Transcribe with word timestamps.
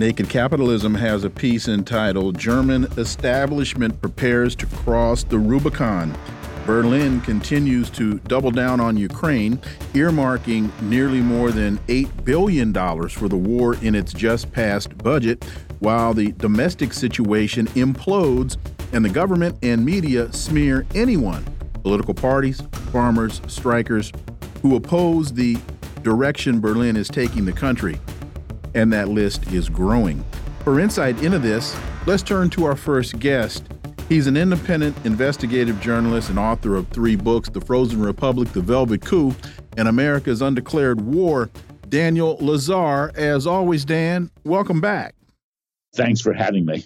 Naked 0.00 0.30
Capitalism 0.30 0.94
has 0.94 1.24
a 1.24 1.28
piece 1.28 1.68
entitled 1.68 2.38
German 2.38 2.84
Establishment 2.96 4.00
Prepares 4.00 4.56
to 4.56 4.64
Cross 4.64 5.24
the 5.24 5.38
Rubicon. 5.38 6.16
Berlin 6.64 7.20
continues 7.20 7.90
to 7.90 8.18
double 8.20 8.50
down 8.50 8.80
on 8.80 8.96
Ukraine, 8.96 9.58
earmarking 9.92 10.70
nearly 10.80 11.20
more 11.20 11.50
than 11.50 11.76
$8 11.80 12.24
billion 12.24 12.72
for 13.10 13.28
the 13.28 13.36
war 13.36 13.74
in 13.82 13.94
its 13.94 14.14
just 14.14 14.50
passed 14.52 14.96
budget, 14.96 15.44
while 15.80 16.14
the 16.14 16.32
domestic 16.32 16.94
situation 16.94 17.66
implodes 17.66 18.56
and 18.94 19.04
the 19.04 19.10
government 19.10 19.58
and 19.62 19.84
media 19.84 20.32
smear 20.32 20.86
anyone, 20.94 21.44
political 21.82 22.14
parties, 22.14 22.62
farmers, 22.90 23.42
strikers, 23.48 24.12
who 24.62 24.76
oppose 24.76 25.30
the 25.30 25.58
direction 26.00 26.58
Berlin 26.58 26.96
is 26.96 27.08
taking 27.08 27.44
the 27.44 27.52
country 27.52 28.00
and 28.74 28.92
that 28.92 29.08
list 29.08 29.50
is 29.52 29.68
growing. 29.68 30.24
For 30.64 30.80
insight 30.80 31.22
into 31.22 31.38
this, 31.38 31.76
let's 32.06 32.22
turn 32.22 32.50
to 32.50 32.64
our 32.64 32.76
first 32.76 33.18
guest. 33.18 33.64
He's 34.08 34.26
an 34.26 34.36
independent 34.36 34.96
investigative 35.04 35.80
journalist 35.80 36.30
and 36.30 36.38
author 36.38 36.74
of 36.76 36.88
three 36.88 37.16
books 37.16 37.48
The 37.48 37.60
Frozen 37.60 38.02
Republic, 38.02 38.52
The 38.52 38.60
Velvet 38.60 39.02
Coup, 39.02 39.34
and 39.76 39.88
America's 39.88 40.42
Undeclared 40.42 41.00
War. 41.00 41.48
Daniel 41.88 42.36
Lazare. 42.38 43.14
as 43.16 43.46
always, 43.46 43.84
Dan, 43.84 44.30
welcome 44.44 44.80
back. 44.80 45.14
Thanks 45.94 46.20
for 46.20 46.32
having 46.32 46.64
me. 46.64 46.84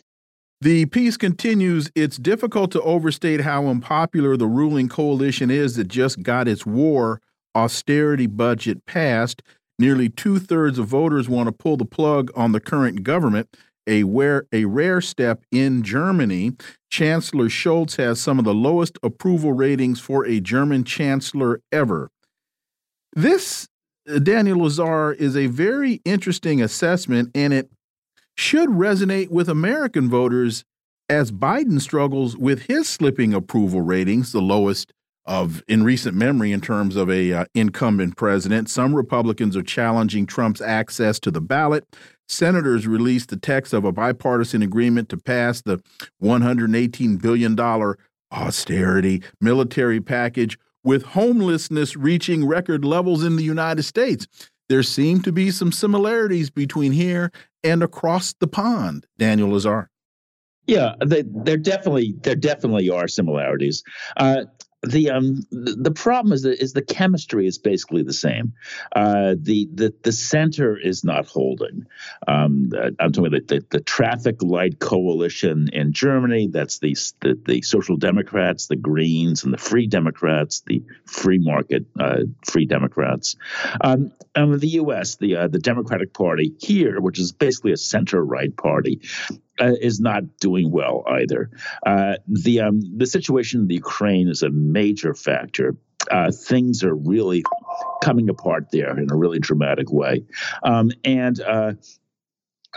The 0.61 0.87
piece 0.87 1.19
continues 1.19 1.91
It's 1.95 2.17
difficult 2.17 2.71
to 2.73 2.81
overstate 2.81 3.43
how 3.43 3.67
unpopular 3.67 4.37
the 4.37 4.47
ruling 4.47 4.89
coalition 4.89 5.51
is 5.51 5.77
that 5.77 5.89
just 5.89 6.23
got 6.23 6.49
its 6.49 6.65
war 6.65 7.21
austerity 7.55 8.27
budget 8.27 8.85
passed. 8.87 9.43
Nearly 9.79 10.09
two 10.09 10.39
thirds 10.39 10.79
of 10.79 10.87
voters 10.87 11.29
want 11.29 11.49
to 11.49 11.53
pull 11.53 11.77
the 11.77 11.85
plug 11.85 12.31
on 12.37 12.53
the 12.53 12.61
current 12.61 13.03
government, 13.03 13.57
a, 13.87 14.05
where, 14.05 14.47
a 14.53 14.65
rare 14.65 15.01
step 15.01 15.43
in 15.51 15.83
Germany. 15.83 16.53
Chancellor 16.91 17.47
Scholz 17.47 17.97
has 17.97 18.21
some 18.21 18.39
of 18.39 18.45
the 18.45 18.55
lowest 18.55 18.99
approval 19.03 19.53
ratings 19.53 20.01
for 20.01 20.25
a 20.27 20.41
German 20.41 20.85
chancellor 20.85 21.61
ever. 21.73 22.11
This, 23.15 23.69
uh, 24.09 24.21
Daniel 24.21 24.59
Lazare, 24.59 25.15
is 25.17 25.37
a 25.37 25.49
very 25.49 26.01
interesting 26.05 26.63
assessment, 26.63 27.31
and 27.35 27.53
it 27.53 27.71
should 28.37 28.69
resonate 28.69 29.31
with 29.31 29.49
American 29.49 30.09
voters 30.09 30.65
as 31.09 31.31
Biden 31.31 31.81
struggles 31.81 32.37
with 32.37 32.63
his 32.63 32.89
slipping 32.89 33.35
approval 33.35 33.83
ratings, 33.83 34.33
the 34.33 34.41
lowest 34.41 34.94
of 35.27 35.63
in 35.69 35.83
recent 35.83 36.17
memory 36.17 36.53
in 36.53 36.61
terms 36.61 36.97
of 36.97 37.11
a 37.11 37.33
uh, 37.33 37.45
incumbent 37.55 38.17
president. 38.17 38.69
Some 38.69 38.95
Republicans 38.95 39.57
are 39.57 39.63
challenging 39.63 40.27
Trump's 40.27 40.61
access 40.61 41.19
to 41.21 41.31
the 41.31 41.41
ballot. 41.41 41.87
Senators 42.29 42.87
released 42.87 43.31
the 43.31 43.37
text 43.37 43.73
of 43.73 43.85
a 43.85 43.93
bipartisan 43.93 44.63
agreement 44.63 45.09
to 45.11 45.17
pass 45.17 45.63
the 45.63 45.83
118 46.19 47.17
billion 47.17 47.55
dollar 47.55 47.99
austerity 48.33 49.23
military 49.41 50.01
package 50.01 50.59
with 50.83 51.03
homelessness 51.03 51.97
reaching 51.97 52.47
record 52.47 52.85
levels 52.85 53.25
in 53.25 53.37
the 53.37 53.45
United 53.45 53.83
States. 53.85 54.27
There 54.69 54.83
seem 54.83 55.23
to 55.23 55.33
be 55.33 55.51
some 55.51 55.73
similarities 55.73 56.51
between 56.51 56.93
here 56.93 57.31
and 57.63 57.83
across 57.83 58.35
the 58.35 58.47
pond, 58.47 59.07
Daniel 59.19 59.51
Lazare. 59.51 59.89
Yeah, 60.67 60.95
there 61.01 61.59
definitely 61.59 62.15
there 62.23 62.35
definitely 62.35 62.89
are 62.89 63.07
similarities. 63.07 63.83
Uh, 64.17 64.45
the 64.87 65.11
um 65.11 65.47
the, 65.51 65.91
problem 65.91 66.33
is 66.33 66.43
that 66.43 66.63
is 66.63 66.73
the 66.73 66.83
chemistry 66.83 67.47
is 67.47 67.59
basically 67.59 68.03
the 68.03 68.13
same. 68.13 68.55
Uh, 68.95 69.35
the 69.39 69.69
the 69.73 69.95
the 70.03 70.13
center 70.13 70.77
is 70.77 71.05
not 71.05 71.27
holding. 71.27 71.87
Um, 72.27 72.71
I'm 72.99 73.13
talking 73.13 73.27
about 73.27 73.49
the, 73.49 73.65
the, 73.71 73.81
traffic 73.81 74.43
light 74.43 74.79
coalition 74.79 75.69
in 75.73 75.93
Germany. 75.93 76.49
That's 76.49 76.79
the, 76.79 76.97
the 77.21 77.41
the 77.47 77.63
Social 77.63 77.97
Democrats, 77.97 78.67
the 78.67 78.77
Greens, 78.77 79.45
and 79.45 79.53
the 79.53 79.59
Free 79.59 79.87
Democrats, 79.87 80.63
the 80.67 80.83
free 81.07 81.39
market 81.39 81.87
uh, 81.99 82.23
Free 82.45 82.67
Democrats. 82.67 83.37
Um, 83.81 84.13
and 84.35 84.61
the 84.61 84.69
U.S., 84.69 85.17
the 85.17 85.37
uh, 85.37 85.49
the 85.49 85.59
Democratic 85.59 86.13
Party 86.13 86.55
here, 86.61 87.01
which 87.01 87.19
is 87.19 87.33
basically 87.33 87.73
a 87.73 87.77
center 87.77 88.25
right 88.25 88.55
party, 88.57 89.01
uh, 89.61 89.73
is 89.81 90.01
not 90.01 90.39
doing 90.39 90.71
well 90.71 91.05
either. 91.09 91.51
Uh, 91.85 92.17
the 92.27 92.61
um, 92.61 92.81
the 92.97 93.07
situation 93.07 93.61
in 93.63 93.69
the 93.69 93.75
Ukraine 93.75 94.29
is 94.29 94.43
a 94.43 94.51
major 94.51 95.15
factor. 95.15 95.77
Uh, 96.11 96.31
things 96.31 96.85
are 96.85 96.95
really 96.95 97.43
coming 98.03 98.29
apart 98.29 98.67
there 98.73 98.99
in 98.99 99.11
a 99.11 99.17
really 99.17 99.39
dramatic 99.39 99.91
way, 99.91 100.25
um, 100.63 100.91
and. 101.05 101.41
Uh, 101.41 101.73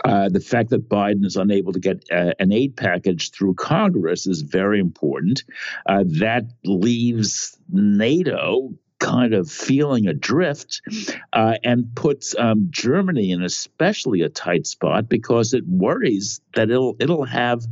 uh, 0.04 0.28
the 0.28 0.38
fact 0.38 0.70
that 0.70 0.88
Biden 0.88 1.24
is 1.24 1.34
unable 1.34 1.72
to 1.72 1.80
get 1.80 2.04
uh, 2.12 2.30
an 2.38 2.52
aid 2.52 2.76
package 2.76 3.32
through 3.32 3.54
Congress 3.54 4.28
is 4.28 4.42
very 4.42 4.78
important. 4.78 5.42
that 5.86 6.44
leaves 6.64 7.58
NATO 7.68 8.78
kind 8.98 9.34
of 9.34 9.50
feeling 9.50 10.06
adrift 10.06 10.82
uh, 11.32 11.54
and 11.62 11.94
puts 11.94 12.34
um, 12.36 12.68
Germany 12.70 13.30
in 13.30 13.42
especially 13.42 14.22
a 14.22 14.28
tight 14.28 14.66
spot 14.66 15.08
because 15.08 15.54
it 15.54 15.66
worries 15.66 16.40
that 16.54 16.70
it'll 16.70 16.96
it'll 16.98 17.24
have 17.24 17.64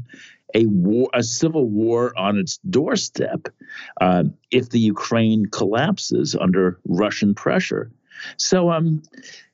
a 0.54 0.66
war, 0.66 1.10
a 1.12 1.22
civil 1.22 1.68
war 1.68 2.16
on 2.16 2.38
its 2.38 2.58
doorstep 2.58 3.48
uh, 4.00 4.24
if 4.50 4.70
the 4.70 4.78
Ukraine 4.78 5.46
collapses 5.46 6.34
under 6.34 6.78
Russian 6.86 7.34
pressure. 7.34 7.90
So 8.36 8.70
um, 8.70 9.02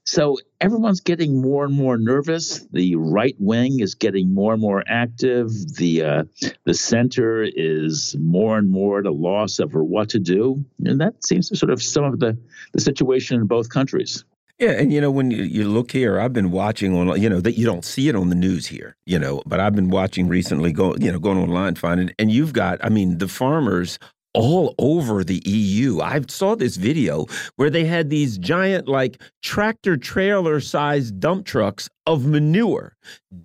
so 0.04 0.38
everyone's 0.60 1.00
getting 1.00 1.40
more 1.40 1.64
and 1.64 1.74
more 1.74 1.96
nervous. 1.96 2.66
The 2.72 2.96
right 2.96 3.36
wing 3.38 3.80
is 3.80 3.94
getting 3.94 4.34
more 4.34 4.52
and 4.52 4.60
more 4.60 4.82
active. 4.86 5.48
The 5.76 6.02
uh, 6.02 6.24
the 6.64 6.74
center 6.74 7.42
is 7.42 8.16
more 8.18 8.58
and 8.58 8.70
more 8.70 8.98
at 8.98 9.06
a 9.06 9.12
loss 9.12 9.60
over 9.60 9.84
what 9.84 10.08
to 10.10 10.18
do, 10.18 10.64
and 10.84 11.00
that 11.00 11.24
seems 11.24 11.48
to 11.50 11.56
sort 11.56 11.70
of 11.70 11.82
sum 11.82 12.04
up 12.04 12.18
the 12.18 12.36
the 12.72 12.80
situation 12.80 13.40
in 13.40 13.46
both 13.46 13.68
countries. 13.68 14.24
Yeah, 14.58 14.72
and 14.72 14.92
you 14.92 15.00
know 15.00 15.10
when 15.10 15.30
you, 15.30 15.44
you 15.44 15.68
look 15.68 15.92
here, 15.92 16.20
I've 16.20 16.32
been 16.32 16.50
watching 16.50 16.96
on 16.96 17.20
you 17.20 17.28
know 17.28 17.40
that 17.40 17.56
you 17.56 17.64
don't 17.64 17.84
see 17.84 18.08
it 18.08 18.16
on 18.16 18.28
the 18.28 18.34
news 18.34 18.66
here, 18.66 18.96
you 19.06 19.18
know, 19.18 19.42
but 19.46 19.60
I've 19.60 19.74
been 19.74 19.90
watching 19.90 20.28
recently, 20.28 20.72
go 20.72 20.96
you 20.96 21.12
know 21.12 21.18
going 21.20 21.38
online 21.38 21.76
finding, 21.76 22.10
and 22.18 22.30
you've 22.30 22.52
got, 22.52 22.84
I 22.84 22.88
mean, 22.88 23.18
the 23.18 23.28
farmers 23.28 23.98
all 24.34 24.74
over 24.78 25.24
the 25.24 25.42
EU. 25.44 26.00
I 26.00 26.20
saw 26.28 26.54
this 26.54 26.76
video 26.76 27.26
where 27.56 27.70
they 27.70 27.84
had 27.84 28.10
these 28.10 28.38
giant, 28.38 28.88
like 28.88 29.20
tractor 29.42 29.96
trailer 29.96 30.60
sized 30.60 31.20
dump 31.20 31.46
trucks 31.46 31.88
of 32.06 32.26
manure, 32.26 32.96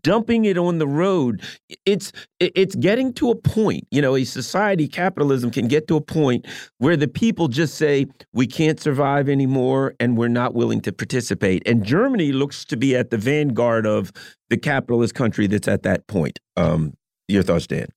dumping 0.02 0.46
it 0.46 0.58
on 0.58 0.80
the 0.80 0.88
road. 0.88 1.42
It's 1.86 2.12
it's 2.40 2.76
getting 2.76 3.14
to 3.14 3.30
a 3.30 3.36
point, 3.36 3.86
you 3.92 4.02
know, 4.02 4.16
a 4.16 4.24
society 4.24 4.88
capitalism 4.88 5.52
can 5.52 5.68
get 5.68 5.88
to 5.90 5.96
a 5.96 6.02
point 6.02 6.48
where 6.78 6.98
the 6.98 7.08
people 7.08 7.48
just 7.48 7.76
say 7.76 8.08
we 8.34 8.48
can't 8.48 8.80
survive 8.80 9.30
anymore 9.30 9.94
and 10.00 10.18
we're 10.18 10.28
not 10.28 10.56
willing 10.56 10.82
to 10.82 10.92
participate. 10.92 11.62
And 11.68 11.84
Germany 11.84 12.32
looks 12.32 12.66
to 12.66 12.78
be 12.78 12.96
at 12.96 13.12
the 13.12 13.18
vanguard 13.18 13.86
of 13.86 14.12
the 14.50 14.58
capitalist 14.58 15.14
country 15.14 15.48
that's 15.48 15.68
at 15.68 15.84
that 15.84 16.08
point. 16.08 16.40
Um, 16.56 16.94
your 17.28 17.44
thoughts, 17.44 17.68
Dan? 17.68 17.88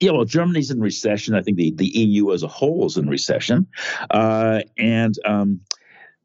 Yeah, 0.00 0.12
well, 0.12 0.24
Germany's 0.24 0.70
in 0.70 0.80
recession. 0.80 1.34
I 1.34 1.42
think 1.42 1.58
the, 1.58 1.72
the 1.72 1.86
EU 1.86 2.32
as 2.32 2.42
a 2.42 2.48
whole 2.48 2.86
is 2.86 2.96
in 2.96 3.08
recession. 3.08 3.66
Uh, 4.10 4.60
and 4.78 5.14
um, 5.26 5.60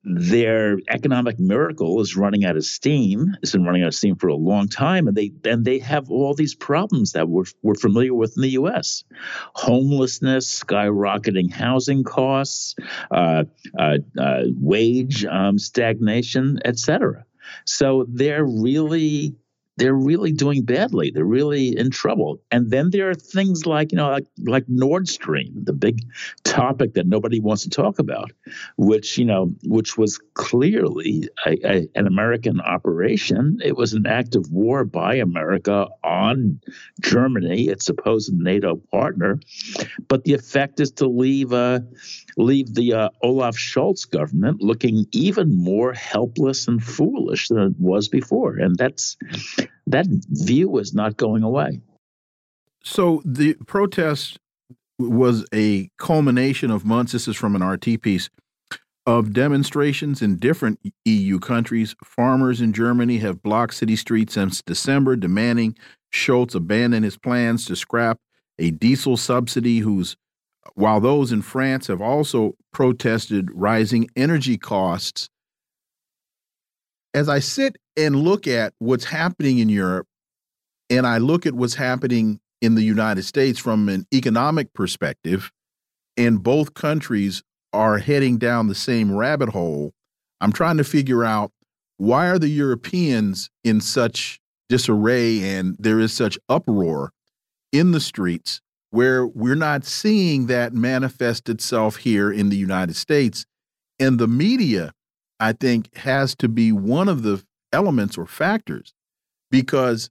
their 0.06 0.78
economic 0.90 1.40
miracle 1.40 2.00
is 2.00 2.16
running 2.16 2.46
out 2.46 2.56
of 2.56 2.64
steam. 2.64 3.36
It's 3.42 3.52
been 3.52 3.66
running 3.66 3.82
out 3.82 3.90
of 3.90 3.96
steam 3.96 4.16
for 4.16 4.28
a 4.28 4.36
long 4.36 4.68
time, 4.70 5.08
and 5.08 5.18
they 5.18 5.34
and 5.44 5.66
they 5.66 5.80
have 5.80 6.12
all 6.12 6.36
these 6.36 6.54
problems 6.54 7.14
that 7.14 7.28
we're, 7.28 7.46
we're 7.64 7.76
familiar 7.76 8.14
with 8.14 8.38
in 8.38 8.44
the 8.44 8.50
U.S. 8.50 9.04
Homelessness, 9.56 10.64
skyrocketing 10.64 11.52
housing 11.52 12.04
costs, 12.04 12.76
uh, 13.12 13.46
uh, 13.78 13.98
uh, 14.18 14.44
wage 14.60 15.26
um, 15.26 15.58
stagnation, 15.58 16.60
etc. 16.64 17.26
So 17.66 18.06
they're 18.08 18.46
really 18.46 19.36
they're 19.78 19.94
really 19.94 20.32
doing 20.32 20.64
badly. 20.64 21.12
They're 21.12 21.26
really 21.26 21.78
in 21.78 21.92
trouble. 21.92 22.42
And 22.52 22.72
then 22.72 22.92
there 22.92 23.10
are 23.10 23.16
things 23.16 23.66
like, 23.66 23.92
you 23.92 23.98
know, 23.98 24.10
like, 24.10 24.28
like 24.46 24.66
Nord 24.68 25.08
Stream, 25.08 25.52
the 25.64 25.74
big 25.74 26.02
topic 26.44 26.94
that 26.94 27.08
nobody 27.08 27.40
wants 27.40 27.64
to 27.64 27.70
talk 27.70 28.00
about, 28.00 28.32
which, 28.78 29.18
you 29.18 29.26
know, 29.26 29.54
which 29.64 29.98
was 29.98 30.20
clearly 30.34 31.28
a, 31.46 31.58
a, 31.66 31.88
an 31.96 32.08
American 32.08 32.62
operation. 32.62 33.60
It 33.64 33.76
was 33.76 33.94
an 33.94 34.06
act 34.06 34.36
of 34.36 34.50
war 34.52 34.86
by 34.86 35.16
America 35.16 35.88
on 36.04 36.62
Germany, 37.02 37.68
its 37.68 37.86
supposed 37.86 38.34
NATO 38.34 38.76
partner. 38.92 39.40
But 40.08 40.24
the 40.24 40.34
effect 40.34 40.80
is 40.80 40.92
to 40.94 41.08
leave 41.08 41.52
uh, 41.52 41.80
leave 42.38 42.74
the 42.74 42.94
uh, 42.94 43.10
Olaf 43.22 43.56
Scholz 43.56 44.10
government 44.10 44.62
looking 44.62 45.06
even 45.12 45.56
more 45.56 45.94
helpless 45.94 46.68
and 46.68 46.84
foolish 46.84 47.48
than 47.50 47.60
it 47.60 47.76
was 47.80 48.08
before. 48.08 48.58
And 48.58 48.78
that's 48.78 49.18
that 49.88 50.08
view 50.30 50.78
is 50.78 50.94
not 50.94 51.18
going 51.18 51.44
away. 51.44 51.82
So 52.84 53.22
the 53.26 53.56
protest 53.66 54.40
was 54.98 55.46
a 55.54 55.90
culmination 55.98 56.72
of 56.72 56.86
months. 56.86 57.12
This 57.12 57.28
is 57.28 57.36
from 57.36 57.56
an 57.56 57.64
RT 57.64 58.02
piece 58.02 58.30
of 59.06 59.34
demonstrations 59.34 60.22
in 60.22 60.38
different 60.38 60.80
EU 61.06 61.40
countries. 61.40 61.96
Farmers 62.04 62.62
in 62.62 62.74
Germany 62.74 63.18
have 63.20 63.44
blocked 63.44 63.76
city 63.76 63.96
streets 63.96 64.34
since 64.34 64.62
December, 64.62 65.16
demanding 65.16 65.76
Scholz 66.14 66.56
abandon 66.56 67.04
his 67.04 67.18
plans 67.18 67.66
to 67.66 67.76
scrap 67.76 68.18
a 68.58 68.72
diesel 68.72 69.18
subsidy 69.18 69.80
whose 69.80 70.16
while 70.74 71.00
those 71.00 71.32
in 71.32 71.42
France 71.42 71.88
have 71.88 72.02
also 72.02 72.56
protested 72.74 73.50
rising 73.54 74.10
energy 74.16 74.58
costs. 74.58 75.30
As 77.16 77.30
I 77.30 77.40
sit 77.40 77.78
and 77.96 78.14
look 78.14 78.46
at 78.46 78.74
what's 78.80 79.06
happening 79.06 79.60
in 79.60 79.70
Europe, 79.70 80.06
and 80.90 81.08
I 81.08 81.18
look 81.18 81.46
at 81.46 81.54
what's 81.54 81.76
happening 81.76 82.42
in 82.62 82.76
the 82.76 82.84
United 82.84 83.24
States 83.24 83.58
from 83.58 83.88
an 83.88 84.06
economic 84.14 84.74
perspective, 84.74 85.50
and 86.18 86.44
both 86.44 86.74
countries 86.74 87.42
are 87.72 88.00
heading 88.00 88.38
down 88.38 88.68
the 88.68 88.76
same 88.76 89.16
rabbit 89.16 89.48
hole, 89.48 89.94
I'm 90.42 90.52
trying 90.52 90.76
to 90.76 90.84
figure 90.84 91.24
out 91.24 91.54
why 91.96 92.28
are 92.28 92.38
the 92.38 92.50
Europeans 92.50 93.50
in 93.64 93.80
such 93.80 94.42
disarray 94.68 95.42
and 95.42 95.78
there 95.80 96.02
is 96.02 96.12
such 96.12 96.38
uproar 96.50 97.14
in 97.72 97.92
the 97.92 98.02
streets 98.02 98.60
where 98.90 99.26
we're 99.26 99.56
not 99.56 99.86
seeing 99.86 100.48
that 100.48 100.74
manifest 100.74 101.48
itself 101.48 101.96
here 101.96 102.30
in 102.30 102.50
the 102.50 102.58
United 102.58 102.98
States. 102.98 103.46
And 104.02 104.20
the 104.20 104.28
media, 104.28 104.92
I 105.46 105.54
think, 105.54 105.96
has 105.98 106.34
to 106.38 106.48
be 106.48 106.72
one 106.72 107.08
of 107.08 107.22
the 107.22 107.44
elements 107.72 108.18
or 108.18 108.26
factors 108.26 108.96
because 109.52 110.10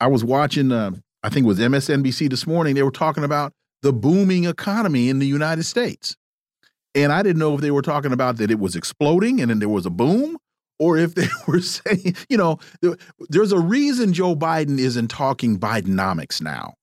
I 0.00 0.08
was 0.08 0.24
watching, 0.24 0.72
uh, 0.72 0.90
I 1.22 1.28
think 1.28 1.44
it 1.44 1.46
was 1.46 1.60
MSNBC 1.60 2.28
this 2.28 2.44
morning, 2.44 2.74
they 2.74 2.82
were 2.82 2.90
talking 2.90 3.22
about 3.22 3.52
the 3.82 3.92
booming 3.92 4.46
economy 4.46 5.10
in 5.10 5.20
the 5.20 5.28
United 5.28 5.62
States. 5.62 6.16
And 6.92 7.12
I 7.12 7.22
didn't 7.22 7.38
know 7.38 7.54
if 7.54 7.60
they 7.60 7.70
were 7.70 7.82
talking 7.82 8.10
about 8.10 8.38
that 8.38 8.50
it 8.50 8.58
was 8.58 8.74
exploding 8.74 9.40
and 9.40 9.48
then 9.48 9.60
there 9.60 9.68
was 9.68 9.86
a 9.86 9.90
boom, 9.90 10.36
or 10.80 10.98
if 10.98 11.14
they 11.14 11.28
were 11.46 11.60
saying, 11.60 12.16
you 12.28 12.36
know, 12.36 12.58
there's 13.28 13.52
a 13.52 13.60
reason 13.60 14.12
Joe 14.12 14.34
Biden 14.34 14.80
isn't 14.80 15.06
talking 15.06 15.56
Bidenomics 15.56 16.42
now 16.42 16.74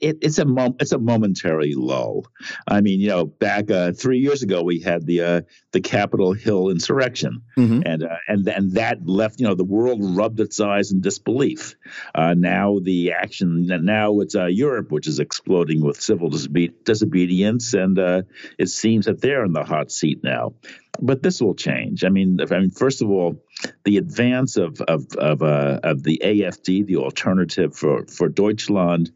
it, 0.00 0.18
it's 0.22 0.38
a 0.38 0.44
mom, 0.44 0.76
it's 0.80 0.92
a 0.92 0.98
momentary 0.98 1.74
lull. 1.74 2.26
I 2.66 2.80
mean, 2.80 3.00
you 3.00 3.08
know, 3.08 3.24
back 3.24 3.70
uh, 3.70 3.92
three 3.92 4.18
years 4.18 4.42
ago 4.42 4.62
we 4.62 4.80
had 4.80 5.06
the 5.06 5.20
uh, 5.20 5.40
the 5.72 5.80
Capitol 5.80 6.32
Hill 6.32 6.70
insurrection, 6.70 7.42
mm-hmm. 7.56 7.82
and 7.86 8.02
uh, 8.02 8.16
and 8.26 8.46
and 8.48 8.72
that 8.72 9.06
left 9.06 9.40
you 9.40 9.46
know 9.46 9.54
the 9.54 9.64
world 9.64 10.00
rubbed 10.02 10.40
its 10.40 10.60
eyes 10.60 10.92
in 10.92 11.00
disbelief. 11.00 11.76
Uh, 12.14 12.34
now 12.34 12.78
the 12.82 13.12
action 13.12 13.66
now 13.66 14.20
it's 14.20 14.34
uh, 14.34 14.46
Europe 14.46 14.90
which 14.90 15.06
is 15.06 15.20
exploding 15.20 15.82
with 15.84 16.00
civil 16.00 16.28
disobedience, 16.28 17.74
and 17.74 17.98
uh, 17.98 18.22
it 18.58 18.68
seems 18.68 19.06
that 19.06 19.20
they're 19.20 19.44
in 19.44 19.52
the 19.52 19.64
hot 19.64 19.90
seat 19.90 20.22
now 20.22 20.54
but 21.00 21.22
this 21.22 21.40
will 21.40 21.54
change. 21.54 22.04
I 22.04 22.08
mean, 22.08 22.38
if, 22.40 22.52
I 22.52 22.60
mean, 22.60 22.70
first 22.70 23.02
of 23.02 23.10
all, 23.10 23.42
the 23.84 23.96
advance 23.96 24.56
of 24.56 24.80
of 24.82 25.06
of, 25.16 25.42
uh, 25.42 25.80
of 25.82 26.02
the 26.02 26.20
AFD, 26.24 26.86
the 26.86 26.96
alternative 26.96 27.76
for 27.76 28.06
for 28.06 28.28
Deutschland, 28.28 29.12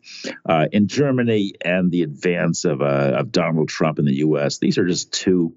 uh, 0.49 0.67
in 0.73 0.89
Germany, 0.89 1.55
and 1.65 1.91
the 1.91 2.03
advance 2.03 2.65
of 2.65 2.83
uh, 2.83 3.17
of 3.19 3.33
Donald 3.33 3.69
Trump 3.69 3.99
in 3.99 4.05
the 4.05 4.17
U.S. 4.17 4.59
These 4.59 4.79
are 4.79 4.87
just 4.87 5.12
two 5.12 5.55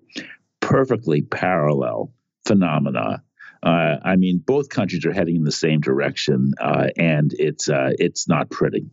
perfectly 0.59 1.21
parallel 1.21 2.13
phenomena. 2.45 3.23
Uh, 3.63 3.97
I 4.03 4.15
mean, 4.15 4.39
both 4.39 4.69
countries 4.69 5.05
are 5.05 5.13
heading 5.13 5.35
in 5.35 5.43
the 5.43 5.51
same 5.51 5.81
direction, 5.81 6.53
uh, 6.59 6.87
and 6.97 7.33
it's 7.37 7.69
uh, 7.69 7.91
it's 7.99 8.27
not 8.27 8.49
pretty. 8.49 8.89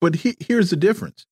But 0.00 0.16
he, 0.16 0.36
here's 0.40 0.70
the 0.70 0.76
difference, 0.76 1.26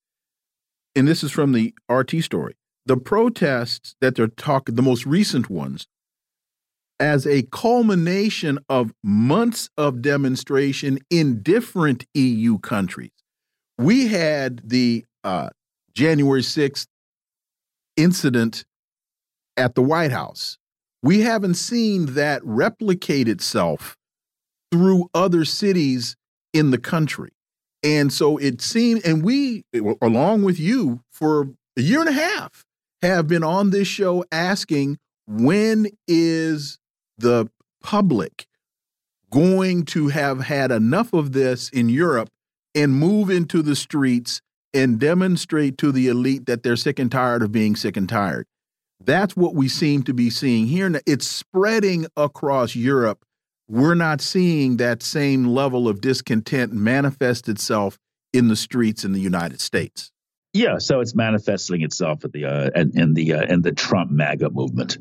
and 0.95 1.09
this 1.09 1.25
is 1.25 1.33
from 1.33 1.53
the 1.53 1.75
RT 1.91 2.23
story 2.23 2.55
the 2.87 2.97
protests 2.97 3.95
that 4.01 4.15
they're 4.15 4.27
talking, 4.27 4.75
the 4.75 4.83
most 4.83 5.07
recent 5.07 5.49
ones, 5.49 5.87
as 7.03 7.27
a 7.27 7.43
culmination 7.51 8.61
of 8.69 8.93
months 9.03 9.69
of 9.77 10.03
demonstration 10.03 11.01
in 11.11 11.43
different 11.43 12.07
EU 12.15 12.61
countries. 12.61 13.11
We 13.77 14.07
had 14.07 14.61
the 14.71 15.05
uh, 15.25 15.49
January 15.95 16.43
6th 16.43 16.87
incident 17.97 18.65
at 19.57 19.75
the 19.75 19.83
White 19.83 20.13
House. 20.13 20.59
We 21.03 21.23
haven't 21.23 21.55
seen 21.55 22.15
that 22.15 22.41
replicate 22.45 23.27
itself 23.27 23.97
through 24.71 25.11
other 25.13 25.45
cities 25.45 26.15
in 26.53 26.71
the 26.71 26.79
country. 26.79 27.33
And 27.83 28.13
so 28.13 28.37
it 28.37 28.63
seemed, 28.63 29.05
and 29.05 29.25
we, 29.25 29.65
along 30.01 30.45
with 30.45 30.61
you, 30.61 31.01
for 31.11 31.49
a 31.77 31.83
year 31.83 31.99
and 31.99 32.09
a 32.09 32.13
half, 32.13 32.65
have 33.03 33.27
been 33.27 33.43
on 33.43 33.71
this 33.71 33.89
show 33.89 34.25
asking 34.31 34.99
when 35.27 35.89
is 36.07 36.79
the 37.19 37.49
public 37.83 38.47
going 39.31 39.85
to 39.87 40.09
have 40.09 40.41
had 40.41 40.71
enough 40.71 41.13
of 41.13 41.33
this 41.33 41.69
in 41.71 41.89
Europe 41.89 42.29
and 42.75 42.95
move 42.95 43.31
into 43.31 43.63
the 43.63 43.77
streets 43.77 44.41
and 44.75 44.99
demonstrate 44.99 45.79
to 45.79 45.93
the 45.93 46.09
elite 46.09 46.47
that 46.47 46.63
they're 46.63 46.77
sick 46.77 46.99
and 46.99 47.11
tired 47.11 47.43
of 47.43 47.53
being 47.53 47.77
sick 47.77 47.97
and 47.97 48.09
tired. 48.09 48.47
That's 49.05 49.37
what 49.37 49.55
we 49.55 49.69
seem 49.69 50.03
to 50.05 50.15
be 50.15 50.31
seeing 50.31 50.67
here. 50.67 51.01
It's 51.07 51.27
spreading 51.27 52.07
across 52.17 52.77
Europe. 52.77 53.25
We're 53.69 53.95
not 53.95 54.21
seeing 54.21 54.77
that 54.77 55.03
same 55.03 55.47
level 55.47 55.89
of 55.89 56.01
discontent 56.01 56.73
manifest 56.73 57.49
itself 57.49 57.99
in 58.33 58.49
the 58.49 58.57
streets 58.57 59.05
in 59.05 59.13
the 59.13 59.21
United 59.21 59.61
States. 59.61 60.13
Yeah, 60.55 60.77
so 60.79 61.01
it's 61.01 61.15
manifesting 61.15 61.81
itself 61.81 62.27
at 62.27 62.33
the 62.33 62.45
uh, 62.45 62.71
in, 62.75 62.99
in 62.99 63.15
the 63.15 63.33
uh, 63.33 63.45
in 63.45 63.63
the 63.63 63.73
Trump 63.73 64.11
MAGA 64.11 64.51
movement. 64.51 64.99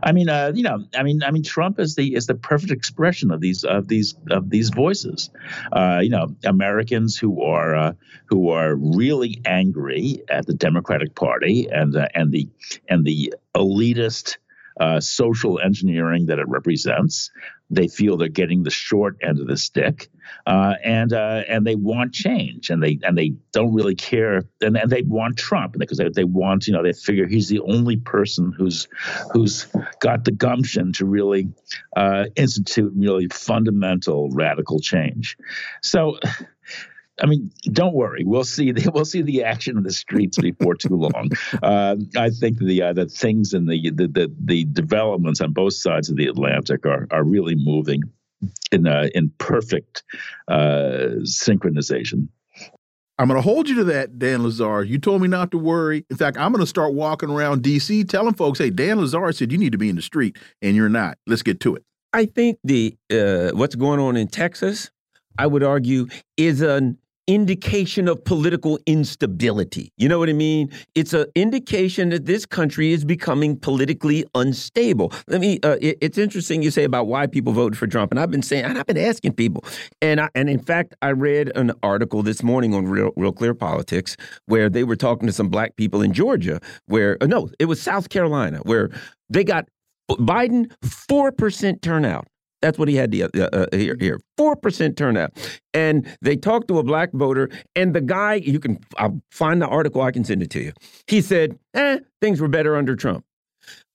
I 0.00 0.12
mean, 0.12 0.28
uh, 0.28 0.52
you 0.54 0.62
know, 0.62 0.84
I 0.96 1.02
mean, 1.02 1.24
I 1.24 1.32
mean, 1.32 1.42
Trump 1.42 1.80
is 1.80 1.96
the 1.96 2.14
is 2.14 2.28
the 2.28 2.36
perfect 2.36 2.70
expression 2.70 3.32
of 3.32 3.40
these 3.40 3.64
of 3.64 3.88
these 3.88 4.14
of 4.30 4.48
these 4.48 4.70
voices. 4.70 5.30
Uh, 5.72 5.98
you 6.04 6.08
know, 6.08 6.36
Americans 6.44 7.18
who 7.18 7.42
are 7.42 7.74
uh, 7.74 7.92
who 8.26 8.50
are 8.50 8.76
really 8.76 9.40
angry 9.44 10.22
at 10.28 10.46
the 10.46 10.54
Democratic 10.54 11.16
Party 11.16 11.66
and 11.68 11.96
uh, 11.96 12.06
and 12.14 12.30
the 12.30 12.48
and 12.88 13.04
the 13.04 13.34
elitist 13.56 14.36
uh, 14.80 15.00
social 15.00 15.60
engineering 15.60 16.26
that 16.26 16.38
it 16.38 16.48
represents. 16.48 17.30
They 17.72 17.88
feel 17.88 18.16
they're 18.16 18.28
getting 18.28 18.62
the 18.62 18.70
short 18.70 19.16
end 19.22 19.40
of 19.40 19.46
the 19.46 19.56
stick, 19.56 20.08
uh, 20.46 20.74
and 20.84 21.12
uh, 21.12 21.42
and 21.48 21.66
they 21.66 21.74
want 21.74 22.12
change, 22.12 22.68
and 22.68 22.82
they 22.82 22.98
and 23.02 23.16
they 23.16 23.30
don't 23.52 23.72
really 23.72 23.94
care, 23.94 24.44
and, 24.60 24.76
and 24.76 24.90
they 24.90 25.02
want 25.02 25.38
Trump 25.38 25.76
because 25.78 25.98
they, 25.98 26.08
they 26.10 26.24
want 26.24 26.66
you 26.66 26.74
know 26.74 26.82
they 26.82 26.92
figure 26.92 27.26
he's 27.26 27.48
the 27.48 27.60
only 27.60 27.96
person 27.96 28.52
who's 28.56 28.88
who's 29.32 29.66
got 30.00 30.24
the 30.24 30.32
gumption 30.32 30.92
to 30.92 31.06
really 31.06 31.48
uh, 31.96 32.26
institute 32.36 32.92
really 32.94 33.28
fundamental 33.28 34.28
radical 34.30 34.78
change. 34.78 35.36
So 35.82 36.18
I 37.22 37.26
mean, 37.26 37.52
don't 37.70 37.94
worry. 37.94 38.24
We'll 38.24 38.44
see. 38.44 38.72
The, 38.72 38.90
we'll 38.92 39.04
see 39.04 39.22
the 39.22 39.44
action 39.44 39.76
in 39.76 39.84
the 39.84 39.92
streets 39.92 40.38
before 40.38 40.74
too 40.74 40.96
long. 40.96 41.30
Uh, 41.62 41.96
I 42.16 42.30
think 42.30 42.58
the 42.58 42.82
uh, 42.82 42.92
the 42.92 43.06
things 43.06 43.52
and 43.52 43.68
the, 43.68 43.90
the, 43.90 44.08
the 44.08 44.32
the 44.44 44.64
developments 44.64 45.40
on 45.40 45.52
both 45.52 45.74
sides 45.74 46.08
of 46.08 46.16
the 46.16 46.26
Atlantic 46.26 46.84
are 46.84 47.06
are 47.10 47.22
really 47.22 47.54
moving 47.54 48.02
in 48.72 48.86
uh, 48.86 49.08
in 49.14 49.30
perfect 49.38 50.02
uh, 50.48 51.20
synchronization. 51.22 52.28
I'm 53.18 53.28
going 53.28 53.38
to 53.38 53.42
hold 53.42 53.68
you 53.68 53.76
to 53.76 53.84
that, 53.84 54.18
Dan 54.18 54.40
Lazare. 54.40 54.88
You 54.88 54.98
told 54.98 55.22
me 55.22 55.28
not 55.28 55.50
to 55.52 55.58
worry. 55.58 56.04
In 56.10 56.16
fact, 56.16 56.36
I'm 56.36 56.50
going 56.52 56.64
to 56.64 56.66
start 56.66 56.94
walking 56.94 57.30
around 57.30 57.62
D.C. 57.62 58.04
telling 58.04 58.34
folks, 58.34 58.58
"Hey, 58.58 58.70
Dan 58.70 58.98
Lazare 58.98 59.34
said 59.34 59.52
you 59.52 59.58
need 59.58 59.72
to 59.72 59.78
be 59.78 59.88
in 59.88 59.96
the 59.96 60.02
street, 60.02 60.36
and 60.60 60.74
you're 60.74 60.88
not. 60.88 61.18
Let's 61.26 61.42
get 61.42 61.60
to 61.60 61.76
it." 61.76 61.84
I 62.12 62.26
think 62.26 62.58
the 62.64 62.96
uh, 63.12 63.50
what's 63.52 63.74
going 63.74 64.00
on 64.00 64.16
in 64.16 64.28
Texas, 64.28 64.90
I 65.38 65.46
would 65.46 65.62
argue, 65.62 66.08
is 66.36 66.60
an 66.62 66.98
indication 67.26 68.08
of 68.08 68.24
political 68.24 68.78
instability. 68.86 69.92
You 69.96 70.08
know 70.08 70.18
what 70.18 70.28
I 70.28 70.32
mean? 70.32 70.70
It's 70.94 71.12
an 71.12 71.26
indication 71.34 72.08
that 72.10 72.26
this 72.26 72.46
country 72.46 72.92
is 72.92 73.04
becoming 73.04 73.56
politically 73.56 74.24
unstable. 74.34 75.12
Let 75.28 75.40
me. 75.40 75.58
Uh, 75.62 75.76
it, 75.80 75.98
it's 76.00 76.18
interesting 76.18 76.62
you 76.62 76.70
say 76.70 76.84
about 76.84 77.06
why 77.06 77.26
people 77.26 77.52
voted 77.52 77.78
for 77.78 77.86
Trump, 77.86 78.10
and 78.10 78.18
I've 78.18 78.30
been 78.30 78.42
saying, 78.42 78.64
and 78.64 78.78
I've 78.78 78.86
been 78.86 78.98
asking 78.98 79.34
people, 79.34 79.64
and 80.00 80.20
I, 80.20 80.28
and 80.34 80.50
in 80.50 80.58
fact, 80.58 80.94
I 81.02 81.10
read 81.10 81.52
an 81.56 81.72
article 81.82 82.22
this 82.22 82.42
morning 82.42 82.74
on 82.74 82.86
Real 82.86 83.10
Real 83.16 83.32
Clear 83.32 83.54
Politics 83.54 84.16
where 84.46 84.68
they 84.68 84.84
were 84.84 84.96
talking 84.96 85.26
to 85.26 85.32
some 85.32 85.48
black 85.48 85.76
people 85.76 86.02
in 86.02 86.12
Georgia, 86.12 86.60
where 86.86 87.18
uh, 87.20 87.26
no, 87.26 87.48
it 87.58 87.66
was 87.66 87.80
South 87.80 88.08
Carolina, 88.08 88.58
where 88.64 88.90
they 89.28 89.44
got 89.44 89.68
Biden 90.10 90.70
four 90.82 91.32
percent 91.32 91.82
turnout. 91.82 92.26
That's 92.62 92.78
what 92.78 92.88
he 92.88 92.94
had 92.94 93.12
to, 93.12 93.24
uh, 93.24 93.48
uh, 93.52 93.66
here. 93.76 93.96
Here, 94.00 94.20
four 94.38 94.56
percent 94.56 94.96
turnout, 94.96 95.32
and 95.74 96.08
they 96.22 96.36
talked 96.36 96.68
to 96.68 96.78
a 96.78 96.82
black 96.82 97.12
voter, 97.12 97.50
and 97.76 97.94
the 97.94 98.00
guy 98.00 98.34
you 98.34 98.58
can 98.60 98.78
I'll 98.96 99.20
find 99.30 99.60
the 99.60 99.66
article. 99.66 100.00
I 100.00 100.12
can 100.12 100.24
send 100.24 100.42
it 100.42 100.50
to 100.50 100.62
you. 100.62 100.72
He 101.06 101.20
said, 101.20 101.58
"Eh, 101.74 101.98
things 102.20 102.40
were 102.40 102.48
better 102.48 102.76
under 102.76 102.96
Trump." 102.96 103.24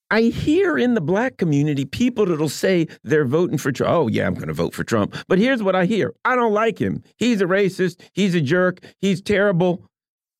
I 0.09 0.21
hear 0.21 0.77
in 0.77 0.93
the 0.93 1.01
black 1.01 1.37
community 1.37 1.83
people 1.83 2.25
that'll 2.25 2.47
say 2.47 2.87
they're 3.03 3.25
voting 3.25 3.57
for 3.57 3.73
Trump. 3.73 3.93
Oh, 3.93 4.07
yeah, 4.07 4.25
I'm 4.25 4.35
going 4.35 4.47
to 4.47 4.53
vote 4.53 4.73
for 4.73 4.85
Trump. 4.85 5.15
But 5.27 5.37
here's 5.37 5.61
what 5.61 5.75
I 5.75 5.85
hear 5.85 6.13
I 6.23 6.35
don't 6.35 6.53
like 6.53 6.79
him. 6.79 7.03
He's 7.17 7.41
a 7.41 7.45
racist. 7.45 7.99
He's 8.13 8.33
a 8.33 8.41
jerk. 8.41 8.79
He's 8.99 9.21
terrible 9.21 9.83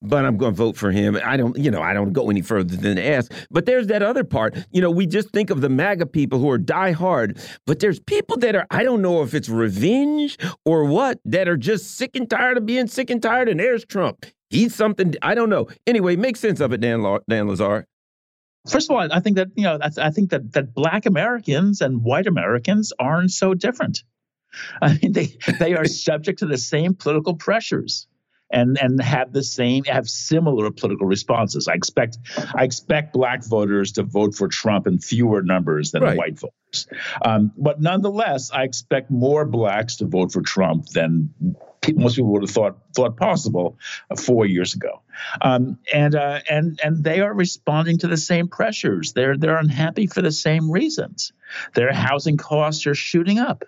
but 0.02 0.26
I'm 0.26 0.38
going 0.38 0.54
to 0.54 0.58
vote 0.58 0.78
for 0.78 0.92
him. 0.92 1.18
I 1.24 1.38
don't, 1.38 1.58
you 1.58 1.72
know, 1.72 1.82
I 1.82 1.94
don't 1.94 2.14
go 2.14 2.30
any 2.30 2.42
further 2.42 2.76
than 2.76 2.98
ask. 2.98 3.32
But 3.50 3.66
there's 3.66 3.88
that 3.88 4.04
other 4.04 4.24
part. 4.24 4.56
You 4.72 4.82
know, 4.82 4.92
we 4.92 5.08
just 5.08 5.32
think 5.32 5.50
of 5.50 5.62
the 5.62 5.70
MAGA 5.70 6.08
people 6.08 6.40
who 6.40 6.50
are 6.50 6.58
die 6.58 6.92
hard, 6.92 7.40
but 7.66 7.80
there's 7.80 8.00
people 8.00 8.38
that 8.38 8.56
are, 8.56 8.68
I 8.70 8.84
don't 8.84 9.02
know 9.02 9.24
if 9.24 9.34
it's 9.34 9.50
revenge 9.50 10.38
or 10.66 10.86
what, 10.86 11.20
that 11.26 11.48
are 11.48 11.58
just 11.58 11.98
sick 11.98 12.16
and 12.16 12.30
tired 12.30 12.58
of 12.58 12.66
being 12.66 12.88
sick 12.88 13.10
and 13.10 13.22
tired. 13.22 13.50
And 13.50 13.60
there's 13.60 13.86
Trump. 13.86 14.26
He's 14.50 14.76
something, 14.76 15.16
I 15.22 15.36
don't 15.36 15.50
know. 15.50 15.68
Anyway, 15.86 16.16
make 16.16 16.38
sense 16.38 16.60
of 16.60 16.72
it, 16.72 16.80
Dan, 16.80 17.02
Dan 17.28 17.48
Lazare. 17.48 17.86
First 18.70 18.90
of 18.90 18.96
all, 18.96 19.08
I 19.12 19.20
think 19.20 19.38
that, 19.38 19.48
you 19.56 19.64
know, 19.64 19.80
I 19.82 20.12
think 20.12 20.30
that, 20.32 20.54
that 20.54 20.74
black 20.74 21.06
Americans 21.06 21.82
and 21.82 22.04
white 22.04 22.28
Americans 22.28 22.92
aren't 23.00 23.32
so 23.32 23.54
different. 23.54 24.04
I 24.82 24.98
mean, 25.02 25.14
they, 25.14 25.38
they 25.60 25.74
are 25.74 25.86
subject 25.86 26.40
to 26.40 26.46
the 26.46 26.58
same 26.58 26.94
political 26.94 27.36
pressures 27.36 28.08
and 28.50 28.78
and 28.80 29.02
have 29.02 29.34
the 29.34 29.44
same 29.44 29.84
have 29.86 30.10
similar 30.10 30.72
political 30.72 31.08
responses. 31.08 31.68
I 31.68 31.74
expect 31.74 32.18
I 32.56 32.64
expect 32.64 33.14
black 33.14 33.44
voters 33.46 33.94
to 33.94 34.04
vote 34.04 34.36
for 34.36 34.48
Trump 34.48 34.88
in 34.88 35.00
fewer 35.00 35.42
numbers 35.42 35.92
than 35.92 36.04
right. 36.04 36.18
white 36.18 36.40
voters, 36.40 36.88
um, 37.24 37.52
but 37.58 37.82
nonetheless, 37.82 38.52
I 38.52 38.64
expect 38.64 39.12
more 39.12 39.46
blacks 39.46 39.98
to 39.98 40.06
vote 40.06 40.32
for 40.32 40.42
Trump 40.42 40.88
than 40.88 41.34
most 41.96 42.16
people 42.16 42.32
would 42.32 42.44
have 42.44 42.52
thought 42.52 42.78
thought 42.96 43.18
possible 43.18 43.78
uh, 44.10 44.16
four 44.16 44.46
years 44.46 44.74
ago. 44.74 45.02
Um, 45.42 45.80
and 45.94 46.16
uh, 46.16 46.40
and 46.50 46.80
and 46.84 47.04
they 47.04 47.22
are 47.22 47.34
responding 47.34 48.00
to 48.00 48.08
the 48.08 48.18
same 48.18 48.48
pressures. 48.48 49.14
They're 49.14 49.38
they're 49.38 49.58
unhappy 49.58 50.08
for 50.08 50.22
the 50.22 50.32
same 50.32 50.70
reasons. 50.70 51.32
Their 51.76 51.94
housing 51.94 52.38
costs 52.38 52.88
are 52.88 52.96
shooting 52.96 53.40
up. 53.40 53.64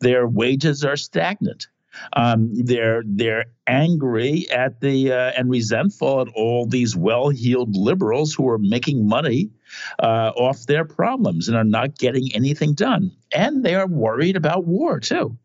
Their 0.00 0.26
wages 0.26 0.84
are 0.84 0.96
stagnant. 0.96 1.68
Um, 2.12 2.50
they're 2.54 3.02
they're 3.06 3.46
angry 3.66 4.48
at 4.50 4.80
the 4.80 5.12
uh, 5.12 5.32
and 5.36 5.50
resentful 5.50 6.20
at 6.22 6.28
all 6.34 6.66
these 6.66 6.96
well-heeled 6.96 7.76
liberals 7.76 8.34
who 8.34 8.48
are 8.48 8.58
making 8.58 9.08
money 9.08 9.50
uh, 9.98 10.32
off 10.36 10.66
their 10.66 10.84
problems 10.84 11.48
and 11.48 11.56
are 11.56 11.64
not 11.64 11.98
getting 11.98 12.30
anything 12.34 12.74
done. 12.74 13.12
And 13.32 13.64
they 13.64 13.74
are 13.74 13.86
worried 13.86 14.36
about 14.36 14.66
war 14.66 15.00
too. 15.00 15.38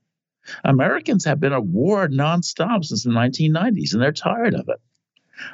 Americans 0.63 1.25
have 1.25 1.39
been 1.39 1.53
at 1.53 1.65
war 1.65 2.07
nonstop 2.07 2.83
since 2.85 3.03
the 3.03 3.11
1990s, 3.11 3.93
and 3.93 4.01
they're 4.01 4.11
tired 4.11 4.55
of 4.55 4.67
it. 4.69 4.81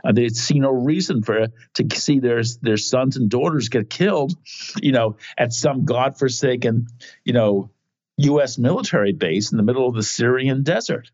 Uh, 0.03 0.11
they 0.11 0.29
see 0.29 0.59
no 0.59 0.71
reason 0.71 1.21
for 1.21 1.47
to 1.75 1.95
see 1.95 2.19
their 2.19 2.41
their 2.61 2.77
sons 2.77 3.17
and 3.17 3.29
daughters 3.29 3.69
get 3.69 3.89
killed, 3.89 4.35
you 4.81 4.91
know, 4.91 5.17
at 5.37 5.53
some 5.53 5.85
godforsaken, 5.85 6.87
you 7.23 7.33
know, 7.33 7.69
U.S. 8.17 8.57
military 8.57 9.13
base 9.13 9.51
in 9.51 9.57
the 9.57 9.63
middle 9.63 9.87
of 9.87 9.95
the 9.95 10.03
Syrian 10.03 10.63
desert. 10.63 11.11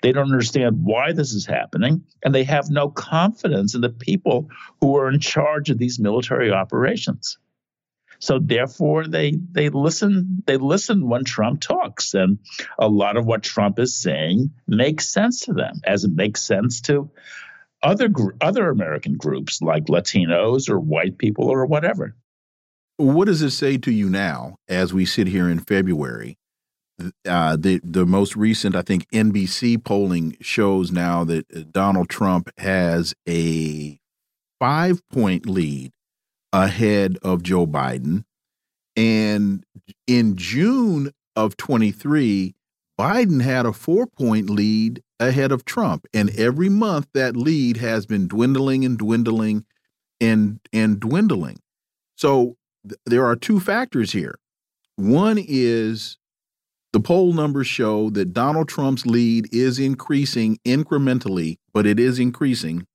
They 0.00 0.12
don't 0.12 0.30
understand 0.30 0.84
why 0.84 1.12
this 1.12 1.32
is 1.32 1.46
happening, 1.46 2.04
and 2.24 2.34
they 2.34 2.44
have 2.44 2.70
no 2.70 2.88
confidence 2.88 3.74
in 3.74 3.80
the 3.80 3.88
people 3.88 4.48
who 4.80 4.96
are 4.96 5.08
in 5.08 5.18
charge 5.20 5.70
of 5.70 5.78
these 5.78 5.98
military 5.98 6.52
operations. 6.52 7.38
So 8.20 8.38
therefore, 8.38 9.08
they 9.08 9.32
they 9.32 9.68
listen 9.68 10.44
they 10.46 10.56
listen 10.56 11.08
when 11.08 11.24
Trump 11.24 11.60
talks, 11.60 12.14
and 12.14 12.38
a 12.78 12.88
lot 12.88 13.16
of 13.16 13.26
what 13.26 13.42
Trump 13.42 13.80
is 13.80 13.96
saying 13.96 14.52
makes 14.68 15.08
sense 15.08 15.40
to 15.46 15.52
them, 15.52 15.80
as 15.82 16.04
it 16.04 16.12
makes 16.12 16.42
sense 16.42 16.82
to 16.82 17.10
other 17.82 18.08
other 18.40 18.68
American 18.70 19.14
groups 19.14 19.60
like 19.60 19.86
Latinos 19.86 20.70
or 20.70 20.78
white 20.78 21.18
people 21.18 21.48
or 21.48 21.66
whatever 21.66 22.14
what 23.02 23.26
does 23.26 23.42
it 23.42 23.50
say 23.50 23.76
to 23.78 23.90
you 23.90 24.08
now 24.08 24.56
as 24.68 24.94
we 24.94 25.04
sit 25.04 25.26
here 25.26 25.48
in 25.48 25.58
February? 25.58 26.38
Uh, 27.26 27.56
the 27.56 27.80
the 27.82 28.06
most 28.06 28.36
recent, 28.36 28.76
I 28.76 28.82
think, 28.82 29.08
NBC 29.10 29.82
polling 29.82 30.36
shows 30.40 30.92
now 30.92 31.24
that 31.24 31.46
uh, 31.54 31.62
Donald 31.70 32.08
Trump 32.08 32.50
has 32.58 33.14
a 33.28 33.98
five 34.60 35.00
point 35.08 35.46
lead 35.48 35.90
ahead 36.52 37.18
of 37.22 37.42
Joe 37.42 37.66
Biden, 37.66 38.24
and 38.94 39.64
in 40.06 40.36
June 40.36 41.10
of 41.34 41.56
twenty 41.56 41.90
three, 41.90 42.54
Biden 43.00 43.42
had 43.42 43.66
a 43.66 43.72
four 43.72 44.06
point 44.06 44.48
lead 44.48 45.02
ahead 45.18 45.50
of 45.50 45.64
Trump, 45.64 46.06
and 46.14 46.30
every 46.38 46.68
month 46.68 47.08
that 47.14 47.36
lead 47.36 47.78
has 47.78 48.06
been 48.06 48.28
dwindling 48.28 48.84
and 48.84 48.96
dwindling 48.96 49.64
and 50.20 50.60
and 50.72 51.00
dwindling. 51.00 51.58
So 52.16 52.56
there 53.06 53.26
are 53.26 53.36
two 53.36 53.60
factors 53.60 54.12
here. 54.12 54.38
One 54.96 55.38
is 55.38 56.18
the 56.92 57.00
poll 57.00 57.32
numbers 57.32 57.66
show 57.66 58.10
that 58.10 58.32
Donald 58.32 58.68
Trump's 58.68 59.06
lead 59.06 59.48
is 59.52 59.78
increasing 59.78 60.58
incrementally, 60.66 61.58
but 61.72 61.86
it 61.86 61.98
is 61.98 62.18
increasing. 62.18 62.86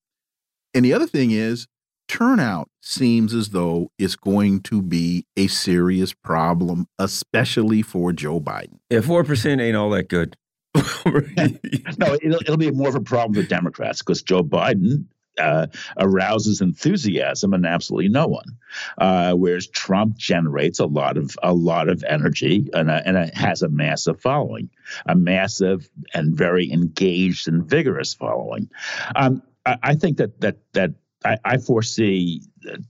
And 0.74 0.86
the 0.86 0.94
other 0.94 1.08
thing 1.08 1.32
is 1.32 1.67
turnout 2.08 2.70
seems 2.82 3.34
as 3.34 3.50
though 3.50 3.89
it's 3.98 4.15
going 4.15 4.62
to 4.62 4.82
be 4.82 5.25
a 5.36 5.48
serious 5.48 6.13
problem, 6.13 6.88
especially 7.00 7.82
for 7.82 8.13
Joe 8.13 8.39
Biden. 8.39 8.79
Yeah, 8.89 9.00
4% 9.00 9.62
ain't 9.62 9.75
all 9.75 9.89
that 9.91 10.10
good. 10.10 10.36
no, 10.75 12.13
it'll, 12.22 12.39
it'll, 12.41 12.58
be 12.58 12.72
more 12.72 12.89
of 12.89 12.96
a 12.96 13.01
problem 13.01 13.36
with 13.36 13.50
Democrats 13.50 14.00
because 14.00 14.22
Joe 14.22 14.44
Biden 14.44 15.06
uh, 15.38 15.67
arouses 15.98 16.62
enthusiasm 16.62 17.53
and 17.53 17.65
absolutely 17.65 18.10
no 18.10 18.27
one. 18.27 18.58
Uh, 18.98 19.34
whereas 19.34 19.67
Trump 19.67 20.17
generates 20.17 20.79
a 20.79 20.86
lot 20.86 21.17
of 21.17 21.38
a 21.44 21.53
lot 21.53 21.89
of 21.89 22.03
energy 22.08 22.70
and, 22.74 22.89
a, 22.89 23.01
and 23.06 23.17
a, 23.17 23.32
has 23.36 23.62
a 23.62 23.70
massive 23.70 24.20
following, 24.20 24.70
a 25.06 25.15
massive 25.15 25.89
and 26.13 26.36
very 26.36 26.72
engaged 26.72 27.48
and 27.48 27.65
vigorous 27.65 28.13
following. 28.13 28.70
Um, 29.15 29.41
I, 29.65 29.77
I, 29.84 29.96
think 29.96 30.17
that 30.17 30.39
that 30.41 30.58
that 30.74 30.91
I, 31.25 31.38
I 31.44 31.58
foresee 31.58 32.41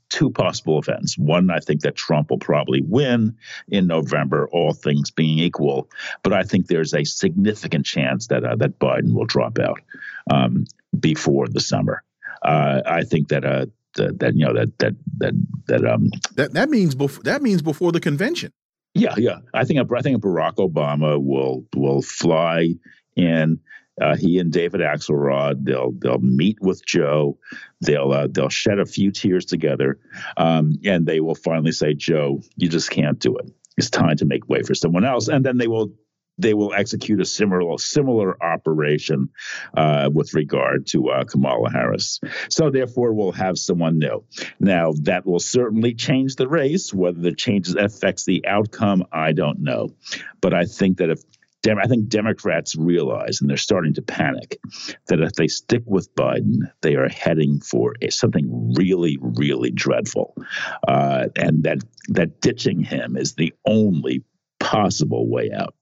two 0.10 0.30
possible 0.30 0.80
events. 0.80 1.18
One, 1.18 1.50
I 1.50 1.60
think 1.60 1.82
that 1.82 1.96
Trump 1.96 2.30
will 2.30 2.39
probably 2.39 2.82
win 2.82 3.36
in 3.68 3.88
November, 3.88 4.48
all 4.51 4.74
things 4.74 5.12
being 5.12 5.39
equal. 5.39 5.89
But 6.24 6.34
I 6.34 6.44
think 6.44 6.68
there's 6.68 6.94
a 6.94 7.04
significant 7.04 7.86
chance 7.86 8.27
that 8.27 8.44
uh, 8.44 8.56
that 8.58 8.80
Biden 8.80 9.13
will 9.13 9.25
drop 9.25 9.60
out 9.60 9.82
um, 10.32 10.66
before 11.00 11.48
the 11.48 11.60
summer 11.60 12.04
uh, 12.44 12.82
I 12.86 13.03
think 13.03 13.29
that 13.29 13.46
uh, 13.46 13.65
that, 13.96 14.20
that 14.20 14.36
you 14.36 14.46
know 14.46 14.53
that 14.53 14.77
that 14.79 14.94
that 15.17 15.34
that 15.67 15.86
um 15.86 16.10
that 16.36 16.53
that 16.53 16.70
means 16.70 16.96
before 16.96 17.24
that 17.24 17.41
means 17.41 17.62
before 17.62 17.91
the 17.91 18.00
convention. 18.00 18.51
Yeah, 18.94 19.15
yeah. 19.17 19.39
I 19.53 19.63
think 19.65 19.79
I 19.91 20.01
think 20.01 20.22
Barack 20.22 20.56
Obama 20.56 21.22
will 21.22 21.65
will 21.75 22.01
fly 22.01 22.74
in. 23.15 23.60
Uh, 24.00 24.15
he 24.15 24.38
and 24.38 24.51
David 24.51 24.79
Axelrod 24.82 25.65
they'll 25.65 25.91
they'll 25.91 26.20
meet 26.20 26.60
with 26.62 26.86
Joe. 26.86 27.39
They'll 27.82 28.12
uh, 28.12 28.27
they'll 28.29 28.50
shed 28.50 28.79
a 28.79 28.86
few 28.86 29.12
tears 29.12 29.46
together, 29.46 29.98
um, 30.38 30.74
and 30.86 31.08
they 31.08 31.20
will 31.20 31.36
finally 31.36 31.72
say, 31.72 31.96
Joe, 31.96 32.41
you 32.56 32.70
just 32.70 32.91
can't 32.91 33.17
do 33.17 33.38
it. 33.38 33.51
It's 33.75 33.89
time 33.89 34.17
to 34.17 34.25
make 34.25 34.48
way 34.48 34.62
for 34.62 34.75
someone 34.75 35.03
else. 35.03 35.27
And 35.27 35.44
then 35.44 35.58
they 35.58 35.67
will 35.67 35.94
they 36.38 36.53
will 36.53 36.74
execute 36.74 37.20
a 37.22 37.25
similar 37.25 37.77
similar 37.77 38.41
operation 38.44 39.29
uh, 39.75 40.10
with 40.13 40.34
regard 40.34 40.88
to 40.88 41.10
uh, 41.10 41.24
Kamala 41.24 41.70
Harris. 41.70 42.20
So 42.50 42.70
therefore, 42.70 43.13
we'll 43.13 43.32
have 43.32 43.58
someone 43.58 44.00
new. 44.00 44.24
Now 44.60 44.94
that 45.03 45.25
will 45.25 45.39
certainly 45.39 45.94
change 45.94 46.36
the 46.36 46.48
race. 46.48 46.94
Whether 46.94 47.20
the 47.20 47.34
changes 47.34 47.75
affects 47.75 48.25
the 48.25 48.46
outcome, 48.48 49.06
I 49.12 49.32
don't 49.34 49.60
know. 49.60 49.89
But 50.41 50.53
I 50.53 50.65
think 50.65 50.98
that 50.98 51.10
if 51.10 51.24
I 51.65 51.88
think 51.88 52.08
Democrats 52.08 52.75
realize, 52.77 53.41
and 53.41 53.50
they're 53.50 53.58
starting 53.58 53.96
to 53.96 54.01
panic, 54.01 54.58
that 55.08 55.20
if 55.20 55.34
they 55.34 55.48
stick 55.48 55.84
with 55.86 56.13
Biden, 56.15 56.72
they 56.82 56.96
are 56.96 57.10
heading 57.10 57.60
for 57.60 57.96
something 58.10 58.74
really, 58.77 59.17
really 59.20 59.72
dreadful, 59.72 60.36
uh, 60.88 61.25
and 61.36 61.63
that 61.63 61.79
that 62.10 62.39
ditching 62.39 62.84
him 62.84 63.17
is 63.17 63.34
the 63.34 63.53
only 63.65 64.24
possible 64.60 65.27
way 65.29 65.51
out. 65.51 65.75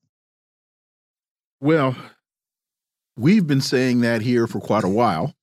Well, 1.62 1.96
we've 3.18 3.48
been 3.48 3.62
saying 3.62 4.02
that 4.02 4.22
here 4.22 4.48
for 4.48 4.60
quite 4.60 4.84
a 4.84 4.90
while. 4.90 5.34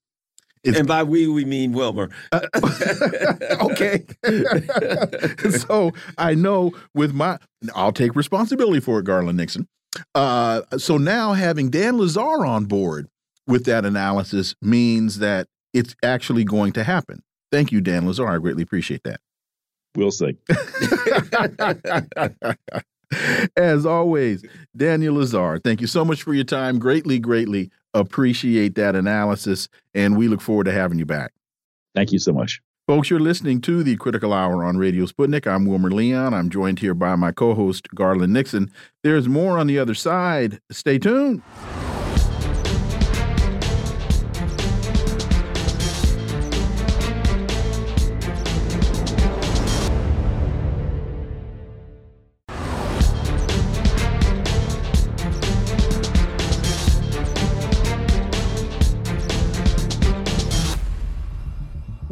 It's, 0.65 0.79
and 0.79 0.87
by 0.87 1.03
we, 1.03 1.27
we 1.27 1.45
mean 1.45 1.73
Wilmer. 1.73 2.09
Uh, 2.31 2.41
okay. 3.63 4.05
so 5.51 5.91
I 6.19 6.35
know 6.35 6.73
with 6.95 7.13
my, 7.13 7.39
I'll 7.75 7.93
take 7.93 8.15
responsibility 8.15 8.79
for 8.79 9.01
it, 9.01 9.05
Garland 9.05 9.39
Nixon. 9.39 9.67
Uh, 10.15 10.63
so 10.79 10.99
now 10.99 11.33
having 11.33 11.69
Dan 11.69 11.95
Lazare 11.95 12.47
on 12.47 12.67
board 12.67 13.09
with 13.47 13.65
that 13.65 13.85
analysis 13.85 14.55
means 14.63 15.19
that 15.19 15.49
it's 15.75 15.97
actually 16.03 16.45
going 16.45 16.73
to 16.75 16.85
happen. 16.85 17.23
Thank 17.51 17.73
you, 17.73 17.81
Dan 17.81 18.05
Lazare. 18.05 18.37
I 18.37 18.39
greatly 18.39 18.63
appreciate 18.63 19.03
that. 19.05 19.21
We'll 19.95 20.11
see. 20.11 20.37
As 23.57 23.87
always, 23.87 24.45
Daniel 24.77 25.17
Lazare, 25.17 25.63
thank 25.63 25.81
you 25.81 25.87
so 25.87 26.05
much 26.05 26.23
for 26.23 26.35
your 26.35 26.45
time. 26.45 26.79
Greatly, 26.79 27.19
greatly 27.19 27.71
appreciate 27.95 28.75
that 28.77 28.97
analysis, 28.97 29.69
and 29.95 30.17
we 30.17 30.29
look 30.29 30.41
forward 30.41 30.65
to 30.65 30.73
having 30.73 30.99
you 30.99 31.07
back. 31.07 31.33
Thank 31.95 32.13
you 32.13 32.19
so 32.19 32.33
much. 32.33 32.61
Folks, 32.89 33.11
you're 33.11 33.21
listening 33.21 33.61
to 33.63 33.83
the 33.83 33.97
Critical 33.97 34.33
Hour 34.33 34.65
on 34.65 34.77
Radio 34.77 35.07
Sputnik. 35.07 35.47
I'm 35.47 35.67
Wilmer 35.67 35.91
Leon. 35.91 36.35
I'm 36.35 36.51
joined 36.51 36.81
here 36.81 36.95
by 36.95 37.15
my 37.15 37.31
co 37.31 37.55
host, 37.55 37.89
Garland 37.95 38.33
Nixon. 38.33 38.73
There's 39.03 39.29
more 39.29 39.59
on 39.59 39.67
the 39.67 39.79
other 39.79 39.95
side. 39.95 40.61
Stay 40.71 40.99
tuned. 40.99 41.43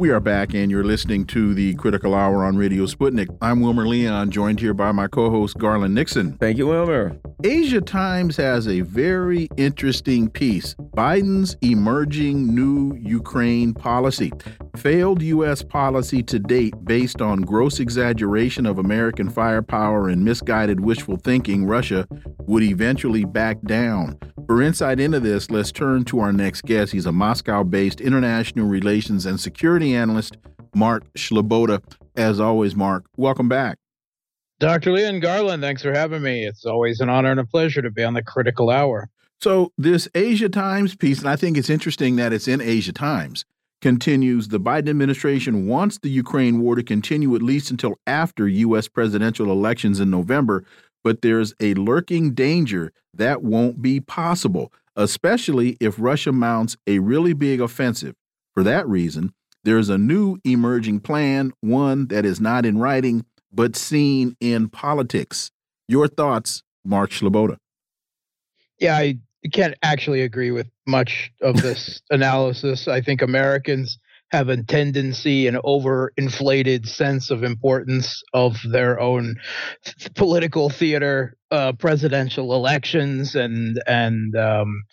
We 0.01 0.09
are 0.09 0.19
back, 0.19 0.55
and 0.55 0.71
you're 0.71 0.83
listening 0.83 1.25
to 1.25 1.53
the 1.53 1.75
Critical 1.75 2.15
Hour 2.15 2.43
on 2.43 2.57
Radio 2.57 2.87
Sputnik. 2.87 3.27
I'm 3.39 3.61
Wilmer 3.61 3.87
Leon, 3.87 4.31
joined 4.31 4.59
here 4.59 4.73
by 4.73 4.91
my 4.91 5.07
co 5.07 5.29
host, 5.29 5.59
Garland 5.59 5.93
Nixon. 5.93 6.39
Thank 6.39 6.57
you, 6.57 6.65
Wilmer. 6.65 7.19
Asia 7.43 7.81
Times 7.81 8.35
has 8.37 8.67
a 8.67 8.81
very 8.81 9.47
interesting 9.57 10.27
piece 10.27 10.73
Biden's 10.97 11.55
emerging 11.61 12.53
new 12.55 12.95
Ukraine 12.95 13.75
policy. 13.75 14.31
Failed 14.75 15.21
U.S. 15.21 15.61
policy 15.61 16.23
to 16.23 16.39
date 16.39 16.73
based 16.83 17.21
on 17.21 17.41
gross 17.41 17.79
exaggeration 17.79 18.65
of 18.65 18.79
American 18.79 19.29
firepower 19.29 20.09
and 20.09 20.25
misguided 20.25 20.79
wishful 20.79 21.17
thinking, 21.17 21.65
Russia 21.65 22.07
would 22.47 22.63
eventually 22.63 23.23
back 23.23 23.61
down. 23.61 24.17
For 24.47 24.61
insight 24.61 24.99
into 24.99 25.19
this, 25.19 25.49
let's 25.49 25.71
turn 25.71 26.03
to 26.05 26.19
our 26.19 26.33
next 26.33 26.63
guest. 26.63 26.91
He's 26.91 27.05
a 27.05 27.11
Moscow 27.11 27.63
based 27.63 28.01
international 28.01 28.67
relations 28.67 29.25
and 29.25 29.39
security 29.39 29.90
analyst, 29.95 30.37
Mark 30.75 31.03
Sleboda. 31.13 31.81
As 32.15 32.39
always, 32.39 32.75
Mark, 32.75 33.05
welcome 33.17 33.49
back. 33.49 33.77
Dr. 34.59 34.91
Leon 34.91 35.21
Garland, 35.21 35.63
thanks 35.63 35.81
for 35.81 35.91
having 35.91 36.21
me. 36.21 36.45
It's 36.45 36.65
always 36.65 36.99
an 36.99 37.09
honor 37.09 37.31
and 37.31 37.39
a 37.39 37.45
pleasure 37.45 37.81
to 37.81 37.89
be 37.89 38.03
on 38.03 38.13
the 38.13 38.21
critical 38.21 38.69
hour. 38.69 39.09
So, 39.39 39.71
this 39.75 40.07
Asia 40.13 40.49
Times 40.49 40.95
piece, 40.95 41.19
and 41.19 41.27
I 41.27 41.35
think 41.35 41.57
it's 41.57 41.69
interesting 41.69 42.17
that 42.17 42.31
it's 42.31 42.47
in 42.47 42.61
Asia 42.61 42.93
Times, 42.93 43.43
continues 43.81 44.49
the 44.49 44.59
Biden 44.59 44.89
administration 44.89 45.65
wants 45.65 45.97
the 45.97 46.11
Ukraine 46.11 46.61
war 46.61 46.75
to 46.75 46.83
continue 46.83 47.35
at 47.35 47.41
least 47.41 47.71
until 47.71 47.95
after 48.05 48.47
U.S. 48.47 48.87
presidential 48.87 49.51
elections 49.51 49.99
in 49.99 50.11
November, 50.11 50.63
but 51.03 51.23
there's 51.23 51.55
a 51.59 51.73
lurking 51.73 52.35
danger 52.35 52.93
that 53.13 53.41
won't 53.41 53.81
be 53.81 53.99
possible, 53.99 54.71
especially 54.95 55.75
if 55.79 55.95
Russia 55.97 56.31
mounts 56.31 56.77
a 56.85 56.99
really 56.99 57.33
big 57.33 57.59
offensive. 57.59 58.15
For 58.53 58.63
that 58.63 58.87
reason, 58.87 59.33
there's 59.63 59.89
a 59.89 59.97
new 59.97 60.37
emerging 60.43 61.01
plan, 61.01 61.51
one 61.61 62.07
that 62.07 62.25
is 62.25 62.39
not 62.39 62.65
in 62.65 62.77
writing, 62.77 63.25
but 63.51 63.75
seen 63.75 64.35
in 64.39 64.69
politics. 64.69 65.51
Your 65.87 66.07
thoughts, 66.07 66.63
Mark 66.83 67.11
Sleboda? 67.11 67.57
Yeah, 68.79 68.97
I 68.97 69.19
can't 69.51 69.75
actually 69.83 70.21
agree 70.21 70.51
with 70.51 70.67
much 70.87 71.31
of 71.41 71.61
this 71.61 72.01
analysis. 72.09 72.87
I 72.87 73.01
think 73.01 73.21
Americans 73.21 73.97
have 74.31 74.49
a 74.49 74.63
tendency, 74.63 75.47
an 75.47 75.55
overinflated 75.55 76.87
sense 76.87 77.29
of 77.29 77.43
importance 77.43 78.23
of 78.33 78.57
their 78.71 78.99
own 78.99 79.35
th 79.83 80.13
political 80.15 80.69
theater, 80.69 81.35
uh, 81.51 81.73
presidential 81.73 82.53
elections, 82.53 83.35
and 83.35 83.81
and 83.87 84.35
um, 84.35 84.83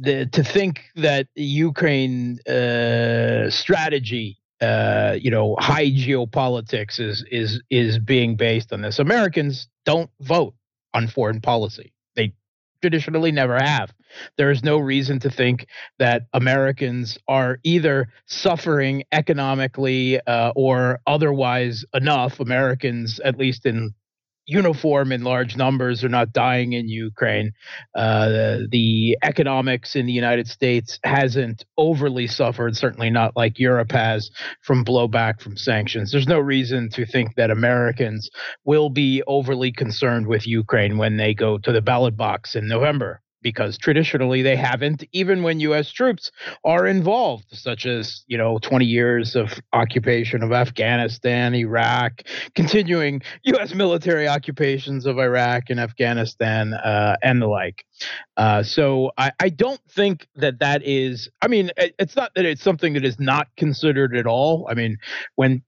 the, 0.00 0.26
to 0.32 0.42
think 0.42 0.80
that 0.96 1.26
Ukraine 1.34 2.38
uh, 2.48 3.50
strategy 3.50 4.38
uh, 4.60 5.16
you 5.20 5.30
know, 5.30 5.56
high 5.58 5.86
geopolitics 5.86 6.98
is 6.98 7.24
is 7.30 7.62
is 7.70 7.98
being 7.98 8.36
based 8.36 8.72
on 8.72 8.80
this. 8.82 8.98
Americans 8.98 9.68
don't 9.84 10.10
vote 10.20 10.54
on 10.94 11.06
foreign 11.06 11.40
policy. 11.40 11.92
They 12.16 12.32
traditionally 12.80 13.30
never 13.30 13.56
have. 13.58 13.92
There 14.36 14.50
is 14.50 14.62
no 14.62 14.78
reason 14.78 15.20
to 15.20 15.30
think 15.30 15.66
that 15.98 16.22
Americans 16.32 17.18
are 17.28 17.58
either 17.62 18.08
suffering 18.26 19.04
economically 19.12 20.20
uh, 20.20 20.52
or 20.54 21.00
otherwise 21.06 21.84
enough. 21.94 22.40
Americans, 22.40 23.20
at 23.24 23.38
least 23.38 23.66
in 23.66 23.94
uniform 24.48 25.12
in 25.12 25.22
large 25.22 25.56
numbers 25.56 26.02
are 26.02 26.08
not 26.08 26.32
dying 26.32 26.72
in 26.72 26.88
Ukraine. 26.88 27.52
Uh, 27.94 28.28
the, 28.28 28.68
the, 28.70 29.18
economics 29.22 29.94
in 29.94 30.06
the 30.06 30.12
United 30.12 30.48
States 30.48 30.98
hasn't 31.04 31.64
overly 31.76 32.26
suffered, 32.26 32.74
certainly 32.76 33.10
not 33.10 33.36
like 33.36 33.58
Europe 33.58 33.92
has, 33.92 34.30
from 34.62 34.84
blowback 34.84 35.40
from 35.40 35.56
sanctions. 35.56 36.10
There's 36.10 36.26
no 36.26 36.38
reason 36.38 36.88
to 36.90 37.04
think 37.04 37.34
that 37.36 37.50
Americans 37.50 38.30
will 38.64 38.88
be 38.88 39.22
overly 39.26 39.70
concerned 39.70 40.26
with 40.26 40.46
Ukraine 40.46 40.96
when 40.96 41.18
they 41.18 41.34
go 41.34 41.58
to 41.58 41.72
the 41.72 41.82
ballot 41.82 42.16
box 42.16 42.54
in 42.56 42.66
November 42.66 43.20
because 43.42 43.78
traditionally 43.78 44.42
they 44.42 44.56
haven't, 44.56 45.04
even 45.12 45.42
when 45.42 45.60
U.S. 45.60 45.90
troops 45.90 46.30
are 46.64 46.86
involved, 46.86 47.46
such 47.52 47.86
as, 47.86 48.24
you 48.26 48.36
know, 48.36 48.58
20 48.58 48.84
years 48.84 49.36
of 49.36 49.60
occupation 49.72 50.42
of 50.42 50.52
Afghanistan, 50.52 51.54
Iraq, 51.54 52.22
continuing 52.54 53.22
U.S. 53.44 53.74
military 53.74 54.28
occupations 54.28 55.06
of 55.06 55.18
Iraq 55.18 55.64
and 55.70 55.80
Afghanistan, 55.80 56.74
uh, 56.74 57.16
and 57.22 57.40
the 57.40 57.46
like. 57.46 57.84
Uh, 58.36 58.62
so 58.62 59.10
I, 59.18 59.32
I 59.40 59.48
don't 59.48 59.80
think 59.90 60.26
that 60.36 60.60
that 60.60 60.82
is, 60.84 61.28
I 61.42 61.48
mean, 61.48 61.70
it's 61.76 62.16
not 62.16 62.32
that 62.34 62.44
it's 62.44 62.62
something 62.62 62.94
that 62.94 63.04
is 63.04 63.18
not 63.18 63.48
considered 63.56 64.16
at 64.16 64.26
all. 64.26 64.66
I 64.70 64.74
mean, 64.74 64.98
when 65.36 65.62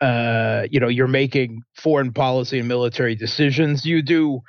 uh, 0.00 0.66
you 0.70 0.78
know, 0.78 0.88
you're 0.88 1.08
making 1.08 1.62
foreign 1.74 2.12
policy 2.12 2.58
and 2.58 2.68
military 2.68 3.16
decisions. 3.16 3.84
You 3.84 4.02
do 4.02 4.40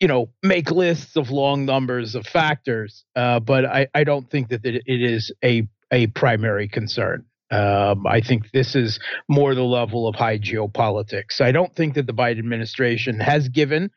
you 0.00 0.08
know 0.08 0.30
make 0.42 0.70
lists 0.70 1.16
of 1.16 1.30
long 1.30 1.64
numbers 1.64 2.14
of 2.14 2.26
factors 2.26 3.04
uh, 3.16 3.38
but 3.40 3.64
I, 3.64 3.86
I 3.94 4.04
don't 4.04 4.28
think 4.28 4.48
that 4.48 4.64
it 4.64 4.82
is 4.86 5.32
a 5.44 5.68
a 5.92 6.08
primary 6.08 6.68
concern 6.68 7.24
um, 7.50 8.06
I 8.06 8.20
think 8.20 8.52
this 8.52 8.76
is 8.76 9.00
more 9.28 9.54
the 9.54 9.64
level 9.64 10.06
of 10.06 10.14
high 10.14 10.38
geopolitics. 10.38 11.40
I 11.40 11.50
don't 11.50 11.74
think 11.74 11.94
that 11.94 12.06
the 12.06 12.14
Biden 12.14 12.38
administration 12.38 13.18
has 13.18 13.48
given 13.48 13.90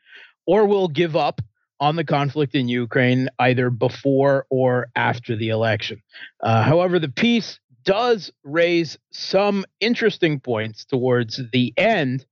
or 0.44 0.66
will 0.66 0.88
give 0.88 1.14
up 1.14 1.40
on 1.80 1.96
the 1.96 2.04
conflict 2.04 2.54
in 2.54 2.68
Ukraine 2.68 3.28
either 3.38 3.70
before 3.70 4.46
or 4.50 4.88
after 4.96 5.36
the 5.36 5.50
election. 5.50 6.02
Uh, 6.42 6.62
however, 6.62 6.98
the 6.98 7.08
piece 7.08 7.60
does 7.84 8.32
raise 8.42 8.98
some 9.12 9.64
interesting 9.80 10.40
points 10.40 10.84
towards 10.84 11.40
the 11.52 11.72
end 11.76 12.24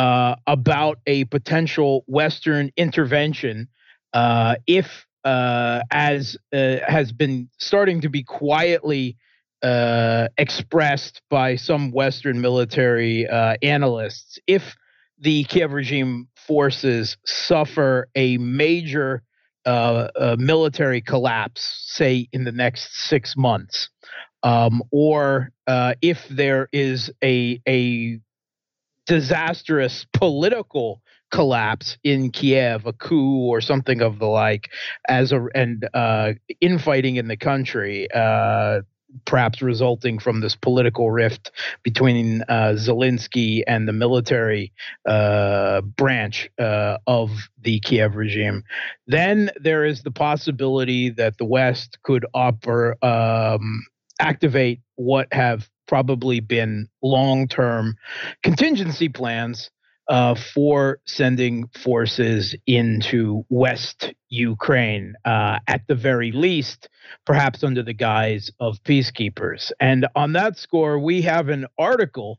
uh, 0.00 0.34
about 0.46 0.98
a 1.06 1.24
potential 1.26 2.04
Western 2.06 2.70
intervention 2.78 3.68
uh, 4.14 4.54
if, 4.66 5.06
uh, 5.24 5.82
as 5.90 6.38
uh, 6.54 6.76
has 6.88 7.12
been 7.12 7.50
starting 7.58 8.00
to 8.00 8.08
be 8.08 8.22
quietly 8.22 9.18
uh, 9.62 10.28
expressed 10.38 11.20
by 11.28 11.54
some 11.54 11.90
Western 11.90 12.40
military 12.40 13.28
uh, 13.28 13.56
analysts, 13.60 14.38
if 14.46 14.74
the 15.18 15.44
Kiev 15.44 15.74
regime 15.74 16.28
forces 16.34 17.18
suffer 17.26 18.08
a 18.14 18.38
major 18.38 19.22
military 20.38 21.02
collapse, 21.02 21.84
say 21.88 22.26
in 22.32 22.44
the 22.44 22.52
next 22.52 23.06
six 23.06 23.36
months, 23.36 23.90
um, 24.42 24.82
or 24.90 25.50
if 26.00 26.26
there 26.30 26.70
is 26.72 27.10
a 27.22 27.60
a 27.68 28.18
disastrous 29.06 30.06
political 30.12 31.02
collapse 31.30 31.96
in 32.02 32.30
Kiev, 32.30 32.86
a 32.86 32.92
coup 32.92 33.46
or 33.46 33.60
something 33.60 34.00
of 34.00 34.18
the 34.18 34.26
like, 34.26 34.70
as 35.08 35.32
a 35.32 35.46
and 35.54 35.88
uh, 35.94 36.32
infighting 36.60 37.16
in 37.16 37.28
the 37.28 37.36
country. 37.36 38.08
Uh, 38.12 38.80
perhaps 39.24 39.60
resulting 39.60 40.20
from 40.20 40.40
this 40.40 40.54
political 40.54 41.10
rift 41.10 41.50
between 41.82 42.42
uh, 42.42 42.74
Zelensky 42.76 43.62
and 43.66 43.88
the 43.88 43.92
military 43.92 44.72
uh, 45.04 45.80
branch 45.80 46.48
uh, 46.60 46.98
of 47.08 47.30
the 47.60 47.80
Kiev 47.80 48.14
regime. 48.14 48.62
Then 49.08 49.50
there 49.60 49.84
is 49.84 50.02
the 50.02 50.12
possibility 50.12 51.10
that 51.10 51.38
the 51.38 51.44
West 51.44 51.98
could 52.04 52.24
offer 52.34 52.96
um, 53.04 53.84
activate 54.20 54.80
what 54.96 55.26
have 55.32 55.68
probably 55.90 56.38
been 56.38 56.88
long-term 57.02 57.96
contingency 58.44 59.08
plans 59.08 59.70
uh, 60.08 60.36
for 60.36 61.00
sending 61.04 61.66
forces 61.82 62.54
into 62.68 63.44
West 63.48 64.14
Ukraine, 64.28 65.14
uh, 65.24 65.58
at 65.66 65.82
the 65.88 65.96
very 65.96 66.30
least, 66.30 66.88
perhaps 67.26 67.64
under 67.64 67.82
the 67.82 67.92
guise 67.92 68.52
of 68.60 68.80
peacekeepers. 68.84 69.72
And 69.80 70.06
on 70.14 70.32
that 70.34 70.56
score, 70.56 70.96
we 71.00 71.22
have 71.22 71.48
an 71.48 71.66
article 71.76 72.38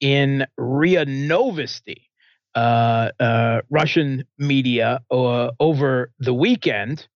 in 0.00 0.44
RIA 0.58 1.06
Novosti, 1.06 2.08
uh, 2.56 3.10
uh 3.20 3.60
Russian 3.70 4.24
media, 4.38 5.00
uh, 5.08 5.52
over 5.60 6.10
the 6.18 6.34
weekend 6.34 7.06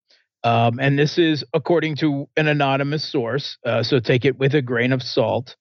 um, 0.46 0.78
and 0.78 0.96
this 0.96 1.18
is 1.18 1.42
according 1.54 1.96
to 1.96 2.28
an 2.36 2.46
anonymous 2.46 3.02
source, 3.10 3.58
uh, 3.66 3.82
so 3.82 3.98
take 3.98 4.24
it 4.24 4.38
with 4.38 4.54
a 4.54 4.62
grain 4.62 4.92
of 4.92 5.02
salt. 5.02 5.56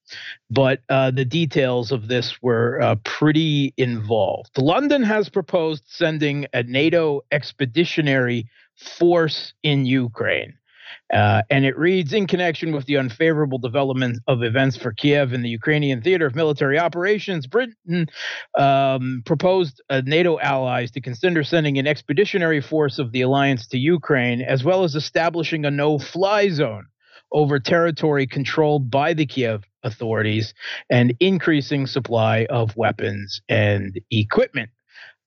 But 0.52 0.82
uh, 0.90 1.10
the 1.10 1.26
details 1.26 1.92
of 1.92 2.08
this 2.08 2.38
were 2.44 2.80
uh, 2.80 2.96
pretty 3.04 3.74
involved. 3.78 4.52
London 4.60 5.02
has 5.02 5.28
proposed 5.28 5.86
sending 5.88 6.46
a 6.54 6.62
NATO 6.62 7.22
expeditionary 7.32 8.48
force 9.00 9.56
in 9.64 9.88
Ukraine. 9.88 10.54
Uh, 11.14 11.44
and 11.50 11.66
it 11.66 11.78
reads 11.78 12.14
In 12.14 12.28
connection 12.28 12.74
with 12.74 12.86
the 12.86 12.98
unfavorable 12.98 13.58
development 13.58 14.20
of 14.28 14.44
events 14.44 14.78
for 14.78 14.92
Kiev 14.92 15.34
and 15.34 15.44
the 15.44 15.50
Ukrainian 15.50 16.02
theater 16.02 16.26
of 16.26 16.36
military 16.36 16.80
operations, 16.80 17.48
Britain 17.48 18.08
um, 18.58 19.22
proposed 19.26 19.82
uh, 19.90 20.02
NATO 20.06 20.40
allies 20.40 20.92
to 20.92 21.02
consider 21.02 21.44
sending 21.44 21.78
an 21.78 21.88
expeditionary 21.88 22.62
force 22.62 23.00
of 23.00 23.12
the 23.12 23.22
alliance 23.22 23.68
to 23.68 23.78
Ukraine, 23.78 24.42
as 24.42 24.64
well 24.64 24.84
as 24.84 24.96
establishing 24.96 25.66
a 25.66 25.72
no 25.72 26.00
fly 26.00 26.50
zone 26.50 26.88
over 27.32 27.60
territory 27.60 28.26
controlled 28.28 28.90
by 28.90 29.14
the 29.14 29.26
Kiev 29.26 29.64
authorities 29.84 30.54
and 30.90 31.16
increasing 31.20 31.86
supply 31.86 32.46
of 32.50 32.76
weapons 32.76 33.42
and 33.50 34.00
equipment. 34.12 34.70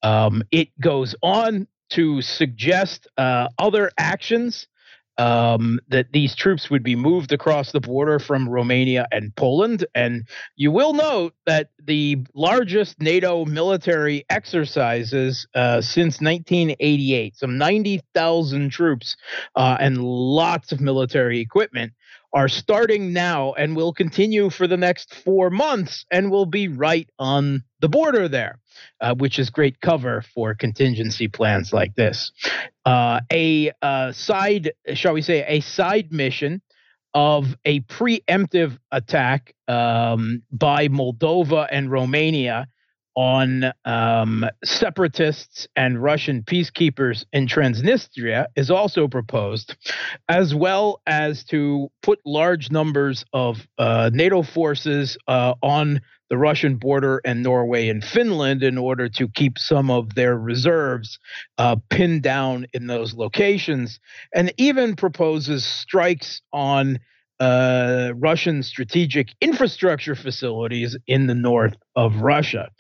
Um, 0.03 0.43
it 0.51 0.69
goes 0.81 1.15
on 1.23 1.67
to 1.91 2.23
suggest 2.23 3.09
uh, 3.17 3.49
other 3.59 3.91
actions 3.99 4.67
um, 5.19 5.81
that 5.89 6.13
these 6.13 6.35
troops 6.35 6.71
would 6.71 6.83
be 6.83 6.97
moved 6.97 7.33
across 7.33 7.73
the 7.73 7.81
border 7.81 8.19
from 8.19 8.49
Romania 8.49 9.07
and 9.11 9.35
Poland. 9.35 9.85
And 9.95 10.27
you 10.57 10.71
will 10.71 10.95
note 10.95 11.35
that 11.45 11.71
the 11.85 12.19
largest 12.35 13.01
NATO 13.01 13.45
military 13.45 14.25
exercises 14.31 15.47
uh, 15.55 15.81
since 15.81 16.21
1988, 16.21 17.37
some 17.37 17.59
90,000 17.59 18.71
troops 18.71 19.17
uh, 19.57 19.77
and 19.81 19.99
lots 19.99 20.73
of 20.73 20.81
military 20.81 21.41
equipment, 21.41 21.93
are 22.33 22.49
starting 22.49 23.13
now 23.13 23.53
and 23.55 23.75
will 23.75 23.93
continue 23.93 24.51
for 24.51 24.67
the 24.67 24.77
next 24.77 25.15
four 25.15 25.51
months 25.51 26.05
and 26.11 26.31
will 26.31 26.47
be 26.47 26.69
right 26.69 27.09
on 27.19 27.63
the 27.81 27.89
border 27.89 28.29
there, 28.29 28.59
uh, 29.01 29.15
which 29.15 29.39
is 29.39 29.51
great 29.51 29.81
cover 29.81 30.23
for 30.35 30.55
contingency 30.55 31.29
plans 31.29 31.73
like 31.73 31.95
this. 31.95 32.33
Uh, 32.85 33.21
a 33.33 33.73
uh, 33.83 34.13
side, 34.13 34.73
shall 34.95 35.15
we 35.15 35.23
say, 35.23 35.45
a 35.47 35.61
side 35.61 36.13
mission 36.13 36.61
of 37.15 37.57
a 37.65 37.81
preemptive 37.81 38.79
attack 38.93 39.55
um, 39.67 40.43
by 40.53 40.89
Moldova 40.89 41.67
and 41.71 41.91
Romania 41.91 42.69
on 43.19 43.73
um, 43.85 44.45
separatists 44.63 45.67
and 45.75 46.01
Russian 46.01 46.45
peacekeepers 46.45 47.25
in 47.33 47.49
Transnistria 47.49 48.47
is 48.55 48.71
also 48.71 49.09
proposed, 49.09 49.75
as 50.29 50.55
well 50.55 51.03
as 51.05 51.43
to 51.47 51.91
put 52.01 52.21
large 52.25 52.71
numbers 52.71 53.25
of 53.33 53.67
uh, 53.77 54.09
NATO 54.15 54.45
forces 54.45 55.19
uh, 55.27 55.55
on 55.65 56.01
the 56.31 56.39
Russian 56.39 56.77
border 56.77 57.21
and 57.25 57.43
Norway 57.43 57.89
and 57.89 58.05
Finland 58.05 58.63
in 58.63 58.79
order 58.79 59.09
to 59.09 59.27
keep 59.27 59.59
some 59.59 59.91
of 59.91 60.15
their 60.15 60.39
reserves 60.39 61.19
uh, 61.59 61.75
pinned 61.91 62.23
down 62.23 62.67
in 62.73 62.87
those 62.87 63.15
locations, 63.15 63.99
and 64.33 64.53
even 64.59 64.95
proposes 64.95 65.65
strikes 65.65 66.41
on 66.53 67.01
uh, 67.41 68.13
Russian 68.15 68.63
strategic 68.63 69.35
infrastructure 69.41 70.15
facilities 70.15 70.97
in 71.09 71.27
the 71.27 71.35
north 71.35 71.75
of 71.97 72.23
Russia. 72.23 72.71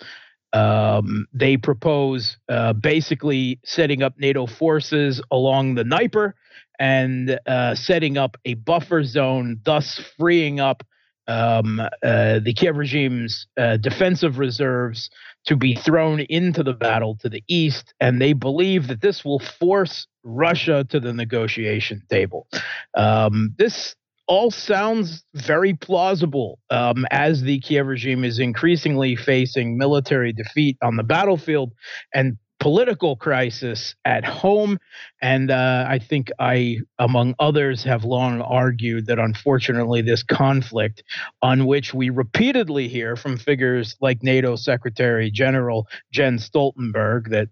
Um, 0.52 1.26
they 1.32 1.56
propose 1.56 2.38
uh, 2.48 2.72
basically 2.72 3.60
setting 3.64 4.02
up 4.02 4.14
NATO 4.18 4.46
forces 4.46 5.20
along 5.30 5.74
the 5.74 5.84
Dnieper 5.84 6.34
and 6.78 7.38
uh, 7.46 7.74
setting 7.74 8.16
up 8.16 8.36
a 8.44 8.54
buffer 8.54 9.02
zone, 9.02 9.60
thus 9.64 10.00
freeing 10.16 10.60
up 10.60 10.82
um, 11.26 11.80
uh, 11.80 12.40
the 12.40 12.54
Kiev 12.56 12.76
regime's 12.76 13.46
uh, 13.58 13.76
defensive 13.76 14.38
reserves 14.38 15.10
to 15.44 15.56
be 15.56 15.74
thrown 15.74 16.20
into 16.20 16.62
the 16.62 16.72
battle 16.72 17.16
to 17.20 17.28
the 17.28 17.44
east. 17.48 17.92
And 18.00 18.20
they 18.20 18.32
believe 18.32 18.88
that 18.88 19.02
this 19.02 19.24
will 19.24 19.38
force 19.38 20.06
Russia 20.24 20.84
to 20.88 21.00
the 21.00 21.12
negotiation 21.12 22.02
table. 22.10 22.46
Um, 22.94 23.54
this 23.58 23.94
all 24.28 24.50
sounds 24.50 25.24
very 25.34 25.74
plausible 25.74 26.58
um, 26.70 27.06
as 27.10 27.42
the 27.42 27.58
Kiev 27.60 27.86
regime 27.86 28.24
is 28.24 28.38
increasingly 28.38 29.16
facing 29.16 29.78
military 29.78 30.32
defeat 30.32 30.76
on 30.82 30.96
the 30.96 31.02
battlefield 31.02 31.72
and 32.14 32.36
political 32.60 33.16
crisis 33.16 33.94
at 34.04 34.24
home. 34.24 34.78
And 35.22 35.50
uh, 35.50 35.86
I 35.88 35.98
think 35.98 36.30
I, 36.38 36.78
among 36.98 37.34
others, 37.38 37.84
have 37.84 38.04
long 38.04 38.40
argued 38.42 39.06
that 39.06 39.18
unfortunately, 39.18 40.02
this 40.02 40.22
conflict, 40.22 41.02
on 41.40 41.66
which 41.66 41.94
we 41.94 42.10
repeatedly 42.10 42.88
hear 42.88 43.16
from 43.16 43.38
figures 43.38 43.96
like 44.00 44.22
NATO 44.22 44.56
Secretary 44.56 45.30
General 45.30 45.86
Jens 46.12 46.48
Stoltenberg, 46.48 47.30
that 47.30 47.48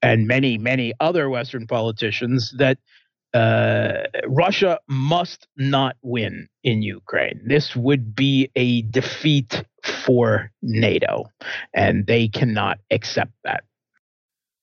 and 0.00 0.26
many, 0.26 0.58
many 0.58 0.92
other 1.00 1.28
Western 1.28 1.66
politicians, 1.66 2.54
that 2.58 2.78
uh, 3.34 4.04
Russia 4.26 4.78
must 4.88 5.46
not 5.56 5.96
win 6.02 6.48
in 6.64 6.82
Ukraine. 6.82 7.40
This 7.44 7.76
would 7.76 8.14
be 8.14 8.50
a 8.56 8.82
defeat 8.82 9.64
for 9.84 10.50
NATO, 10.62 11.30
and 11.74 12.06
they 12.06 12.28
cannot 12.28 12.78
accept 12.90 13.32
that. 13.44 13.64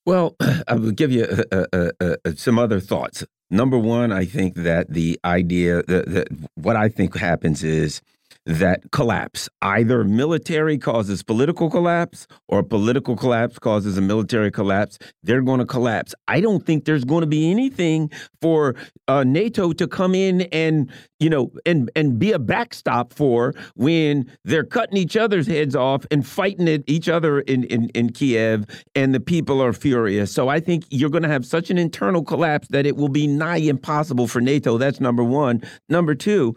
Well, 0.06 0.36
I 0.68 0.76
will 0.76 0.92
give 0.92 1.12
you 1.12 1.26
uh, 1.52 1.66
uh, 1.74 1.92
uh, 2.00 2.16
some 2.36 2.60
other 2.60 2.80
thoughts. 2.80 3.24
Number 3.50 3.78
one, 3.78 4.12
I 4.12 4.26
think 4.26 4.56
that 4.56 4.92
the 4.92 5.20
idea 5.24 5.84
that, 5.84 6.06
that 6.08 6.28
what 6.56 6.76
I 6.76 6.90
think 6.90 7.16
happens 7.16 7.64
is 7.64 8.02
that 8.46 8.92
collapse. 8.92 9.50
Either 9.62 10.04
military 10.04 10.78
causes 10.78 11.24
political 11.24 11.70
collapse 11.70 12.28
or 12.48 12.62
political 12.62 13.16
collapse 13.16 13.58
causes 13.58 13.98
a 13.98 14.02
military 14.02 14.52
collapse. 14.52 15.00
They're 15.24 15.42
going 15.42 15.60
to 15.60 15.66
collapse. 15.66 16.14
I 16.28 16.42
don't 16.42 16.66
think 16.66 16.86
there's 16.86 17.06
going 17.06 17.22
to 17.22 17.28
be 17.28 17.50
anything 17.50 18.12
for 18.42 18.76
uh, 19.08 19.24
NATO 19.24 19.74
to 19.74 19.88
come 19.88 20.14
in 20.14 20.42
and 20.52 20.92
you 21.20 21.30
know 21.30 21.52
and 21.66 21.90
and 21.96 22.20
be 22.20 22.32
a 22.32 22.40
backstop 22.40 23.14
for 23.14 23.54
when 23.76 24.30
they're 24.44 24.64
cutting 24.64 24.98
each 24.98 25.16
other's 25.16 25.48
heads 25.48 25.76
off 25.76 26.06
and 26.12 26.28
fighting 26.28 26.68
at 26.68 26.84
each 26.88 27.08
other 27.08 27.40
in 27.42 27.64
in, 27.66 27.90
in 27.90 28.12
Kiev 28.12 28.66
and 28.96 29.14
the 29.14 29.20
people 29.20 29.62
are 29.62 29.74
furious. 29.74 30.32
So 30.32 30.50
I 30.50 30.60
think 30.60 30.86
you're 30.90 31.10
going 31.10 31.24
to 31.24 31.30
have 31.30 31.46
such 31.46 31.70
an 31.70 31.78
internal 31.78 32.24
collapse 32.24 32.68
that 32.70 32.86
it 32.86 32.96
will 32.96 33.10
be 33.10 33.28
nigh 33.28 33.58
impossible 33.58 34.28
for 34.28 34.42
NATO. 34.42 34.78
That's 34.78 35.00
number 35.00 35.24
one. 35.24 35.62
Number 35.90 36.16
two, 36.16 36.56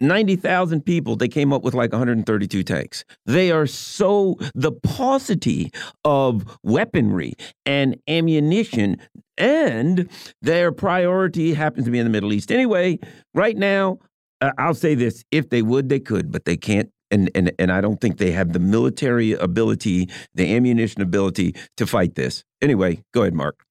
ninety 0.00 0.36
thousand 0.36 0.82
people 0.82 1.16
they 1.16 1.28
came 1.28 1.52
up 1.52 1.62
with 1.62 1.74
like 1.74 1.92
132 1.92 2.62
tanks. 2.62 3.04
They 3.26 3.50
are 3.50 3.66
so 3.66 4.36
the 4.54 4.72
paucity 4.72 5.72
of 6.04 6.58
weaponry 6.62 7.34
and 7.64 7.96
ammunition 8.08 8.98
and 9.38 10.08
their 10.42 10.72
priority 10.72 11.54
happens 11.54 11.84
to 11.86 11.90
be 11.90 11.98
in 11.98 12.04
the 12.04 12.10
Middle 12.10 12.32
East. 12.32 12.52
Anyway, 12.52 12.98
right 13.34 13.56
now, 13.56 13.98
uh, 14.40 14.52
I'll 14.58 14.74
say 14.74 14.94
this: 14.94 15.24
if 15.30 15.50
they 15.50 15.62
would, 15.62 15.88
they 15.88 16.00
could, 16.00 16.30
but 16.32 16.44
they 16.44 16.56
can't. 16.56 16.90
And, 17.10 17.30
and 17.34 17.52
and 17.58 17.70
I 17.70 17.80
don't 17.80 18.00
think 18.00 18.18
they 18.18 18.32
have 18.32 18.52
the 18.52 18.58
military 18.58 19.32
ability, 19.32 20.08
the 20.34 20.54
ammunition 20.56 21.00
ability 21.02 21.54
to 21.76 21.86
fight 21.86 22.14
this. 22.14 22.42
Anyway, 22.60 23.02
go 23.12 23.22
ahead, 23.22 23.34
Mark. 23.34 23.64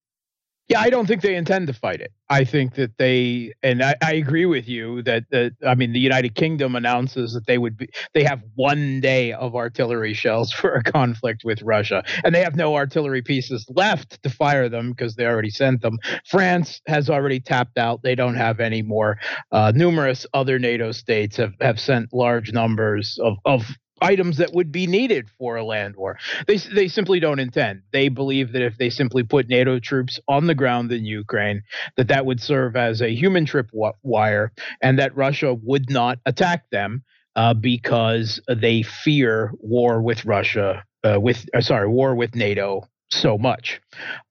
Yeah, 0.68 0.80
I 0.80 0.88
don't 0.88 1.06
think 1.06 1.20
they 1.20 1.36
intend 1.36 1.66
to 1.66 1.74
fight 1.74 2.00
it. 2.00 2.10
I 2.30 2.44
think 2.44 2.76
that 2.76 2.96
they, 2.96 3.52
and 3.62 3.82
I, 3.82 3.96
I, 4.02 4.14
agree 4.14 4.46
with 4.46 4.66
you 4.66 5.02
that 5.02 5.24
that 5.30 5.52
I 5.66 5.74
mean 5.74 5.92
the 5.92 6.00
United 6.00 6.34
Kingdom 6.34 6.74
announces 6.74 7.34
that 7.34 7.46
they 7.46 7.58
would 7.58 7.76
be 7.76 7.90
they 8.14 8.24
have 8.24 8.42
one 8.54 9.00
day 9.00 9.34
of 9.34 9.54
artillery 9.54 10.14
shells 10.14 10.50
for 10.60 10.72
a 10.72 10.82
conflict 10.82 11.42
with 11.44 11.60
Russia, 11.60 12.02
and 12.24 12.34
they 12.34 12.42
have 12.42 12.56
no 12.56 12.76
artillery 12.76 13.20
pieces 13.20 13.66
left 13.68 14.22
to 14.22 14.30
fire 14.30 14.70
them 14.70 14.92
because 14.92 15.16
they 15.16 15.26
already 15.26 15.50
sent 15.50 15.82
them. 15.82 15.98
France 16.26 16.80
has 16.86 17.10
already 17.10 17.40
tapped 17.40 17.76
out; 17.76 18.02
they 18.02 18.14
don't 18.14 18.36
have 18.36 18.58
any 18.58 18.80
more. 18.80 19.18
Uh, 19.52 19.70
numerous 19.74 20.24
other 20.32 20.58
NATO 20.58 20.92
states 20.92 21.36
have 21.36 21.52
have 21.60 21.78
sent 21.78 22.14
large 22.14 22.54
numbers 22.54 23.18
of 23.22 23.36
of 23.44 23.66
items 24.04 24.36
that 24.36 24.52
would 24.52 24.70
be 24.70 24.86
needed 24.86 25.28
for 25.38 25.56
a 25.56 25.64
land 25.64 25.96
war. 25.96 26.18
They 26.46 26.58
they 26.58 26.88
simply 26.88 27.20
don't 27.20 27.38
intend. 27.40 27.82
They 27.92 28.08
believe 28.08 28.52
that 28.52 28.62
if 28.62 28.76
they 28.76 28.90
simply 28.90 29.22
put 29.22 29.48
NATO 29.48 29.78
troops 29.78 30.20
on 30.28 30.46
the 30.46 30.54
ground 30.54 30.92
in 30.92 31.04
Ukraine, 31.04 31.62
that 31.96 32.08
that 32.08 32.26
would 32.26 32.40
serve 32.40 32.76
as 32.76 33.00
a 33.00 33.14
human 33.14 33.46
tripwire, 33.46 34.50
and 34.82 34.98
that 34.98 35.16
Russia 35.16 35.54
would 35.54 35.90
not 35.90 36.18
attack 36.26 36.70
them 36.70 37.02
uh, 37.36 37.54
because 37.54 38.40
they 38.48 38.82
fear 38.82 39.52
war 39.58 40.00
with 40.02 40.24
Russia, 40.24 40.84
uh, 41.02 41.18
with 41.20 41.48
uh, 41.54 41.60
sorry, 41.60 41.88
war 41.88 42.14
with 42.14 42.34
NATO 42.34 42.88
so 43.10 43.38
much. 43.38 43.80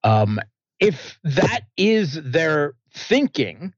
Um, 0.03 0.39
if 0.79 1.17
that 1.23 1.61
is 1.77 2.19
their 2.23 2.75
thinking, 2.93 3.73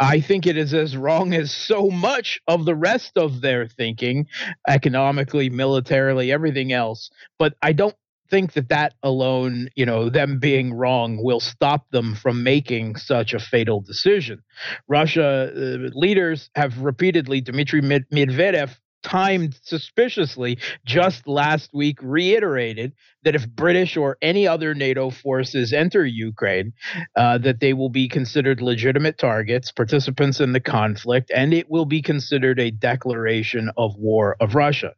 I 0.00 0.20
think 0.20 0.46
it 0.46 0.56
is 0.56 0.72
as 0.72 0.96
wrong 0.96 1.34
as 1.34 1.52
so 1.52 1.90
much 1.90 2.40
of 2.48 2.64
the 2.64 2.74
rest 2.74 3.12
of 3.16 3.42
their 3.42 3.66
thinking, 3.68 4.26
economically, 4.66 5.50
militarily, 5.50 6.32
everything 6.32 6.72
else. 6.72 7.10
But 7.38 7.54
I 7.60 7.72
don't 7.72 7.94
think 8.30 8.54
that 8.54 8.70
that 8.70 8.94
alone, 9.02 9.68
you 9.76 9.84
know, 9.84 10.08
them 10.08 10.38
being 10.38 10.72
wrong 10.72 11.22
will 11.22 11.40
stop 11.40 11.84
them 11.90 12.14
from 12.14 12.42
making 12.42 12.96
such 12.96 13.34
a 13.34 13.38
fatal 13.38 13.80
decision. 13.80 14.42
Russia 14.88 15.52
uh, 15.54 15.90
leaders 15.92 16.48
have 16.54 16.78
repeatedly, 16.78 17.42
Dmitry 17.42 17.82
Medvedev 17.82 18.70
timed 19.02 19.58
suspiciously 19.62 20.58
just 20.84 21.26
last 21.26 21.70
week 21.72 21.98
reiterated 22.02 22.92
that 23.22 23.34
if 23.34 23.48
British 23.48 23.96
or 23.96 24.16
any 24.22 24.46
other 24.46 24.74
NATO 24.74 25.10
forces 25.10 25.72
enter 25.72 26.04
Ukraine, 26.06 26.72
uh, 27.16 27.38
that 27.38 27.60
they 27.60 27.72
will 27.72 27.90
be 27.90 28.08
considered 28.08 28.62
legitimate 28.62 29.18
targets, 29.18 29.70
participants 29.70 30.40
in 30.40 30.52
the 30.52 30.60
conflict, 30.60 31.30
and 31.34 31.52
it 31.52 31.70
will 31.70 31.84
be 31.84 32.00
considered 32.00 32.58
a 32.58 32.70
declaration 32.70 33.70
of 33.76 33.94
war 33.96 34.36
of 34.40 34.54
Russia. 34.54 34.94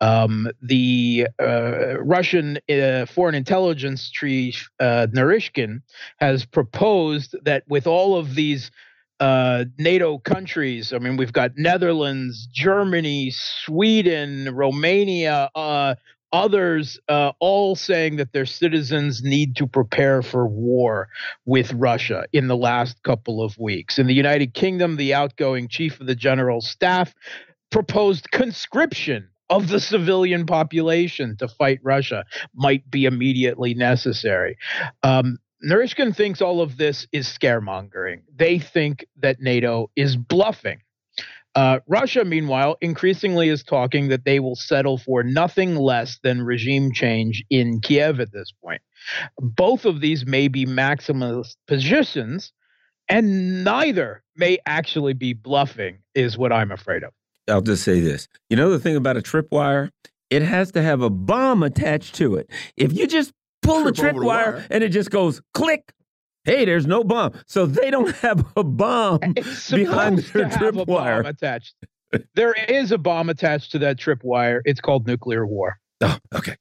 Um, 0.00 0.48
the 0.60 1.28
uh, 1.40 1.98
Russian 2.02 2.58
uh, 2.68 3.06
Foreign 3.06 3.34
Intelligence 3.34 4.10
Chief 4.10 4.68
uh, 4.78 5.06
Naryshkin 5.14 5.82
has 6.18 6.44
proposed 6.44 7.36
that 7.44 7.64
with 7.68 7.86
all 7.86 8.16
of 8.16 8.34
these 8.34 8.70
uh, 9.22 9.66
NATO 9.78 10.18
countries. 10.18 10.92
I 10.92 10.98
mean, 10.98 11.16
we've 11.16 11.32
got 11.32 11.52
Netherlands, 11.56 12.48
Germany, 12.52 13.30
Sweden, 13.30 14.52
Romania, 14.52 15.48
uh, 15.54 15.94
others, 16.32 16.98
uh, 17.08 17.30
all 17.38 17.76
saying 17.76 18.16
that 18.16 18.32
their 18.32 18.46
citizens 18.46 19.22
need 19.22 19.54
to 19.54 19.66
prepare 19.68 20.22
for 20.22 20.48
war 20.48 21.08
with 21.44 21.72
Russia 21.74 22.24
in 22.32 22.48
the 22.48 22.56
last 22.56 23.00
couple 23.04 23.40
of 23.40 23.56
weeks. 23.58 23.96
In 23.96 24.08
the 24.08 24.14
United 24.14 24.54
Kingdom, 24.54 24.96
the 24.96 25.14
outgoing 25.14 25.68
chief 25.68 26.00
of 26.00 26.08
the 26.08 26.16
general 26.16 26.60
staff 26.60 27.14
proposed 27.70 28.32
conscription 28.32 29.28
of 29.50 29.68
the 29.68 29.78
civilian 29.78 30.46
population 30.46 31.36
to 31.36 31.46
fight 31.46 31.78
Russia 31.84 32.24
might 32.56 32.90
be 32.90 33.04
immediately 33.04 33.72
necessary. 33.74 34.56
Um, 35.04 35.38
Naryshkin 35.64 36.14
thinks 36.14 36.40
all 36.40 36.60
of 36.60 36.76
this 36.76 37.06
is 37.12 37.26
scaremongering. 37.28 38.22
They 38.34 38.58
think 38.58 39.06
that 39.20 39.40
NATO 39.40 39.90
is 39.94 40.16
bluffing. 40.16 40.80
Uh, 41.54 41.80
Russia, 41.86 42.24
meanwhile, 42.24 42.76
increasingly 42.80 43.48
is 43.48 43.62
talking 43.62 44.08
that 44.08 44.24
they 44.24 44.40
will 44.40 44.56
settle 44.56 44.96
for 44.98 45.22
nothing 45.22 45.76
less 45.76 46.18
than 46.22 46.42
regime 46.42 46.92
change 46.92 47.44
in 47.50 47.80
Kiev 47.80 48.20
at 48.20 48.32
this 48.32 48.52
point. 48.64 48.80
Both 49.38 49.84
of 49.84 50.00
these 50.00 50.24
may 50.26 50.48
be 50.48 50.64
maximalist 50.64 51.56
positions, 51.68 52.52
and 53.08 53.64
neither 53.64 54.22
may 54.34 54.58
actually 54.64 55.12
be 55.12 55.34
bluffing, 55.34 55.98
is 56.14 56.38
what 56.38 56.52
I'm 56.52 56.72
afraid 56.72 57.04
of. 57.04 57.12
I'll 57.48 57.60
just 57.60 57.84
say 57.84 58.00
this. 58.00 58.28
You 58.48 58.56
know 58.56 58.70
the 58.70 58.78
thing 58.78 58.96
about 58.96 59.16
a 59.16 59.20
tripwire? 59.22 59.90
It 60.30 60.42
has 60.42 60.72
to 60.72 60.82
have 60.82 61.02
a 61.02 61.10
bomb 61.10 61.62
attached 61.62 62.14
to 62.14 62.36
it. 62.36 62.48
If 62.78 62.94
you 62.94 63.06
just 63.06 63.32
pull 63.62 63.84
the 63.84 63.92
tripwire 63.92 64.24
wire, 64.24 64.66
and 64.70 64.84
it 64.84 64.90
just 64.90 65.10
goes 65.10 65.40
click. 65.54 65.92
Hey, 66.44 66.64
there's 66.64 66.86
no 66.86 67.04
bomb. 67.04 67.32
So 67.46 67.66
they 67.66 67.90
don't 67.90 68.14
have 68.16 68.44
a 68.56 68.64
bomb 68.64 69.20
behind 69.20 70.18
their 70.18 70.48
tripwire 70.48 71.26
attached. 71.26 71.74
there 72.34 72.52
is 72.52 72.92
a 72.92 72.98
bomb 72.98 73.30
attached 73.30 73.72
to 73.72 73.78
that 73.80 73.98
trip 73.98 74.22
wire. 74.24 74.60
It's 74.64 74.80
called 74.80 75.06
nuclear 75.06 75.46
war. 75.46 75.78
Oh, 76.00 76.18
okay. 76.34 76.56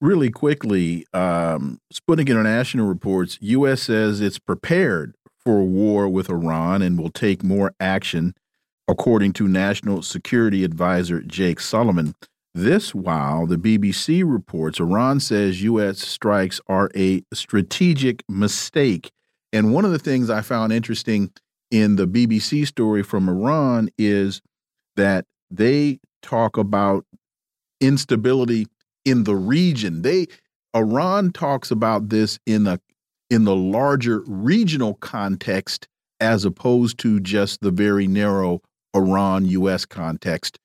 Really 0.00 0.30
quickly, 0.30 1.06
um, 1.12 1.78
Sputnik 1.94 2.28
International 2.28 2.88
reports 2.88 3.38
U.S. 3.40 3.82
says 3.82 4.20
it's 4.20 4.38
prepared 4.38 5.14
for 5.44 5.62
war 5.62 6.08
with 6.08 6.28
Iran 6.28 6.82
and 6.82 6.98
will 6.98 7.10
take 7.10 7.44
more 7.44 7.72
action, 7.78 8.34
according 8.88 9.32
to 9.34 9.46
National 9.46 10.02
Security 10.02 10.64
Advisor 10.64 11.20
Jake 11.22 11.60
Sullivan. 11.60 12.14
This 12.54 12.94
while 12.94 13.46
the 13.46 13.56
BBC 13.56 14.22
reports 14.30 14.78
Iran 14.78 15.20
says 15.20 15.62
U.S. 15.62 16.00
strikes 16.00 16.60
are 16.68 16.90
a 16.94 17.22
strategic 17.32 18.22
mistake. 18.28 19.10
And 19.54 19.72
one 19.72 19.86
of 19.86 19.90
the 19.90 19.98
things 19.98 20.28
I 20.28 20.42
found 20.42 20.72
interesting 20.72 21.32
in 21.70 21.96
the 21.96 22.06
BBC 22.06 22.66
story 22.66 23.02
from 23.02 23.28
Iran 23.28 23.88
is 23.96 24.42
that 24.96 25.24
they 25.50 25.98
talk 26.20 26.58
about 26.58 27.06
instability 27.80 28.66
in 29.06 29.24
the 29.24 29.34
region. 29.34 30.02
They 30.02 30.26
Iran 30.76 31.32
talks 31.32 31.70
about 31.70 32.10
this 32.10 32.38
in 32.46 32.66
a 32.66 32.78
in 33.30 33.44
the 33.44 33.56
larger 33.56 34.22
regional 34.26 34.94
context 34.94 35.88
as 36.20 36.44
opposed 36.44 36.98
to 36.98 37.18
just 37.18 37.62
the 37.62 37.70
very 37.70 38.06
narrow 38.06 38.60
Iran 38.94 39.46
US 39.46 39.86
context 39.86 40.58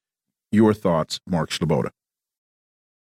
your 0.51 0.73
thoughts, 0.73 1.19
Mark 1.27 1.49
Sleboda. 1.49 1.89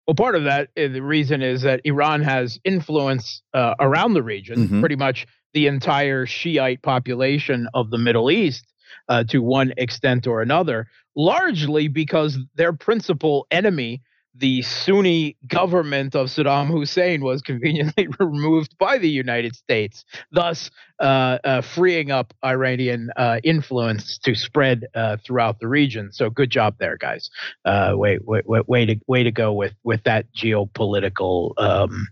Well, 0.07 0.15
part 0.15 0.35
of 0.35 0.43
that, 0.43 0.69
uh, 0.77 0.89
the 0.89 1.01
reason 1.01 1.41
is 1.41 1.61
that 1.61 1.81
Iran 1.85 2.21
has 2.23 2.59
influence 2.65 3.41
uh, 3.53 3.75
around 3.79 4.13
the 4.13 4.23
region, 4.23 4.59
mm 4.59 4.67
-hmm. 4.67 4.79
pretty 4.81 4.97
much 4.97 5.25
the 5.53 5.67
entire 5.67 6.25
Shiite 6.25 6.81
population 6.81 7.67
of 7.73 7.89
the 7.89 7.97
Middle 7.97 8.29
East 8.29 8.65
uh, 9.07 9.23
to 9.25 9.41
one 9.41 9.73
extent 9.77 10.27
or 10.27 10.41
another, 10.41 10.87
largely 11.15 11.87
because 11.87 12.37
their 12.55 12.73
principal 12.73 13.47
enemy 13.49 14.01
the 14.35 14.63
Sunni 14.63 15.37
government 15.47 16.15
of 16.15 16.27
Saddam 16.27 16.67
Hussein 16.67 17.21
was 17.23 17.41
conveniently 17.41 18.07
removed 18.19 18.75
by 18.79 18.97
the 18.97 19.09
United 19.09 19.55
States, 19.55 20.05
thus 20.31 20.71
uh, 20.99 21.37
uh, 21.43 21.61
freeing 21.61 22.09
up 22.09 22.33
Iranian 22.43 23.11
uh, 23.15 23.39
influence 23.43 24.17
to 24.19 24.33
spread 24.33 24.85
uh, 24.95 25.17
throughout 25.23 25.59
the 25.59 25.67
region. 25.67 26.11
So, 26.11 26.29
good 26.31 26.49
job 26.49 26.75
there, 26.79 26.97
guys. 26.97 27.29
Uh, 27.63 27.93
way, 27.95 28.17
way, 28.23 28.41
way 28.45 28.85
to 28.85 28.95
way 29.07 29.23
to 29.23 29.31
go 29.31 29.53
with 29.53 29.73
with 29.83 30.03
that 30.03 30.25
geopolitical 30.33 31.53
um, 31.57 32.07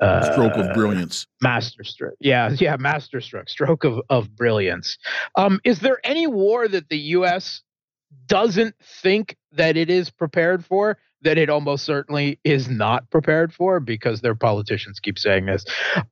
uh, 0.00 0.32
stroke 0.32 0.56
of 0.56 0.74
brilliance, 0.74 1.26
master 1.40 1.82
stroke. 1.82 2.16
Yeah, 2.20 2.50
yeah, 2.58 2.76
master 2.76 3.22
stroke, 3.22 3.48
stroke 3.48 3.84
of 3.84 4.00
of 4.10 4.36
brilliance. 4.36 4.98
Um, 5.36 5.60
is 5.64 5.80
there 5.80 5.98
any 6.04 6.26
war 6.26 6.68
that 6.68 6.90
the 6.90 6.98
U.S. 6.98 7.62
doesn't 8.26 8.74
think 8.82 9.36
that 9.52 9.78
it 9.78 9.88
is 9.88 10.10
prepared 10.10 10.64
for? 10.64 10.98
That 11.24 11.38
it 11.38 11.50
almost 11.50 11.84
certainly 11.84 12.38
is 12.44 12.68
not 12.68 13.10
prepared 13.10 13.52
for 13.52 13.80
because 13.80 14.20
their 14.20 14.34
politicians 14.34 15.00
keep 15.00 15.18
saying 15.18 15.46
this. 15.46 15.64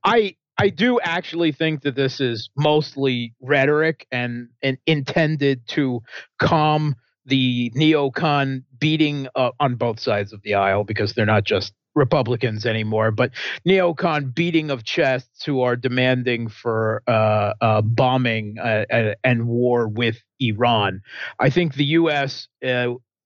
I 0.03 0.35
I 0.57 0.69
do 0.69 0.99
actually 1.01 1.51
think 1.51 1.81
that 1.81 1.95
this 1.95 2.19
is 2.19 2.49
mostly 2.55 3.33
rhetoric 3.41 4.05
and, 4.11 4.49
and 4.61 4.77
intended 4.85 5.67
to 5.69 6.01
calm 6.39 6.95
the 7.25 7.71
neocon 7.75 8.63
beating 8.79 9.27
uh, 9.35 9.51
on 9.59 9.75
both 9.75 9.99
sides 9.99 10.33
of 10.33 10.41
the 10.43 10.53
aisle 10.53 10.83
because 10.83 11.13
they're 11.13 11.25
not 11.25 11.43
just 11.43 11.73
Republicans 11.95 12.65
anymore, 12.65 13.11
but 13.11 13.31
neocon 13.67 14.33
beating 14.33 14.71
of 14.71 14.83
chests 14.83 15.43
who 15.45 15.61
are 15.61 15.75
demanding 15.75 16.49
for 16.49 17.03
uh, 17.07 17.53
uh, 17.61 17.81
bombing 17.81 18.55
uh, 18.59 18.85
and 19.23 19.47
war 19.47 19.87
with 19.87 20.17
Iran. 20.39 21.01
I 21.39 21.49
think 21.49 21.75
the 21.75 21.85
U.S. 21.85 22.47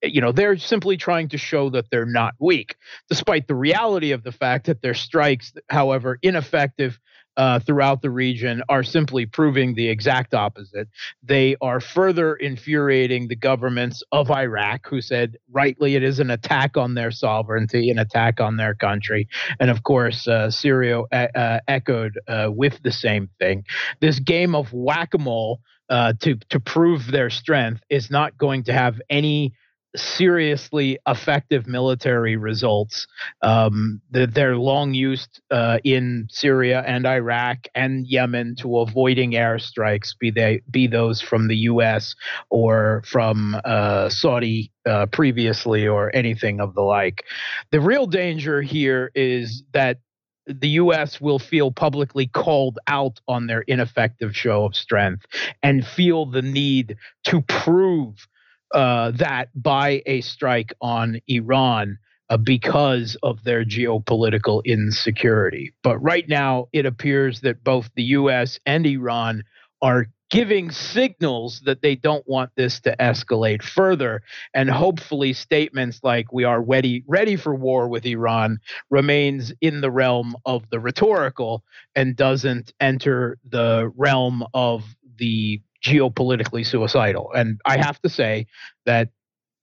Uh, 0.04 0.08
you 0.08 0.22
know 0.22 0.32
they're 0.32 0.58
simply 0.58 0.98
trying 0.98 1.28
to 1.28 1.38
show 1.38 1.70
that 1.70 1.86
they're 1.92 2.06
not 2.06 2.34
weak 2.40 2.76
despite 3.10 3.48
the 3.48 3.56
reality 3.56 4.12
of 4.12 4.24
the 4.24 4.32
fact 4.32 4.66
that 4.66 4.82
their 4.82 4.94
strikes 4.94 5.54
however 5.70 6.18
ineffective 6.22 7.00
uh, 7.38 7.60
throughout 7.60 8.02
the 8.02 8.10
region 8.10 8.64
are 8.68 8.84
simply 8.84 9.26
proving 9.26 9.76
the 9.76 9.88
exact 9.88 10.34
opposite. 10.34 10.90
They 11.22 11.56
are 11.62 11.80
further 11.80 12.36
infuriating 12.36 13.28
the 13.28 13.36
governments 13.36 14.02
of 14.12 14.32
Iraq, 14.32 14.88
who 14.88 15.02
said 15.02 15.38
rightly 15.52 15.96
it 15.96 16.04
is 16.04 16.20
an 16.20 16.32
attack 16.32 16.76
on 16.76 16.96
their 16.96 17.12
sovereignty, 17.12 17.92
an 17.92 18.00
attack 18.00 18.42
on 18.42 18.58
their 18.58 18.74
country. 18.74 19.28
And 19.60 19.70
of 19.70 19.84
course, 19.84 20.28
uh, 20.28 20.50
Syria 20.50 21.02
uh, 21.12 21.60
echoed 21.68 22.20
uh, 22.28 22.50
with 22.52 22.82
the 22.82 22.92
same 22.92 23.30
thing. 23.40 23.66
This 24.02 24.20
game 24.20 24.56
of 24.56 24.74
whack 24.74 25.14
a 25.14 25.20
mole. 25.20 25.62
Uh, 25.90 26.12
to 26.20 26.36
to 26.50 26.60
prove 26.60 27.10
their 27.12 27.30
strength 27.30 27.82
is 27.90 28.12
not 28.12 28.38
going 28.38 28.62
to 28.62 28.74
have 28.74 29.00
any 29.10 29.54
seriously 29.96 31.00
effective 31.08 31.68
military 31.68 32.36
results. 32.36 33.08
Um, 33.42 34.02
they're 34.12 34.58
long 34.58 34.94
used 34.94 35.42
uh, 35.52 35.80
in 35.84 36.28
Syria 36.30 36.84
and 36.86 37.06
Iraq 37.06 37.68
and 37.76 38.06
Yemen 38.06 38.56
to 38.58 38.80
avoiding 38.80 39.32
airstrikes, 39.32 40.18
be 40.20 40.32
they 40.32 40.62
be 40.70 40.88
those 40.88 41.22
from 41.22 41.48
the 41.48 41.58
U.S. 41.58 42.16
or 42.50 43.04
from 43.06 43.60
uh, 43.66 44.10
Saudi 44.10 44.72
uh, 44.86 45.06
previously 45.08 45.88
or 45.88 46.16
anything 46.16 46.60
of 46.60 46.76
the 46.76 46.82
like. 46.82 47.26
The 47.72 47.82
real 47.82 48.08
danger 48.08 48.62
here 48.62 49.12
is 49.16 49.64
that 49.74 50.00
the 50.48 50.70
U.S. 50.70 51.20
will 51.20 51.40
feel 51.40 51.72
publicly 51.72 52.28
called 52.28 52.80
out 52.88 53.20
on 53.28 53.48
their 53.48 53.62
ineffective 53.62 54.36
show 54.36 54.64
of 54.64 54.76
strength 54.76 55.26
and 55.62 55.86
feel 55.86 56.26
the 56.26 56.42
need 56.42 56.96
to 57.26 57.42
prove 57.42 58.28
uh, 58.74 59.12
that 59.12 59.50
by 59.56 60.02
a 60.06 60.22
strike 60.22 60.74
on 60.82 61.20
Iran 61.28 61.98
uh, 62.30 62.38
because 62.38 63.16
of 63.24 63.44
their 63.44 63.64
geopolitical 63.64 64.64
insecurity. 64.66 65.74
But 65.84 65.98
right 66.00 66.28
now, 66.28 66.68
it 66.74 66.86
appears 66.86 67.42
that 67.42 67.64
both 67.64 67.90
the 67.96 68.04
U.S. 68.04 68.60
and 68.66 68.86
Iran 68.86 69.44
are 69.82 70.08
giving 70.30 70.72
signals 70.72 71.62
that 71.66 71.82
they 71.82 71.96
don't 71.96 72.28
want 72.28 72.52
this 72.58 72.82
to 72.82 72.96
escalate 73.00 73.64
further 73.64 74.22
and 74.54 74.70
hopefully 74.70 75.32
statements 75.32 76.02
like 76.04 76.34
we 76.34 76.44
are 76.44 76.62
ready 76.62 77.04
ready 77.08 77.38
for 77.38 77.56
war 77.56 77.88
with 77.88 78.06
Iran 78.06 78.60
remains 78.90 79.54
in 79.62 79.80
the 79.80 79.92
realm 79.92 80.36
of 80.46 80.70
the 80.70 80.80
rhetorical 80.80 81.64
and 81.96 82.16
doesn't 82.16 82.74
enter 82.82 83.38
the 83.48 83.90
realm 83.96 84.44
of 84.54 84.84
the 85.18 85.62
geopolitically 85.88 86.66
suicidal. 86.66 87.32
And 87.34 87.62
I 87.66 87.78
have 87.78 88.02
to 88.02 88.10
say 88.10 88.48
that 88.86 89.10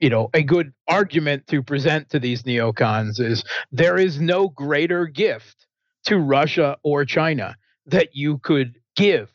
you 0.01 0.11
know 0.11 0.31
a 0.35 0.43
good 0.43 0.73
argument 0.89 1.47
to 1.49 1.63
present 1.63 2.11
to 2.11 2.19
these 2.19 2.43
neocons 2.43 3.21
is 3.21 3.45
there 3.71 3.97
is 3.97 4.21
no 4.21 4.49
greater 4.49 5.07
gift 5.07 5.67
to 6.07 6.19
Russia 6.19 6.77
or 6.83 7.05
China 7.05 7.57
that 7.87 8.15
you 8.15 8.39
could 8.39 8.81
give 8.97 9.31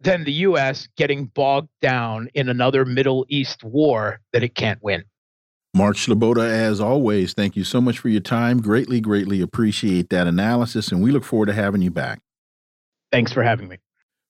than 0.00 0.24
the 0.24 0.32
US 0.32 0.88
getting 0.96 1.26
bogged 1.26 1.70
down 1.80 2.28
in 2.34 2.48
another 2.48 2.84
Middle 2.84 3.26
East 3.28 3.64
war 3.64 4.20
that 4.32 4.44
it 4.44 4.54
can't 4.54 4.82
win. 4.82 5.04
Mark 5.74 5.96
Sleboda, 5.96 6.48
as 6.48 6.80
always, 6.80 7.34
thank 7.34 7.56
you 7.56 7.64
so 7.64 7.80
much 7.80 7.98
for 7.98 8.08
your 8.08 8.20
time. 8.20 8.60
Greatly, 8.60 9.00
greatly 9.00 9.40
appreciate 9.40 10.08
that 10.10 10.26
analysis, 10.26 10.90
and 10.90 11.02
we 11.02 11.10
look 11.10 11.24
forward 11.24 11.46
to 11.46 11.52
having 11.52 11.82
you 11.82 11.90
back. 11.90 12.20
Thanks 13.12 13.32
for 13.32 13.42
having 13.42 13.68
me. 13.68 13.78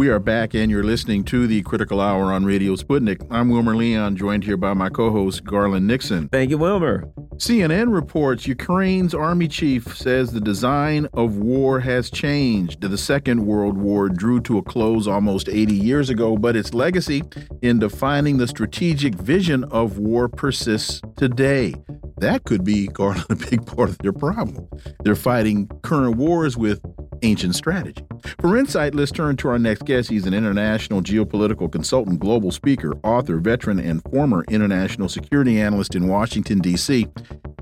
We 0.00 0.08
are 0.08 0.18
back, 0.18 0.54
and 0.54 0.70
you're 0.70 0.82
listening 0.82 1.24
to 1.24 1.46
the 1.46 1.60
Critical 1.60 2.00
Hour 2.00 2.32
on 2.32 2.46
Radio 2.46 2.74
Sputnik. 2.74 3.20
I'm 3.30 3.50
Wilmer 3.50 3.76
Leon, 3.76 4.16
joined 4.16 4.44
here 4.44 4.56
by 4.56 4.72
my 4.72 4.88
co 4.88 5.10
host, 5.10 5.44
Garland 5.44 5.86
Nixon. 5.86 6.30
Thank 6.30 6.48
you, 6.48 6.56
Wilmer. 6.56 7.06
CNN 7.36 7.92
reports 7.92 8.46
Ukraine's 8.46 9.12
army 9.14 9.46
chief 9.46 9.94
says 9.94 10.32
the 10.32 10.40
design 10.40 11.06
of 11.12 11.36
war 11.36 11.80
has 11.80 12.10
changed. 12.10 12.80
The 12.80 12.96
Second 12.96 13.44
World 13.44 13.76
War 13.76 14.08
drew 14.08 14.40
to 14.40 14.56
a 14.56 14.62
close 14.62 15.06
almost 15.06 15.50
80 15.50 15.74
years 15.74 16.08
ago, 16.08 16.38
but 16.38 16.56
its 16.56 16.72
legacy 16.72 17.22
in 17.60 17.78
defining 17.78 18.38
the 18.38 18.48
strategic 18.48 19.14
vision 19.16 19.64
of 19.64 19.98
war 19.98 20.30
persists 20.30 21.02
today. 21.18 21.74
That 22.20 22.44
could 22.44 22.64
be, 22.64 22.86
Garland, 22.86 23.24
a 23.30 23.34
big 23.34 23.64
part 23.66 23.88
of 23.88 23.98
their 23.98 24.12
problem. 24.12 24.68
They're 25.02 25.16
fighting 25.16 25.68
current 25.82 26.16
wars 26.16 26.56
with 26.56 26.80
ancient 27.22 27.54
strategy. 27.54 28.04
For 28.40 28.56
insight, 28.56 28.94
let's 28.94 29.10
turn 29.10 29.36
to 29.36 29.48
our 29.48 29.58
next 29.58 29.84
guest. 29.84 30.10
He's 30.10 30.26
an 30.26 30.34
international 30.34 31.02
geopolitical 31.02 31.70
consultant, 31.70 32.20
global 32.20 32.50
speaker, 32.50 32.94
author, 33.02 33.38
veteran, 33.38 33.78
and 33.78 34.02
former 34.10 34.44
international 34.48 35.08
security 35.08 35.60
analyst 35.60 35.94
in 35.94 36.08
Washington, 36.08 36.58
D.C. 36.60 37.06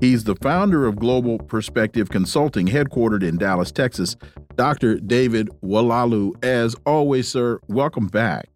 He's 0.01 0.23
the 0.23 0.35
founder 0.35 0.85
of 0.85 0.95
Global 0.95 1.37
Perspective 1.39 2.09
Consulting, 2.09 2.67
headquartered 2.67 3.23
in 3.23 3.37
Dallas, 3.37 3.71
Texas. 3.71 4.15
Dr. 4.55 4.95
David 4.95 5.49
Oualaalou, 5.63 6.43
as 6.43 6.75
always, 6.85 7.27
sir, 7.29 7.59
welcome 7.67 8.07
back. 8.07 8.49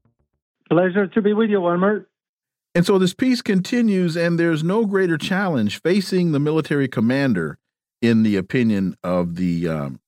Pleasure 0.69 1.07
to 1.07 1.21
be 1.21 1.33
with 1.33 1.49
you, 1.49 1.61
Wilmer. 1.61 2.07
And 2.75 2.85
so 2.85 2.97
this 2.97 3.13
piece 3.13 3.41
continues, 3.41 4.17
and 4.17 4.39
there's 4.39 4.63
no 4.63 4.85
greater 4.85 5.17
challenge 5.17 5.79
facing 5.81 6.31
the 6.31 6.39
military 6.39 6.87
commander, 6.87 7.57
in 8.01 8.23
the 8.23 8.35
opinion 8.35 8.97
of 9.03 9.35
the 9.35 9.67
um, 9.67 9.99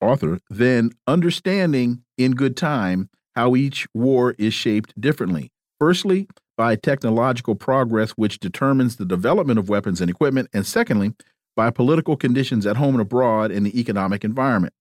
author, 0.00 0.40
then 0.48 0.92
understanding 1.06 2.02
in 2.16 2.32
good 2.32 2.56
time 2.56 3.08
how 3.34 3.54
each 3.54 3.86
war 3.94 4.34
is 4.38 4.54
shaped 4.54 4.98
differently. 5.00 5.50
Firstly, 5.78 6.28
by 6.56 6.76
technological 6.76 7.54
progress, 7.54 8.10
which 8.12 8.38
determines 8.38 8.96
the 8.96 9.06
development 9.06 9.58
of 9.58 9.68
weapons 9.68 10.00
and 10.00 10.10
equipment, 10.10 10.48
and 10.52 10.66
secondly, 10.66 11.14
by 11.56 11.70
political 11.70 12.16
conditions 12.16 12.66
at 12.66 12.76
home 12.76 12.94
and 12.94 13.02
abroad 13.02 13.50
in 13.50 13.64
the 13.64 13.80
economic 13.80 14.24
environment. 14.24 14.74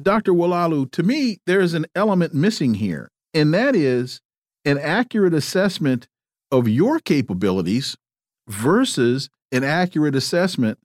Dr. 0.00 0.32
Oualaalou, 0.32 0.90
to 0.92 1.02
me, 1.02 1.38
there's 1.46 1.74
an 1.74 1.86
element 1.94 2.34
missing 2.34 2.74
here, 2.74 3.10
and 3.34 3.52
that 3.54 3.74
is 3.74 4.20
an 4.64 4.78
accurate 4.78 5.34
assessment 5.34 6.08
of 6.50 6.68
your 6.68 6.98
capabilities 6.98 7.96
versus 8.48 9.30
an 9.52 9.64
accurate 9.64 10.14
assessment 10.14 10.78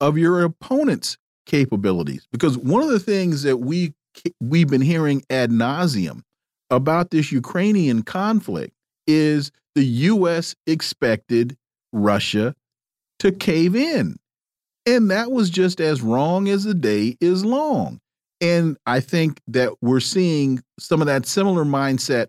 of 0.00 0.18
your 0.18 0.42
opponent's 0.42 1.16
capabilities. 1.46 2.26
Because 2.32 2.58
one 2.58 2.82
of 2.82 2.88
the 2.88 3.00
things 3.00 3.42
that 3.42 3.58
we 3.58 3.94
we've 4.40 4.68
been 4.68 4.82
hearing 4.82 5.22
ad 5.30 5.50
nauseum 5.50 6.22
about 6.70 7.10
this 7.10 7.32
Ukrainian 7.32 8.02
conflict 8.02 8.74
is 9.06 9.50
the 9.74 9.84
U.S. 9.84 10.54
expected 10.66 11.56
Russia 11.92 12.54
to 13.20 13.32
cave 13.32 13.74
in. 13.74 14.16
And 14.84 15.10
that 15.10 15.30
was 15.30 15.48
just 15.48 15.80
as 15.80 16.02
wrong 16.02 16.48
as 16.48 16.64
the 16.64 16.74
day 16.74 17.16
is 17.20 17.44
long. 17.44 18.00
And 18.40 18.76
I 18.86 19.00
think 19.00 19.40
that 19.46 19.72
we're 19.80 20.00
seeing 20.00 20.62
some 20.78 21.00
of 21.00 21.06
that 21.06 21.26
similar 21.26 21.64
mindset 21.64 22.26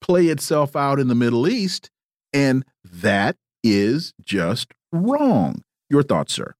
play 0.00 0.26
itself 0.26 0.76
out 0.76 1.00
in 1.00 1.08
the 1.08 1.16
Middle 1.16 1.48
East. 1.48 1.90
And 2.32 2.64
that 2.84 3.36
is 3.64 4.14
just 4.24 4.72
wrong. 4.92 5.62
Your 5.90 6.04
thoughts, 6.04 6.32
sir? 6.34 6.54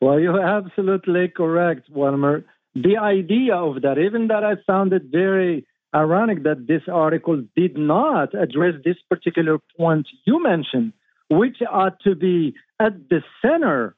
Well, 0.00 0.18
you're 0.18 0.40
absolutely 0.40 1.28
correct, 1.28 1.90
Wilmer. 1.90 2.44
The 2.74 2.96
idea 2.96 3.56
of 3.56 3.82
that, 3.82 3.98
even 3.98 4.28
that 4.28 4.44
I 4.44 4.54
found 4.66 4.92
it 4.92 5.02
very 5.10 5.66
ironic 5.94 6.44
that 6.44 6.66
this 6.66 6.82
article 6.90 7.42
did 7.56 7.76
not 7.76 8.34
address 8.34 8.74
this 8.84 8.96
particular 9.08 9.58
point 9.76 10.06
you 10.24 10.42
mentioned, 10.42 10.92
which 11.28 11.58
ought 11.70 12.00
to 12.00 12.14
be 12.14 12.54
at 12.78 13.08
the 13.08 13.22
center 13.42 13.96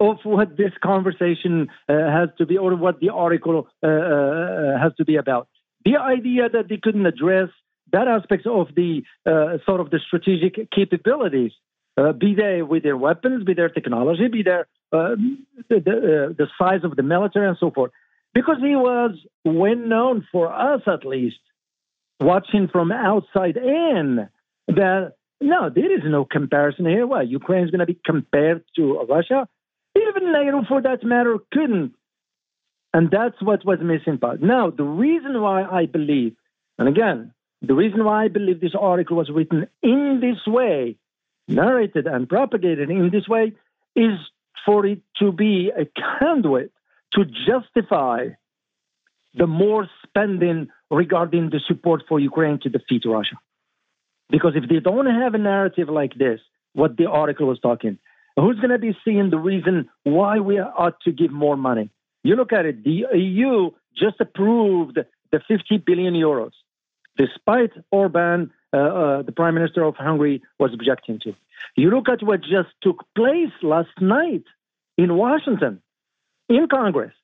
of 0.00 0.16
what 0.24 0.56
this 0.56 0.72
conversation 0.82 1.68
uh, 1.88 1.92
has 2.10 2.30
to 2.38 2.46
be, 2.46 2.56
or 2.58 2.74
what 2.74 2.98
the 3.00 3.10
article 3.10 3.68
uh, 3.82 3.86
uh, 3.86 4.78
has 4.80 4.92
to 4.96 5.04
be 5.04 5.16
about. 5.16 5.48
The 5.84 5.96
idea 5.98 6.48
that 6.48 6.68
they 6.68 6.78
couldn't 6.82 7.06
address 7.06 7.50
that 7.92 8.08
aspect 8.08 8.46
of 8.46 8.68
the 8.74 9.02
uh, 9.26 9.58
sort 9.64 9.80
of 9.80 9.90
the 9.90 10.00
strategic 10.04 10.70
capabilities 10.72 11.52
uh, 11.96 12.12
be 12.12 12.34
they 12.34 12.62
with 12.62 12.82
their 12.82 12.96
weapons, 12.96 13.44
be 13.44 13.54
their 13.54 13.68
technology, 13.68 14.26
be 14.28 14.42
their 14.42 14.62
uh, 14.62 14.64
the, 14.96 15.36
the, 15.68 15.76
uh, 15.76 16.32
the 16.40 16.46
size 16.58 16.82
of 16.84 16.96
the 16.96 17.02
military 17.02 17.48
and 17.48 17.56
so 17.58 17.70
forth. 17.70 17.92
Because 18.32 18.56
he 18.60 18.74
was 18.74 19.12
well 19.44 19.76
known 19.76 20.26
for 20.32 20.52
us, 20.52 20.82
at 20.86 21.04
least, 21.06 21.42
watching 22.20 22.68
from 22.68 22.90
outside 22.90 23.56
in, 23.56 24.28
that 24.66 25.12
no, 25.40 25.70
there 25.70 25.92
is 25.92 26.02
no 26.04 26.24
comparison 26.24 26.86
here. 26.86 27.06
Why 27.06 27.22
Ukraine 27.22 27.64
is 27.64 27.70
going 27.70 27.80
to 27.80 27.92
be 27.94 27.98
compared 28.04 28.64
to 28.76 28.82
Russia? 29.08 29.46
Even 29.96 30.32
NATO, 30.32 30.62
for 30.68 30.82
that 30.82 31.04
matter, 31.04 31.38
couldn't 31.52 31.94
And 32.94 33.10
that's 33.10 33.40
what 33.42 33.64
was 33.64 33.78
missing 33.82 34.18
part. 34.18 34.40
Now, 34.40 34.70
the 34.70 34.84
reason 34.84 35.42
why 35.42 35.64
I 35.64 35.86
believe, 35.86 36.36
and 36.78 36.88
again, 36.88 37.32
the 37.60 37.74
reason 37.74 38.04
why 38.04 38.24
I 38.24 38.28
believe 38.28 38.60
this 38.60 38.78
article 38.78 39.16
was 39.16 39.30
written 39.30 39.66
in 39.82 40.20
this 40.20 40.40
way, 40.46 40.96
narrated 41.48 42.06
and 42.06 42.28
propagated 42.28 42.90
in 42.90 43.10
this 43.10 43.26
way, 43.28 43.52
is 43.96 44.16
for 44.64 44.86
it 44.86 45.00
to 45.18 45.32
be 45.32 45.70
a 45.76 45.86
conduit 46.18 46.72
to 47.14 47.24
justify 47.24 48.28
the 49.34 49.46
more 49.46 49.88
spending 50.06 50.68
regarding 50.90 51.50
the 51.50 51.60
support 51.66 52.02
for 52.08 52.20
Ukraine 52.20 52.58
to 52.60 52.68
defeat 52.68 53.02
Russia. 53.04 53.36
Because 54.30 54.52
if 54.56 54.68
they 54.68 54.80
don't 54.80 55.06
have 55.06 55.34
a 55.34 55.38
narrative 55.38 55.88
like 55.88 56.14
this, 56.14 56.40
what 56.72 56.96
the 56.96 57.08
article 57.10 57.46
was 57.46 57.60
talking, 57.60 57.98
who's 58.36 58.56
going 58.56 58.70
to 58.70 58.78
be 58.78 58.96
seeing 59.04 59.30
the 59.30 59.38
reason 59.38 59.88
why 60.04 60.38
we 60.38 60.58
ought 60.58 61.00
to 61.02 61.12
give 61.12 61.30
more 61.30 61.56
money? 61.56 61.90
You 62.22 62.36
look 62.36 62.52
at 62.52 62.64
it, 62.64 62.84
the 62.84 63.04
EU 63.14 63.70
just 63.96 64.20
approved 64.20 64.98
the 65.30 65.40
50 65.46 65.78
billion 65.78 66.14
euros, 66.14 66.52
despite 67.16 67.72
Orban, 67.90 68.50
uh, 68.72 68.76
uh, 68.76 69.22
the 69.22 69.32
prime 69.32 69.54
minister 69.54 69.82
of 69.84 69.94
Hungary, 69.96 70.42
was 70.58 70.72
objecting 70.72 71.20
to. 71.20 71.34
You 71.76 71.90
look 71.90 72.08
at 72.08 72.22
what 72.22 72.40
just 72.40 72.68
took 72.82 73.04
place 73.14 73.52
last 73.62 74.00
night 74.00 74.44
in 74.96 75.16
Washington, 75.16 75.82
in 76.48 76.68
Congress. 76.68 77.14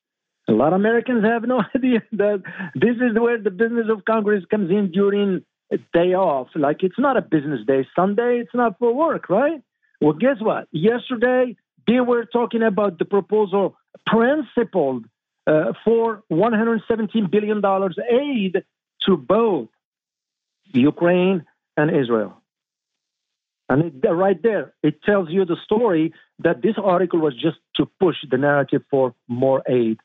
A 0.48 0.52
lot 0.52 0.72
of 0.72 0.80
Americans 0.80 1.24
have 1.24 1.42
no 1.42 1.62
idea 1.76 2.02
that 2.12 2.42
this 2.74 2.96
is 2.96 3.18
where 3.18 3.38
the 3.38 3.50
business 3.50 3.86
of 3.90 4.04
Congress 4.04 4.44
comes 4.50 4.70
in 4.70 4.90
during 4.90 5.42
a 5.72 5.78
day 5.92 6.14
off. 6.14 6.48
Like 6.54 6.82
it's 6.82 6.98
not 6.98 7.16
a 7.16 7.22
business 7.22 7.60
day. 7.66 7.86
Sunday, 7.94 8.40
it's 8.40 8.54
not 8.54 8.78
for 8.78 8.92
work, 8.92 9.28
right? 9.28 9.62
Well, 10.00 10.14
guess 10.14 10.36
what? 10.40 10.66
Yesterday, 10.72 11.56
they 11.86 12.00
were 12.00 12.24
talking 12.24 12.62
about 12.62 12.98
the 12.98 13.04
proposal 13.04 13.76
principled 14.06 15.04
uh, 15.46 15.72
for 15.84 16.22
$117 16.32 17.30
billion 17.30 17.62
aid 18.10 18.64
to 19.06 19.16
both 19.16 19.68
Ukraine 20.72 21.44
and 21.76 21.90
Israel. 21.90 22.39
And 23.70 23.84
it, 23.84 24.08
right 24.08 24.42
there, 24.42 24.74
it 24.82 25.00
tells 25.04 25.30
you 25.30 25.44
the 25.44 25.56
story 25.64 26.12
that 26.40 26.60
this 26.60 26.74
article 26.82 27.20
was 27.20 27.34
just 27.34 27.58
to 27.76 27.86
push 28.00 28.16
the 28.28 28.36
narrative 28.36 28.82
for 28.90 29.14
more 29.28 29.62
aid 29.68 29.98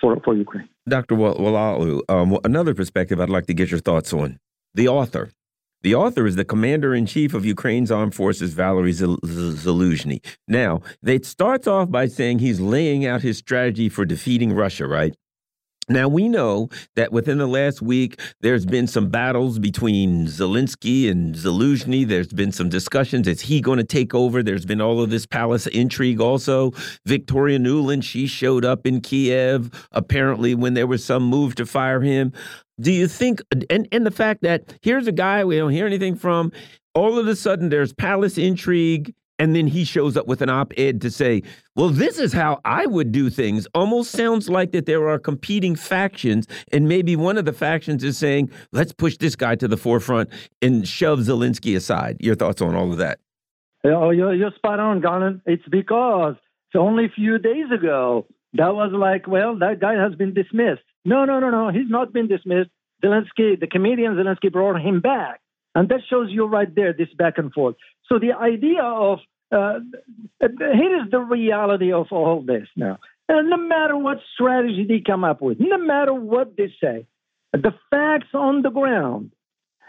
for, 0.00 0.20
for 0.24 0.34
Ukraine. 0.34 0.68
Dr. 0.88 1.14
Oualaalou, 1.14 2.00
um, 2.08 2.36
another 2.42 2.74
perspective 2.74 3.20
I'd 3.20 3.30
like 3.30 3.46
to 3.46 3.54
get 3.54 3.70
your 3.70 3.78
thoughts 3.78 4.12
on. 4.12 4.40
The 4.74 4.88
author. 4.88 5.30
The 5.82 5.94
author 5.94 6.26
is 6.26 6.34
the 6.34 6.44
commander 6.44 6.92
in 6.92 7.06
chief 7.06 7.32
of 7.32 7.46
Ukraine's 7.46 7.92
armed 7.92 8.14
forces, 8.14 8.54
Valery 8.54 8.92
Zaluzhny. 8.92 10.22
Now, 10.48 10.82
it 11.02 11.24
starts 11.24 11.68
off 11.68 11.90
by 11.90 12.06
saying 12.06 12.40
he's 12.40 12.60
laying 12.60 13.06
out 13.06 13.22
his 13.22 13.38
strategy 13.38 13.88
for 13.88 14.04
defeating 14.04 14.52
Russia, 14.52 14.86
right? 14.86 15.14
Now, 15.90 16.06
we 16.06 16.28
know 16.28 16.68
that 16.94 17.10
within 17.10 17.38
the 17.38 17.48
last 17.48 17.82
week, 17.82 18.20
there's 18.42 18.64
been 18.64 18.86
some 18.86 19.08
battles 19.08 19.58
between 19.58 20.26
Zelensky 20.26 21.10
and 21.10 21.34
Zaluzhny. 21.34 22.06
There's 22.06 22.32
been 22.32 22.52
some 22.52 22.68
discussions. 22.68 23.26
Is 23.26 23.40
he 23.40 23.60
going 23.60 23.78
to 23.78 23.84
take 23.84 24.14
over? 24.14 24.40
There's 24.40 24.64
been 24.64 24.80
all 24.80 25.02
of 25.02 25.10
this 25.10 25.26
palace 25.26 25.66
intrigue 25.66 26.20
also. 26.20 26.70
Victoria 27.06 27.58
Nuland, 27.58 28.04
she 28.04 28.28
showed 28.28 28.64
up 28.64 28.86
in 28.86 29.00
Kiev, 29.00 29.88
apparently, 29.90 30.54
when 30.54 30.74
there 30.74 30.86
was 30.86 31.04
some 31.04 31.24
move 31.24 31.56
to 31.56 31.66
fire 31.66 32.00
him. 32.00 32.32
Do 32.80 32.92
you 32.92 33.08
think, 33.08 33.42
and, 33.68 33.88
and 33.90 34.06
the 34.06 34.12
fact 34.12 34.42
that 34.42 34.72
here's 34.82 35.08
a 35.08 35.12
guy 35.12 35.44
we 35.44 35.56
don't 35.56 35.72
hear 35.72 35.86
anything 35.86 36.14
from, 36.14 36.52
all 36.94 37.18
of 37.18 37.26
a 37.26 37.34
sudden 37.34 37.68
there's 37.68 37.92
palace 37.92 38.38
intrigue 38.38 39.12
and 39.40 39.56
then 39.56 39.66
he 39.66 39.84
shows 39.84 40.16
up 40.18 40.26
with 40.26 40.42
an 40.42 40.50
op-ed 40.50 41.00
to 41.00 41.10
say 41.10 41.42
well 41.74 41.88
this 41.88 42.18
is 42.18 42.32
how 42.32 42.60
i 42.64 42.86
would 42.86 43.10
do 43.10 43.30
things. 43.30 43.66
Almost 43.74 44.10
sounds 44.12 44.48
like 44.48 44.72
that 44.72 44.86
there 44.86 45.08
are 45.08 45.18
competing 45.18 45.74
factions 45.74 46.46
and 46.72 46.86
maybe 46.86 47.16
one 47.16 47.38
of 47.38 47.46
the 47.46 47.52
factions 47.52 48.04
is 48.04 48.18
saying 48.18 48.50
let's 48.72 48.92
push 48.92 49.16
this 49.16 49.34
guy 49.34 49.54
to 49.56 49.66
the 49.66 49.76
forefront 49.76 50.28
and 50.60 50.86
shove 50.86 51.20
zelensky 51.20 51.74
aside. 51.74 52.18
Your 52.20 52.34
thoughts 52.34 52.60
on 52.60 52.76
all 52.76 52.92
of 52.92 52.98
that? 52.98 53.18
Oh 53.84 54.10
you're, 54.10 54.34
you're 54.34 54.52
spot 54.54 54.78
on 54.78 55.00
Garland. 55.00 55.40
it's 55.46 55.66
because 55.70 56.34
it's 56.68 56.78
only 56.78 57.06
a 57.06 57.08
few 57.08 57.38
days 57.38 57.70
ago 57.72 58.26
that 58.52 58.74
was 58.74 58.92
like 58.92 59.26
well 59.26 59.58
that 59.58 59.80
guy 59.80 59.94
has 59.94 60.14
been 60.14 60.34
dismissed. 60.34 60.82
No 61.04 61.24
no 61.24 61.40
no 61.40 61.50
no 61.50 61.70
he's 61.70 61.88
not 61.88 62.12
been 62.12 62.28
dismissed. 62.28 62.70
Zelensky 63.02 63.58
the 63.58 63.68
comedian 63.70 64.14
zelensky 64.16 64.52
brought 64.52 64.78
him 64.80 65.00
back 65.00 65.40
and 65.74 65.88
that 65.88 66.00
shows 66.08 66.28
you 66.30 66.46
right 66.46 66.74
there 66.74 66.92
this 66.92 67.12
back 67.16 67.38
and 67.38 67.52
forth 67.52 67.76
so 68.06 68.18
the 68.18 68.32
idea 68.32 68.82
of 68.82 69.18
uh, 69.52 69.80
here 70.40 71.02
is 71.02 71.10
the 71.10 71.18
reality 71.18 71.92
of 71.92 72.06
all 72.12 72.42
this 72.42 72.68
now. 72.76 72.98
And 73.28 73.50
no 73.50 73.56
matter 73.56 73.96
what 73.96 74.18
strategy 74.34 74.84
they 74.88 75.02
come 75.04 75.24
up 75.24 75.40
with, 75.40 75.58
no 75.60 75.78
matter 75.78 76.12
what 76.12 76.56
they 76.56 76.72
say, 76.82 77.06
the 77.52 77.74
facts 77.90 78.28
on 78.34 78.62
the 78.62 78.70
ground 78.70 79.32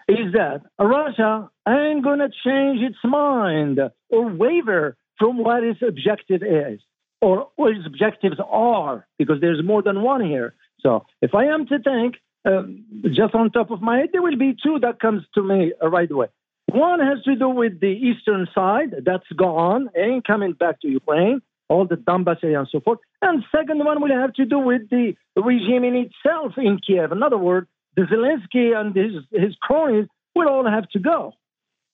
is 0.08 0.34
that 0.34 0.62
Russia 0.80 1.50
ain't 1.68 2.04
going 2.04 2.20
to 2.20 2.30
change 2.44 2.82
its 2.82 2.98
mind 3.04 3.80
or 4.10 4.28
waver 4.28 4.98
from 5.18 5.38
what 5.38 5.64
its 5.64 5.80
objective 5.88 6.44
is 6.44 6.80
or 7.22 7.50
what 7.56 7.72
its 7.72 7.86
objectives 7.86 8.38
are, 8.48 9.08
because 9.18 9.38
there's 9.42 9.64
more 9.64 9.84
than 9.84 10.02
one 10.02 10.26
here. 10.26 10.56
So 10.80 11.06
if 11.22 11.36
I 11.36 11.46
am 11.46 11.68
to 11.68 11.80
think, 11.80 12.16
uh, 12.46 12.64
just 13.12 13.36
on 13.36 13.52
top 13.52 13.72
of 13.72 13.82
my 13.82 14.00
head, 14.00 14.10
there 14.12 14.22
will 14.22 14.38
be 14.38 14.56
two 14.62 14.80
that 14.80 15.00
comes 15.00 15.24
to 15.36 15.44
me 15.44 15.74
right 15.82 16.10
away. 16.10 16.28
One 16.68 17.00
has 17.00 17.22
to 17.26 17.36
do 17.36 17.50
with 17.50 17.80
the 17.82 17.88
eastern 17.88 18.48
side, 18.56 18.96
that's 19.06 19.28
gone, 19.36 19.90
ain't 19.96 20.26
coming 20.26 20.54
back 20.54 20.80
to 20.82 20.88
Ukraine, 20.88 21.42
all 21.68 21.86
the 21.86 21.96
Donbass 21.96 22.44
area 22.44 22.60
and 22.60 22.68
so 22.72 22.80
forth. 22.80 23.00
And 23.22 23.44
second 23.56 23.84
one 23.84 24.02
will 24.02 24.16
have 24.16 24.34
to 24.36 24.46
do 24.46 24.60
with 24.60 24.90
the 24.90 25.16
regime 25.36 25.84
in 25.84 25.96
itself 25.96 26.54
in 26.58 26.80
Kiev. 26.86 27.12
In 27.12 27.24
other 27.24 27.38
words, 27.38 27.68
the 27.96 28.04
Zelensky 28.04 28.76
and 28.76 28.96
his, 28.96 29.24
his 29.32 29.56
cronies 29.62 30.08
will 30.34 30.48
all 30.48 30.66
have 30.70 30.88
to 30.90 31.00
go. 31.00 31.34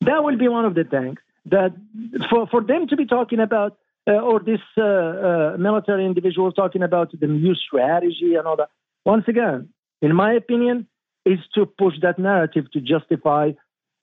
That 0.02 0.24
will 0.24 0.38
be 0.38 0.48
one 0.48 0.66
of 0.66 0.76
the 0.76 0.84
things 0.84 1.18
that 1.46 1.72
for, 2.30 2.48
for 2.48 2.62
them 2.62 2.88
to 2.88 2.96
be 2.96 3.06
talking 3.06 3.40
about, 3.40 3.78
uh, 4.08 4.14
or 4.14 4.40
this 4.40 4.60
uh, 4.78 4.84
uh, 4.84 5.56
military 5.58 6.06
individual 6.06 6.52
talking 6.52 6.84
about 6.84 7.12
the 7.20 7.28
new 7.28 7.56
strategy 7.56 8.36
and 8.36 8.46
all 8.46 8.58
that. 8.58 8.70
Once 9.06 9.26
again, 9.28 9.70
in 10.02 10.16
my 10.16 10.34
opinion, 10.34 10.88
is 11.26 11.40
to 11.56 11.66
push 11.66 11.96
that 12.02 12.18
narrative 12.18 12.72
to 12.72 12.80
justify 12.82 13.52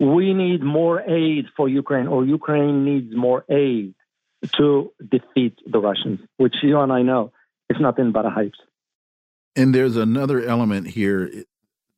we 0.00 0.34
need 0.34 0.62
more 0.62 1.00
aid 1.00 1.46
for 1.56 1.68
Ukraine, 1.68 2.06
or 2.06 2.24
Ukraine 2.24 2.84
needs 2.84 3.14
more 3.14 3.44
aid 3.48 3.94
to 4.56 4.92
defeat 5.08 5.58
the 5.66 5.78
Russians, 5.78 6.20
which 6.36 6.56
you 6.62 6.78
and 6.80 6.92
I 6.92 7.02
know 7.02 7.32
is 7.70 7.80
nothing 7.80 8.12
but 8.12 8.26
a 8.26 8.30
hype. 8.30 8.52
And 9.56 9.74
there's 9.74 9.96
another 9.96 10.42
element 10.42 10.88
here 10.88 11.30
eh, 11.32 11.42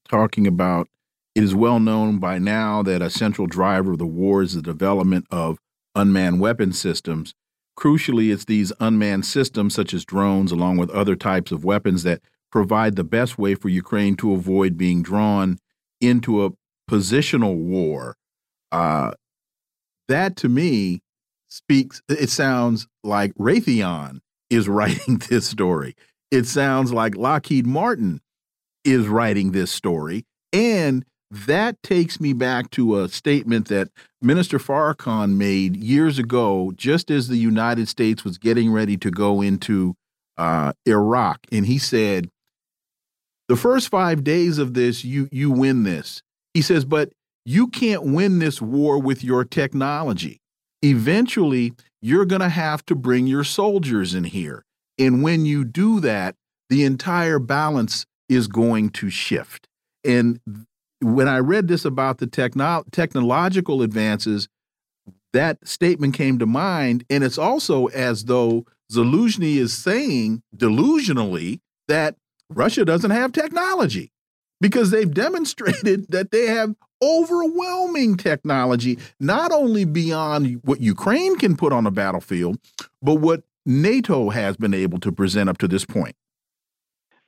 talking 0.08 0.46
about 0.46 0.88
it 1.34 1.42
is 1.42 1.54
well 1.54 1.80
known 1.80 2.18
by 2.18 2.38
now 2.38 2.82
that 2.82 3.02
a 3.02 3.10
central 3.10 3.46
driver 3.46 3.92
of 3.92 3.98
the 3.98 4.06
war 4.06 4.42
is 4.42 4.54
the 4.54 4.62
development 4.62 5.26
of 5.30 5.58
unmanned 5.94 6.40
weapon 6.40 6.72
systems. 6.72 7.34
Crucially, 7.78 8.32
it's 8.32 8.44
these 8.44 8.72
unmanned 8.80 9.26
systems, 9.26 9.74
such 9.74 9.92
as 9.92 10.04
drones, 10.04 10.52
along 10.52 10.78
with 10.78 10.90
other 10.90 11.14
types 11.14 11.52
of 11.52 11.64
weapons, 11.64 12.04
that 12.04 12.22
provide 12.56 12.96
the 12.96 13.04
best 13.04 13.36
way 13.36 13.54
for 13.54 13.68
Ukraine 13.68 14.16
to 14.16 14.32
avoid 14.32 14.78
being 14.78 15.02
drawn 15.02 15.58
into 16.00 16.42
a 16.42 16.52
positional 16.90 17.54
war. 17.54 18.16
Uh, 18.72 19.10
that 20.08 20.36
to 20.36 20.48
me 20.48 21.02
speaks, 21.50 22.00
it 22.08 22.30
sounds 22.30 22.88
like 23.04 23.34
Raytheon 23.34 24.20
is 24.48 24.68
writing 24.76 25.20
this 25.28 25.46
story. 25.46 25.94
It 26.30 26.46
sounds 26.46 26.94
like 26.94 27.14
Lockheed 27.14 27.66
Martin 27.66 28.22
is 28.86 29.06
writing 29.06 29.52
this 29.52 29.70
story. 29.70 30.24
And 30.50 31.04
that 31.30 31.82
takes 31.82 32.18
me 32.18 32.32
back 32.32 32.70
to 32.70 33.00
a 33.00 33.10
statement 33.10 33.68
that 33.68 33.90
Minister 34.22 34.58
Farrakhan 34.58 35.36
made 35.36 35.76
years 35.76 36.18
ago, 36.18 36.72
just 36.74 37.10
as 37.10 37.28
the 37.28 37.36
United 37.36 37.86
States 37.86 38.24
was 38.24 38.38
getting 38.38 38.72
ready 38.72 38.96
to 38.96 39.10
go 39.10 39.42
into 39.42 39.94
uh, 40.38 40.72
Iraq. 40.86 41.40
And 41.52 41.66
he 41.66 41.76
said, 41.76 42.30
the 43.48 43.56
first 43.56 43.88
five 43.88 44.24
days 44.24 44.58
of 44.58 44.74
this, 44.74 45.04
you 45.04 45.28
you 45.30 45.50
win 45.50 45.84
this. 45.84 46.22
He 46.54 46.62
says, 46.62 46.84
but 46.84 47.12
you 47.44 47.68
can't 47.68 48.02
win 48.02 48.38
this 48.38 48.60
war 48.60 49.00
with 49.00 49.22
your 49.22 49.44
technology. 49.44 50.40
Eventually, 50.82 51.74
you're 52.02 52.24
going 52.24 52.40
to 52.40 52.48
have 52.48 52.84
to 52.86 52.94
bring 52.94 53.26
your 53.26 53.44
soldiers 53.44 54.14
in 54.14 54.24
here. 54.24 54.64
And 54.98 55.22
when 55.22 55.46
you 55.46 55.64
do 55.64 56.00
that, 56.00 56.34
the 56.70 56.84
entire 56.84 57.38
balance 57.38 58.06
is 58.28 58.48
going 58.48 58.90
to 58.90 59.10
shift. 59.10 59.68
And 60.04 60.40
when 61.00 61.28
I 61.28 61.38
read 61.38 61.68
this 61.68 61.84
about 61.84 62.18
the 62.18 62.26
techno 62.26 62.84
technological 62.90 63.82
advances, 63.82 64.48
that 65.32 65.58
statement 65.66 66.14
came 66.14 66.38
to 66.38 66.46
mind. 66.46 67.04
And 67.10 67.22
it's 67.22 67.38
also 67.38 67.86
as 67.86 68.24
though 68.24 68.64
Zaluzhny 68.92 69.56
is 69.56 69.76
saying 69.76 70.42
delusionally 70.56 71.60
that 71.88 72.16
Russia 72.50 72.84
doesn't 72.84 73.10
have 73.10 73.32
technology 73.32 74.12
because 74.60 74.90
they've 74.90 75.12
demonstrated 75.12 76.06
that 76.10 76.30
they 76.30 76.46
have 76.46 76.74
overwhelming 77.02 78.16
technology, 78.16 78.98
not 79.20 79.52
only 79.52 79.84
beyond 79.84 80.60
what 80.64 80.80
Ukraine 80.80 81.36
can 81.38 81.56
put 81.56 81.72
on 81.72 81.84
the 81.84 81.90
battlefield, 81.90 82.58
but 83.02 83.16
what 83.16 83.42
NATO 83.66 84.30
has 84.30 84.56
been 84.56 84.72
able 84.72 84.98
to 85.00 85.12
present 85.12 85.50
up 85.50 85.58
to 85.58 85.68
this 85.68 85.84
point. 85.84 86.16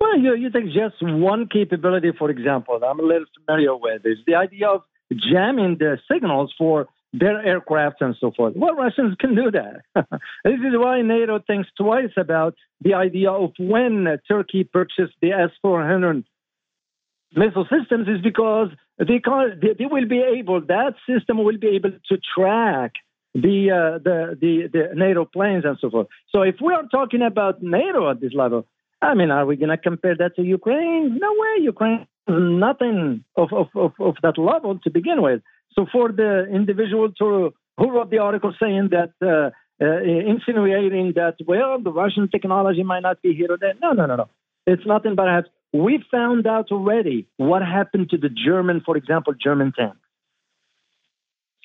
Well, 0.00 0.16
you, 0.18 0.34
you 0.36 0.50
take 0.50 0.66
just 0.66 1.02
one 1.02 1.48
capability, 1.48 2.12
for 2.16 2.30
example, 2.30 2.80
I'm 2.82 3.00
a 3.00 3.02
little 3.02 3.26
familiar 3.44 3.76
with, 3.76 4.02
is 4.04 4.18
the 4.26 4.36
idea 4.36 4.68
of 4.68 4.82
jamming 5.12 5.78
the 5.78 5.98
signals 6.10 6.54
for 6.56 6.86
their 7.12 7.44
aircraft 7.44 8.00
and 8.00 8.14
so 8.20 8.32
forth. 8.36 8.54
Well, 8.56 8.74
Russians 8.74 9.16
can 9.18 9.34
do 9.34 9.50
that. 9.50 9.82
this 10.44 10.54
is 10.54 10.74
why 10.74 11.02
NATO 11.02 11.40
thinks 11.46 11.68
twice 11.76 12.12
about 12.16 12.54
the 12.80 12.94
idea 12.94 13.30
of 13.30 13.52
when 13.58 14.06
Turkey 14.28 14.64
purchased 14.64 15.14
the 15.22 15.32
S 15.32 15.50
400 15.62 16.24
missile 17.34 17.66
systems, 17.70 18.08
is 18.08 18.20
because 18.22 18.68
they, 18.98 19.20
can, 19.20 19.60
they, 19.60 19.86
will 19.86 20.06
be 20.06 20.20
able, 20.20 20.60
that 20.62 20.94
system 21.08 21.38
will 21.38 21.58
be 21.58 21.68
able 21.68 21.92
to 22.08 22.18
track 22.34 22.92
the, 23.34 23.70
uh, 23.70 23.98
the, 24.02 24.36
the, 24.40 24.68
the 24.72 24.94
NATO 24.94 25.24
planes 25.24 25.64
and 25.64 25.78
so 25.80 25.90
forth. 25.90 26.08
So 26.30 26.42
if 26.42 26.56
we 26.60 26.72
are 26.74 26.84
talking 26.90 27.22
about 27.22 27.62
NATO 27.62 28.10
at 28.10 28.20
this 28.20 28.32
level, 28.34 28.66
I 29.00 29.14
mean, 29.14 29.30
are 29.30 29.46
we 29.46 29.56
going 29.56 29.68
to 29.68 29.76
compare 29.76 30.16
that 30.16 30.36
to 30.36 30.42
Ukraine? 30.42 31.18
No 31.20 31.32
way. 31.32 31.62
Ukraine 31.62 32.06
nothing 32.28 33.24
of, 33.36 33.52
of, 33.52 33.68
of, 33.74 33.92
of 33.98 34.16
that 34.22 34.38
level 34.38 34.78
to 34.80 34.90
begin 34.90 35.22
with. 35.22 35.40
So 35.78 35.86
for 35.92 36.10
the 36.10 36.46
individual 36.52 37.12
to, 37.20 37.54
who 37.76 37.90
wrote 37.92 38.10
the 38.10 38.18
article 38.18 38.52
saying 38.60 38.90
that, 38.90 39.12
uh, 39.22 39.50
uh, 39.80 40.02
insinuating 40.02 41.12
that, 41.14 41.36
well, 41.46 41.80
the 41.80 41.92
Russian 41.92 42.28
technology 42.28 42.82
might 42.82 43.04
not 43.04 43.22
be 43.22 43.32
here 43.32 43.52
or 43.52 43.58
there. 43.58 43.74
No, 43.80 43.92
no, 43.92 44.06
no, 44.06 44.16
no. 44.16 44.28
It's 44.66 44.84
nothing 44.84 45.14
but 45.14 45.26
that. 45.26 45.44
We 45.72 46.02
found 46.10 46.48
out 46.48 46.72
already 46.72 47.28
what 47.36 47.62
happened 47.62 48.10
to 48.10 48.18
the 48.18 48.28
German, 48.28 48.82
for 48.84 48.96
example, 48.96 49.34
German 49.40 49.72
tanks. 49.78 49.98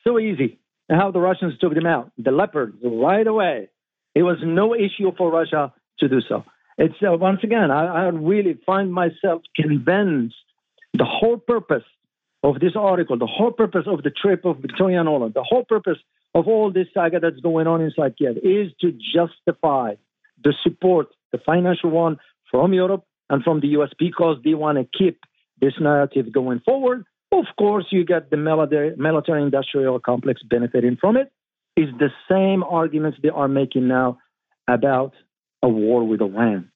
So 0.04 0.20
easy. 0.20 0.60
How 0.92 1.10
the 1.10 1.20
Russians 1.20 1.58
took 1.60 1.74
them 1.74 1.88
out. 1.88 2.12
The 2.20 2.30
Leopards 2.30 2.78
right 2.84 3.26
away. 3.26 3.70
It 4.14 4.22
was 4.22 4.38
no 4.44 4.76
issue 4.76 5.12
for 5.18 5.32
Russia 5.32 5.74
to 6.02 6.08
do 6.08 6.22
so. 6.22 6.44
It's 6.78 6.94
uh, 7.02 7.18
once 7.18 7.40
again, 7.42 7.72
I, 7.72 7.86
I 7.86 8.04
really 8.10 8.60
find 8.64 8.94
myself 8.94 9.42
convinced 9.56 10.36
the 10.94 11.06
whole 11.06 11.38
purpose 11.38 11.84
of 12.44 12.60
this 12.60 12.74
article, 12.76 13.18
the 13.18 13.26
whole 13.26 13.52
purpose 13.52 13.86
of 13.88 14.04
the 14.04 14.12
trip 14.12 14.44
of 14.46 14.58
Victoria 14.58 15.02
Nuland, 15.02 15.34
the 15.34 15.44
whole 15.44 15.64
purpose 15.64 15.98
of 16.36 16.48
all 16.48 16.72
this 16.72 16.88
saga 16.94 17.20
that's 17.20 17.40
going 17.40 17.68
on 17.68 17.82
inside 17.82 18.16
Kiev 18.18 18.38
is 18.38 18.72
to 18.82 18.92
justify 18.92 19.96
the 20.44 20.54
support, 20.64 21.08
the 21.32 21.38
financial 21.38 21.90
one 21.90 22.18
from 22.52 22.74
Europe 22.74 23.06
and 23.30 23.44
from 23.44 23.62
the 23.62 23.68
US 23.80 23.90
because 23.98 24.38
they 24.44 24.54
want 24.54 24.78
to 24.78 24.98
keep 24.98 25.22
this 25.62 25.74
narrative 25.80 26.32
going 26.34 26.60
forward. 26.60 27.06
Of 27.32 27.46
course, 27.58 27.86
you 27.90 28.06
get 28.06 28.30
the 28.30 28.38
military 28.38 29.42
industrial 29.42 30.00
complex 30.00 30.42
benefiting 30.44 30.98
from 31.00 31.18
it. 31.18 31.32
it. 31.78 31.82
Is 31.82 31.90
the 31.98 32.10
same 32.30 32.62
arguments 32.62 33.18
they 33.24 33.30
are 33.30 33.48
making 33.48 33.88
now 33.88 34.20
about 34.68 35.14
a 35.64 35.70
war 35.70 36.04
with 36.06 36.22
Iran. 36.22 36.70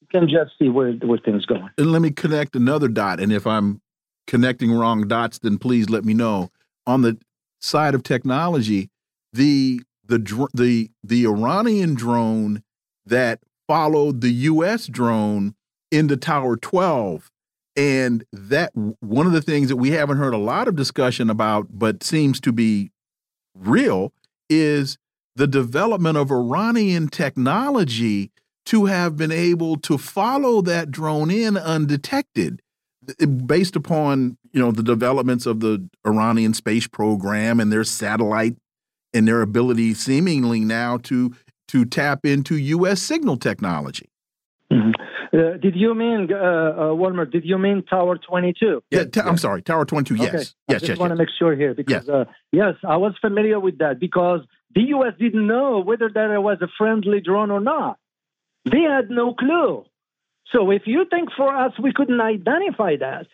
You 0.00 0.06
can 0.08 0.28
just 0.28 0.52
see 0.58 0.68
where, 0.68 0.92
where 0.92 1.18
things 1.18 1.44
going. 1.46 1.68
And 1.76 1.90
let 1.90 2.02
me 2.02 2.12
connect 2.12 2.54
another 2.54 2.86
dot. 2.86 3.18
And 3.18 3.32
if 3.32 3.46
I'm 3.46 3.80
connecting 4.28 4.70
wrong 4.70 5.08
dots, 5.08 5.40
then 5.40 5.58
please 5.58 5.90
let 5.90 6.04
me 6.04 6.14
know. 6.14 6.50
On 6.86 7.02
the 7.02 7.18
side 7.60 7.96
of 7.96 8.04
technology, 8.04 8.90
the 9.32 9.80
the 10.06 10.48
the 10.54 10.90
the 11.02 11.26
Iranian 11.26 11.94
drone 11.94 12.62
that 13.04 13.40
followed 13.66 14.20
the 14.20 14.30
U.S. 14.30 14.86
drone 14.86 15.54
into 15.90 16.16
Tower 16.16 16.56
12, 16.56 17.30
and 17.76 18.24
that 18.32 18.70
one 18.74 19.26
of 19.26 19.32
the 19.32 19.42
things 19.42 19.68
that 19.68 19.76
we 19.76 19.90
haven't 19.90 20.18
heard 20.18 20.34
a 20.34 20.38
lot 20.38 20.68
of 20.68 20.76
discussion 20.76 21.28
about, 21.28 21.66
but 21.70 22.04
seems 22.04 22.40
to 22.40 22.52
be 22.52 22.90
real, 23.54 24.12
is 24.48 24.98
the 25.36 25.46
development 25.46 26.16
of 26.16 26.30
Iranian 26.30 27.08
technology 27.08 28.30
to 28.66 28.84
have 28.86 29.16
been 29.16 29.32
able 29.32 29.76
to 29.76 29.96
follow 29.96 30.60
that 30.60 30.90
drone 30.90 31.30
in 31.30 31.56
undetected 31.56 32.60
based 33.46 33.76
upon 33.76 34.36
you 34.52 34.60
know 34.60 34.70
the 34.70 34.82
developments 34.82 35.46
of 35.46 35.60
the 35.60 35.88
Iranian 36.06 36.54
space 36.54 36.86
program 36.86 37.60
and 37.60 37.72
their 37.72 37.84
satellite 37.84 38.56
and 39.14 39.26
their 39.26 39.42
ability 39.42 39.94
seemingly 39.94 40.60
now 40.60 40.98
to 40.98 41.34
to 41.68 41.84
tap 41.84 42.24
into 42.24 42.56
U.S. 42.56 43.00
signal 43.00 43.36
technology. 43.36 44.08
Mm 44.70 44.80
-hmm. 44.80 44.92
uh, 45.32 45.56
did 45.60 45.74
you 45.76 45.94
mean, 45.94 46.32
uh, 46.32 46.92
uh? 46.92 47.24
Did 47.24 47.44
you 47.44 47.58
mean 47.58 47.82
Tower 47.82 48.18
Twenty 48.18 48.52
Two? 48.52 48.82
Yeah, 48.90 49.28
I'm 49.28 49.38
sorry, 49.38 49.62
Tower 49.62 49.84
Twenty 49.84 50.08
Two. 50.08 50.22
Yes, 50.22 50.28
okay. 50.28 50.38
yes, 50.38 50.54
I 50.68 50.72
just 50.74 50.88
yes. 50.88 50.98
want 50.98 51.10
to 51.10 51.18
make 51.22 51.32
sure 51.38 51.56
here 51.56 51.74
because 51.74 52.06
yes. 52.06 52.16
Uh, 52.16 52.24
yes, 52.52 52.74
I 52.94 52.96
was 52.96 53.14
familiar 53.20 53.58
with 53.60 53.78
that 53.78 53.98
because 53.98 54.40
the 54.74 54.84
U.S. 54.94 55.14
didn't 55.18 55.46
know 55.46 55.70
whether 55.88 56.08
that 56.16 56.42
was 56.42 56.58
a 56.60 56.68
friendly 56.78 57.20
drone 57.20 57.50
or 57.56 57.60
not. 57.60 57.96
They 58.72 58.82
had 58.82 59.08
no 59.10 59.34
clue. 59.34 59.84
So 60.52 60.70
if 60.70 60.82
you 60.86 61.04
think 61.10 61.30
for 61.36 61.54
us 61.54 61.72
we 61.82 61.92
couldn't 61.92 62.20
identify 62.20 62.96
that, 62.96 63.26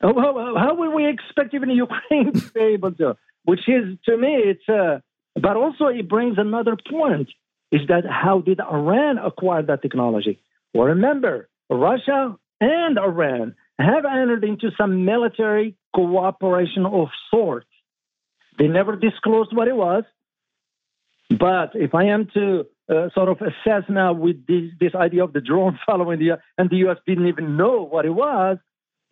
how, 0.00 0.74
would 0.74 0.94
we 0.94 1.08
expect 1.08 1.54
even 1.54 1.70
Ukraine 1.86 2.32
to 2.32 2.52
be 2.52 2.60
able 2.60 2.92
to? 2.92 3.16
Which 3.44 3.68
is, 3.68 3.98
to 4.06 4.16
me, 4.16 4.36
it's, 4.36 4.68
uh, 4.68 5.00
but 5.34 5.56
also 5.56 5.86
it 5.86 6.08
brings 6.08 6.38
another 6.38 6.76
point 6.90 7.28
is 7.72 7.82
that 7.88 8.04
how 8.08 8.40
did 8.40 8.60
Iran 8.60 9.18
acquire 9.18 9.62
that 9.62 9.82
technology? 9.82 10.40
Well, 10.72 10.86
remember, 10.86 11.48
Russia 11.68 12.36
and 12.60 12.98
Iran 12.98 13.56
have 13.78 14.04
entered 14.04 14.44
into 14.44 14.70
some 14.78 15.04
military 15.04 15.76
cooperation 15.94 16.86
of 16.86 17.08
sorts. 17.30 17.66
They 18.58 18.68
never 18.68 18.96
disclosed 18.96 19.54
what 19.54 19.68
it 19.68 19.76
was. 19.76 20.04
But 21.30 21.70
if 21.74 21.94
I 21.94 22.04
am 22.04 22.28
to 22.34 22.66
uh, 22.88 23.08
sort 23.14 23.28
of 23.28 23.38
assess 23.40 23.84
now 23.88 24.12
with 24.12 24.46
this, 24.46 24.64
this 24.78 24.94
idea 24.94 25.24
of 25.24 25.32
the 25.32 25.40
drone 25.40 25.78
following 25.86 26.18
the, 26.18 26.38
and 26.58 26.70
the 26.70 26.76
U.S. 26.76 26.98
didn't 27.06 27.28
even 27.28 27.56
know 27.56 27.82
what 27.82 28.04
it 28.04 28.10
was, 28.10 28.58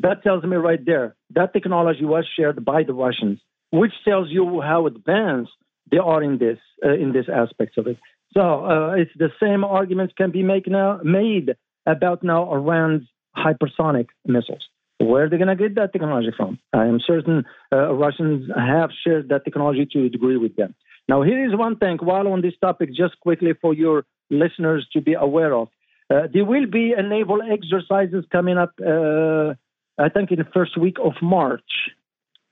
that 0.00 0.22
tells 0.22 0.42
me 0.44 0.56
right 0.56 0.84
there 0.84 1.14
that 1.34 1.52
technology 1.52 2.04
was 2.04 2.26
shared 2.36 2.64
by 2.64 2.82
the 2.82 2.92
Russians, 2.92 3.40
which 3.70 3.92
tells 4.04 4.28
you 4.30 4.60
how 4.60 4.86
advanced 4.86 5.52
they 5.90 5.98
are 5.98 6.22
in 6.22 6.38
this 6.38 6.58
uh, 6.84 6.92
in 6.94 7.12
this 7.12 7.26
aspects 7.32 7.78
of 7.78 7.86
it. 7.86 7.98
So 8.34 8.64
uh, 8.64 8.94
it's 8.96 9.10
the 9.16 9.30
same 9.40 9.62
arguments 9.64 10.14
can 10.16 10.30
be 10.30 10.42
make 10.42 10.66
now, 10.66 11.00
made 11.04 11.54
about 11.86 12.22
now 12.22 12.52
Iran's 12.52 13.06
hypersonic 13.36 14.06
missiles. 14.26 14.66
Where 14.98 15.24
are 15.24 15.28
they 15.28 15.36
going 15.36 15.48
to 15.48 15.56
get 15.56 15.74
that 15.76 15.92
technology 15.92 16.32
from? 16.36 16.58
I 16.72 16.86
am 16.86 17.00
certain 17.04 17.44
uh, 17.72 17.92
Russians 17.92 18.48
have 18.56 18.90
shared 19.04 19.28
that 19.30 19.44
technology 19.44 19.86
to 19.92 20.06
a 20.06 20.08
degree 20.08 20.36
with 20.36 20.56
them. 20.56 20.74
Now, 21.08 21.22
here 21.22 21.44
is 21.46 21.56
one 21.56 21.76
thing 21.76 21.98
while 22.00 22.28
on 22.28 22.42
this 22.42 22.54
topic, 22.60 22.90
just 22.94 23.18
quickly 23.20 23.52
for 23.60 23.74
your 23.74 24.04
listeners 24.30 24.86
to 24.92 25.00
be 25.00 25.14
aware 25.14 25.54
of. 25.54 25.68
Uh, 26.08 26.28
there 26.32 26.44
will 26.44 26.66
be 26.66 26.94
a 26.96 27.02
naval 27.02 27.40
exercises 27.42 28.24
coming 28.30 28.58
up 28.58 28.72
uh, 28.80 29.54
I 29.98 30.08
think 30.08 30.30
in 30.30 30.38
the 30.38 30.46
first 30.52 30.76
week 30.76 30.96
of 31.02 31.12
March 31.20 31.90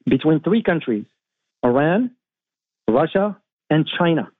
between 0.07 0.40
three 0.40 0.62
countries 0.62 1.05
Iran, 1.64 2.12
Russia, 2.88 3.36
and 3.68 3.88
China. 3.98 4.30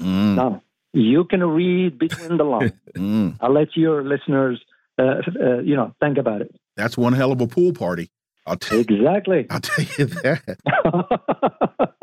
Mm. 0.00 0.34
Now, 0.36 0.62
you 0.92 1.24
can 1.24 1.42
read 1.42 1.98
between 1.98 2.36
the 2.36 2.44
lines. 2.44 2.72
mm. 2.96 3.36
I'll 3.40 3.52
let 3.52 3.76
your 3.76 4.04
listeners, 4.04 4.60
uh, 4.98 5.22
uh, 5.40 5.58
you 5.58 5.76
know, 5.76 5.94
think 6.00 6.18
about 6.18 6.42
it. 6.42 6.54
That's 6.76 6.96
one 6.96 7.12
hell 7.12 7.32
of 7.32 7.40
a 7.40 7.46
pool 7.46 7.72
party. 7.72 8.10
I'll 8.46 8.56
tell 8.56 8.78
exactly. 8.78 9.46
I'll 9.50 9.60
tell 9.60 9.84
you 9.98 10.04
that. 10.06 10.58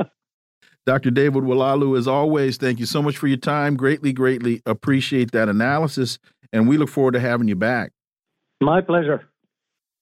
Dr. 0.85 1.09
David 1.09 1.43
Oualaalou, 1.43 1.97
as 1.97 2.07
always, 2.07 2.57
thank 2.57 2.79
you 2.79 2.85
so 2.85 3.01
much 3.01 3.17
for 3.17 3.27
your 3.27 3.37
time. 3.37 3.75
Greatly, 3.75 4.13
greatly 4.13 4.61
appreciate 4.67 5.31
that 5.31 5.49
analysis, 5.49 6.19
and 6.53 6.67
we 6.67 6.77
look 6.77 6.89
forward 6.89 7.13
to 7.13 7.19
having 7.19 7.47
you 7.47 7.55
back. 7.55 7.91
My 8.61 8.81
pleasure. 8.81 9.27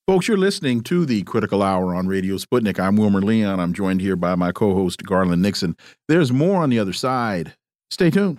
Folks, 0.06 0.28
you're 0.28 0.36
listening 0.36 0.82
to 0.82 1.06
the 1.06 1.24
Critical 1.24 1.64
Hour 1.64 1.96
on 1.96 2.08
Radio 2.08 2.36
Sputnik. 2.36 2.78
I'm 2.78 2.98
Wilmer 2.98 3.22
Leon. 3.22 3.62
I'm 3.62 3.72
joined 3.72 4.02
here 4.02 4.18
by 4.18 4.36
my 4.36 4.52
co 4.52 4.76
host, 4.76 5.04
Garland 5.04 5.42
Nixon. 5.42 5.78
There's 6.10 6.34
more 6.34 6.62
on 6.62 6.70
the 6.70 6.80
other 6.80 6.92
side. 6.92 7.56
Stay 7.90 8.10
tuned. 8.10 8.38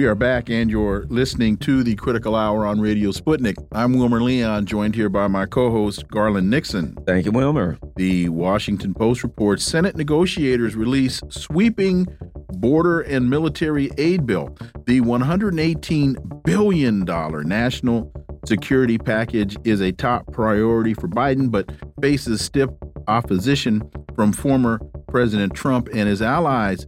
We 0.00 0.06
are 0.06 0.14
back, 0.14 0.48
and 0.48 0.70
you're 0.70 1.04
listening 1.10 1.58
to 1.58 1.82
the 1.82 1.94
Critical 1.94 2.34
Hour 2.34 2.64
on 2.64 2.80
Radio 2.80 3.10
Sputnik. 3.10 3.56
I'm 3.70 3.98
Wilmer 3.98 4.22
Leon, 4.22 4.64
joined 4.64 4.94
here 4.94 5.10
by 5.10 5.28
my 5.28 5.44
co 5.44 5.70
host, 5.70 6.08
Garland 6.08 6.48
Nixon. 6.48 6.96
Thank 7.06 7.26
you, 7.26 7.32
Wilmer. 7.32 7.76
The 7.96 8.30
Washington 8.30 8.94
Post 8.94 9.22
reports 9.22 9.62
Senate 9.62 9.96
negotiators 9.96 10.74
release 10.74 11.20
sweeping 11.28 12.06
border 12.48 13.02
and 13.02 13.28
military 13.28 13.90
aid 13.98 14.24
bill. 14.24 14.56
The 14.86 15.02
$118 15.02 16.44
billion 16.44 17.04
national 17.04 18.10
security 18.46 18.96
package 18.96 19.54
is 19.64 19.82
a 19.82 19.92
top 19.92 20.32
priority 20.32 20.94
for 20.94 21.08
Biden, 21.08 21.50
but 21.50 21.70
faces 22.00 22.40
stiff 22.40 22.70
opposition 23.06 23.82
from 24.16 24.32
former 24.32 24.80
President 25.08 25.52
Trump 25.52 25.90
and 25.92 26.08
his 26.08 26.22
allies. 26.22 26.86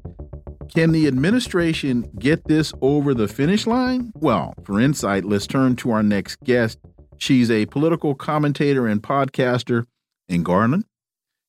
Can 0.74 0.92
the 0.92 1.06
administration 1.06 2.10
get 2.18 2.46
this 2.46 2.72
over 2.80 3.12
the 3.12 3.28
finish 3.28 3.66
line? 3.66 4.10
Well, 4.14 4.54
for 4.64 4.80
insight, 4.80 5.24
let's 5.24 5.46
turn 5.46 5.76
to 5.76 5.90
our 5.90 6.02
next 6.02 6.40
guest. 6.44 6.78
She's 7.18 7.50
a 7.50 7.66
political 7.66 8.14
commentator 8.14 8.86
and 8.86 9.02
podcaster 9.02 9.84
in 10.30 10.42
Garland. 10.42 10.86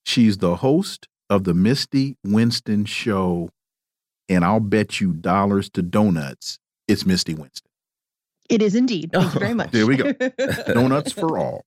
She's 0.04 0.40
the 0.40 0.58
host 0.58 1.08
of 1.30 1.46
the 1.46 1.54
Misty 1.54 2.18
Winston 2.26 2.84
Show. 2.84 3.50
And 4.28 4.44
I'll 4.44 4.60
bet 4.60 5.00
you 5.00 5.14
dollars 5.14 5.70
to 5.72 5.82
donuts 5.82 6.60
it's 6.90 7.06
Misty 7.06 7.34
Winston. 7.34 7.70
It 8.50 8.62
is 8.62 8.76
indeed. 8.76 9.12
Thank 9.14 9.34
you 9.34 9.40
very 9.40 9.54
much. 9.56 9.72
there 9.72 9.88
we 9.88 9.96
go. 9.96 10.12
donuts 10.74 11.14
for 11.14 11.38
all. 11.38 11.64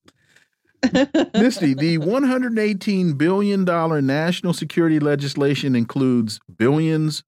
Misty, 1.33 1.73
the 1.73 1.97
$118 1.97 3.17
billion 3.17 3.65
national 4.05 4.53
security 4.53 4.99
legislation 4.99 5.75
includes 5.75 6.39
billions 6.55 7.23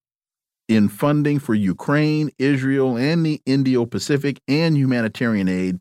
in 0.70 0.88
funding 0.88 1.39
for 1.39 1.55
Ukraine, 1.55 2.30
Israel, 2.38 2.95
and 2.95 3.26
the 3.26 3.41
Indo 3.45 3.86
Pacific 3.86 4.39
and 4.47 4.78
humanitarian 4.78 5.49
aid, 5.49 5.80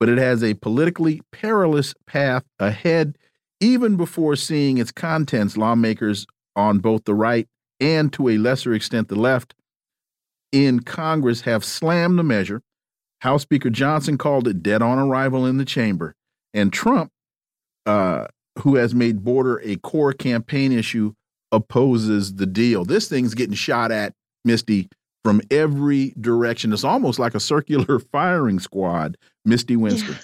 but 0.00 0.08
it 0.08 0.18
has 0.18 0.42
a 0.42 0.54
politically 0.54 1.22
perilous 1.32 1.94
path 2.06 2.42
ahead. 2.58 3.16
Even 3.60 3.96
before 3.96 4.34
seeing 4.34 4.76
its 4.76 4.90
contents, 4.90 5.56
lawmakers 5.56 6.26
on 6.56 6.80
both 6.80 7.04
the 7.04 7.14
right 7.14 7.48
and 7.80 8.12
to 8.12 8.28
a 8.28 8.36
lesser 8.36 8.74
extent 8.74 9.08
the 9.08 9.14
left 9.14 9.54
in 10.52 10.80
Congress 10.80 11.42
have 11.42 11.64
slammed 11.64 12.18
the 12.18 12.24
measure. 12.24 12.60
House 13.20 13.42
Speaker 13.42 13.70
Johnson 13.70 14.18
called 14.18 14.48
it 14.48 14.62
dead 14.62 14.82
on 14.82 14.98
arrival 14.98 15.46
in 15.46 15.56
the 15.56 15.64
chamber. 15.64 16.14
And 16.52 16.72
Trump, 16.72 17.10
uh, 17.86 18.26
who 18.58 18.74
has 18.74 18.94
made 18.94 19.24
border 19.24 19.60
a 19.64 19.76
core 19.76 20.12
campaign 20.12 20.72
issue, 20.72 21.14
opposes 21.50 22.34
the 22.34 22.46
deal. 22.46 22.84
This 22.84 23.08
thing's 23.08 23.34
getting 23.34 23.54
shot 23.54 23.90
at 23.90 24.12
Misty 24.44 24.88
from 25.24 25.40
every 25.50 26.14
direction. 26.20 26.72
It's 26.72 26.84
almost 26.84 27.18
like 27.18 27.34
a 27.34 27.40
circular 27.40 27.98
firing 28.12 28.60
squad, 28.60 29.16
Misty 29.44 29.76
Winston. 29.76 30.14
Yeah, 30.14 30.18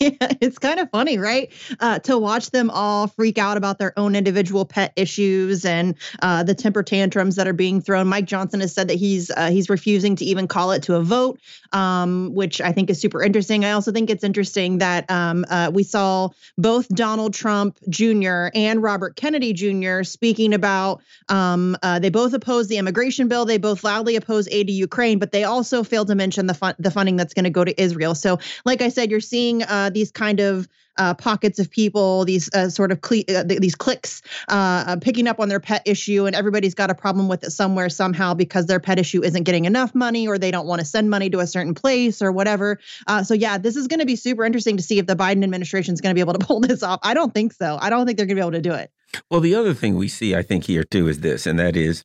it's 0.40 0.58
kind 0.58 0.80
of 0.80 0.90
funny, 0.90 1.18
right? 1.18 1.52
Uh, 1.78 1.98
to 1.98 2.16
watch 2.16 2.50
them 2.52 2.70
all 2.70 3.08
freak 3.08 3.36
out 3.36 3.58
about 3.58 3.78
their 3.78 3.92
own 3.98 4.16
individual 4.16 4.64
pet 4.64 4.94
issues 4.96 5.66
and 5.66 5.94
uh, 6.22 6.42
the 6.42 6.54
temper 6.54 6.82
tantrums 6.82 7.36
that 7.36 7.46
are 7.46 7.52
being 7.52 7.82
thrown. 7.82 8.08
Mike 8.08 8.24
Johnson 8.24 8.60
has 8.60 8.72
said 8.72 8.88
that 8.88 8.94
he's 8.94 9.30
uh, 9.30 9.50
he's 9.50 9.68
refusing 9.68 10.16
to 10.16 10.24
even 10.24 10.48
call 10.48 10.72
it 10.72 10.84
to 10.84 10.94
a 10.94 11.02
vote, 11.02 11.38
um, 11.72 12.32
which 12.32 12.62
I 12.62 12.72
think 12.72 12.88
is 12.88 12.98
super 12.98 13.22
interesting. 13.22 13.66
I 13.66 13.72
also 13.72 13.92
think 13.92 14.08
it's 14.08 14.24
interesting 14.24 14.78
that 14.78 15.10
um, 15.10 15.44
uh, 15.50 15.70
we 15.72 15.82
saw 15.82 16.30
both 16.56 16.88
Donald 16.88 17.34
Trump 17.34 17.78
Jr. 17.90 18.46
and 18.54 18.82
Robert 18.82 19.16
Kennedy 19.16 19.52
Jr. 19.52 20.02
speaking 20.02 20.54
about 20.54 21.02
um, 21.28 21.76
uh, 21.82 21.98
they 21.98 22.08
both 22.08 22.32
oppose 22.32 22.68
the 22.68 22.78
immigration 22.78 23.28
bill. 23.28 23.44
They 23.44 23.58
both 23.58 23.84
loudly 23.84 24.16
oppose 24.16 24.48
aid 24.48 24.68
to 24.68 24.72
Ukraine, 24.72 25.18
but 25.18 25.30
they 25.30 25.44
also 25.44 25.82
failed 25.82 26.08
to 26.08 26.14
mention 26.14 26.46
the 26.46 26.54
fun- 26.54 26.76
the 26.78 26.90
funding 26.90 27.16
that's 27.16 27.34
going 27.34 27.44
to 27.44 27.50
go 27.50 27.64
to 27.64 27.78
Israel. 27.78 28.14
So, 28.14 28.38
like 28.64 28.80
I 28.80 28.88
said, 28.88 29.10
you're 29.10 29.20
seeing 29.20 29.62
uh, 29.62 29.89
these 29.94 30.10
kind 30.10 30.40
of 30.40 30.68
uh, 30.98 31.14
pockets 31.14 31.58
of 31.58 31.70
people, 31.70 32.24
these 32.24 32.50
uh, 32.54 32.68
sort 32.68 32.92
of 32.92 32.98
uh, 33.02 33.42
these 33.44 33.74
cliques 33.74 34.22
uh, 34.48 34.84
uh, 34.86 34.96
picking 34.96 35.26
up 35.28 35.40
on 35.40 35.48
their 35.48 35.60
pet 35.60 35.82
issue, 35.86 36.26
and 36.26 36.36
everybody's 36.36 36.74
got 36.74 36.90
a 36.90 36.94
problem 36.94 37.26
with 37.28 37.42
it 37.42 37.50
somewhere 37.50 37.88
somehow 37.88 38.34
because 38.34 38.66
their 38.66 38.80
pet 38.80 38.98
issue 38.98 39.24
isn't 39.24 39.44
getting 39.44 39.64
enough 39.64 39.94
money, 39.94 40.28
or 40.28 40.38
they 40.38 40.50
don't 40.50 40.66
want 40.66 40.80
to 40.80 40.84
send 40.84 41.08
money 41.08 41.30
to 41.30 41.38
a 41.38 41.46
certain 41.46 41.74
place, 41.74 42.20
or 42.20 42.30
whatever. 42.32 42.78
Uh, 43.06 43.22
so 43.22 43.34
yeah, 43.34 43.56
this 43.56 43.76
is 43.76 43.88
going 43.88 44.00
to 44.00 44.06
be 44.06 44.16
super 44.16 44.44
interesting 44.44 44.76
to 44.76 44.82
see 44.82 44.98
if 44.98 45.06
the 45.06 45.16
Biden 45.16 45.42
administration 45.42 45.94
is 45.94 46.00
going 46.00 46.10
to 46.10 46.14
be 46.14 46.20
able 46.20 46.34
to 46.34 46.46
pull 46.46 46.60
this 46.60 46.82
off. 46.82 47.00
I 47.02 47.14
don't 47.14 47.32
think 47.32 47.54
so. 47.54 47.78
I 47.80 47.88
don't 47.88 48.06
think 48.06 48.18
they're 48.18 48.26
going 48.26 48.36
to 48.36 48.42
be 48.42 48.46
able 48.46 48.52
to 48.52 48.60
do 48.60 48.74
it. 48.74 48.90
Well, 49.30 49.40
the 49.40 49.54
other 49.54 49.74
thing 49.74 49.96
we 49.96 50.08
see, 50.08 50.36
I 50.36 50.42
think, 50.42 50.64
here 50.64 50.84
too 50.84 51.08
is 51.08 51.20
this, 51.20 51.46
and 51.46 51.58
that 51.58 51.76
is 51.76 52.04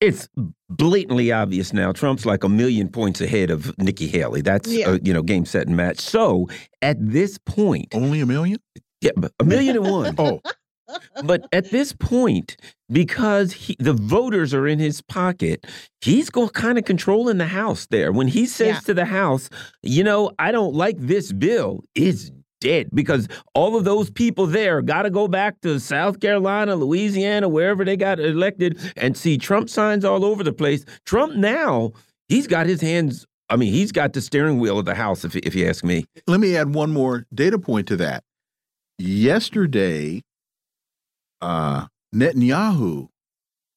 it's 0.00 0.28
blatantly 0.68 1.30
obvious 1.30 1.72
now. 1.72 1.92
Trump's 1.92 2.24
like 2.24 2.42
a 2.42 2.48
million 2.48 2.88
points 2.88 3.20
ahead 3.20 3.50
of 3.50 3.76
Nikki 3.78 4.06
Haley. 4.06 4.40
That's 4.40 4.68
yeah. 4.68 4.88
Uh, 4.88 4.98
you 5.02 5.12
know 5.12 5.22
game 5.22 5.44
set 5.44 5.66
and 5.66 5.76
match. 5.76 6.00
So 6.00 6.48
at 6.82 6.96
this 7.00 7.38
point, 7.38 7.88
only 7.94 8.20
a 8.20 8.26
million. 8.26 8.58
Yeah, 9.00 9.12
a 9.38 9.44
million 9.44 9.76
and 9.76 9.90
one. 9.90 10.14
oh, 10.18 10.40
but 11.24 11.46
at 11.52 11.70
this 11.70 11.92
point, 11.92 12.56
because 12.90 13.52
he, 13.52 13.76
the 13.78 13.92
voters 13.92 14.52
are 14.54 14.66
in 14.66 14.78
his 14.78 15.00
pocket, 15.00 15.66
he's 16.00 16.30
going 16.30 16.48
kind 16.50 16.78
of 16.78 16.84
controlling 16.84 17.38
the 17.38 17.46
House 17.46 17.86
there. 17.86 18.12
When 18.12 18.28
he 18.28 18.46
says 18.46 18.74
yeah. 18.74 18.80
to 18.80 18.94
the 18.94 19.04
House, 19.04 19.48
you 19.82 20.04
know, 20.04 20.32
I 20.38 20.52
don't 20.52 20.74
like 20.74 20.98
this 20.98 21.32
bill, 21.32 21.84
it's 21.94 22.30
dead 22.60 22.88
because 22.94 23.28
all 23.54 23.76
of 23.76 23.84
those 23.84 24.10
people 24.10 24.46
there 24.46 24.82
got 24.82 25.02
to 25.02 25.10
go 25.10 25.26
back 25.28 25.60
to 25.62 25.80
South 25.80 26.20
Carolina, 26.20 26.76
Louisiana, 26.76 27.48
wherever 27.48 27.84
they 27.84 27.96
got 27.96 28.20
elected 28.20 28.78
and 28.96 29.16
see 29.16 29.38
Trump 29.38 29.68
signs 29.68 30.04
all 30.04 30.24
over 30.24 30.44
the 30.44 30.52
place. 30.52 30.84
Trump 31.04 31.34
now, 31.34 31.92
he's 32.28 32.46
got 32.46 32.66
his 32.66 32.80
hands. 32.80 33.26
I 33.48 33.56
mean, 33.56 33.72
he's 33.72 33.90
got 33.90 34.12
the 34.12 34.20
steering 34.20 34.60
wheel 34.60 34.78
of 34.78 34.84
the 34.84 34.94
House, 34.94 35.24
if, 35.24 35.34
if 35.36 35.54
you 35.54 35.66
ask 35.66 35.82
me. 35.82 36.04
Let 36.26 36.38
me 36.38 36.56
add 36.56 36.74
one 36.74 36.92
more 36.92 37.26
data 37.34 37.58
point 37.58 37.88
to 37.88 37.96
that. 37.96 38.22
Yesterday, 38.98 40.22
uh, 41.40 41.86
Netanyahu, 42.14 43.08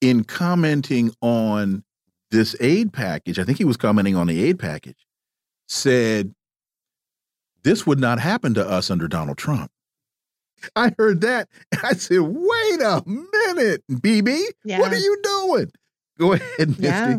in 0.00 0.24
commenting 0.24 1.12
on 1.20 1.82
this 2.30 2.54
aid 2.60 2.92
package, 2.92 3.38
I 3.38 3.44
think 3.44 3.58
he 3.58 3.64
was 3.64 3.76
commenting 3.76 4.16
on 4.16 4.26
the 4.26 4.44
aid 4.44 4.58
package, 4.58 5.06
said 5.66 6.34
this 7.64 7.86
would 7.86 7.98
not 7.98 8.20
happen 8.20 8.54
to 8.54 8.66
us 8.66 8.90
under 8.90 9.08
Donald 9.08 9.38
Trump. 9.38 9.70
I 10.76 10.92
heard 10.98 11.20
that. 11.22 11.48
I 11.82 11.94
said, 11.94 12.20
wait 12.20 12.80
a 12.80 13.02
minute, 13.06 13.82
Bibi. 14.00 14.40
Yeah. 14.64 14.80
What 14.80 14.92
are 14.92 14.98
you 14.98 15.18
doing? 15.22 15.72
Go 16.18 16.32
ahead, 16.34 16.68
Misty. 16.68 16.84
Yeah. 16.84 17.16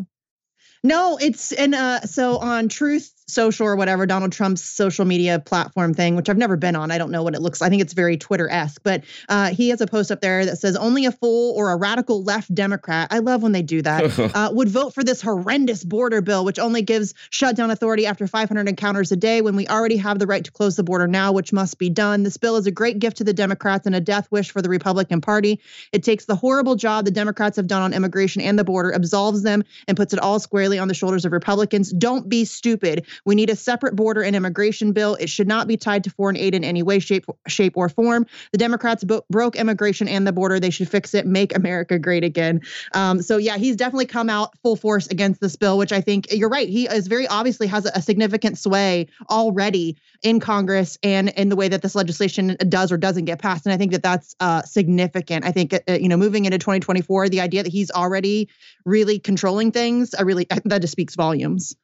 No, 0.83 1.17
it's 1.17 1.51
and 1.51 1.73
uh 1.75 2.01
so 2.01 2.37
on 2.37 2.69
Truth 2.69 3.11
Social 3.27 3.65
or 3.65 3.75
whatever 3.75 4.05
Donald 4.05 4.31
Trump's 4.31 4.61
social 4.61 5.05
media 5.05 5.39
platform 5.39 5.93
thing, 5.93 6.15
which 6.15 6.29
I've 6.29 6.37
never 6.37 6.57
been 6.57 6.75
on. 6.75 6.91
I 6.91 6.97
don't 6.97 7.11
know 7.11 7.23
what 7.23 7.35
it 7.35 7.41
looks. 7.41 7.61
I 7.61 7.69
think 7.69 7.81
it's 7.81 7.93
very 7.93 8.17
Twitter 8.17 8.49
esque, 8.49 8.81
but 8.83 9.03
uh, 9.29 9.49
he 9.49 9.69
has 9.69 9.81
a 9.81 9.87
post 9.87 10.11
up 10.11 10.21
there 10.21 10.45
that 10.45 10.57
says 10.57 10.75
only 10.75 11.05
a 11.05 11.11
fool 11.11 11.53
or 11.55 11.71
a 11.71 11.75
radical 11.75 12.23
left 12.23 12.53
Democrat. 12.53 13.07
I 13.11 13.19
love 13.19 13.43
when 13.43 13.51
they 13.51 13.61
do 13.61 13.81
that. 13.81 14.19
uh, 14.35 14.51
would 14.53 14.69
vote 14.69 14.93
for 14.93 15.03
this 15.03 15.21
horrendous 15.21 15.83
border 15.83 16.21
bill, 16.21 16.45
which 16.45 16.59
only 16.59 16.81
gives 16.81 17.13
shutdown 17.29 17.71
authority 17.71 18.05
after 18.05 18.27
500 18.27 18.67
encounters 18.67 19.11
a 19.11 19.15
day, 19.15 19.41
when 19.41 19.55
we 19.55 19.67
already 19.67 19.97
have 19.97 20.19
the 20.19 20.27
right 20.27 20.43
to 20.43 20.51
close 20.51 20.75
the 20.75 20.83
border 20.83 21.07
now, 21.07 21.31
which 21.31 21.51
must 21.51 21.77
be 21.77 21.89
done. 21.89 22.23
This 22.23 22.37
bill 22.37 22.55
is 22.55 22.67
a 22.67 22.71
great 22.71 22.99
gift 22.99 23.17
to 23.17 23.23
the 23.23 23.33
Democrats 23.33 23.85
and 23.85 23.95
a 23.95 23.99
death 23.99 24.27
wish 24.31 24.51
for 24.51 24.61
the 24.61 24.69
Republican 24.69 25.21
Party. 25.21 25.59
It 25.91 26.03
takes 26.03 26.25
the 26.25 26.35
horrible 26.35 26.75
job 26.75 27.05
the 27.05 27.11
Democrats 27.11 27.57
have 27.57 27.67
done 27.67 27.81
on 27.81 27.93
immigration 27.93 28.41
and 28.41 28.57
the 28.57 28.63
border, 28.63 28.91
absolves 28.91 29.43
them, 29.43 29.63
and 29.87 29.97
puts 29.97 30.13
it 30.13 30.19
all 30.19 30.39
squarely 30.39 30.77
on 30.79 30.87
the 30.87 30.93
shoulders 30.93 31.25
of 31.25 31.31
Republicans. 31.31 31.91
Don't 31.91 32.29
be 32.29 32.45
stupid. 32.45 33.05
We 33.23 33.35
need 33.35 33.49
a 33.49 33.55
separate 33.55 33.95
border 33.95 34.21
and 34.21 34.35
immigration 34.35 34.91
bill. 34.91 35.15
It 35.15 35.29
should 35.29 35.47
not 35.47 35.67
be 35.67 35.77
tied 35.77 36.03
to 36.05 36.09
foreign 36.09 36.37
aid 36.37 36.55
in 36.55 36.63
any 36.63 36.83
way, 36.83 36.99
shape, 36.99 37.25
shape 37.47 37.77
or 37.77 37.89
form. 37.89 38.25
The 38.51 38.57
Democrats 38.57 39.03
bo- 39.03 39.25
broke 39.29 39.55
immigration 39.55 40.07
and 40.07 40.25
the 40.25 40.33
border. 40.33 40.59
They 40.59 40.69
should 40.69 40.89
fix 40.89 41.13
it. 41.13 41.25
Make 41.25 41.55
America 41.55 41.99
great 41.99 42.23
again. 42.23 42.61
Um, 42.93 43.21
so 43.21 43.37
yeah, 43.37 43.57
he's 43.57 43.75
definitely 43.75 44.05
come 44.07 44.29
out 44.29 44.57
full 44.63 44.75
force 44.75 45.07
against 45.07 45.41
this 45.41 45.55
bill, 45.55 45.77
which 45.77 45.91
I 45.91 46.01
think 46.01 46.31
you're 46.31 46.49
right. 46.49 46.67
He 46.67 46.85
is 46.85 47.07
very 47.07 47.27
obviously 47.27 47.67
has 47.67 47.85
a, 47.85 47.91
a 47.95 48.01
significant 48.01 48.57
sway 48.57 49.07
already 49.29 49.97
in 50.23 50.39
Congress 50.39 50.97
and 51.03 51.29
in 51.29 51.49
the 51.49 51.55
way 51.55 51.67
that 51.67 51.81
this 51.81 51.95
legislation 51.95 52.57
does 52.69 52.91
or 52.91 52.97
doesn't 52.97 53.25
get 53.25 53.39
passed. 53.39 53.65
And 53.65 53.73
I 53.73 53.77
think 53.77 53.91
that 53.91 54.03
that's 54.03 54.35
uh, 54.39 54.61
significant. 54.63 55.45
I 55.45 55.51
think 55.51 55.73
uh, 55.73 55.93
you 55.93 56.09
know 56.09 56.17
moving 56.17 56.45
into 56.45 56.57
2024, 56.57 57.29
the 57.29 57.41
idea 57.41 57.63
that 57.63 57.71
he's 57.71 57.91
already 57.91 58.49
really 58.85 59.19
controlling 59.19 59.71
things, 59.71 60.13
I 60.13 60.23
really 60.23 60.47
that 60.65 60.81
just 60.81 60.91
speaks 60.91 61.15
volumes. 61.15 61.75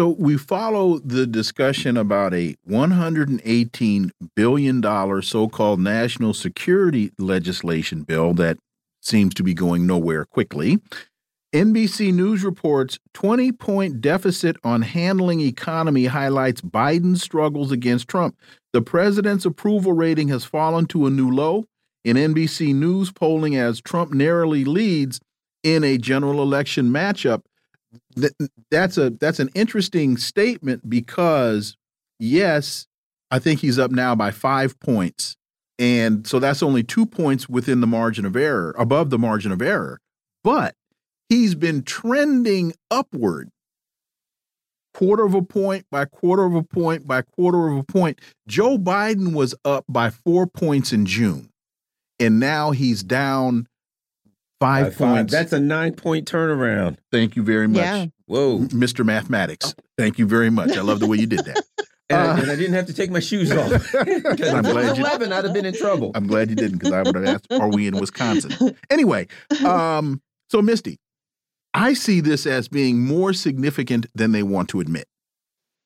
So 0.00 0.16
we 0.18 0.38
follow 0.38 0.98
the 1.00 1.26
discussion 1.26 1.98
about 1.98 2.32
a 2.32 2.56
$118 2.66 4.10
billion 4.34 5.22
so 5.22 5.46
called 5.46 5.78
national 5.78 6.32
security 6.32 7.10
legislation 7.18 8.04
bill 8.04 8.32
that 8.32 8.56
seems 9.02 9.34
to 9.34 9.42
be 9.42 9.52
going 9.52 9.86
nowhere 9.86 10.24
quickly. 10.24 10.78
NBC 11.54 12.14
News 12.14 12.44
reports 12.44 12.98
20 13.12 13.52
point 13.52 14.00
deficit 14.00 14.56
on 14.64 14.80
handling 14.80 15.42
economy 15.42 16.06
highlights 16.06 16.62
Biden's 16.62 17.22
struggles 17.22 17.70
against 17.70 18.08
Trump. 18.08 18.38
The 18.72 18.80
president's 18.80 19.44
approval 19.44 19.92
rating 19.92 20.28
has 20.28 20.46
fallen 20.46 20.86
to 20.86 21.04
a 21.04 21.10
new 21.10 21.30
low 21.30 21.66
in 22.06 22.16
NBC 22.16 22.74
News 22.74 23.12
polling 23.12 23.54
as 23.54 23.82
Trump 23.82 24.14
narrowly 24.14 24.64
leads 24.64 25.20
in 25.62 25.84
a 25.84 25.98
general 25.98 26.40
election 26.40 26.88
matchup 26.88 27.42
that's 28.70 28.98
a 28.98 29.10
that's 29.10 29.40
an 29.40 29.50
interesting 29.54 30.16
statement 30.16 30.88
because 30.88 31.76
yes, 32.18 32.86
I 33.30 33.38
think 33.38 33.60
he's 33.60 33.78
up 33.78 33.90
now 33.90 34.14
by 34.14 34.30
five 34.30 34.78
points, 34.80 35.36
and 35.78 36.26
so 36.26 36.38
that's 36.38 36.62
only 36.62 36.82
two 36.82 37.06
points 37.06 37.48
within 37.48 37.80
the 37.80 37.86
margin 37.86 38.24
of 38.24 38.36
error, 38.36 38.74
above 38.78 39.10
the 39.10 39.18
margin 39.18 39.52
of 39.52 39.62
error. 39.62 40.00
But 40.44 40.74
he's 41.28 41.54
been 41.54 41.82
trending 41.82 42.74
upward, 42.90 43.50
quarter 44.94 45.24
of 45.24 45.34
a 45.34 45.42
point 45.42 45.86
by 45.90 46.04
quarter 46.04 46.44
of 46.44 46.54
a 46.54 46.62
point 46.62 47.06
by 47.06 47.22
quarter 47.22 47.68
of 47.68 47.78
a 47.78 47.84
point. 47.84 48.20
Joe 48.46 48.78
Biden 48.78 49.34
was 49.34 49.54
up 49.64 49.84
by 49.88 50.10
four 50.10 50.46
points 50.46 50.92
in 50.92 51.06
June, 51.06 51.50
and 52.18 52.38
now 52.38 52.70
he's 52.70 53.02
down 53.02 53.66
Five, 54.60 54.94
Five, 54.94 54.96
points. 55.16 55.32
That's 55.32 55.52
a 55.54 55.60
nine 55.60 55.94
point 55.94 56.30
turnaround. 56.30 56.98
Thank 57.10 57.34
you 57.34 57.42
very 57.42 57.66
much, 57.66 57.78
Yeah. 57.78 58.06
Whoa. 58.26 58.58
Mr. 58.58 59.04
Mathematics. 59.04 59.74
Thank 59.96 60.18
you 60.18 60.26
very 60.26 60.50
much. 60.50 60.76
I 60.76 60.82
love 60.82 61.00
the 61.00 61.06
way 61.06 61.16
you 61.16 61.26
did 61.26 61.44
that. 61.46 61.62
And, 62.10 62.18
Uh, 62.18 62.32
I, 62.34 62.38
and 62.40 62.50
I 62.50 62.56
didn't 62.56 62.74
have 62.74 62.86
to 62.86 62.92
take 62.92 63.10
my 63.10 63.20
shoes 63.20 63.50
off. 63.52 63.70
Because 63.70 64.48
I'm 64.52 64.62
glad 64.62 64.98
you- 64.98 65.04
11, 65.04 65.32
I'd 65.32 65.44
have 65.44 65.54
been 65.54 65.64
in 65.64 65.74
trouble. 65.74 66.10
I'm 66.14 66.26
glad 66.26 66.50
you 66.50 66.56
didn't 66.56 66.78
because 66.78 66.92
I 66.92 67.02
would 67.02 67.14
have 67.14 67.24
asked, 67.24 67.46
are 67.52 67.68
we 67.70 67.86
in 67.86 67.98
Wisconsin? 67.98 68.76
Anyway, 68.90 69.28
um, 69.64 70.20
so 70.50 70.60
Misty, 70.60 70.98
I 71.72 71.94
see 71.94 72.20
this 72.20 72.46
as 72.46 72.68
being 72.68 72.98
more 73.00 73.32
significant 73.32 74.06
than 74.14 74.32
they 74.32 74.42
want 74.42 74.68
to 74.70 74.80
admit. 74.80 75.06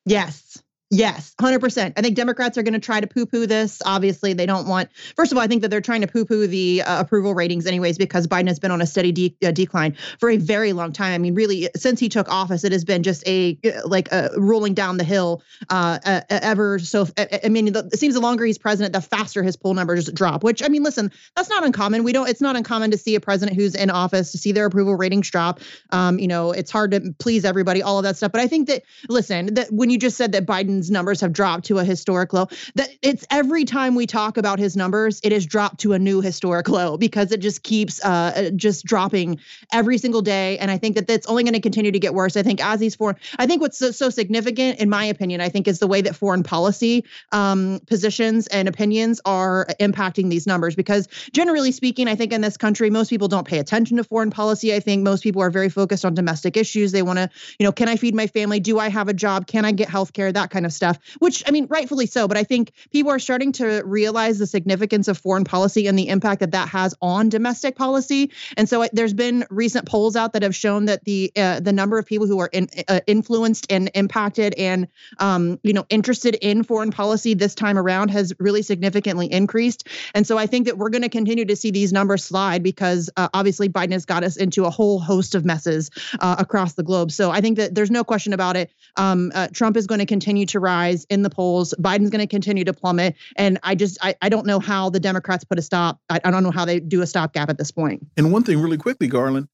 Yes. 0.07 0.63
Yes, 0.95 1.35
100%. 1.41 1.95
I 1.97 2.03
think 2.03 2.15
Democrats 2.15 2.57
are 2.57 2.63
going 2.63 2.75
to 2.75 2.79
try 2.79 3.01
to 3.01 3.09
poo 3.09 3.27
poo 3.27 3.47
this. 3.47 3.83
Obviously, 3.85 4.33
they 4.33 4.47
don't 4.47 4.69
want, 4.69 4.91
first 5.17 5.33
of 5.33 5.39
all, 5.39 5.43
I 5.43 5.49
think 5.49 5.63
that 5.63 5.69
they're 5.69 5.81
trying 5.81 6.03
to 6.03 6.07
poo 6.07 6.25
poo 6.25 6.47
the 6.47 6.83
uh, 6.83 7.01
approval 7.01 7.35
ratings, 7.35 7.67
anyways, 7.67 7.99
because 7.99 8.29
Biden 8.29 8.47
has 8.47 8.61
been 8.61 8.71
on 8.71 8.81
a 8.81 8.87
steady 8.87 9.11
de- 9.11 9.37
uh, 9.45 9.51
decline 9.51 9.97
for 10.21 10.31
a 10.31 10.37
very 10.37 10.73
long 10.73 10.93
time. 10.93 11.13
I 11.13 11.19
mean, 11.19 11.35
really, 11.35 11.69
since 11.75 11.99
he 11.99 12.09
took 12.09 12.29
office, 12.29 12.63
it 12.63 12.71
has 12.71 12.85
been 12.85 13.03
just 13.03 13.27
a 13.27 13.59
uh, 13.65 13.89
like 13.89 14.13
uh, 14.13 14.29
rolling 14.37 14.75
down 14.75 14.97
the 14.97 15.05
hill 15.05 15.43
uh, 15.69 15.99
uh, 16.05 16.21
ever. 16.29 16.79
So, 16.79 17.09
I, 17.19 17.41
I 17.45 17.49
mean, 17.49 17.73
the, 17.73 17.91
it 17.93 17.99
seems 17.99 18.15
the 18.15 18.21
longer 18.21 18.45
he's 18.45 18.59
president, 18.59 18.93
the 18.93 19.01
faster 19.01 19.43
his 19.43 19.57
poll 19.57 19.75
numbers 19.75 20.09
drop, 20.13 20.45
which, 20.45 20.63
I 20.63 20.69
mean, 20.69 20.85
listen, 20.85 21.11
that's 21.35 21.49
not 21.49 21.65
uncommon. 21.65 22.05
We 22.05 22.13
don't, 22.13 22.29
it's 22.29 22.41
not 22.41 22.55
uncommon 22.55 22.93
to 22.93 22.99
see 22.99 23.17
a 23.17 23.21
president 23.21 23.57
who's 23.57 23.75
in 23.75 23.91
office 23.91 24.31
to 24.31 24.39
see 24.39 24.53
their 24.53 24.67
approval 24.67 24.95
ratings 24.95 25.29
drop. 25.29 25.59
Um, 25.91 26.21
you 26.21 26.29
know, 26.29 26.53
it's 26.53 26.71
hard 26.71 26.93
to 26.93 27.15
please 27.19 27.45
everybody, 27.45 27.83
all 27.83 27.99
of 27.99 28.05
that 28.05 28.17
stuff. 28.17 28.31
But 28.31 28.43
I 28.43 28.47
think 28.47 28.69
that, 28.69 28.85
listen, 29.09 29.55
that 29.55 29.73
when 29.73 29.91
you 29.91 29.99
just 29.99 30.17
said 30.17 30.31
that 30.33 30.47
Biden's 30.47 30.84
numbers 30.91 31.21
have 31.21 31.33
dropped 31.33 31.67
to 31.67 31.79
a 31.79 31.85
historic 31.85 32.33
low, 32.33 32.49
that 32.75 32.91
it's 33.03 33.27
every 33.31 33.65
time 33.65 33.95
we 33.95 34.07
talk 34.07 34.37
about 34.37 34.59
his 34.59 34.77
numbers, 34.77 35.21
it 35.23 35.33
has 35.33 35.47
dropped 35.47 35.81
to 35.81 35.93
a 35.93 35.99
new 35.99 36.21
historic 36.21 36.69
low 36.69 36.97
because 36.97 37.33
it 37.33 37.41
just 37.41 37.63
keeps 37.63 38.05
uh, 38.05 38.51
just 38.57 38.85
dropping 38.85 39.39
every 39.73 39.99
single 39.99 40.23
day. 40.23 40.59
And 40.59 40.71
I 40.71 40.79
think 40.79 40.97
that 40.97 41.07
that's 41.07 41.27
only 41.27 41.43
going 41.43 41.55
to 41.55 41.61
continue 41.61 41.93
to 41.93 41.99
get 41.99 42.15
worse. 42.15 42.37
I 42.37 42.43
think 42.43 42.65
as 42.65 42.81
these 42.81 42.95
foreign, 42.95 43.17
I 43.39 43.47
think 43.47 43.61
what's 43.61 43.79
so, 43.79 43.91
so 43.91 44.11
significant, 44.11 44.81
in 44.81 44.89
my 44.89 45.05
opinion, 45.05 45.41
I 45.41 45.49
think 45.49 45.69
is 45.69 45.79
the 45.79 45.87
way 45.87 46.01
that 46.03 46.17
foreign 46.17 46.43
policy 46.43 47.05
um, 47.33 47.81
positions 47.87 48.47
and 48.49 48.69
opinions 48.69 49.21
are 49.25 49.67
impacting 49.81 50.31
these 50.31 50.47
numbers. 50.47 50.75
Because 50.75 51.09
generally 51.33 51.73
speaking, 51.73 52.09
I 52.09 52.15
think 52.15 52.33
in 52.33 52.41
this 52.41 52.57
country, 52.57 52.91
most 52.91 53.11
people 53.11 53.29
don't 53.29 53.47
pay 53.47 53.59
attention 53.59 53.97
to 53.97 54.05
foreign 54.05 54.31
policy. 54.31 54.75
I 54.75 54.81
think 54.81 55.03
most 55.03 55.23
people 55.23 55.43
are 55.43 55.51
very 55.51 55.69
focused 55.69 56.05
on 56.05 56.15
domestic 56.15 56.57
issues. 56.57 56.93
They 56.93 57.03
want 57.03 57.19
to, 57.19 57.31
you 57.59 57.65
know, 57.65 57.73
can 57.73 57.89
I 57.89 57.97
feed 57.97 58.15
my 58.15 58.27
family? 58.27 58.61
Do 58.61 58.79
I 58.79 58.89
have 58.89 59.09
a 59.09 59.15
job? 59.15 59.47
Can 59.47 59.65
I 59.65 59.73
get 59.73 59.89
health 59.89 60.13
care? 60.13 60.33
That 60.33 60.51
kind 60.51 60.64
stuff, 60.73 60.99
which 61.19 61.43
I 61.47 61.51
mean, 61.51 61.67
rightfully 61.69 62.07
so. 62.07 62.29
But 62.29 62.37
I 62.37 62.45
think 62.45 62.73
people 62.93 63.11
are 63.13 63.19
starting 63.19 63.53
to 63.53 63.83
realize 63.85 64.39
the 64.39 64.47
significance 64.47 65.09
of 65.09 65.19
foreign 65.19 65.45
policy 65.45 65.87
and 65.87 65.99
the 65.99 66.09
impact 66.09 66.41
that 66.41 66.53
that 66.53 66.69
has 66.69 66.95
on 67.01 67.29
domestic 67.29 67.77
policy. 67.77 68.31
And 68.57 68.69
so 68.69 68.87
there's 68.93 69.15
been 69.15 69.45
recent 69.51 69.87
polls 69.87 70.17
out 70.17 70.33
that 70.33 70.43
have 70.43 70.55
shown 70.55 70.87
that 70.87 71.05
the 71.05 71.33
uh, 71.37 71.61
the 71.61 71.73
number 71.73 71.99
of 71.99 72.07
people 72.07 72.27
who 72.27 72.39
are 72.41 72.51
in, 72.53 72.69
uh, 72.89 73.01
influenced 73.07 73.71
and 73.71 73.91
impacted 73.95 74.55
and 74.55 74.89
um, 75.19 75.59
you 75.63 75.73
know 75.73 75.87
interested 75.89 76.35
in 76.37 76.63
foreign 76.63 76.91
policy 76.91 77.35
this 77.35 77.55
time 77.55 77.79
around 77.79 78.11
has 78.11 78.33
really 78.39 78.63
significantly 78.63 79.31
increased. 79.31 79.89
And 80.15 80.27
so 80.27 80.39
I 80.39 80.47
think 80.47 80.67
that 80.67 80.79
we're 80.79 80.91
going 80.91 81.03
to 81.03 81.09
continue 81.09 81.45
to 81.45 81.57
see 81.57 81.71
these 81.71 81.93
numbers 81.93 82.25
slide 82.25 82.63
because 82.63 83.11
uh, 83.17 83.29
obviously 83.35 83.69
Biden 83.69 83.93
has 83.93 84.05
got 84.05 84.25
us 84.25 84.37
into 84.37 84.65
a 84.65 84.71
whole 84.71 84.99
host 84.99 85.35
of 85.35 85.45
messes 85.45 85.91
uh, 86.21 86.37
across 86.39 86.75
the 86.75 86.83
globe. 86.83 87.11
So 87.11 87.31
I 87.31 87.41
think 87.41 87.57
that 87.59 87.75
there's 87.75 87.91
no 87.91 88.05
question 88.05 88.33
about 88.33 88.57
it. 88.57 88.71
Um, 88.97 89.33
uh, 89.35 89.49
Trump 89.53 89.77
is 89.77 89.87
going 89.87 90.01
to 90.01 90.07
continue 90.07 90.47
to 90.47 90.54
rise 90.61 91.05
in 91.11 91.23
the 91.23 91.31
polls. 91.31 91.75
Biden's 91.81 92.11
going 92.11 92.21
to 92.21 92.27
continue 92.27 92.65
to 92.65 92.73
plummet. 92.73 93.17
And 93.37 93.59
I 93.63 93.75
just 93.75 93.99
I, 94.03 94.15
I 94.23 94.29
don't 94.29 94.47
know 94.47 94.61
how 94.61 94.91
the 94.91 95.01
Democrats 95.01 95.45
put 95.45 95.59
a 95.59 95.63
stop. 95.63 96.01
I, 96.09 96.21
I 96.25 96.31
don't 96.31 96.43
know 96.43 96.51
how 96.51 96.65
they 96.65 96.81
do 96.81 97.03
a 97.03 97.07
stopgap 97.07 97.49
at 97.49 97.59
this 97.59 97.71
point. 97.71 98.07
And 98.17 98.33
one 98.33 98.43
thing 98.43 98.61
really 98.61 98.79
quickly, 98.79 99.07
Garland, 99.07 99.49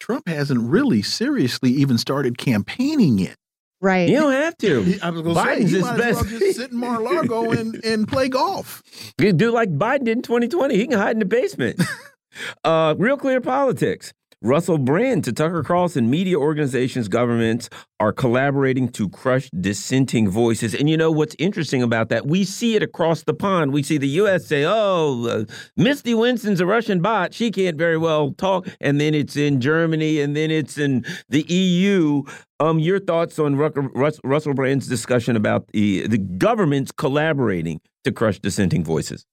Trump 0.00 0.28
hasn't 0.28 0.60
really 0.60 1.02
seriously 1.02 1.70
even 1.70 1.98
started 1.98 2.38
campaigning 2.38 3.18
yet. 3.18 3.36
Right. 3.80 4.08
You 4.08 4.16
don't 4.16 4.32
have 4.32 4.56
to. 4.58 4.98
I 5.02 5.10
was 5.10 5.22
going 5.22 5.34
to 5.34 5.42
say, 5.42 5.46
Biden's 5.46 5.70
he 5.70 5.76
his 5.76 5.84
might 5.84 6.00
as 6.00 6.14
well 6.14 6.24
best. 6.24 6.28
just 6.38 6.56
sit 6.56 6.70
in 6.70 6.76
Mar-a-Lago 6.78 7.50
and, 7.58 7.84
and 7.84 8.08
play 8.08 8.28
golf. 8.28 8.82
You 9.18 9.32
do 9.32 9.50
like 9.50 9.70
Biden 9.70 10.04
did 10.04 10.18
in 10.18 10.22
2020. 10.22 10.76
He 10.76 10.86
can 10.86 10.98
hide 10.98 11.12
in 11.12 11.18
the 11.18 11.26
basement. 11.26 11.80
uh, 12.64 12.94
real 12.98 13.16
clear 13.16 13.40
politics. 13.40 14.12
Russell 14.46 14.78
Brand 14.78 15.24
to 15.24 15.32
Tucker 15.32 15.64
Carlson, 15.64 16.08
media 16.08 16.36
organizations, 16.36 17.08
governments 17.08 17.68
are 17.98 18.12
collaborating 18.12 18.88
to 18.90 19.08
crush 19.08 19.50
dissenting 19.60 20.30
voices. 20.30 20.72
And 20.72 20.88
you 20.88 20.96
know 20.96 21.10
what's 21.10 21.34
interesting 21.40 21.82
about 21.82 22.10
that? 22.10 22.26
We 22.26 22.44
see 22.44 22.76
it 22.76 22.82
across 22.82 23.24
the 23.24 23.34
pond. 23.34 23.72
We 23.72 23.82
see 23.82 23.98
the 23.98 24.08
U.S. 24.08 24.46
say, 24.46 24.64
oh, 24.64 25.26
uh, 25.26 25.52
Misty 25.76 26.14
Winston's 26.14 26.60
a 26.60 26.66
Russian 26.66 27.02
bot. 27.02 27.34
She 27.34 27.50
can't 27.50 27.76
very 27.76 27.98
well 27.98 28.34
talk. 28.34 28.68
And 28.80 29.00
then 29.00 29.14
it's 29.14 29.36
in 29.36 29.60
Germany 29.60 30.20
and 30.20 30.36
then 30.36 30.52
it's 30.52 30.78
in 30.78 31.04
the 31.28 31.42
EU. 31.42 32.22
Um, 32.60 32.78
your 32.78 33.00
thoughts 33.00 33.40
on 33.40 33.56
Russell 33.56 34.54
Brand's 34.54 34.86
discussion 34.86 35.34
about 35.34 35.66
the, 35.72 36.06
the 36.06 36.18
governments 36.18 36.92
collaborating 36.92 37.80
to 38.04 38.12
crush 38.12 38.38
dissenting 38.38 38.84
voices? 38.84 39.26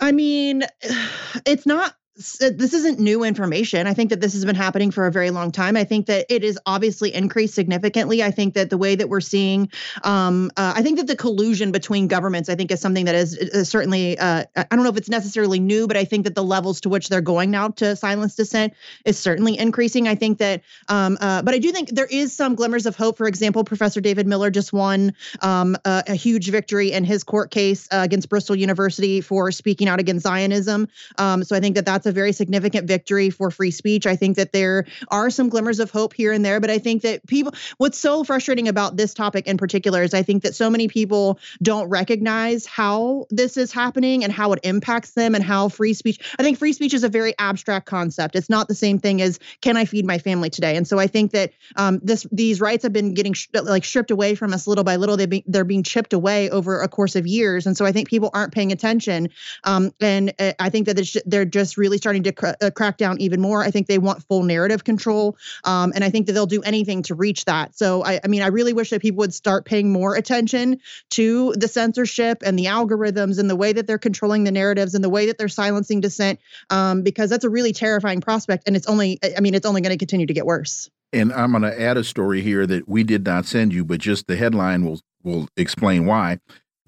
I 0.00 0.12
mean, 0.12 0.64
it's 1.46 1.66
not. 1.66 1.94
This 2.14 2.74
isn't 2.74 2.98
new 2.98 3.24
information. 3.24 3.86
I 3.86 3.94
think 3.94 4.10
that 4.10 4.20
this 4.20 4.34
has 4.34 4.44
been 4.44 4.54
happening 4.54 4.90
for 4.90 5.06
a 5.06 5.10
very 5.10 5.30
long 5.30 5.50
time. 5.50 5.78
I 5.78 5.84
think 5.84 6.06
that 6.06 6.26
it 6.28 6.44
is 6.44 6.58
obviously 6.66 7.14
increased 7.14 7.54
significantly. 7.54 8.22
I 8.22 8.30
think 8.30 8.52
that 8.52 8.68
the 8.68 8.76
way 8.76 8.94
that 8.94 9.08
we're 9.08 9.22
seeing, 9.22 9.70
um, 10.04 10.50
uh, 10.58 10.74
I 10.76 10.82
think 10.82 10.98
that 10.98 11.06
the 11.06 11.16
collusion 11.16 11.72
between 11.72 12.08
governments, 12.08 12.50
I 12.50 12.54
think, 12.54 12.70
is 12.70 12.80
something 12.80 13.06
that 13.06 13.14
is, 13.14 13.34
is 13.34 13.70
certainly. 13.70 14.18
Uh, 14.18 14.44
I 14.54 14.66
don't 14.70 14.82
know 14.82 14.90
if 14.90 14.98
it's 14.98 15.08
necessarily 15.08 15.58
new, 15.58 15.86
but 15.86 15.96
I 15.96 16.04
think 16.04 16.24
that 16.24 16.34
the 16.34 16.44
levels 16.44 16.82
to 16.82 16.90
which 16.90 17.08
they're 17.08 17.22
going 17.22 17.50
now 17.50 17.68
to 17.68 17.96
silence 17.96 18.34
dissent 18.34 18.74
is 19.06 19.18
certainly 19.18 19.58
increasing. 19.58 20.06
I 20.06 20.14
think 20.14 20.36
that, 20.36 20.60
um, 20.88 21.16
uh, 21.18 21.40
but 21.40 21.54
I 21.54 21.58
do 21.58 21.72
think 21.72 21.88
there 21.90 22.04
is 22.04 22.36
some 22.36 22.56
glimmers 22.56 22.84
of 22.84 22.94
hope. 22.94 23.16
For 23.16 23.26
example, 23.26 23.64
Professor 23.64 24.02
David 24.02 24.26
Miller 24.26 24.50
just 24.50 24.74
won 24.74 25.14
um, 25.40 25.76
a, 25.86 26.04
a 26.08 26.14
huge 26.14 26.50
victory 26.50 26.92
in 26.92 27.04
his 27.04 27.24
court 27.24 27.50
case 27.50 27.88
uh, 27.90 28.00
against 28.04 28.28
Bristol 28.28 28.54
University 28.54 29.22
for 29.22 29.50
speaking 29.50 29.88
out 29.88 29.98
against 29.98 30.24
Zionism. 30.24 30.88
Um, 31.16 31.42
so 31.42 31.56
I 31.56 31.60
think 31.60 31.76
that 31.76 31.86
that's 31.86 32.01
a 32.06 32.12
very 32.12 32.32
significant 32.32 32.86
victory 32.86 33.30
for 33.30 33.50
free 33.50 33.70
speech. 33.70 34.06
I 34.06 34.16
think 34.16 34.36
that 34.36 34.52
there 34.52 34.86
are 35.08 35.30
some 35.30 35.48
glimmers 35.48 35.80
of 35.80 35.90
hope 35.90 36.14
here 36.14 36.32
and 36.32 36.44
there, 36.44 36.60
but 36.60 36.70
I 36.70 36.78
think 36.78 37.02
that 37.02 37.26
people, 37.26 37.52
what's 37.78 37.98
so 37.98 38.24
frustrating 38.24 38.68
about 38.68 38.96
this 38.96 39.14
topic 39.14 39.46
in 39.46 39.56
particular 39.56 40.02
is 40.02 40.14
I 40.14 40.22
think 40.22 40.42
that 40.42 40.54
so 40.54 40.70
many 40.70 40.88
people 40.88 41.38
don't 41.62 41.88
recognize 41.88 42.66
how 42.66 43.26
this 43.30 43.56
is 43.56 43.72
happening 43.72 44.24
and 44.24 44.32
how 44.32 44.52
it 44.52 44.60
impacts 44.62 45.12
them 45.12 45.34
and 45.34 45.44
how 45.44 45.68
free 45.68 45.94
speech. 45.94 46.18
I 46.38 46.42
think 46.42 46.58
free 46.58 46.72
speech 46.72 46.94
is 46.94 47.04
a 47.04 47.08
very 47.08 47.34
abstract 47.38 47.86
concept. 47.86 48.36
It's 48.36 48.50
not 48.50 48.68
the 48.68 48.74
same 48.74 48.98
thing 48.98 49.22
as 49.22 49.38
can 49.60 49.76
I 49.76 49.84
feed 49.84 50.06
my 50.06 50.18
family 50.18 50.50
today? 50.50 50.76
And 50.76 50.86
so 50.86 50.98
I 50.98 51.06
think 51.06 51.32
that 51.32 51.52
um, 51.76 52.00
this 52.02 52.26
these 52.32 52.60
rights 52.60 52.82
have 52.82 52.92
been 52.92 53.14
getting 53.14 53.32
sh- 53.32 53.48
like 53.54 53.84
stripped 53.84 54.10
away 54.10 54.34
from 54.34 54.52
us 54.52 54.66
little 54.66 54.84
by 54.84 54.96
little. 54.96 55.16
They 55.16 55.26
be, 55.26 55.44
they're 55.46 55.64
being 55.64 55.82
chipped 55.82 56.12
away 56.12 56.50
over 56.50 56.80
a 56.80 56.88
course 56.88 57.16
of 57.16 57.26
years, 57.26 57.66
and 57.66 57.76
so 57.76 57.84
I 57.84 57.92
think 57.92 58.08
people 58.08 58.30
aren't 58.32 58.52
paying 58.52 58.72
attention. 58.72 59.28
Um, 59.64 59.92
and 60.00 60.32
uh, 60.38 60.52
I 60.58 60.70
think 60.70 60.86
that 60.86 61.22
they're 61.26 61.44
just 61.44 61.76
really 61.76 61.91
starting 61.98 62.22
to 62.24 62.32
cr- 62.32 62.48
uh, 62.60 62.70
crack 62.70 62.96
down 62.96 63.20
even 63.20 63.40
more. 63.40 63.62
I 63.62 63.70
think 63.70 63.86
they 63.86 63.98
want 63.98 64.22
full 64.24 64.42
narrative 64.42 64.84
control, 64.84 65.36
um, 65.64 65.92
and 65.94 66.04
I 66.04 66.10
think 66.10 66.26
that 66.26 66.32
they'll 66.32 66.46
do 66.46 66.62
anything 66.62 67.02
to 67.04 67.14
reach 67.14 67.44
that. 67.46 67.76
So 67.76 68.04
I, 68.04 68.20
I 68.24 68.28
mean, 68.28 68.42
I 68.42 68.48
really 68.48 68.72
wish 68.72 68.90
that 68.90 69.02
people 69.02 69.18
would 69.18 69.34
start 69.34 69.64
paying 69.64 69.92
more 69.92 70.14
attention 70.14 70.80
to 71.10 71.52
the 71.54 71.68
censorship 71.68 72.42
and 72.44 72.58
the 72.58 72.66
algorithms 72.66 73.38
and 73.38 73.48
the 73.48 73.56
way 73.56 73.72
that 73.72 73.86
they're 73.86 73.98
controlling 73.98 74.44
the 74.44 74.52
narratives 74.52 74.94
and 74.94 75.02
the 75.02 75.10
way 75.10 75.26
that 75.26 75.38
they're 75.38 75.48
silencing 75.48 76.00
dissent, 76.00 76.40
um, 76.70 77.02
because 77.02 77.30
that's 77.30 77.44
a 77.44 77.50
really 77.50 77.72
terrifying 77.72 78.20
prospect, 78.20 78.64
and 78.66 78.76
it's 78.76 78.86
only, 78.86 79.18
I 79.36 79.40
mean, 79.40 79.54
it's 79.54 79.66
only 79.66 79.80
going 79.80 79.92
to 79.92 79.98
continue 79.98 80.26
to 80.26 80.34
get 80.34 80.46
worse. 80.46 80.90
And 81.12 81.32
I'm 81.32 81.50
going 81.50 81.62
to 81.62 81.80
add 81.80 81.98
a 81.98 82.04
story 82.04 82.40
here 82.40 82.66
that 82.66 82.88
we 82.88 83.04
did 83.04 83.24
not 83.26 83.44
send 83.44 83.74
you, 83.74 83.84
but 83.84 84.00
just 84.00 84.26
the 84.26 84.36
headline 84.36 84.84
will 84.84 85.00
will 85.22 85.46
explain 85.56 86.06
why. 86.06 86.38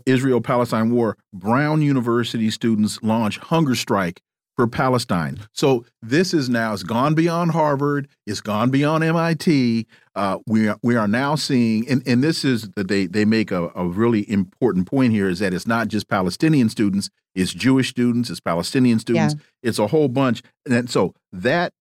Israel 0.06 0.40
Palestine 0.40 0.90
War, 0.90 1.16
Brown 1.32 1.82
University 1.82 2.50
students 2.50 2.98
launch 3.02 3.38
hunger 3.38 3.74
strike 3.74 4.20
for 4.56 4.66
Palestine. 4.66 5.40
So 5.52 5.84
this 6.02 6.32
is 6.32 6.48
now 6.48 6.72
it's 6.72 6.82
gone 6.82 7.14
beyond 7.14 7.52
Harvard, 7.52 8.08
it's 8.26 8.40
gone 8.40 8.70
beyond 8.70 9.04
MIT. 9.04 9.86
Uh, 10.14 10.38
we 10.46 10.68
are 10.68 10.78
we 10.82 10.96
are 10.96 11.08
now 11.08 11.34
seeing, 11.34 11.88
and, 11.88 12.06
and 12.06 12.22
this 12.22 12.44
is 12.44 12.70
that 12.76 12.88
they 12.88 13.06
they 13.06 13.24
make 13.24 13.50
a, 13.50 13.70
a 13.74 13.86
really 13.86 14.28
important 14.30 14.88
point 14.88 15.12
here 15.12 15.28
is 15.28 15.40
that 15.40 15.52
it's 15.52 15.66
not 15.66 15.88
just 15.88 16.08
Palestinian 16.08 16.68
students, 16.68 17.10
it's 17.34 17.52
Jewish 17.52 17.90
students, 17.90 18.30
it's 18.30 18.40
Palestinian 18.40 18.98
students, 19.00 19.34
it's 19.62 19.78
a 19.78 19.88
whole 19.88 20.08
bunch. 20.08 20.42
And 20.66 20.88
so 20.88 21.14
that 21.32 21.72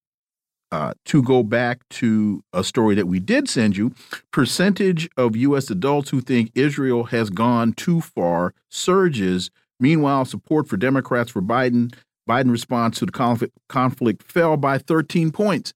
uh, 0.72 0.94
to 1.06 1.22
go 1.22 1.44
back 1.44 1.88
to 1.88 2.44
a 2.52 2.64
story 2.64 2.96
that 2.96 3.06
we 3.06 3.20
did 3.20 3.48
send 3.48 3.78
you, 3.78 3.94
percentage 4.32 5.08
of 5.16 5.36
U.S. 5.36 5.70
adults 5.70 6.10
who 6.10 6.20
think 6.20 6.52
Israel 6.56 7.04
has 7.06 7.30
gone 7.30 7.74
too 7.74 8.02
far 8.02 8.56
surges. 8.70 9.52
Meanwhile, 9.80 10.26
support 10.26 10.68
for 10.68 10.76
Democrats 10.78 11.30
for 11.30 11.44
Biden, 11.44 11.94
Biden 12.30 12.52
response 12.52 13.00
to 13.00 13.06
the 13.06 13.12
conflict, 13.12 13.58
conflict 13.68 14.24
fell 14.24 14.58
by 14.58 14.78
13 14.78 15.32
points. 15.32 15.74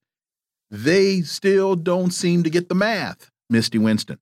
They 0.70 1.22
still 1.22 1.76
don't 1.76 2.10
seem 2.10 2.42
to 2.42 2.50
get 2.50 2.68
the 2.68 2.74
math, 2.74 3.30
Misty 3.50 3.78
Winston. 3.78 4.18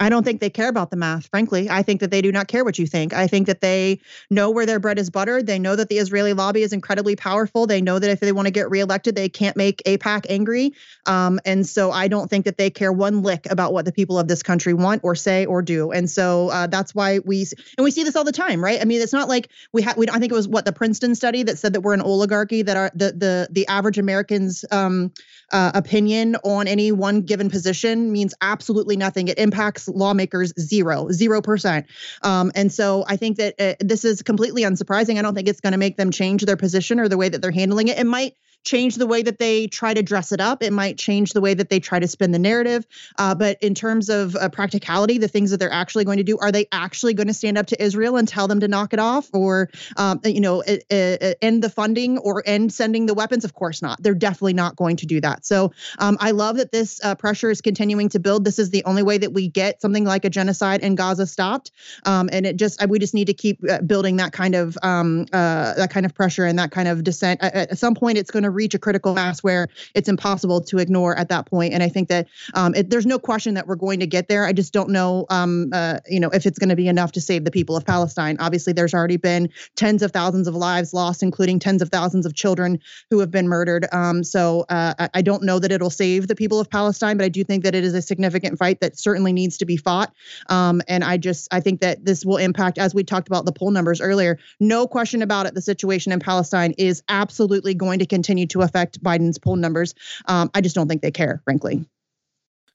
I 0.00 0.08
don't 0.08 0.22
think 0.22 0.40
they 0.40 0.50
care 0.50 0.68
about 0.68 0.90
the 0.90 0.96
math, 0.96 1.26
frankly. 1.26 1.68
I 1.68 1.82
think 1.82 2.00
that 2.00 2.10
they 2.10 2.22
do 2.22 2.30
not 2.30 2.46
care 2.46 2.64
what 2.64 2.78
you 2.78 2.86
think. 2.86 3.12
I 3.12 3.26
think 3.26 3.48
that 3.48 3.60
they 3.60 4.00
know 4.30 4.48
where 4.50 4.64
their 4.64 4.78
bread 4.78 4.98
is 4.98 5.10
buttered. 5.10 5.46
They 5.46 5.58
know 5.58 5.74
that 5.74 5.88
the 5.88 5.98
Israeli 5.98 6.32
lobby 6.34 6.62
is 6.62 6.72
incredibly 6.72 7.16
powerful. 7.16 7.66
They 7.66 7.80
know 7.80 7.98
that 7.98 8.08
if 8.08 8.20
they 8.20 8.30
want 8.30 8.46
to 8.46 8.52
get 8.52 8.70
reelected, 8.70 9.16
they 9.16 9.28
can't 9.28 9.56
make 9.56 9.82
AIPAC 9.84 10.26
angry. 10.28 10.72
Um, 11.06 11.40
and 11.44 11.66
so 11.66 11.90
I 11.90 12.06
don't 12.06 12.30
think 12.30 12.44
that 12.44 12.58
they 12.58 12.70
care 12.70 12.92
one 12.92 13.22
lick 13.22 13.50
about 13.50 13.72
what 13.72 13.84
the 13.86 13.92
people 13.92 14.18
of 14.18 14.28
this 14.28 14.42
country 14.42 14.72
want 14.72 15.02
or 15.02 15.16
say 15.16 15.46
or 15.46 15.62
do. 15.62 15.90
And 15.90 16.08
so 16.08 16.50
uh, 16.50 16.68
that's 16.68 16.94
why 16.94 17.18
we 17.20 17.46
and 17.76 17.84
we 17.84 17.90
see 17.90 18.04
this 18.04 18.14
all 18.14 18.24
the 18.24 18.32
time, 18.32 18.62
right? 18.62 18.80
I 18.80 18.84
mean, 18.84 19.00
it's 19.00 19.12
not 19.12 19.28
like 19.28 19.48
we 19.72 19.82
have. 19.82 19.96
We 19.96 20.08
I 20.08 20.18
think 20.20 20.30
it 20.30 20.36
was 20.36 20.46
what 20.46 20.64
the 20.64 20.72
Princeton 20.72 21.16
study 21.16 21.42
that 21.42 21.58
said 21.58 21.72
that 21.72 21.80
we're 21.80 21.94
an 21.94 22.02
oligarchy 22.02 22.62
that 22.62 22.76
are 22.76 22.90
the 22.94 23.12
the 23.12 23.48
the 23.50 23.66
average 23.66 23.98
American's 23.98 24.64
um, 24.70 25.12
uh, 25.50 25.72
opinion 25.74 26.36
on 26.44 26.66
any 26.68 26.92
one 26.92 27.22
given 27.22 27.50
position 27.50 28.12
means 28.12 28.34
absolutely 28.40 28.96
nothing. 28.96 29.28
It 29.28 29.38
impacts 29.38 29.88
lawmakers 29.88 30.52
zero, 30.58 31.08
zero 31.10 31.40
percent. 31.42 31.86
Um, 32.22 32.52
and 32.54 32.72
so 32.72 33.04
I 33.06 33.16
think 33.16 33.38
that 33.38 33.54
uh, 33.58 33.74
this 33.80 34.04
is 34.04 34.22
completely 34.22 34.62
unsurprising. 34.62 35.18
I 35.18 35.22
don't 35.22 35.34
think 35.34 35.48
it's 35.48 35.60
going 35.60 35.72
to 35.72 35.78
make 35.78 35.96
them 35.96 36.10
change 36.10 36.44
their 36.44 36.56
position 36.56 37.00
or 37.00 37.08
the 37.08 37.16
way 37.16 37.28
that 37.28 37.40
they're 37.42 37.50
handling 37.50 37.88
it. 37.88 37.98
It 37.98 38.06
might 38.06 38.34
change 38.64 38.96
the 38.96 39.06
way 39.06 39.22
that 39.22 39.38
they 39.38 39.66
try 39.66 39.94
to 39.94 40.02
dress 40.02 40.32
it 40.32 40.40
up. 40.40 40.62
It 40.62 40.72
might 40.72 40.98
change 40.98 41.32
the 41.32 41.40
way 41.40 41.54
that 41.54 41.70
they 41.70 41.80
try 41.80 41.98
to 41.98 42.08
spin 42.08 42.32
the 42.32 42.38
narrative. 42.38 42.86
Uh, 43.18 43.34
but 43.34 43.56
in 43.62 43.74
terms 43.74 44.08
of 44.08 44.36
uh, 44.36 44.48
practicality, 44.48 45.18
the 45.18 45.28
things 45.28 45.50
that 45.50 45.58
they're 45.58 45.72
actually 45.72 46.04
going 46.04 46.18
to 46.18 46.24
do, 46.24 46.38
are 46.38 46.52
they 46.52 46.66
actually 46.72 47.14
going 47.14 47.28
to 47.28 47.34
stand 47.34 47.56
up 47.56 47.66
to 47.66 47.82
Israel 47.82 48.16
and 48.16 48.28
tell 48.28 48.48
them 48.48 48.60
to 48.60 48.68
knock 48.68 48.92
it 48.92 48.98
off, 48.98 49.28
or 49.32 49.70
um, 49.96 50.20
you 50.24 50.40
know, 50.40 50.60
end 50.60 51.62
the 51.62 51.70
funding 51.70 52.18
or 52.18 52.42
end 52.46 52.72
sending 52.72 53.06
the 53.06 53.14
weapons? 53.14 53.44
Of 53.44 53.54
course 53.54 53.80
not. 53.80 54.02
They're 54.02 54.14
definitely 54.14 54.54
not 54.54 54.76
going 54.76 54.96
to 54.96 55.06
do 55.06 55.20
that. 55.20 55.46
So 55.46 55.72
um, 55.98 56.16
I 56.20 56.32
love 56.32 56.56
that 56.56 56.72
this 56.72 57.00
uh, 57.02 57.14
pressure 57.14 57.50
is 57.50 57.60
continuing 57.60 58.08
to 58.10 58.18
build. 58.18 58.44
This 58.44 58.58
is 58.58 58.70
the 58.70 58.84
only 58.84 59.02
way 59.02 59.18
that 59.18 59.32
we 59.32 59.48
get 59.48 59.80
something 59.80 60.04
like 60.04 60.24
a 60.24 60.30
genocide 60.30 60.82
in 60.82 60.94
Gaza 60.94 61.26
stopped, 61.26 61.70
um, 62.04 62.28
and 62.32 62.46
it 62.46 62.56
just 62.56 62.86
we 62.88 62.98
just 62.98 63.14
need 63.14 63.26
to 63.26 63.34
keep 63.34 63.60
uh, 63.68 63.80
building 63.82 64.16
that 64.16 64.32
kind 64.32 64.54
of 64.54 64.76
um, 64.82 65.26
uh, 65.32 65.74
that 65.74 65.90
kind 65.90 66.04
of 66.04 66.14
pressure 66.14 66.44
and 66.44 66.58
that 66.58 66.70
kind 66.70 66.88
of 66.88 67.04
dissent. 67.04 67.42
At 67.42 67.78
some 67.78 67.94
point, 67.94 68.18
it's 68.18 68.30
going 68.30 68.42
to 68.42 68.50
reach 68.58 68.74
a 68.74 68.78
critical 68.78 69.14
mass 69.14 69.42
where 69.42 69.68
it's 69.94 70.08
impossible 70.08 70.60
to 70.60 70.78
ignore 70.78 71.16
at 71.16 71.28
that 71.30 71.46
point. 71.46 71.72
And 71.72 71.82
I 71.82 71.88
think 71.88 72.08
that 72.08 72.26
um, 72.54 72.74
it, 72.74 72.90
there's 72.90 73.06
no 73.06 73.18
question 73.18 73.54
that 73.54 73.66
we're 73.66 73.76
going 73.76 74.00
to 74.00 74.06
get 74.06 74.28
there. 74.28 74.44
I 74.44 74.52
just 74.52 74.72
don't 74.72 74.90
know, 74.90 75.24
um, 75.30 75.70
uh, 75.72 76.00
you 76.08 76.20
know, 76.20 76.28
if 76.30 76.44
it's 76.44 76.58
going 76.58 76.68
to 76.68 76.76
be 76.76 76.88
enough 76.88 77.12
to 77.12 77.20
save 77.20 77.44
the 77.44 77.50
people 77.50 77.76
of 77.76 77.86
Palestine. 77.86 78.36
Obviously, 78.40 78.72
there's 78.72 78.92
already 78.92 79.16
been 79.16 79.48
tens 79.76 80.02
of 80.02 80.10
thousands 80.10 80.48
of 80.48 80.54
lives 80.54 80.92
lost, 80.92 81.22
including 81.22 81.58
tens 81.60 81.80
of 81.80 81.88
thousands 81.90 82.26
of 82.26 82.34
children 82.34 82.80
who 83.10 83.20
have 83.20 83.30
been 83.30 83.48
murdered. 83.48 83.86
Um, 83.92 84.24
so 84.24 84.66
uh, 84.68 85.08
I, 85.14 85.22
don't 85.22 85.44
know 85.44 85.58
that 85.58 85.70
it'll 85.70 85.90
save 85.90 86.26
the 86.26 86.34
people 86.34 86.58
of 86.58 86.68
Palestine, 86.68 87.16
but 87.16 87.24
I 87.24 87.28
do 87.28 87.44
think 87.44 87.64
that 87.64 87.74
it 87.74 87.84
is 87.84 87.94
a 87.94 88.02
significant 88.02 88.58
fight 88.58 88.80
that 88.80 88.98
certainly 88.98 89.32
needs 89.32 89.58
to 89.58 89.66
be 89.66 89.76
fought. 89.76 90.12
Um, 90.48 90.82
and 90.88 91.04
I 91.04 91.16
just 91.16 91.48
I 91.52 91.60
think 91.60 91.80
that 91.80 92.04
this 92.04 92.24
will 92.24 92.38
impact, 92.38 92.78
as 92.78 92.94
we 92.94 93.04
talked 93.04 93.28
about 93.28 93.44
the 93.44 93.52
poll 93.52 93.70
numbers 93.70 94.00
earlier. 94.00 94.38
No 94.58 94.86
question 94.86 95.22
about 95.22 95.46
it. 95.46 95.54
The 95.54 95.62
situation 95.62 96.12
in 96.12 96.20
Palestine 96.20 96.74
is 96.78 97.02
absolutely 97.08 97.74
going 97.74 97.98
to 98.00 98.06
continue 98.06 98.37
to 98.46 98.62
affect 98.62 99.02
Biden's 99.02 99.38
poll 99.38 99.56
numbers. 99.56 99.94
Um, 100.26 100.50
I 100.54 100.60
just 100.60 100.74
don't 100.74 100.88
think 100.88 101.02
they 101.02 101.10
care, 101.10 101.40
frankly. 101.44 101.84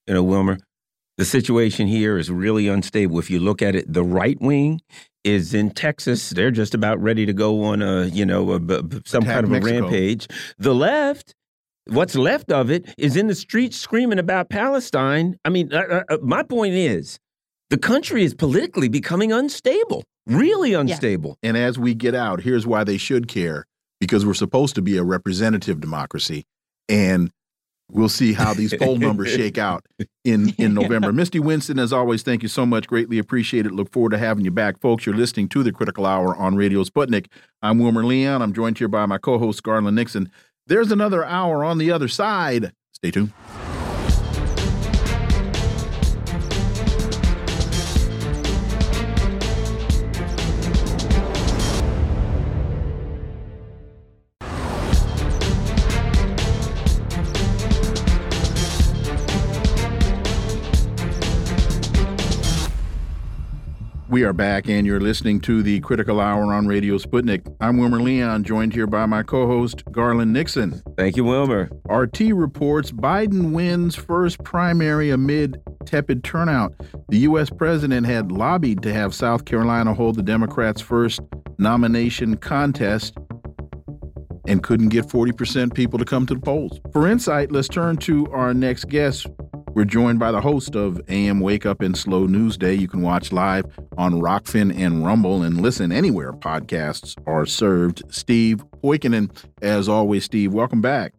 You 0.08 0.14
know, 0.14 0.24
Wilmer, 0.24 0.60
the 1.18 1.26
situation 1.26 1.88
here 1.88 2.18
is 2.18 2.30
really 2.30 2.68
unstable. 2.68 3.20
If 3.20 3.30
you 3.30 3.40
look 3.40 3.62
at 3.62 3.76
it, 3.76 3.92
the 3.92 4.04
right 4.04 4.40
wing 4.42 4.82
is 5.24 5.54
in 5.54 5.72
Texas. 5.72 6.32
They're 6.32 6.52
just 6.52 6.74
about 6.74 7.02
ready 7.02 7.26
to 7.26 7.34
go 7.34 7.64
on 7.64 7.82
a, 7.82 8.06
you 8.06 8.26
know, 8.26 8.54
a, 8.54 8.60
some 9.06 9.24
Attack 9.24 9.34
kind 9.34 9.46
of 9.46 9.52
a 9.52 9.60
rampage. 9.60 10.28
The 10.58 10.76
left, 10.76 11.34
what's 11.86 12.16
left 12.16 12.52
of 12.52 12.70
it, 12.70 12.94
is 12.98 13.16
in 13.16 13.28
the 13.28 13.36
streets 13.36 13.78
screaming 13.78 14.20
about 14.20 14.50
Palestine. 14.50 15.38
I 15.46 15.50
mean, 15.50 15.74
uh, 15.74 16.04
uh, 16.10 16.18
my 16.22 16.44
point 16.44 16.74
is, 16.74 17.20
the 17.70 17.78
country 17.78 18.24
is 18.24 18.34
politically 18.34 18.90
becoming 18.90 19.32
unstable, 19.32 20.04
really 20.28 20.74
unstable. 20.74 21.38
Yeah. 21.42 21.50
And 21.50 21.58
as 21.58 21.80
we 21.80 21.94
get 21.94 22.14
out, 22.14 22.42
here's 22.42 22.68
why 22.68 22.84
they 22.84 22.98
should 22.98 23.28
care 23.28 23.66
because 24.04 24.26
we're 24.26 24.34
supposed 24.34 24.76
to 24.76 24.82
be 24.82 24.98
a 24.98 25.04
representative 25.04 25.80
democracy. 25.80 26.46
And 26.90 27.32
we'll 27.90 28.10
see 28.10 28.34
how 28.34 28.54
these 28.54 28.74
poll 28.76 28.98
numbers 28.98 29.30
shake 29.36 29.58
out 29.58 29.86
in 30.26 30.54
in 30.58 30.74
November. 30.74 31.14
Misty 31.14 31.40
Winston, 31.40 31.80
as 31.80 31.94
always, 31.94 32.22
thank 32.22 32.44
you 32.44 32.50
so 32.50 32.66
much. 32.66 32.86
Greatly 32.88 33.18
appreciate 33.18 33.66
it. 33.66 33.72
Look 33.72 33.92
forward 33.92 34.12
to 34.12 34.18
having 34.18 34.44
you 34.44 34.52
back, 34.52 34.80
folks. 34.82 35.06
You're 35.06 35.16
listening 35.16 35.48
to 35.50 35.64
the 35.64 35.72
Critical 35.72 36.06
Hour 36.06 36.36
on 36.36 36.56
Radio 36.56 36.84
Sputnik. 36.84 37.28
I'm 37.62 37.80
Wilmer 37.80 38.04
Leon. 38.04 38.42
I'm 38.42 38.52
joined 38.52 38.78
here 38.78 38.90
by 38.90 39.06
my 39.06 39.18
co-host 39.18 39.64
Garland 39.64 39.96
Nixon. 39.96 40.30
There's 40.68 40.92
another 40.92 41.24
hour 41.24 41.64
on 41.64 41.78
the 41.78 41.92
other 41.92 42.10
side. 42.10 42.74
Stay 42.94 43.12
tuned. 43.12 43.32
We 64.14 64.22
are 64.26 64.32
back, 64.32 64.70
and 64.70 64.86
you're 64.86 65.00
listening 65.00 65.40
to 65.40 65.64
the 65.64 65.80
Critical 65.80 66.20
Hour 66.22 66.54
on 66.54 66.68
Radio 66.68 67.00
Sputnik. 67.00 67.52
I'm 67.60 67.80
Wilmer 67.80 68.00
Leon, 68.00 68.44
joined 68.44 68.72
here 68.72 68.86
by 68.86 69.08
my 69.08 69.24
co 69.24 69.48
host, 69.48 69.84
Garland 69.92 70.32
Nixon. 70.32 70.84
Thank 70.96 71.18
you, 71.18 71.24
Wilmer. 71.24 71.72
RT 71.90 72.20
reports 72.32 72.92
Biden 72.92 73.54
wins 73.54 73.96
first 73.96 74.44
primary 74.44 75.10
amid 75.10 75.60
tepid 75.88 76.24
turnout. 76.24 76.76
The 77.10 77.18
U.S. 77.22 77.50
president 77.50 78.06
had 78.06 78.32
lobbied 78.32 78.84
to 78.84 78.94
have 78.94 79.16
South 79.16 79.46
Carolina 79.46 79.96
hold 79.96 80.16
the 80.16 80.22
Democrats' 80.22 80.80
first 80.80 81.20
nomination 81.58 82.38
contest 82.38 83.18
and 84.48 84.62
couldn't 84.62 84.90
get 84.90 85.08
40% 85.08 85.74
people 85.74 85.98
to 85.98 86.06
come 86.06 86.28
to 86.28 86.36
the 86.36 86.40
polls. 86.40 86.80
For 86.92 87.08
insight, 87.08 87.52
let's 87.52 87.68
turn 87.68 87.98
to 87.98 88.32
our 88.32 88.54
next 88.54 88.90
guest, 88.90 89.26
we're 89.74 89.86
joined 89.86 90.20
by 90.20 90.32
the 90.32 90.42
host 90.42 90.76
of 90.76 91.02
AM 91.08 91.40
Wake 91.40 91.66
Up 91.66 91.82
and 91.82 91.98
Slow 91.98 92.28
News 92.28 92.58
Day. 92.58 92.74
You 92.74 92.88
can 92.88 93.02
watch 93.02 93.32
live 93.32 93.66
on 93.98 94.22
Rokfin 94.22 94.76
and 94.78 95.04
Rumble 95.04 95.42
and 95.42 95.62
listen 95.62 95.92
anywhere 95.92 96.32
podcasts 96.32 97.16
are 97.26 97.46
served. 97.46 98.04
Steve 98.10 98.64
Poikonen, 98.84 99.32
as 99.62 99.90
always, 99.90 100.26
Steve, 100.26 100.54
welcome 100.54 100.82
back. 100.82 101.14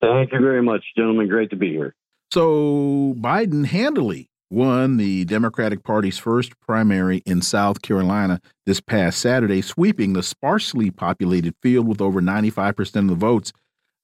Thank 0.00 0.32
you 0.32 0.40
very 0.40 0.62
much, 0.62 0.84
gentlemen. 0.96 1.28
Great 1.28 1.50
to 1.50 1.56
be 1.56 1.70
here. 1.70 1.94
So, 2.32 3.14
Biden 3.18 3.66
handily 3.66 4.28
won 4.50 4.96
the 4.96 5.24
Democratic 5.24 5.84
Party's 5.84 6.18
first 6.18 6.58
primary 6.60 7.22
in 7.26 7.42
South 7.42 7.82
Carolina 7.82 8.40
this 8.64 8.80
past 8.80 9.20
Saturday, 9.20 9.62
sweeping 9.62 10.12
the 10.12 10.22
sparsely 10.22 10.90
populated 10.90 11.54
field 11.62 11.86
with 11.86 12.00
over 12.00 12.20
95% 12.20 12.96
of 12.96 13.08
the 13.08 13.14
votes. 13.14 13.52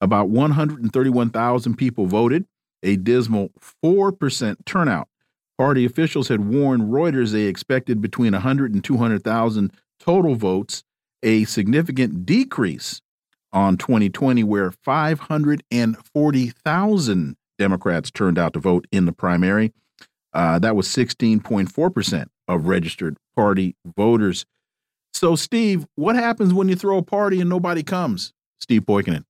About 0.01 0.29
131,000 0.29 1.75
people 1.77 2.07
voted 2.07 2.45
a 2.83 2.97
dismal 2.97 3.49
4% 3.83 4.57
turnout. 4.65 5.07
Party 5.57 5.85
officials 5.85 6.27
had 6.27 6.45
warned 6.45 6.83
Reuters 6.83 7.31
they 7.31 7.43
expected 7.43 8.01
between 8.01 8.33
100 8.33 8.73
and 8.73 8.83
200,000 8.83 9.71
total 9.99 10.35
votes, 10.35 10.83
a 11.21 11.45
significant 11.45 12.25
decrease 12.25 13.01
on 13.51 13.77
2020, 13.77 14.43
where 14.43 14.71
540,000 14.71 17.37
Democrats 17.59 18.09
turned 18.11 18.39
out 18.39 18.53
to 18.53 18.59
vote 18.59 18.87
in 18.91 19.05
the 19.05 19.13
primary. 19.13 19.71
Uh, 20.33 20.59
that 20.59 20.75
was 20.75 20.87
16.4% 20.87 22.25
of 22.47 22.67
registered 22.67 23.17
party 23.35 23.75
voters. 23.85 24.45
So, 25.13 25.35
Steve, 25.35 25.85
what 25.95 26.15
happens 26.15 26.53
when 26.53 26.67
you 26.67 26.75
throw 26.75 26.97
a 26.97 27.03
party 27.03 27.39
and 27.39 27.49
nobody 27.49 27.83
comes? 27.83 28.33
Steve 28.59 28.81
Poikonen. 28.81 29.23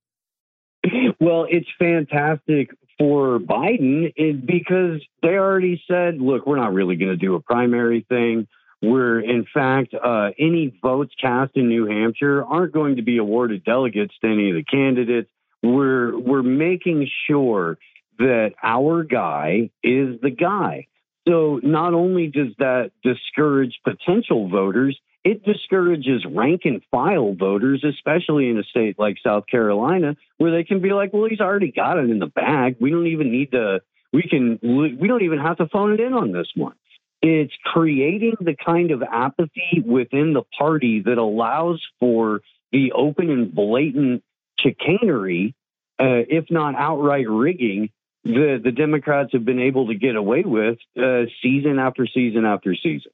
Well, 1.20 1.46
it's 1.50 1.70
fantastic 1.80 2.72
for 3.04 3.38
Biden 3.38 4.14
is 4.16 4.38
because 4.40 5.06
they 5.22 5.36
already 5.36 5.84
said, 5.90 6.22
look, 6.22 6.48
we're 6.48 6.56
not 6.56 6.72
really 6.72 6.96
going 6.96 7.12
to 7.12 7.18
do 7.18 7.36
a 7.36 7.42
primary 7.42 8.06
thing. 8.08 8.48
We're, 8.82 9.20
in 9.20 9.46
fact, 9.54 9.94
uh, 9.94 10.30
any 10.40 10.74
votes 10.82 11.12
cast 11.20 11.52
in 11.56 11.68
New 11.68 11.86
Hampshire 11.86 12.42
aren't 12.46 12.72
going 12.72 12.96
to 12.96 13.02
be 13.02 13.18
awarded 13.18 13.66
delegates 13.66 14.14
to 14.22 14.32
any 14.32 14.52
of 14.52 14.56
the 14.56 14.64
candidates. 14.64 15.30
We're 15.62 16.18
we're 16.18 16.44
making 16.44 17.10
sure 17.28 17.78
that 18.20 18.52
our 18.64 19.04
guy 19.04 19.70
is 19.84 20.22
the 20.22 20.32
guy. 20.32 20.88
So 21.28 21.60
not 21.62 21.94
only 21.94 22.28
does 22.28 22.54
that 22.60 22.92
discourage 23.04 23.82
potential 23.84 24.48
voters, 24.48 24.98
it 25.24 25.44
discourages 25.44 26.26
rank 26.30 26.62
and 26.66 26.82
file 26.92 27.34
voters, 27.34 27.84
especially 27.84 28.50
in 28.50 28.58
a 28.58 28.64
state 28.64 29.00
like 29.00 29.18
South 29.24 29.46
Carolina, 29.48 30.16
where 30.38 30.52
they 30.52 30.64
can 30.64 30.82
be 30.82 30.92
like, 30.92 31.14
well, 31.14 31.30
he's 31.30 31.40
already 31.40 31.72
got 31.72 31.98
it 31.98 32.10
in 32.10 32.20
the 32.20 32.28
bag. 32.28 32.78
We 32.80 32.92
don't 32.92 33.08
even 33.08 33.32
need 33.32 33.52
to, 33.52 33.82
we 34.12 34.24
can, 34.24 34.60
we 34.62 35.08
don't 35.08 35.24
even 35.24 35.40
have 35.40 35.58
to 35.58 35.68
phone 35.68 35.94
it 35.94 36.00
in 36.00 36.14
on 36.14 36.32
this 36.32 36.48
one. 36.56 36.76
It's 37.22 37.54
creating 37.64 38.36
the 38.42 38.56
kind 38.56 38.92
of 38.92 39.02
apathy 39.02 39.82
within 39.86 40.34
the 40.34 40.44
party 40.58 41.02
that 41.06 41.18
allows 41.18 41.82
for 42.02 42.42
the 42.74 42.92
open 42.92 43.30
and 43.30 43.54
blatant 43.54 44.24
chicanery, 44.60 45.56
uh, 46.00 46.28
if 46.28 46.46
not 46.50 46.76
outright 46.76 47.30
rigging, 47.30 47.92
the 48.26 48.60
the 48.64 48.72
Democrats 48.72 49.32
have 49.34 49.46
been 49.46 49.60
able 49.60 49.88
to 49.88 49.96
get 49.96 50.16
away 50.16 50.44
with 50.46 50.78
uh, 50.98 51.24
season 51.42 51.80
after 51.80 52.08
season 52.08 52.46
after 52.46 52.76
season. 52.76 53.12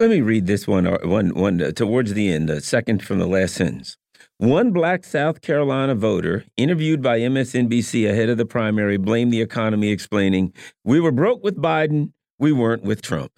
Let 0.00 0.08
me 0.08 0.22
read 0.22 0.46
this 0.46 0.66
one, 0.66 0.86
uh, 0.86 0.96
one, 1.02 1.34
one 1.34 1.60
uh, 1.60 1.72
towards 1.72 2.14
the 2.14 2.32
end, 2.32 2.48
the 2.48 2.62
second 2.62 3.04
from 3.04 3.18
the 3.18 3.26
last 3.26 3.52
sentence. 3.52 3.98
One 4.38 4.70
black 4.72 5.04
South 5.04 5.42
Carolina 5.42 5.94
voter 5.94 6.46
interviewed 6.56 7.02
by 7.02 7.18
MSNBC 7.18 8.08
ahead 8.08 8.30
of 8.30 8.38
the 8.38 8.46
primary 8.46 8.96
blamed 8.96 9.30
the 9.30 9.42
economy, 9.42 9.90
explaining, 9.90 10.54
We 10.84 11.00
were 11.00 11.12
broke 11.12 11.44
with 11.44 11.60
Biden, 11.60 12.12
we 12.38 12.50
weren't 12.50 12.82
with 12.82 13.02
Trump. 13.02 13.30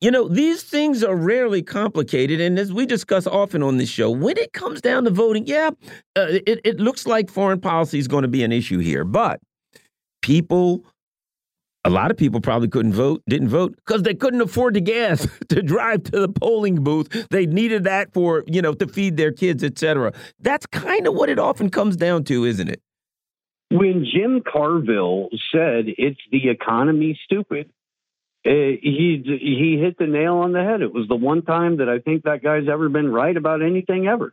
You 0.00 0.10
know, 0.10 0.26
these 0.26 0.64
things 0.64 1.04
are 1.04 1.14
rarely 1.14 1.62
complicated. 1.62 2.40
And 2.40 2.58
as 2.58 2.72
we 2.72 2.84
discuss 2.84 3.28
often 3.28 3.62
on 3.62 3.76
this 3.76 3.88
show, 3.88 4.10
when 4.10 4.38
it 4.38 4.52
comes 4.52 4.80
down 4.80 5.04
to 5.04 5.10
voting, 5.10 5.46
yeah, 5.46 5.70
uh, 6.16 6.26
it, 6.48 6.60
it 6.64 6.80
looks 6.80 7.06
like 7.06 7.30
foreign 7.30 7.60
policy 7.60 8.00
is 8.00 8.08
going 8.08 8.22
to 8.22 8.28
be 8.28 8.42
an 8.42 8.50
issue 8.50 8.80
here. 8.80 9.04
But 9.04 9.38
people 10.22 10.84
a 11.84 11.90
lot 11.90 12.10
of 12.10 12.16
people 12.16 12.40
probably 12.40 12.68
couldn't 12.68 12.92
vote, 12.92 13.22
didn't 13.28 13.48
vote 13.48 13.74
because 13.76 14.02
they 14.02 14.14
couldn't 14.14 14.40
afford 14.40 14.74
the 14.74 14.80
gas 14.80 15.26
to 15.48 15.62
drive 15.62 16.04
to 16.04 16.20
the 16.20 16.28
polling 16.28 16.82
booth. 16.82 17.28
They 17.30 17.46
needed 17.46 17.84
that 17.84 18.12
for, 18.12 18.44
you 18.46 18.62
know, 18.62 18.74
to 18.74 18.86
feed 18.86 19.16
their 19.16 19.32
kids, 19.32 19.62
etc. 19.64 20.12
That's 20.40 20.66
kind 20.66 21.06
of 21.06 21.14
what 21.14 21.28
it 21.28 21.38
often 21.38 21.70
comes 21.70 21.96
down 21.96 22.24
to, 22.24 22.44
isn't 22.44 22.68
it? 22.68 22.82
When 23.70 24.06
Jim 24.10 24.42
Carville 24.50 25.28
said 25.52 25.84
it's 25.86 26.20
the 26.32 26.48
economy 26.48 27.18
stupid, 27.24 27.70
uh, 28.46 28.50
he 28.50 29.22
he 29.24 29.78
hit 29.78 29.98
the 29.98 30.06
nail 30.06 30.36
on 30.36 30.52
the 30.52 30.62
head. 30.62 30.80
It 30.80 30.92
was 30.92 31.06
the 31.06 31.16
one 31.16 31.42
time 31.42 31.78
that 31.78 31.88
I 31.88 31.98
think 31.98 32.22
that 32.22 32.42
guy's 32.42 32.68
ever 32.70 32.88
been 32.88 33.12
right 33.12 33.36
about 33.36 33.62
anything 33.62 34.06
ever. 34.06 34.32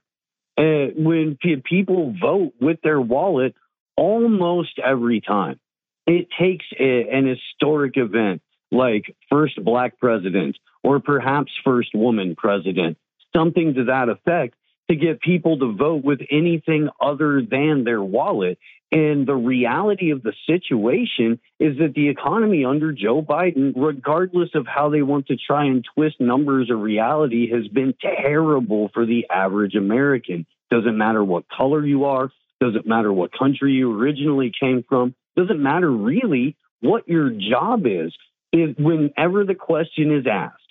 Uh, 0.58 0.94
when 0.96 1.38
people 1.66 2.14
vote 2.22 2.54
with 2.62 2.80
their 2.82 3.02
wallet, 3.02 3.56
almost 3.98 4.80
every 4.80 5.20
time 5.20 5.60
it 6.06 6.28
takes 6.40 6.66
a, 6.80 7.10
an 7.10 7.26
historic 7.28 7.98
event 7.98 8.42
like 8.72 9.16
first 9.30 9.64
black 9.64 10.00
president 10.00 10.58
or 10.84 11.00
perhaps 11.00 11.52
first 11.64 11.96
woman 11.96 12.36
president, 12.36 12.98
something 13.36 13.74
to 13.74 13.86
that 13.86 14.10
effect, 14.10 14.56
to 14.90 14.96
get 14.96 15.20
people 15.20 15.58
to 15.58 15.74
vote 15.74 16.04
with 16.04 16.20
anything 16.30 16.90
other 17.02 17.42
than 17.42 17.84
their 17.84 18.04
wallet. 18.04 18.60
And 18.92 19.28
the 19.28 19.36
reality 19.36 20.12
of 20.12 20.22
the 20.22 20.34
situation 20.46 21.40
is 21.60 21.80
that 21.80 21.94
the 21.96 22.10
economy 22.10 22.66
under 22.66 22.92
Joe 22.92 23.22
Biden, 23.24 23.74
regardless 23.76 24.50
of 24.54 24.68
how 24.68 24.90
they 24.90 25.02
want 25.02 25.28
to 25.28 25.38
try 25.38 25.66
and 25.66 25.84
twist 25.96 26.22
numbers 26.22 26.70
or 26.70 26.78
reality, 26.78 27.50
has 27.52 27.68
been 27.68 27.96
terrible 28.00 28.92
for 28.94 29.08
the 29.08 29.26
average 29.30 29.74
American. 29.76 30.46
Doesn't 30.70 30.98
matter 30.98 31.24
what 31.24 31.46
color 31.50 31.84
you 31.86 32.06
are, 32.06 32.30
doesn't 32.62 32.86
matter 32.86 33.12
what 33.12 33.32
country 33.38 33.74
you 33.74 34.00
originally 34.00 34.52
came 34.58 34.84
from, 34.88 35.16
doesn't 35.36 35.62
matter 35.62 35.90
really 35.90 36.56
what 36.82 37.08
your 37.08 37.30
job 37.30 37.86
is. 37.86 38.14
If 38.52 38.78
whenever 38.78 39.44
the 39.44 39.56
question 39.56 40.16
is 40.16 40.26
asked 40.28 40.62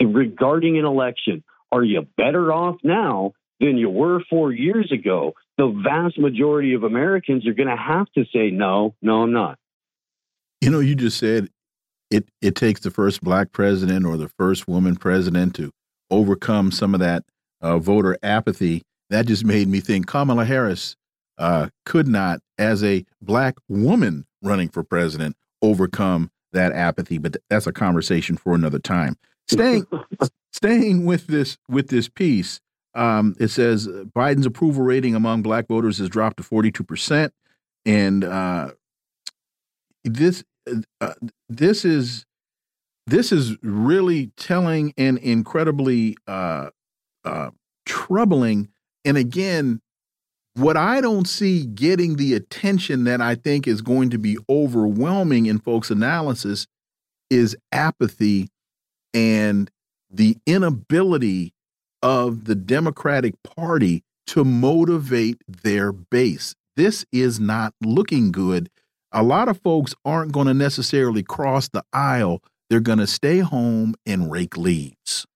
regarding 0.00 0.78
an 0.78 0.84
election, 0.84 1.42
are 1.72 1.82
you 1.82 2.06
better 2.16 2.52
off 2.52 2.76
now 2.84 3.32
than 3.58 3.76
you 3.78 3.90
were 3.90 4.20
four 4.30 4.52
years 4.52 4.92
ago? 4.92 5.34
The 5.58 5.68
vast 5.84 6.18
majority 6.18 6.74
of 6.74 6.84
Americans 6.84 7.46
are 7.46 7.54
going 7.54 7.68
to 7.68 7.76
have 7.76 8.06
to 8.12 8.24
say, 8.32 8.50
no, 8.50 8.94
no, 9.02 9.22
I'm 9.22 9.32
not. 9.32 9.58
You 10.60 10.70
know, 10.70 10.80
you 10.80 10.94
just 10.94 11.18
said 11.18 11.48
it, 12.10 12.28
it 12.40 12.54
takes 12.54 12.80
the 12.80 12.90
first 12.90 13.22
black 13.22 13.52
president 13.52 14.06
or 14.06 14.16
the 14.16 14.28
first 14.28 14.68
woman 14.68 14.96
president 14.96 15.54
to 15.56 15.70
overcome 16.10 16.70
some 16.70 16.94
of 16.94 17.00
that 17.00 17.24
uh, 17.60 17.78
voter 17.78 18.16
apathy. 18.22 18.82
That 19.10 19.26
just 19.26 19.44
made 19.44 19.68
me 19.68 19.80
think 19.80 20.06
Kamala 20.06 20.44
Harris 20.44 20.96
uh, 21.38 21.68
could 21.84 22.08
not, 22.08 22.40
as 22.58 22.82
a 22.84 23.04
black 23.20 23.56
woman 23.68 24.26
running 24.42 24.68
for 24.68 24.82
president, 24.82 25.36
overcome 25.62 26.30
that 26.52 26.72
apathy. 26.72 27.18
But 27.18 27.36
that's 27.48 27.66
a 27.66 27.72
conversation 27.72 28.36
for 28.36 28.54
another 28.54 28.78
time. 28.78 29.16
Staying, 29.48 29.86
staying 30.52 31.04
with 31.04 31.26
this 31.26 31.58
with 31.68 31.88
this 31.88 32.08
piece, 32.08 32.60
um, 32.94 33.34
it 33.38 33.48
says 33.48 33.86
Biden's 33.88 34.46
approval 34.46 34.84
rating 34.84 35.14
among 35.14 35.42
black 35.42 35.68
voters 35.68 35.98
has 35.98 36.08
dropped 36.08 36.38
to 36.38 36.42
forty 36.42 36.70
two 36.70 36.84
percent, 36.84 37.32
and 37.84 38.24
uh, 38.24 38.70
this 40.04 40.44
uh, 41.00 41.14
this 41.48 41.84
is 41.84 42.24
this 43.06 43.32
is 43.32 43.56
really 43.62 44.28
telling 44.36 44.94
and 44.96 45.18
incredibly 45.18 46.16
uh, 46.26 46.70
uh, 47.24 47.50
troubling. 47.84 48.68
And 49.04 49.18
again, 49.18 49.80
what 50.54 50.76
I 50.76 51.00
don't 51.00 51.26
see 51.26 51.66
getting 51.66 52.16
the 52.16 52.34
attention 52.34 53.04
that 53.04 53.20
I 53.20 53.34
think 53.34 53.66
is 53.66 53.82
going 53.82 54.10
to 54.10 54.18
be 54.18 54.38
overwhelming 54.48 55.46
in 55.46 55.58
folks' 55.58 55.90
analysis 55.90 56.66
is 57.28 57.56
apathy 57.72 58.48
and 59.12 59.70
the 60.10 60.36
inability 60.46 61.52
of 62.02 62.44
the 62.44 62.54
Democratic 62.54 63.34
Party 63.42 64.04
to 64.28 64.44
motivate 64.44 65.42
their 65.48 65.92
base. 65.92 66.54
This 66.76 67.04
is 67.12 67.40
not 67.40 67.74
looking 67.80 68.30
good. 68.30 68.70
A 69.12 69.22
lot 69.22 69.48
of 69.48 69.60
folks 69.60 69.94
aren't 70.04 70.32
going 70.32 70.46
to 70.46 70.54
necessarily 70.54 71.22
cross 71.22 71.68
the 71.68 71.84
aisle. 71.92 72.42
They're 72.68 72.80
going 72.80 72.98
to 72.98 73.06
stay 73.06 73.38
home 73.40 73.94
and 74.06 74.30
rake 74.30 74.56
leaves. 74.56 75.26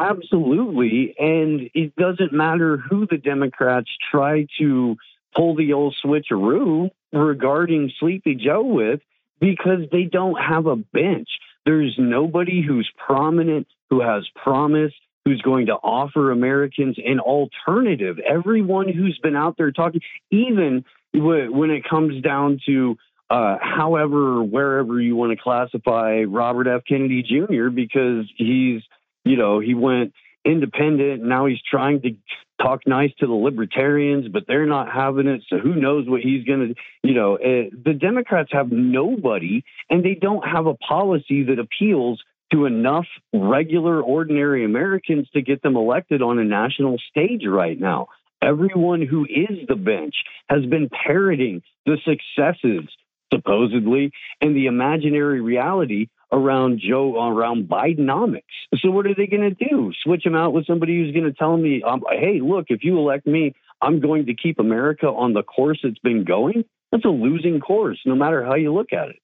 Absolutely. 0.00 1.14
And 1.18 1.70
it 1.74 1.94
doesn't 1.96 2.32
matter 2.32 2.76
who 2.78 3.06
the 3.06 3.18
Democrats 3.18 3.88
try 4.10 4.46
to 4.58 4.96
pull 5.36 5.54
the 5.54 5.72
old 5.72 5.94
switcheroo 6.04 6.90
regarding 7.12 7.92
Sleepy 8.00 8.34
Joe 8.34 8.62
with 8.62 9.00
because 9.40 9.80
they 9.92 10.04
don't 10.04 10.36
have 10.36 10.66
a 10.66 10.76
bench. 10.76 11.28
There's 11.64 11.94
nobody 11.98 12.62
who's 12.66 12.90
prominent, 13.06 13.66
who 13.90 14.00
has 14.00 14.26
promise, 14.42 14.92
who's 15.24 15.40
going 15.42 15.66
to 15.66 15.74
offer 15.74 16.30
Americans 16.30 16.96
an 16.98 17.20
alternative. 17.20 18.18
Everyone 18.18 18.88
who's 18.88 19.18
been 19.22 19.36
out 19.36 19.56
there 19.58 19.70
talking, 19.70 20.00
even 20.30 20.84
when 21.12 21.70
it 21.70 21.84
comes 21.88 22.22
down 22.22 22.60
to 22.66 22.96
uh, 23.30 23.58
however, 23.60 24.42
wherever 24.42 25.00
you 25.00 25.14
want 25.14 25.30
to 25.30 25.40
classify 25.40 26.24
Robert 26.26 26.66
F. 26.66 26.82
Kennedy 26.88 27.22
Jr., 27.22 27.68
because 27.68 28.24
he's 28.36 28.82
you 29.24 29.36
know, 29.36 29.60
he 29.60 29.74
went 29.74 30.12
independent. 30.44 31.22
Now 31.22 31.46
he's 31.46 31.60
trying 31.68 32.00
to 32.02 32.16
talk 32.62 32.86
nice 32.86 33.10
to 33.18 33.26
the 33.26 33.32
libertarians, 33.32 34.28
but 34.28 34.44
they're 34.46 34.66
not 34.66 34.92
having 34.92 35.26
it. 35.26 35.42
So 35.48 35.58
who 35.58 35.74
knows 35.74 36.08
what 36.08 36.20
he's 36.20 36.44
going 36.44 36.68
to, 36.68 36.74
you 37.02 37.14
know, 37.14 37.36
uh, 37.36 37.70
the 37.84 37.94
Democrats 37.98 38.50
have 38.52 38.70
nobody 38.70 39.62
and 39.88 40.04
they 40.04 40.14
don't 40.14 40.46
have 40.46 40.66
a 40.66 40.74
policy 40.74 41.44
that 41.44 41.58
appeals 41.58 42.22
to 42.52 42.66
enough 42.66 43.06
regular, 43.32 44.00
ordinary 44.00 44.64
Americans 44.64 45.28
to 45.30 45.42
get 45.42 45.62
them 45.62 45.76
elected 45.76 46.20
on 46.22 46.38
a 46.38 46.44
national 46.44 46.98
stage 47.10 47.42
right 47.46 47.78
now. 47.78 48.08
Everyone 48.42 49.02
who 49.02 49.24
is 49.24 49.66
the 49.68 49.76
bench 49.76 50.14
has 50.48 50.64
been 50.64 50.88
parroting 50.88 51.62
the 51.86 51.98
successes, 52.04 52.88
supposedly, 53.32 54.10
and 54.40 54.56
the 54.56 54.66
imaginary 54.66 55.40
reality 55.40 56.08
around 56.32 56.80
Joe 56.80 57.28
around 57.28 57.68
Bidenomics. 57.68 58.42
So 58.78 58.90
what 58.90 59.06
are 59.06 59.14
they 59.14 59.26
going 59.26 59.54
to 59.54 59.68
do? 59.68 59.92
Switch 60.02 60.24
him 60.24 60.34
out 60.34 60.52
with 60.52 60.66
somebody 60.66 60.96
who's 60.96 61.12
going 61.12 61.24
to 61.24 61.32
tell 61.32 61.56
me, 61.56 61.82
um, 61.82 62.02
"Hey, 62.10 62.40
look, 62.40 62.66
if 62.68 62.84
you 62.84 62.98
elect 62.98 63.26
me, 63.26 63.54
I'm 63.80 64.00
going 64.00 64.26
to 64.26 64.34
keep 64.34 64.58
America 64.58 65.06
on 65.06 65.32
the 65.32 65.42
course 65.42 65.80
it's 65.82 65.98
been 65.98 66.24
going." 66.24 66.64
That's 66.92 67.04
a 67.04 67.08
losing 67.08 67.60
course, 67.60 68.00
no 68.04 68.14
matter 68.14 68.44
how 68.44 68.54
you 68.54 68.72
look 68.72 68.92
at 68.92 69.08
it. 69.10 69.16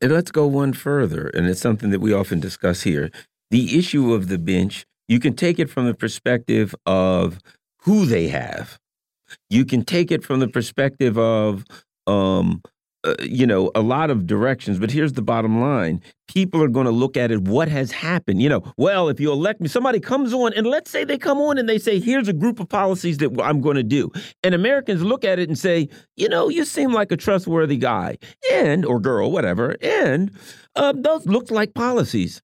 And 0.00 0.12
let's 0.12 0.30
go 0.30 0.46
one 0.46 0.72
further, 0.72 1.28
and 1.28 1.46
it's 1.46 1.60
something 1.60 1.90
that 1.90 2.00
we 2.00 2.12
often 2.12 2.40
discuss 2.40 2.82
here. 2.82 3.10
The 3.50 3.78
issue 3.78 4.12
of 4.12 4.28
the 4.28 4.38
bench, 4.38 4.86
you 5.08 5.20
can 5.20 5.34
take 5.34 5.58
it 5.58 5.70
from 5.70 5.86
the 5.86 5.94
perspective 5.94 6.74
of 6.86 7.38
who 7.80 8.06
they 8.06 8.28
have. 8.28 8.78
You 9.48 9.64
can 9.64 9.84
take 9.84 10.10
it 10.10 10.24
from 10.24 10.40
the 10.40 10.48
perspective 10.48 11.18
of 11.18 11.64
um, 12.06 12.62
uh, 13.04 13.14
you 13.22 13.46
know, 13.46 13.70
a 13.74 13.82
lot 13.82 14.10
of 14.10 14.26
directions, 14.26 14.78
but 14.78 14.90
here's 14.90 15.12
the 15.12 15.22
bottom 15.22 15.60
line. 15.60 16.02
People 16.26 16.62
are 16.62 16.68
going 16.68 16.86
to 16.86 16.92
look 16.92 17.16
at 17.16 17.30
it, 17.30 17.42
what 17.42 17.68
has 17.68 17.92
happened? 17.92 18.40
You 18.40 18.48
know, 18.48 18.72
well, 18.76 19.08
if 19.08 19.20
you 19.20 19.30
elect 19.30 19.60
me, 19.60 19.68
somebody 19.68 20.00
comes 20.00 20.32
on, 20.32 20.54
and 20.54 20.66
let's 20.66 20.90
say 20.90 21.04
they 21.04 21.18
come 21.18 21.38
on 21.38 21.58
and 21.58 21.68
they 21.68 21.78
say, 21.78 22.00
here's 22.00 22.28
a 22.28 22.32
group 22.32 22.60
of 22.60 22.68
policies 22.68 23.18
that 23.18 23.38
I'm 23.42 23.60
going 23.60 23.76
to 23.76 23.82
do. 23.82 24.10
And 24.42 24.54
Americans 24.54 25.02
look 25.02 25.24
at 25.24 25.38
it 25.38 25.48
and 25.48 25.58
say, 25.58 25.88
you 26.16 26.28
know, 26.28 26.48
you 26.48 26.64
seem 26.64 26.92
like 26.92 27.12
a 27.12 27.16
trustworthy 27.16 27.76
guy 27.76 28.16
and, 28.50 28.86
or 28.86 28.98
girl, 28.98 29.30
whatever, 29.30 29.76
and 29.82 30.30
uh, 30.74 30.94
those 30.96 31.26
look 31.26 31.50
like 31.50 31.74
policies. 31.74 32.42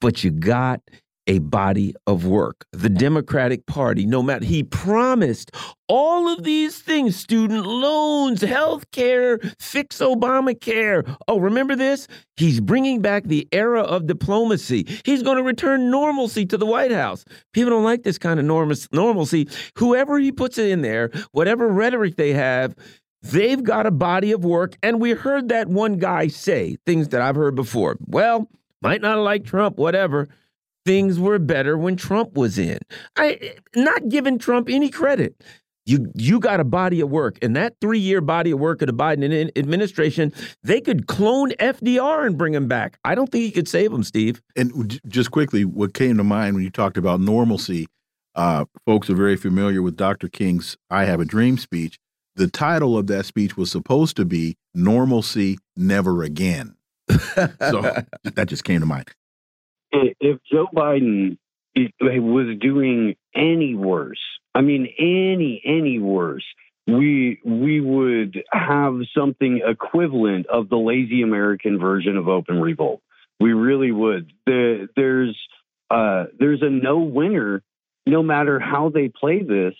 But 0.00 0.24
you 0.24 0.30
got 0.30 0.80
a 1.28 1.38
body 1.38 1.94
of 2.06 2.26
work. 2.26 2.66
The 2.72 2.88
Democratic 2.88 3.66
Party, 3.66 4.06
no 4.06 4.22
matter, 4.22 4.44
he 4.44 4.64
promised 4.64 5.52
all 5.88 6.28
of 6.28 6.42
these 6.42 6.78
things 6.78 7.14
student 7.16 7.64
loans, 7.66 8.40
health 8.40 8.90
care, 8.90 9.38
fix 9.60 9.98
Obamacare. 9.98 11.16
Oh, 11.28 11.38
remember 11.38 11.76
this? 11.76 12.08
He's 12.36 12.60
bringing 12.60 13.00
back 13.02 13.24
the 13.24 13.46
era 13.52 13.82
of 13.82 14.06
diplomacy. 14.06 14.86
He's 15.04 15.22
going 15.22 15.36
to 15.36 15.42
return 15.42 15.90
normalcy 15.90 16.46
to 16.46 16.56
the 16.56 16.66
White 16.66 16.92
House. 16.92 17.24
People 17.52 17.70
don't 17.70 17.84
like 17.84 18.02
this 18.02 18.18
kind 18.18 18.40
of 18.40 18.46
normalcy. 18.90 19.48
Whoever 19.76 20.18
he 20.18 20.32
puts 20.32 20.58
it 20.58 20.70
in 20.70 20.82
there, 20.82 21.10
whatever 21.32 21.68
rhetoric 21.68 22.16
they 22.16 22.32
have, 22.32 22.74
they've 23.22 23.62
got 23.62 23.86
a 23.86 23.90
body 23.90 24.32
of 24.32 24.44
work, 24.44 24.76
and 24.82 25.00
we 25.00 25.10
heard 25.10 25.48
that 25.50 25.68
one 25.68 25.98
guy 25.98 26.28
say 26.28 26.76
things 26.86 27.08
that 27.08 27.20
I've 27.20 27.36
heard 27.36 27.54
before. 27.54 27.96
Well, 28.06 28.48
might 28.80 29.02
not 29.02 29.18
like 29.18 29.44
Trump, 29.44 29.76
whatever. 29.76 30.28
Things 30.88 31.18
were 31.18 31.38
better 31.38 31.76
when 31.76 31.96
Trump 31.96 32.32
was 32.32 32.56
in. 32.56 32.78
I 33.14 33.56
not 33.76 34.08
giving 34.08 34.38
Trump 34.38 34.70
any 34.70 34.88
credit. 34.88 35.34
You 35.84 36.10
you 36.14 36.40
got 36.40 36.60
a 36.60 36.64
body 36.64 37.02
of 37.02 37.10
work, 37.10 37.36
and 37.42 37.54
that 37.56 37.74
three 37.78 37.98
year 37.98 38.22
body 38.22 38.52
of 38.52 38.58
work 38.58 38.80
of 38.80 38.86
the 38.86 38.94
Biden 38.94 39.50
administration, 39.54 40.32
they 40.62 40.80
could 40.80 41.06
clone 41.06 41.50
FDR 41.60 42.24
and 42.24 42.38
bring 42.38 42.54
him 42.54 42.68
back. 42.68 42.98
I 43.04 43.14
don't 43.14 43.30
think 43.30 43.44
he 43.44 43.50
could 43.50 43.68
save 43.68 43.92
him, 43.92 44.02
Steve. 44.02 44.40
And 44.56 44.98
just 45.06 45.30
quickly, 45.30 45.66
what 45.66 45.92
came 45.92 46.16
to 46.16 46.24
mind 46.24 46.54
when 46.54 46.64
you 46.64 46.70
talked 46.70 46.96
about 46.96 47.20
normalcy, 47.20 47.86
uh, 48.34 48.64
folks 48.86 49.10
are 49.10 49.14
very 49.14 49.36
familiar 49.36 49.82
with 49.82 49.94
Dr. 49.94 50.30
King's 50.30 50.78
"I 50.88 51.04
Have 51.04 51.20
a 51.20 51.26
Dream" 51.26 51.58
speech. 51.58 51.98
The 52.34 52.48
title 52.48 52.96
of 52.96 53.08
that 53.08 53.26
speech 53.26 53.58
was 53.58 53.70
supposed 53.70 54.16
to 54.16 54.24
be 54.24 54.56
"Normalcy 54.74 55.58
Never 55.76 56.22
Again." 56.22 56.76
so 57.60 57.82
that 58.22 58.46
just 58.46 58.64
came 58.64 58.80
to 58.80 58.86
mind. 58.86 59.10
If 59.92 60.40
Joe 60.50 60.66
Biden 60.74 61.38
was 61.76 62.58
doing 62.60 63.16
any 63.34 63.74
worse, 63.74 64.20
I 64.54 64.60
mean 64.60 64.88
any 64.98 65.62
any 65.64 65.98
worse, 65.98 66.44
we 66.86 67.40
we 67.44 67.80
would 67.80 68.42
have 68.50 69.00
something 69.16 69.60
equivalent 69.64 70.46
of 70.46 70.68
the 70.68 70.78
lazy 70.78 71.22
American 71.22 71.78
version 71.78 72.16
of 72.16 72.28
open 72.28 72.60
revolt. 72.60 73.02
We 73.40 73.52
really 73.52 73.92
would. 73.92 74.32
The, 74.46 74.88
there's 74.96 75.38
uh, 75.90 76.24
there's 76.38 76.62
a 76.62 76.70
no 76.70 76.98
winner, 76.98 77.62
no 78.06 78.22
matter 78.22 78.58
how 78.58 78.90
they 78.90 79.08
play 79.08 79.42
this. 79.42 79.74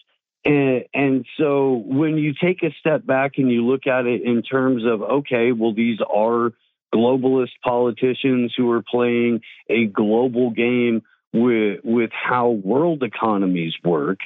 And, 0.45 0.85
and 0.95 1.27
so 1.37 1.83
when 1.85 2.17
you 2.17 2.35
take 2.41 2.63
a 2.63 2.71
step 2.79 3.05
back 3.05 3.33
and 3.39 3.51
you 3.51 3.67
look 3.67 3.87
at 3.87 4.07
it 4.07 4.23
in 4.23 4.43
terms 4.43 4.85
of, 4.87 5.03
okay, 5.03 5.53
well, 5.53 5.75
these 5.75 5.99
are 6.09 6.53
globalist 6.95 7.51
politicians 7.63 8.55
who 8.57 8.71
are 8.71 8.83
playing 8.83 9.41
a 9.69 9.87
global 9.87 10.51
game 10.51 11.03
with 11.33 11.81
with 11.85 12.11
how 12.13 12.51
world 12.51 13.03
economies 13.03 13.75
work, 13.85 14.19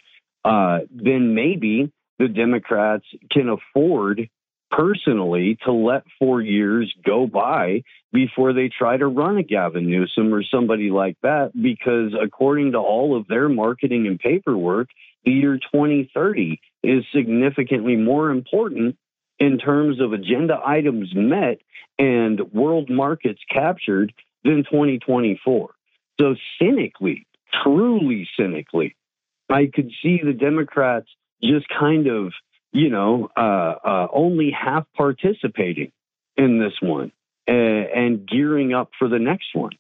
uh, 0.45 0.81
then 0.91 1.35
maybe 1.35 1.93
the 2.19 2.29
Democrats 2.29 3.05
can 3.31 3.49
afford 3.49 4.29
personally 4.71 5.59
to 5.65 5.73
let 5.73 6.03
four 6.19 6.41
years 6.41 6.93
go 7.05 7.27
by 7.27 7.83
before 8.13 8.53
they 8.53 8.69
try 8.69 8.97
to 8.97 9.07
run 9.07 9.37
a 9.37 9.43
Gavin 9.43 9.89
Newsom 9.89 10.33
or 10.33 10.43
somebody 10.43 10.91
like 10.91 11.17
that, 11.23 11.51
because 11.61 12.13
according 12.21 12.73
to 12.73 12.79
all 12.79 13.17
of 13.17 13.27
their 13.29 13.49
marketing 13.49 14.07
and 14.07 14.19
paperwork, 14.19 14.89
the 15.25 15.33
year 15.33 15.57
2030 15.57 16.61
is 16.83 17.05
significantly 17.15 17.97
more 17.97 18.31
important 18.31 18.97
in 19.43 19.59
terms 19.59 20.01
of 20.01 20.13
agenda 20.13 20.57
items 20.65 21.11
met 21.13 21.59
and 21.99 22.41
world 22.53 22.89
markets 22.89 23.41
captured 23.53 24.13
than 24.45 24.63
2024. 24.63 25.75
So, 26.21 26.37
cynically, 26.61 27.27
truly 27.65 28.29
cynically, 28.39 28.95
I 29.51 29.69
could 29.75 29.91
see 30.01 30.21
the 30.25 30.33
Democrats 30.33 31.09
just 31.43 31.67
kind 31.69 32.07
of, 32.07 32.33
you 32.71 32.89
know, 32.89 33.31
uh, 33.37 33.75
uh, 33.85 34.07
only 34.13 34.53
half 34.53 34.87
participating 34.97 35.91
in 36.37 36.61
this 36.61 36.75
one 36.81 37.11
and, 37.49 37.87
and 37.87 38.29
gearing 38.29 38.73
up 38.73 38.91
for 38.97 39.09
the 39.09 39.19
next 39.19 39.55
one. 39.55 39.73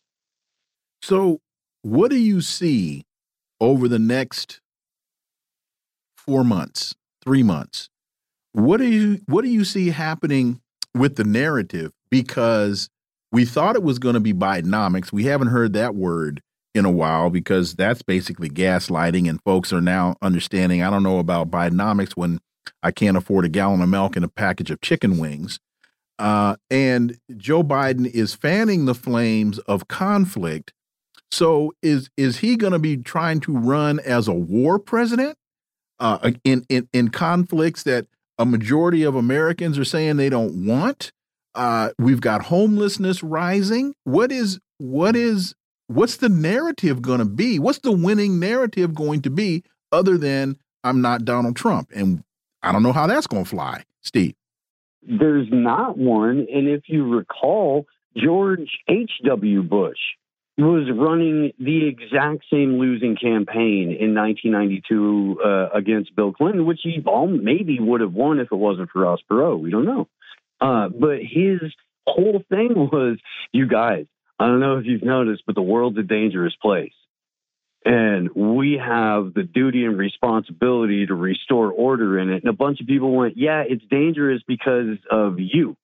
So, 1.02 1.40
what 1.82 2.10
do 2.10 2.18
you 2.18 2.40
see 2.40 3.04
over 3.60 3.86
the 3.86 4.00
next 4.00 4.60
four 6.16 6.42
months, 6.42 6.96
three 7.22 7.44
months? 7.44 7.88
What 8.52 8.78
do 8.78 8.86
you 8.86 9.20
what 9.26 9.42
do 9.42 9.50
you 9.50 9.64
see 9.64 9.90
happening 9.90 10.60
with 10.94 11.16
the 11.16 11.24
narrative? 11.24 11.92
Because 12.10 12.88
we 13.30 13.44
thought 13.44 13.76
it 13.76 13.82
was 13.82 13.98
going 13.98 14.14
to 14.14 14.20
be 14.20 14.34
Bidenomics. 14.34 15.12
We 15.12 15.24
haven't 15.24 15.48
heard 15.48 15.72
that 15.72 15.94
word 15.94 16.42
in 16.74 16.84
a 16.84 16.90
while 16.90 17.30
because 17.30 17.74
that's 17.74 18.02
basically 18.02 18.50
gaslighting, 18.50 19.28
and 19.28 19.42
folks 19.42 19.72
are 19.72 19.80
now 19.80 20.16
understanding. 20.22 20.82
I 20.82 20.90
don't 20.90 21.02
know 21.02 21.18
about 21.18 21.50
Bidenomics 21.50 22.12
when 22.12 22.40
I 22.82 22.90
can't 22.90 23.16
afford 23.16 23.44
a 23.44 23.48
gallon 23.48 23.80
of 23.80 23.88
milk 23.88 24.16
and 24.16 24.24
a 24.24 24.28
package 24.28 24.70
of 24.70 24.80
chicken 24.80 25.18
wings. 25.18 25.58
Uh, 26.18 26.56
and 26.70 27.18
Joe 27.36 27.62
Biden 27.62 28.06
is 28.06 28.34
fanning 28.34 28.84
the 28.84 28.94
flames 28.94 29.58
of 29.60 29.88
conflict. 29.88 30.72
So 31.30 31.72
is 31.82 32.10
is 32.16 32.38
he 32.38 32.56
going 32.56 32.74
to 32.74 32.78
be 32.78 32.98
trying 32.98 33.40
to 33.40 33.56
run 33.56 33.98
as 34.00 34.28
a 34.28 34.34
war 34.34 34.78
president 34.78 35.36
uh, 35.98 36.32
in 36.44 36.66
in 36.68 36.88
in 36.92 37.08
conflicts 37.08 37.84
that 37.84 38.06
a 38.38 38.46
majority 38.46 39.02
of 39.02 39.14
Americans 39.14 39.78
are 39.78 39.84
saying 39.84 40.16
they 40.16 40.30
don't 40.30 40.66
want. 40.66 41.12
Uh, 41.54 41.90
we've 41.98 42.20
got 42.20 42.44
homelessness 42.44 43.22
rising. 43.22 43.94
What 44.04 44.32
is 44.32 44.58
what 44.78 45.16
is 45.16 45.54
what's 45.86 46.16
the 46.16 46.28
narrative 46.28 47.02
going 47.02 47.18
to 47.18 47.24
be? 47.24 47.58
What's 47.58 47.80
the 47.80 47.92
winning 47.92 48.38
narrative 48.38 48.94
going 48.94 49.22
to 49.22 49.30
be 49.30 49.64
other 49.90 50.16
than 50.16 50.56
I'm 50.82 51.00
not 51.00 51.24
Donald 51.24 51.56
Trump? 51.56 51.90
And 51.94 52.24
I 52.62 52.72
don't 52.72 52.82
know 52.82 52.92
how 52.92 53.06
that's 53.06 53.26
going 53.26 53.44
to 53.44 53.50
fly, 53.50 53.84
Steve. 54.00 54.34
There's 55.02 55.48
not 55.50 55.98
one. 55.98 56.46
And 56.52 56.68
if 56.68 56.82
you 56.86 57.04
recall, 57.04 57.86
George 58.16 58.70
H.W. 58.88 59.62
Bush 59.62 59.98
was 60.58 60.88
running 60.94 61.52
the 61.58 61.88
exact 61.88 62.44
same 62.50 62.78
losing 62.78 63.16
campaign 63.16 63.96
in 63.98 64.14
1992 64.14 65.40
uh, 65.42 65.68
against 65.74 66.14
Bill 66.14 66.32
Clinton, 66.32 66.66
which 66.66 66.80
he 66.82 67.02
all 67.06 67.26
maybe 67.26 67.78
would 67.80 68.00
have 68.00 68.12
won 68.12 68.38
if 68.38 68.48
it 68.52 68.56
wasn't 68.56 68.90
for 68.90 69.02
Ross 69.02 69.20
Perot. 69.30 69.60
We 69.60 69.70
don't 69.70 69.86
know. 69.86 70.08
Uh, 70.60 70.88
but 70.88 71.18
his 71.20 71.60
whole 72.06 72.42
thing 72.48 72.70
was, 72.92 73.18
you 73.52 73.66
guys, 73.66 74.06
I 74.38 74.46
don't 74.46 74.60
know 74.60 74.78
if 74.78 74.86
you've 74.86 75.04
noticed, 75.04 75.44
but 75.46 75.54
the 75.54 75.62
world's 75.62 75.98
a 75.98 76.02
dangerous 76.02 76.54
place. 76.60 76.92
And 77.84 78.30
we 78.32 78.80
have 78.80 79.34
the 79.34 79.42
duty 79.42 79.84
and 79.84 79.98
responsibility 79.98 81.06
to 81.06 81.14
restore 81.14 81.70
order 81.70 82.18
in 82.18 82.30
it. 82.30 82.44
And 82.44 82.48
a 82.48 82.56
bunch 82.56 82.80
of 82.80 82.86
people 82.86 83.12
went, 83.12 83.36
yeah, 83.36 83.64
it's 83.66 83.84
dangerous 83.90 84.40
because 84.46 84.98
of 85.10 85.40
you. 85.40 85.76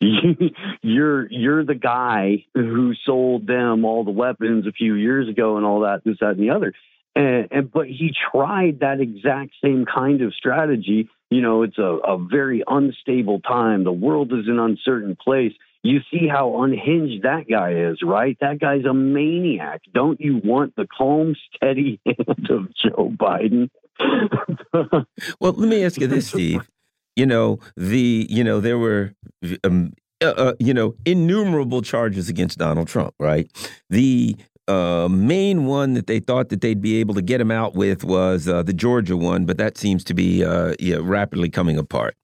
you're 0.82 1.30
you're 1.30 1.64
the 1.64 1.74
guy 1.74 2.44
who 2.54 2.94
sold 3.04 3.46
them 3.46 3.84
all 3.84 4.02
the 4.02 4.10
weapons 4.10 4.66
a 4.66 4.72
few 4.72 4.94
years 4.94 5.28
ago 5.28 5.58
and 5.58 5.66
all 5.66 5.80
that, 5.80 6.02
this, 6.04 6.16
that, 6.20 6.30
and 6.30 6.40
the 6.40 6.50
other. 6.50 6.72
And, 7.14 7.48
and 7.50 7.70
but 7.70 7.86
he 7.86 8.14
tried 8.32 8.80
that 8.80 9.00
exact 9.00 9.52
same 9.62 9.84
kind 9.84 10.22
of 10.22 10.32
strategy. 10.32 11.08
You 11.28 11.42
know, 11.42 11.62
it's 11.62 11.76
a, 11.78 11.82
a 11.82 12.18
very 12.18 12.62
unstable 12.66 13.40
time. 13.40 13.84
The 13.84 13.92
world 13.92 14.32
is 14.32 14.48
an 14.48 14.58
uncertain 14.58 15.16
place. 15.22 15.52
You 15.82 16.00
see 16.10 16.28
how 16.28 16.62
unhinged 16.62 17.24
that 17.24 17.44
guy 17.48 17.72
is, 17.90 17.98
right? 18.02 18.36
That 18.40 18.58
guy's 18.58 18.84
a 18.84 18.94
maniac. 18.94 19.82
Don't 19.92 20.20
you 20.20 20.40
want 20.42 20.76
the 20.76 20.86
calm, 20.86 21.36
steady 21.54 22.00
hand 22.06 22.48
of 22.50 22.68
Joe 22.74 23.12
Biden? 23.16 23.70
well, 25.40 25.52
let 25.52 25.68
me 25.68 25.84
ask 25.84 26.00
you 26.00 26.06
this, 26.06 26.28
Steve 26.28 26.68
you 27.20 27.26
know 27.26 27.58
the 27.76 28.26
you 28.30 28.42
know 28.42 28.60
there 28.60 28.78
were 28.78 29.12
um, 29.62 29.92
uh, 30.22 30.34
uh, 30.44 30.54
you 30.58 30.72
know 30.72 30.94
innumerable 31.04 31.82
charges 31.82 32.30
against 32.30 32.56
Donald 32.56 32.88
Trump, 32.88 33.14
right? 33.20 33.46
The 33.90 34.36
uh, 34.68 35.08
main 35.10 35.66
one 35.66 35.92
that 35.94 36.06
they 36.06 36.20
thought 36.20 36.48
that 36.48 36.62
they'd 36.62 36.80
be 36.80 36.96
able 36.98 37.12
to 37.14 37.20
get 37.20 37.40
him 37.40 37.50
out 37.50 37.74
with 37.74 38.04
was 38.04 38.48
uh, 38.48 38.62
the 38.62 38.72
Georgia 38.72 39.18
one, 39.18 39.44
but 39.44 39.58
that 39.58 39.76
seems 39.76 40.02
to 40.04 40.14
be 40.14 40.42
uh, 40.42 40.74
yeah, 40.78 40.98
rapidly 41.00 41.50
coming 41.50 41.76
apart. 41.76 42.16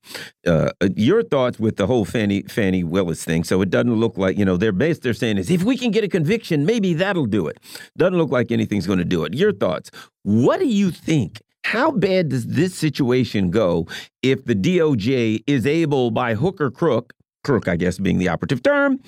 Uh, 0.47 0.70
your 0.94 1.22
thoughts 1.22 1.59
with 1.59 1.76
the 1.76 1.86
whole 1.86 2.07
Fani 2.07 2.42
Fani 2.44 2.82
Willis 2.82 3.22
thing? 3.22 3.44
So 3.44 3.61
it 3.61 3.68
doesn't 3.68 3.97
look 3.97 4.16
like 4.16 4.38
you 4.38 4.47
know 4.47 4.57
their 4.57 4.72
base 4.72 4.99
they're 5.01 5.12
saying 5.12 5.36
is 5.36 5.51
if 5.51 5.62
we 5.62 5.76
can 5.76 5.90
get 5.90 6.05
a 6.05 6.09
conviction, 6.09 6.64
maybe 6.64 6.94
that'll 6.94 7.26
do 7.26 7.49
it. 7.49 7.59
Doesn't 7.99 8.16
look 8.16 8.30
like 8.30 8.51
anything's 8.51 8.86
going 8.86 9.01
to 9.01 9.05
do 9.05 9.24
it. 9.24 9.34
Your 9.34 9.53
thoughts? 9.53 9.90
What 10.22 10.59
do 10.59 10.66
you 10.66 10.90
think 10.90 11.42
how 11.66 11.90
bad 11.90 12.28
does 12.28 12.46
this 12.46 12.76
situation 12.76 13.50
go 13.50 13.88
if 14.22 14.44
the 14.44 14.54
DOJ 14.54 15.42
is 15.48 15.66
able, 15.66 16.12
by 16.12 16.34
hook 16.34 16.60
or 16.60 16.70
crook, 16.70 17.12
crook, 17.42 17.66
I 17.66 17.74
guess 17.74 17.98
being 17.98 18.18
the 18.18 18.28
operative 18.28 18.62
term, 18.62 19.00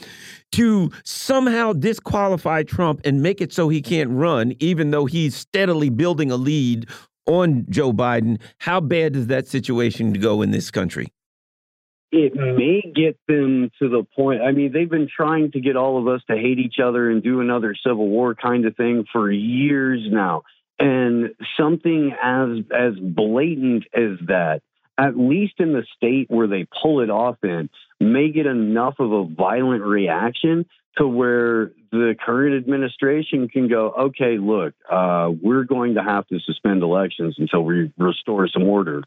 to 0.52 0.90
somehow 1.04 1.72
disqualify 1.72 2.64
Trump 2.64 3.00
and 3.04 3.22
make 3.22 3.40
it 3.40 3.52
so 3.52 3.68
he 3.68 3.80
can't 3.80 4.11
run, 4.11 4.54
even 4.59 4.90
though 4.90 5.06
he's 5.06 5.36
steadily 5.36 5.88
building 5.88 6.32
a 6.32 6.36
lead 6.36 6.88
on 7.26 7.64
Joe 7.70 7.92
Biden? 7.92 8.40
How 8.59 8.80
bad 8.80 9.12
does 9.12 9.28
that 9.28 9.46
situation 9.46 10.14
go 10.14 10.42
in 10.42 10.50
this 10.50 10.72
country? 10.72 11.06
It 12.11 12.34
may 12.34 12.82
get 12.92 13.20
them 13.28 13.70
to 13.80 13.88
the 13.88 14.04
point. 14.16 14.42
I 14.42 14.50
mean, 14.50 14.72
they've 14.72 14.90
been 14.90 15.09
trying 15.14 15.52
to 15.52 15.61
get 15.61 15.76
all 15.76 15.96
of 15.96 16.09
us 16.09 16.22
to 16.28 16.36
hate 16.36 16.59
each 16.59 16.80
other 16.82 17.09
and 17.09 17.22
do 17.22 17.40
another 17.40 17.76
civil 17.86 18.09
war 18.09 18.34
kind 18.34 18.64
of 18.66 18.74
thing 18.76 19.04
for 19.12 19.30
years 19.30 20.00
now. 20.11 20.42
And 20.79 21.35
something 21.59 22.15
as 22.23 22.65
as 22.73 22.94
blatant 23.01 23.85
as 23.93 24.19
that, 24.27 24.61
at 24.97 25.19
least 25.19 25.55
in 25.59 25.73
the 25.73 25.85
state 25.97 26.31
where 26.31 26.47
they 26.47 26.66
pull 26.82 27.01
it 27.01 27.11
off 27.11 27.36
in, 27.43 27.69
may 28.01 28.31
get 28.31 28.47
enough 28.47 28.94
of 28.98 29.12
a 29.12 29.24
violent 29.24 29.82
reaction 29.82 30.66
to 30.98 31.07
where 31.07 31.73
the 31.90 32.15
current 32.24 32.57
administration 32.57 33.48
can 33.48 33.69
go, 33.69 33.90
okay, 33.90 34.36
look, 34.39 34.74
uh, 34.90 35.31
we're 35.43 35.65
going 35.65 35.94
to 35.94 36.02
have 36.02 36.27
to 36.27 36.39
suspend 36.40 36.82
elections 36.82 37.36
until 37.39 37.62
we 37.62 37.93
restore 37.97 38.48
some 38.48 38.65
order 38.65 39.02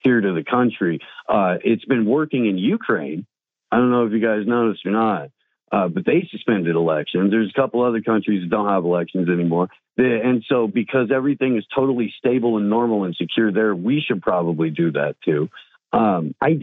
here 0.00 0.20
to 0.20 0.32
the 0.32 0.44
country. 0.44 1.00
Uh, 1.28 1.56
it's 1.64 1.84
been 1.84 2.04
working 2.04 2.46
in 2.46 2.58
Ukraine. 2.58 3.26
I 3.70 3.78
don't 3.78 3.90
know 3.90 4.06
if 4.06 4.12
you 4.12 4.20
guys 4.20 4.46
noticed 4.46 4.84
or 4.86 4.90
not, 4.90 5.30
uh, 5.72 5.88
but 5.88 6.04
they 6.04 6.28
suspended 6.30 6.76
elections. 6.76 7.30
There's 7.30 7.50
a 7.50 7.60
couple 7.60 7.82
other 7.82 8.00
countries 8.00 8.42
that 8.42 8.50
don't 8.50 8.68
have 8.68 8.84
elections 8.84 9.28
anymore. 9.28 9.68
And 9.96 10.44
so, 10.48 10.66
because 10.68 11.10
everything 11.12 11.56
is 11.56 11.64
totally 11.74 12.14
stable 12.18 12.56
and 12.56 12.70
normal 12.70 13.04
and 13.04 13.16
secure 13.16 13.50
there, 13.50 13.74
we 13.74 14.00
should 14.06 14.22
probably 14.22 14.70
do 14.70 14.92
that 14.92 15.16
too. 15.24 15.48
Um, 15.92 16.34
I, 16.40 16.60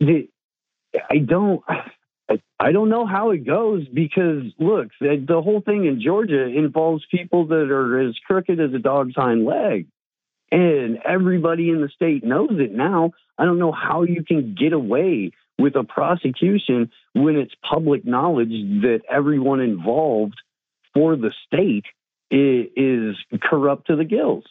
the, 0.00 0.28
I 1.10 1.18
don't. 1.18 1.62
I 2.58 2.72
don't 2.72 2.88
know 2.88 3.04
how 3.04 3.32
it 3.32 3.44
goes 3.44 3.86
because 3.86 4.44
look, 4.58 4.88
the, 4.98 5.22
the 5.28 5.42
whole 5.42 5.60
thing 5.60 5.84
in 5.84 6.00
Georgia 6.00 6.46
involves 6.46 7.04
people 7.10 7.48
that 7.48 7.70
are 7.70 8.08
as 8.08 8.14
crooked 8.26 8.58
as 8.58 8.72
a 8.72 8.78
dog's 8.78 9.14
hind 9.14 9.44
leg. 9.44 9.88
And 10.50 10.98
everybody 11.04 11.68
in 11.68 11.82
the 11.82 11.88
state 11.88 12.24
knows 12.24 12.52
it 12.52 12.72
now. 12.72 13.12
I 13.36 13.44
don't 13.44 13.58
know 13.58 13.72
how 13.72 14.04
you 14.04 14.24
can 14.24 14.54
get 14.58 14.72
away 14.72 15.32
with 15.58 15.76
a 15.76 15.84
prosecution 15.84 16.90
when 17.12 17.36
it's 17.36 17.54
public 17.68 18.04
knowledge 18.04 18.50
that 18.82 19.02
everyone 19.10 19.60
involved 19.60 20.40
for 20.92 21.16
the 21.16 21.32
state 21.46 21.84
is, 22.30 23.16
corrupt 23.42 23.86
to 23.88 23.96
the 23.96 24.04
gills. 24.04 24.44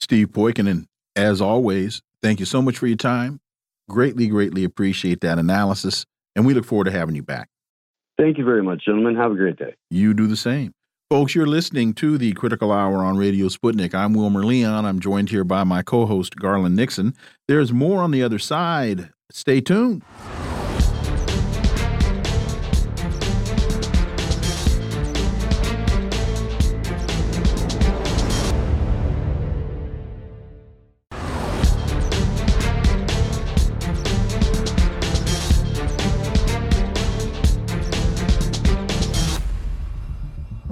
Steve 0.00 0.28
Poikonen, 0.28 0.86
as 1.16 1.40
always, 1.40 2.02
thank 2.22 2.40
you 2.40 2.46
so 2.46 2.60
much 2.60 2.78
for 2.78 2.86
your 2.86 2.96
time. 2.96 3.40
Greatly, 3.88 4.26
greatly 4.26 4.64
appreciate 4.64 5.20
that 5.20 5.38
analysis. 5.38 6.06
And 6.34 6.46
we 6.46 6.54
look 6.54 6.64
forward 6.64 6.84
to 6.84 6.90
having 6.90 7.14
you 7.14 7.22
back. 7.22 7.48
Thank 8.18 8.38
you 8.38 8.44
very 8.44 8.62
much, 8.62 8.84
gentlemen. 8.84 9.16
Have 9.16 9.32
a 9.32 9.34
great 9.34 9.56
day. 9.56 9.74
You 9.90 10.14
do 10.14 10.26
the 10.26 10.36
same. 10.36 10.72
Folks, 11.10 11.34
you're 11.34 11.46
listening 11.46 11.92
to 11.94 12.16
the 12.16 12.32
Critical 12.32 12.72
Hour 12.72 13.04
on 13.04 13.18
Radio 13.18 13.48
Sputnik. 13.48 13.94
I'm 13.94 14.14
Wilmer 14.14 14.44
Leon. 14.44 14.86
I'm 14.86 14.98
joined 14.98 15.28
here 15.28 15.44
by 15.44 15.62
my 15.62 15.82
co 15.82 16.06
host, 16.06 16.36
Garland 16.36 16.74
Nixon. 16.74 17.14
There's 17.48 17.70
more 17.70 18.02
on 18.02 18.12
the 18.12 18.22
other 18.22 18.38
side. 18.38 19.10
Stay 19.32 19.62
tuned. 19.62 20.02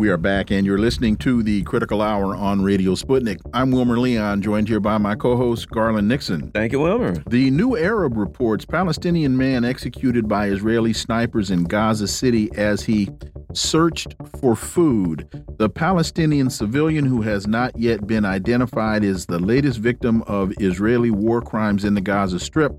We 0.00 0.08
are 0.08 0.16
back, 0.16 0.50
and 0.50 0.64
you're 0.64 0.78
listening 0.78 1.16
to 1.16 1.42
the 1.42 1.62
Critical 1.64 2.00
Hour 2.00 2.34
on 2.34 2.62
Radio 2.62 2.94
Sputnik. 2.94 3.38
I'm 3.52 3.70
Wilmer 3.70 3.98
Leon, 3.98 4.40
joined 4.40 4.66
here 4.66 4.80
by 4.80 4.96
my 4.96 5.14
co 5.14 5.36
host, 5.36 5.68
Garland 5.68 6.08
Nixon. 6.08 6.50
Thank 6.52 6.72
you, 6.72 6.80
Wilmer. 6.80 7.22
The 7.28 7.50
New 7.50 7.76
Arab 7.76 8.16
reports 8.16 8.64
Palestinian 8.64 9.36
man 9.36 9.62
executed 9.62 10.26
by 10.26 10.46
Israeli 10.46 10.94
snipers 10.94 11.50
in 11.50 11.64
Gaza 11.64 12.08
City 12.08 12.50
as 12.56 12.82
he 12.82 13.10
searched 13.52 14.16
for 14.40 14.56
food. 14.56 15.28
The 15.58 15.68
Palestinian 15.68 16.48
civilian 16.48 17.04
who 17.04 17.20
has 17.20 17.46
not 17.46 17.78
yet 17.78 18.06
been 18.06 18.24
identified 18.24 19.04
is 19.04 19.26
the 19.26 19.38
latest 19.38 19.80
victim 19.80 20.22
of 20.22 20.54
Israeli 20.60 21.10
war 21.10 21.42
crimes 21.42 21.84
in 21.84 21.92
the 21.92 22.00
Gaza 22.00 22.40
Strip 22.40 22.72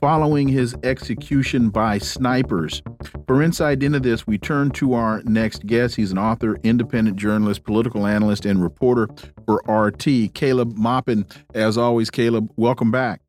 following 0.00 0.48
his 0.48 0.74
execution 0.82 1.70
by 1.70 1.98
snipers. 1.98 2.82
For 3.26 3.42
insight 3.42 3.82
into 3.82 4.00
this, 4.00 4.26
we 4.26 4.38
turn 4.38 4.70
to 4.72 4.94
our 4.94 5.22
next 5.24 5.66
guest. 5.66 5.96
He's 5.96 6.12
an 6.12 6.18
author, 6.18 6.56
independent 6.62 7.16
journalist, 7.16 7.64
political 7.64 8.06
analyst, 8.06 8.46
and 8.46 8.62
reporter 8.62 9.08
for 9.44 9.62
RT, 9.68 10.34
Caleb 10.34 10.76
Maupin. 10.76 11.26
As 11.54 11.76
always, 11.76 12.10
Caleb, 12.10 12.50
welcome 12.56 12.90
back. 12.90 13.20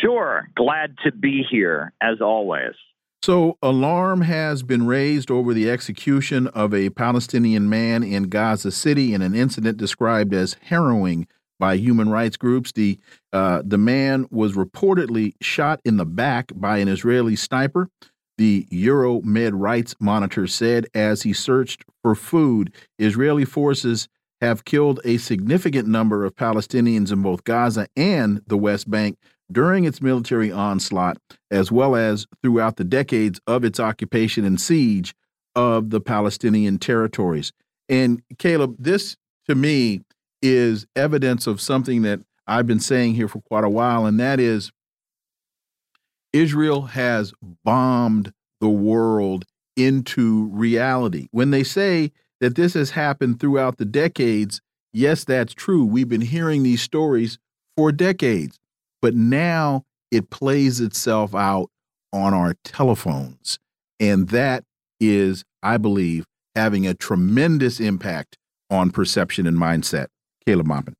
Sure. 0.00 0.48
Glad 0.56 0.96
to 1.04 1.12
be 1.12 1.44
here, 1.48 1.92
as 2.00 2.20
always. 2.20 2.74
So, 3.22 3.56
alarm 3.62 4.20
has 4.20 4.62
been 4.62 4.86
raised 4.86 5.30
over 5.30 5.54
the 5.54 5.70
execution 5.70 6.46
of 6.48 6.74
a 6.74 6.90
Palestinian 6.90 7.70
man 7.70 8.02
in 8.02 8.24
Gaza 8.24 8.70
City 8.70 9.14
in 9.14 9.22
an 9.22 9.34
incident 9.34 9.78
described 9.78 10.34
as 10.34 10.56
harrowing 10.64 11.26
by 11.58 11.76
human 11.76 12.08
rights 12.10 12.36
groups. 12.36 12.72
The 12.72 12.98
uh, 13.32 13.62
the 13.64 13.78
man 13.78 14.26
was 14.30 14.54
reportedly 14.54 15.34
shot 15.40 15.80
in 15.84 15.96
the 15.96 16.06
back 16.06 16.52
by 16.54 16.78
an 16.78 16.88
Israeli 16.88 17.36
sniper. 17.36 17.88
The 18.36 18.66
Euromed 18.72 19.52
Rights 19.54 19.94
Monitor 20.00 20.46
said 20.46 20.86
as 20.94 21.22
he 21.22 21.32
searched 21.32 21.84
for 22.02 22.14
food, 22.14 22.74
Israeli 22.98 23.44
forces 23.44 24.08
have 24.40 24.64
killed 24.64 25.00
a 25.04 25.16
significant 25.18 25.88
number 25.88 26.24
of 26.24 26.34
Palestinians 26.34 27.12
in 27.12 27.22
both 27.22 27.44
Gaza 27.44 27.86
and 27.96 28.42
the 28.46 28.58
West 28.58 28.90
Bank 28.90 29.16
during 29.50 29.84
its 29.84 30.02
military 30.02 30.50
onslaught, 30.50 31.18
as 31.50 31.70
well 31.70 31.94
as 31.94 32.26
throughout 32.42 32.76
the 32.76 32.84
decades 32.84 33.40
of 33.46 33.64
its 33.64 33.78
occupation 33.78 34.44
and 34.44 34.60
siege 34.60 35.14
of 35.54 35.90
the 35.90 36.00
Palestinian 36.00 36.78
territories. 36.78 37.52
And 37.88 38.22
Caleb, 38.38 38.76
this 38.78 39.16
to 39.46 39.54
me 39.54 40.02
is 40.44 40.86
evidence 40.94 41.46
of 41.46 41.58
something 41.58 42.02
that 42.02 42.20
I've 42.46 42.66
been 42.66 42.78
saying 42.78 43.14
here 43.14 43.28
for 43.28 43.40
quite 43.40 43.64
a 43.64 43.70
while, 43.70 44.04
and 44.04 44.20
that 44.20 44.38
is 44.38 44.70
Israel 46.34 46.82
has 46.82 47.32
bombed 47.64 48.32
the 48.60 48.68
world 48.68 49.46
into 49.76 50.48
reality. 50.52 51.28
When 51.30 51.50
they 51.50 51.64
say 51.64 52.12
that 52.40 52.56
this 52.56 52.74
has 52.74 52.90
happened 52.90 53.40
throughout 53.40 53.78
the 53.78 53.86
decades, 53.86 54.60
yes, 54.92 55.24
that's 55.24 55.54
true. 55.54 55.86
We've 55.86 56.08
been 56.08 56.20
hearing 56.20 56.62
these 56.62 56.82
stories 56.82 57.38
for 57.76 57.90
decades, 57.90 58.58
but 59.00 59.14
now 59.14 59.84
it 60.10 60.28
plays 60.28 60.78
itself 60.78 61.34
out 61.34 61.70
on 62.12 62.34
our 62.34 62.54
telephones. 62.64 63.58
And 63.98 64.28
that 64.28 64.64
is, 65.00 65.44
I 65.62 65.78
believe, 65.78 66.26
having 66.54 66.86
a 66.86 66.94
tremendous 66.94 67.80
impact 67.80 68.36
on 68.70 68.90
perception 68.90 69.46
and 69.46 69.56
mindset. 69.56 70.08
Caleb 70.46 70.66
Maupin. 70.66 70.94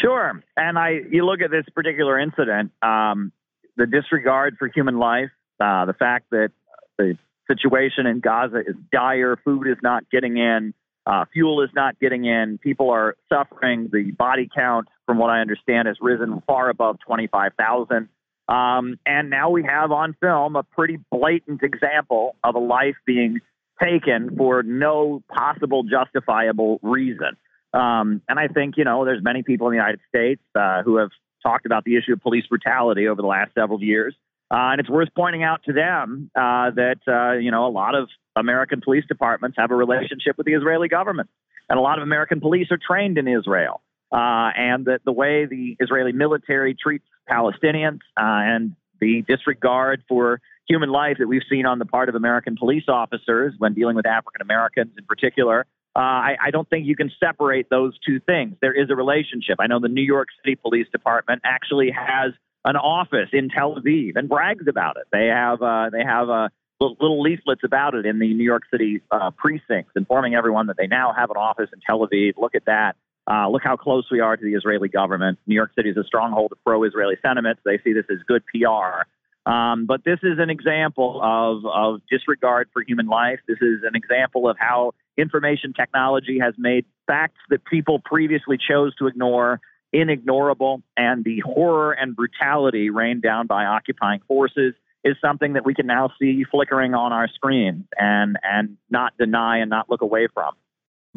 Sure. 0.00 0.42
And 0.56 0.78
I, 0.78 1.00
you 1.10 1.24
look 1.24 1.40
at 1.40 1.50
this 1.50 1.64
particular 1.74 2.18
incident, 2.18 2.72
um, 2.82 3.32
the 3.76 3.86
disregard 3.86 4.56
for 4.58 4.68
human 4.68 4.98
life, 4.98 5.30
uh, 5.60 5.86
the 5.86 5.94
fact 5.94 6.26
that 6.30 6.50
the 6.98 7.16
situation 7.46 8.06
in 8.06 8.20
Gaza 8.20 8.58
is 8.58 8.74
dire, 8.92 9.36
food 9.44 9.66
is 9.68 9.78
not 9.82 10.10
getting 10.10 10.36
in, 10.36 10.74
uh, 11.06 11.24
fuel 11.32 11.62
is 11.62 11.70
not 11.74 11.98
getting 12.00 12.24
in, 12.24 12.58
people 12.58 12.90
are 12.90 13.16
suffering. 13.32 13.88
The 13.92 14.10
body 14.10 14.48
count, 14.54 14.88
from 15.06 15.18
what 15.18 15.30
I 15.30 15.40
understand, 15.40 15.88
has 15.88 15.96
risen 16.00 16.42
far 16.46 16.68
above 16.68 16.98
25,000. 17.06 18.08
Um, 18.48 18.98
and 19.06 19.30
now 19.30 19.50
we 19.50 19.64
have 19.64 19.92
on 19.92 20.16
film 20.20 20.56
a 20.56 20.62
pretty 20.62 20.98
blatant 21.10 21.62
example 21.62 22.36
of 22.44 22.54
a 22.54 22.58
life 22.58 22.96
being 23.06 23.40
taken 23.82 24.36
for 24.36 24.62
no 24.62 25.22
possible 25.28 25.84
justifiable 25.84 26.80
reason. 26.82 27.36
Um, 27.76 28.22
and 28.26 28.38
I 28.38 28.48
think, 28.48 28.76
you 28.78 28.84
know, 28.84 29.04
there's 29.04 29.22
many 29.22 29.42
people 29.42 29.66
in 29.66 29.72
the 29.72 29.76
United 29.76 30.00
States 30.08 30.42
uh, 30.54 30.82
who 30.82 30.96
have 30.96 31.10
talked 31.42 31.66
about 31.66 31.84
the 31.84 31.96
issue 31.96 32.14
of 32.14 32.22
police 32.22 32.46
brutality 32.46 33.06
over 33.06 33.20
the 33.20 33.28
last 33.28 33.52
several 33.54 33.82
years. 33.82 34.14
Uh, 34.50 34.72
and 34.72 34.80
it's 34.80 34.88
worth 34.88 35.08
pointing 35.14 35.42
out 35.42 35.60
to 35.64 35.72
them 35.72 36.30
uh, 36.34 36.70
that, 36.70 36.98
uh, 37.06 37.36
you 37.36 37.50
know, 37.50 37.66
a 37.66 37.68
lot 37.68 37.94
of 37.94 38.08
American 38.34 38.80
police 38.80 39.04
departments 39.06 39.56
have 39.58 39.70
a 39.70 39.74
relationship 39.74 40.38
with 40.38 40.46
the 40.46 40.54
Israeli 40.54 40.88
government. 40.88 41.28
And 41.68 41.78
a 41.78 41.82
lot 41.82 41.98
of 41.98 42.02
American 42.02 42.40
police 42.40 42.68
are 42.70 42.78
trained 42.78 43.18
in 43.18 43.28
Israel. 43.28 43.82
Uh, 44.12 44.50
and 44.56 44.86
that 44.86 45.00
the 45.04 45.12
way 45.12 45.46
the 45.46 45.76
Israeli 45.80 46.12
military 46.12 46.74
treats 46.80 47.04
Palestinians 47.28 48.00
uh, 48.16 48.22
and 48.22 48.76
the 49.00 49.22
disregard 49.26 50.02
for 50.08 50.40
human 50.68 50.90
life 50.90 51.16
that 51.18 51.26
we've 51.26 51.42
seen 51.50 51.66
on 51.66 51.78
the 51.78 51.84
part 51.84 52.08
of 52.08 52.14
American 52.14 52.56
police 52.56 52.84
officers 52.88 53.52
when 53.58 53.74
dealing 53.74 53.96
with 53.96 54.06
African 54.06 54.42
Americans 54.42 54.92
in 54.96 55.04
particular 55.04 55.66
uh, 55.96 55.98
I, 55.98 56.36
I, 56.46 56.50
don't 56.50 56.68
think 56.68 56.86
you 56.86 56.94
can 56.94 57.10
separate 57.18 57.70
those 57.70 57.98
two 58.06 58.20
things. 58.20 58.56
There 58.60 58.74
is 58.74 58.90
a 58.90 58.94
relationship. 58.94 59.56
I 59.58 59.66
know 59.66 59.80
the 59.80 59.88
New 59.88 60.02
York 60.02 60.28
City 60.42 60.54
Police 60.54 60.86
Department 60.92 61.40
actually 61.42 61.90
has 61.90 62.32
an 62.66 62.76
office 62.76 63.30
in 63.32 63.48
Tel 63.48 63.76
Aviv 63.76 64.12
and 64.16 64.28
brags 64.28 64.66
about 64.68 64.98
it. 64.98 65.04
They 65.10 65.28
have 65.28 65.62
uh, 65.62 65.88
they 65.90 66.04
have 66.04 66.28
uh, 66.28 66.48
little 66.80 67.22
leaflets 67.22 67.62
about 67.64 67.94
it 67.94 68.04
in 68.04 68.18
the 68.18 68.34
New 68.34 68.44
York 68.44 68.64
City 68.70 69.00
uh, 69.10 69.30
precincts, 69.30 69.92
informing 69.96 70.34
everyone 70.34 70.66
that 70.66 70.76
they 70.76 70.86
now 70.86 71.14
have 71.16 71.30
an 71.30 71.38
office 71.38 71.70
in 71.72 71.80
Tel 71.86 72.06
Aviv. 72.06 72.34
Look 72.36 72.54
at 72.54 72.66
that. 72.66 72.96
Uh, 73.26 73.48
look 73.48 73.62
how 73.64 73.76
close 73.76 74.04
we 74.10 74.20
are 74.20 74.36
to 74.36 74.44
the 74.44 74.54
Israeli 74.54 74.88
government. 74.88 75.38
New 75.46 75.54
York 75.54 75.70
City 75.74 75.88
is 75.88 75.96
a 75.96 76.04
stronghold 76.04 76.52
of 76.52 76.62
pro-Israeli 76.62 77.16
sentiments. 77.22 77.62
They 77.64 77.78
see 77.82 77.94
this 77.94 78.04
as 78.10 78.18
good 78.28 78.42
PR. 78.46 79.08
Um, 79.50 79.86
but 79.86 80.04
this 80.04 80.18
is 80.22 80.38
an 80.38 80.50
example 80.50 81.20
of, 81.22 81.64
of 81.64 82.02
disregard 82.10 82.68
for 82.72 82.82
human 82.82 83.06
life. 83.06 83.40
This 83.48 83.58
is 83.62 83.82
an 83.82 83.94
example 83.94 84.48
of 84.48 84.56
how 84.58 84.92
information 85.16 85.72
technology 85.72 86.38
has 86.40 86.54
made 86.58 86.84
facts 87.06 87.40
that 87.50 87.64
people 87.64 88.00
previously 88.04 88.58
chose 88.58 88.94
to 88.96 89.06
ignore 89.06 89.60
inignorable, 89.94 90.82
and 90.96 91.24
the 91.24 91.40
horror 91.40 91.92
and 91.92 92.14
brutality 92.14 92.90
rained 92.90 93.22
down 93.22 93.46
by 93.46 93.64
occupying 93.64 94.20
forces 94.28 94.74
is 95.04 95.16
something 95.20 95.52
that 95.52 95.64
we 95.64 95.74
can 95.74 95.86
now 95.86 96.10
see 96.20 96.44
flickering 96.50 96.94
on 96.94 97.12
our 97.12 97.28
screens 97.28 97.84
and 97.96 98.36
and 98.42 98.76
not 98.90 99.16
deny 99.18 99.58
and 99.58 99.70
not 99.70 99.88
look 99.88 100.02
away 100.02 100.28
from. 100.32 100.52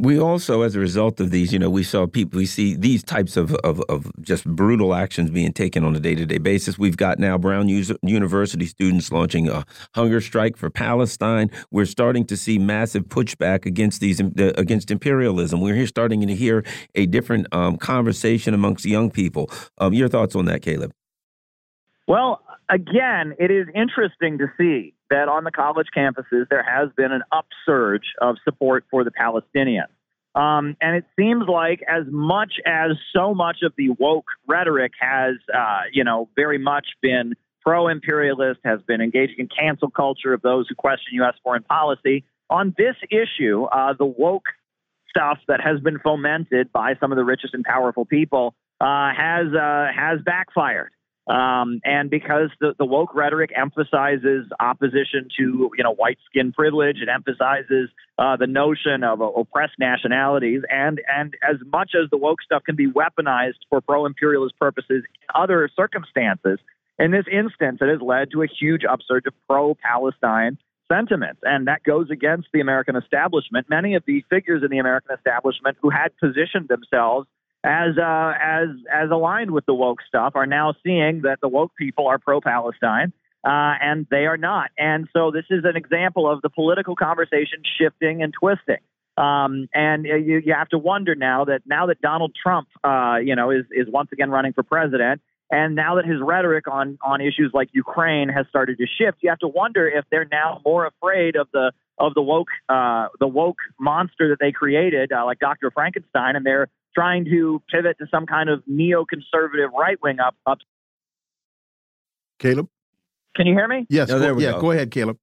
We 0.01 0.17
also, 0.17 0.61
as 0.61 0.77
a 0.77 0.79
result 0.79 1.19
of 1.19 1.29
these, 1.29 1.51
you 1.51 1.59
know, 1.59 1.69
we 1.69 1.83
saw 1.83 2.07
people, 2.07 2.37
we 2.37 2.45
see 2.45 2.73
these 2.73 3.03
types 3.03 3.35
of, 3.35 3.53
of, 3.55 3.81
of 3.89 4.09
just 4.21 4.45
brutal 4.45 4.95
actions 4.95 5.29
being 5.29 5.51
taken 5.51 5.83
on 5.83 5.93
a 5.93 5.99
day 5.99 6.15
to 6.15 6.25
day 6.25 6.37
basis. 6.37 6.79
We've 6.79 6.95
got 6.95 7.19
now 7.19 7.37
Brown 7.37 7.67
University 7.67 8.65
students 8.65 9.11
launching 9.11 9.49
a 9.49 9.65
hunger 9.95 10.21
strike 10.21 10.55
for 10.55 10.69
Palestine. 10.69 11.51
We're 11.69 11.83
starting 11.83 12.25
to 12.27 12.37
see 12.37 12.57
massive 12.57 13.07
pushback 13.09 13.65
against 13.65 13.99
these 13.99 14.21
against 14.21 14.89
imperialism. 14.89 15.59
We're 15.59 15.75
here 15.75 15.87
starting 15.87 16.25
to 16.25 16.33
hear 16.33 16.63
a 16.95 17.05
different 17.05 17.47
um, 17.51 17.75
conversation 17.75 18.53
amongst 18.53 18.85
young 18.85 19.11
people. 19.11 19.51
Um, 19.79 19.93
your 19.93 20.07
thoughts 20.07 20.33
on 20.33 20.45
that, 20.45 20.61
Caleb? 20.61 20.93
Well, 22.07 22.41
again, 22.69 23.35
it 23.37 23.51
is 23.51 23.67
interesting 23.75 24.37
to 24.37 24.47
see 24.57 24.93
that 25.09 25.27
on 25.27 25.43
the 25.43 25.51
college 25.51 25.87
campuses 25.95 26.47
there 26.49 26.63
has 26.63 26.89
been 26.95 27.11
an 27.11 27.23
upsurge 27.31 28.13
of 28.21 28.37
support 28.43 28.85
for 28.89 29.03
the 29.03 29.11
Palestinians. 29.11 29.87
Um, 30.35 30.77
and 30.79 30.95
it 30.95 31.05
seems 31.19 31.47
like 31.47 31.83
as 31.87 32.05
much 32.07 32.53
as 32.65 32.91
so 33.13 33.33
much 33.33 33.57
of 33.63 33.73
the 33.77 33.89
woke 33.89 34.27
rhetoric 34.47 34.93
has, 34.99 35.35
uh, 35.53 35.81
you 35.91 36.03
know, 36.03 36.29
very 36.35 36.59
much 36.59 36.87
been 37.01 37.33
pro-imperialist, 37.61 38.59
has 38.63 38.79
been 38.83 39.01
engaging 39.01 39.35
in 39.39 39.47
cancel 39.47 39.89
culture 39.89 40.33
of 40.33 40.41
those 40.41 40.67
who 40.69 40.75
question 40.75 41.15
U.S. 41.15 41.33
foreign 41.43 41.63
policy. 41.63 42.23
On 42.49 42.73
this 42.77 42.95
issue, 43.11 43.63
uh, 43.65 43.93
the 43.93 44.05
woke 44.05 44.45
stuff 45.09 45.39
that 45.47 45.61
has 45.61 45.79
been 45.79 45.99
fomented 45.99 46.71
by 46.71 46.95
some 46.99 47.11
of 47.11 47.17
the 47.17 47.23
richest 47.23 47.53
and 47.53 47.63
powerful 47.63 48.05
people 48.05 48.53
uh, 48.79 49.11
has 49.15 49.47
uh, 49.53 49.87
has 49.93 50.19
backfired. 50.23 50.91
Um, 51.29 51.79
and 51.85 52.09
because 52.09 52.49
the, 52.59 52.73
the 52.79 52.85
woke 52.85 53.13
rhetoric 53.13 53.51
emphasizes 53.55 54.47
opposition 54.59 55.29
to, 55.37 55.69
you 55.77 55.83
know, 55.83 55.93
white 55.93 56.17
skin 56.25 56.51
privilege, 56.51 56.97
it 57.01 57.07
emphasizes 57.07 57.89
uh, 58.17 58.35
the 58.35 58.47
notion 58.47 59.03
of 59.03 59.21
uh, 59.21 59.25
oppressed 59.25 59.77
nationalities, 59.77 60.63
and 60.71 60.99
and 61.07 61.35
as 61.47 61.57
much 61.71 61.91
as 61.93 62.09
the 62.09 62.17
woke 62.17 62.41
stuff 62.41 62.63
can 62.63 62.75
be 62.75 62.87
weaponized 62.87 63.59
for 63.69 63.79
pro-imperialist 63.79 64.57
purposes 64.57 65.03
in 65.05 65.27
other 65.35 65.69
circumstances, 65.75 66.57
in 66.97 67.11
this 67.11 67.25
instance, 67.31 67.77
it 67.79 67.89
has 67.89 68.01
led 68.01 68.31
to 68.31 68.41
a 68.41 68.47
huge 68.47 68.81
upsurge 68.83 69.27
of 69.27 69.33
pro-Palestine 69.47 70.57
sentiments, 70.91 71.41
and 71.43 71.67
that 71.67 71.83
goes 71.83 72.09
against 72.09 72.47
the 72.51 72.59
American 72.59 72.95
establishment. 72.95 73.67
Many 73.69 73.93
of 73.93 74.03
the 74.07 74.25
figures 74.31 74.63
in 74.63 74.71
the 74.71 74.79
American 74.79 75.15
establishment 75.15 75.77
who 75.79 75.91
had 75.91 76.09
positioned 76.17 76.69
themselves 76.69 77.27
as 77.63 77.97
uh, 77.97 78.33
as 78.41 78.69
as 78.91 79.09
aligned 79.11 79.51
with 79.51 79.65
the 79.65 79.73
woke 79.73 79.99
stuff 80.07 80.33
are 80.35 80.45
now 80.45 80.73
seeing 80.83 81.21
that 81.23 81.39
the 81.41 81.47
woke 81.47 81.71
people 81.77 82.07
are 82.07 82.17
pro-Palestine. 82.17 83.13
Uh, 83.41 83.71
and 83.81 84.05
they 84.11 84.25
are 84.25 84.35
not. 84.35 84.69
And 84.77 85.07
so 85.13 85.31
this 85.31 85.45
is 85.49 85.63
an 85.63 85.77
example 85.77 86.29
of 86.29 86.41
the 86.41 86.49
political 86.49 86.93
conversation 86.93 87.63
shifting 87.79 88.21
and 88.21 88.33
twisting. 88.33 88.79
Um, 89.15 89.69
and 89.73 90.05
you, 90.05 90.41
you 90.45 90.53
have 90.53 90.69
to 90.69 90.77
wonder 90.77 91.15
now 91.15 91.45
that 91.45 91.61
now 91.65 91.85
that 91.87 92.01
Donald 92.01 92.33
Trump, 92.41 92.67
uh, 92.83 93.15
you 93.23 93.35
know, 93.35 93.51
is 93.51 93.65
is 93.71 93.87
once 93.89 94.09
again 94.13 94.29
running 94.29 94.53
for 94.53 94.63
president, 94.63 95.21
and 95.51 95.75
now 95.75 95.95
that 95.95 96.05
his 96.05 96.21
rhetoric 96.21 96.67
on 96.69 96.97
on 97.01 97.19
issues 97.19 97.51
like 97.53 97.69
Ukraine 97.73 98.29
has 98.29 98.45
started 98.47 98.77
to 98.77 98.85
shift, 98.85 99.17
you 99.21 99.29
have 99.29 99.39
to 99.39 99.47
wonder 99.47 99.87
if 99.87 100.05
they're 100.09 100.27
now 100.31 100.61
more 100.63 100.85
afraid 100.85 101.35
of 101.35 101.47
the 101.51 101.73
of 101.97 102.13
the 102.13 102.21
woke 102.21 102.47
uh, 102.69 103.07
the 103.19 103.27
woke 103.27 103.57
monster 103.77 104.29
that 104.29 104.37
they 104.39 104.53
created, 104.53 105.11
uh, 105.11 105.25
like 105.25 105.39
Dr. 105.39 105.69
Frankenstein, 105.69 106.37
and 106.37 106.45
they're 106.45 106.69
trying 106.95 107.25
to 107.25 107.61
pivot 107.69 107.97
to 107.99 108.07
some 108.11 108.25
kind 108.25 108.49
of 108.49 108.63
neoconservative 108.69 109.71
right 109.77 109.97
wing 110.01 110.19
up 110.19 110.35
up. 110.45 110.59
Caleb, 112.39 112.69
can 113.35 113.47
you 113.47 113.53
hear 113.53 113.67
me? 113.67 113.85
Yes. 113.89 114.09
go, 114.09 114.37
yeah, 114.37 114.51
go. 114.51 114.61
go 114.61 114.71
ahead, 114.71 114.91
Caleb. 114.91 115.17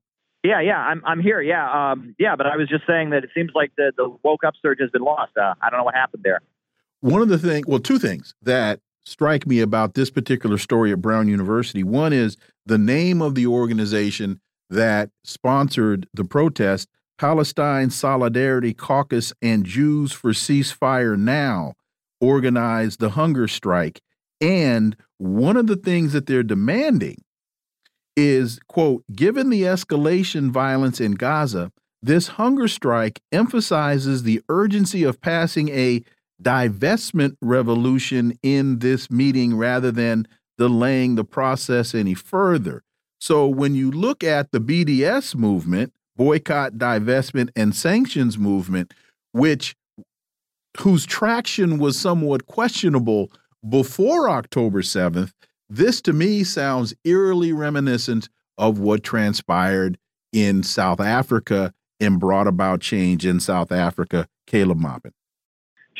Yeah, 0.45 0.61
yeah, 0.61 0.79
I'm 0.79 1.03
I'm 1.05 1.21
here. 1.21 1.41
Yeah, 1.41 1.91
um, 1.91 2.15
yeah, 2.19 2.37
but 2.37 2.47
I 2.47 2.57
was 2.57 2.69
just 2.69 2.87
saying 2.87 3.11
that 3.11 3.25
it 3.25 3.31
seems 3.35 3.51
like 3.55 3.73
the 3.77 3.93
the 3.97 4.17
woke 4.23 4.45
upsurge 4.45 4.79
has 4.81 4.91
been 4.91 5.03
lost. 5.03 5.33
Uh, 5.37 5.55
I 5.61 5.71
don't 5.71 5.81
know 5.81 5.85
what 5.85 5.95
happened 5.95 6.23
there. 6.25 6.41
One 7.01 7.21
of 7.21 7.29
the 7.29 7.39
things, 7.39 7.67
well, 7.67 7.81
two 7.81 7.99
things 7.99 8.35
that 8.43 8.81
strike 9.05 9.47
me 9.47 9.61
about 9.61 9.95
this 9.95 10.11
particular 10.11 10.59
story 10.59 10.93
at 10.93 11.01
Brown 11.01 11.29
University. 11.29 11.83
One 11.83 12.13
is 12.13 12.37
the 12.65 12.79
name 12.79 13.23
of 13.23 13.35
the 13.35 13.47
organization 13.47 14.41
that 14.71 15.11
sponsored 15.25 16.09
the 16.15 16.25
protest 16.25 16.89
Palestine 17.19 17.91
Solidarity 17.91 18.75
Caucus 18.75 19.33
and 19.41 19.65
Jews 19.65 20.13
for 20.13 20.33
Ceasefire 20.33 21.19
Now 21.19 21.75
organized 22.21 23.01
the 23.01 23.11
hunger 23.11 23.49
strike. 23.49 24.01
And 24.41 24.97
one 25.19 25.57
of 25.57 25.67
the 25.67 25.77
things 25.77 26.13
that 26.13 26.27
they're 26.27 26.43
demanding 26.43 27.23
is, 28.17 28.59
quote, 28.69 29.05
given 29.15 29.51
the 29.51 29.63
escalation 29.63 30.51
violence 30.51 31.01
in 31.01 31.13
Gaza, 31.13 31.73
this 32.03 32.29
hunger 32.29 32.69
strike 32.69 33.21
emphasizes 33.33 34.23
the 34.23 34.43
urgency 34.49 35.03
of 35.03 35.21
passing 35.21 35.69
a 35.71 36.03
divestment 36.43 37.37
revolution 37.41 38.39
in 38.43 38.79
this 38.81 39.11
meeting 39.11 39.57
rather 39.57 39.91
than 39.91 40.29
delaying 40.59 41.15
the 41.15 41.25
process 41.25 41.95
any 41.95 42.15
further. 42.15 42.83
So 43.19 43.47
when 43.47 43.75
you 43.75 43.91
look 43.91 44.23
at 44.23 44.53
the 44.53 44.61
BDS 44.61 45.35
movement, 45.35 45.93
boycott, 46.17 46.75
divestment, 46.75 47.51
and 47.55 47.75
sanctions 47.75 48.39
movement, 48.39 48.95
which 49.33 49.77
whose 50.81 51.07
traction 51.07 51.79
was 51.79 51.99
somewhat 51.99 52.47
questionable 52.47 53.31
before 53.69 54.29
October 54.29 54.83
7th, 54.83 55.33
this 55.69 56.01
to 56.03 56.13
me 56.13 56.45
sounds 56.45 56.95
eerily 57.05 57.53
reminiscent 57.53 58.29
of 58.59 58.79
what 58.79 59.03
transpired 59.03 59.99
in 60.33 60.63
South 60.63 61.01
Africa 61.01 61.73
and 62.01 62.21
brought 62.21 62.47
about 62.47 62.81
change 62.81 63.25
in 63.27 63.41
South 63.41 63.73
Africa. 63.73 64.29
Caleb 64.47 64.79
Maupin. 64.79 65.13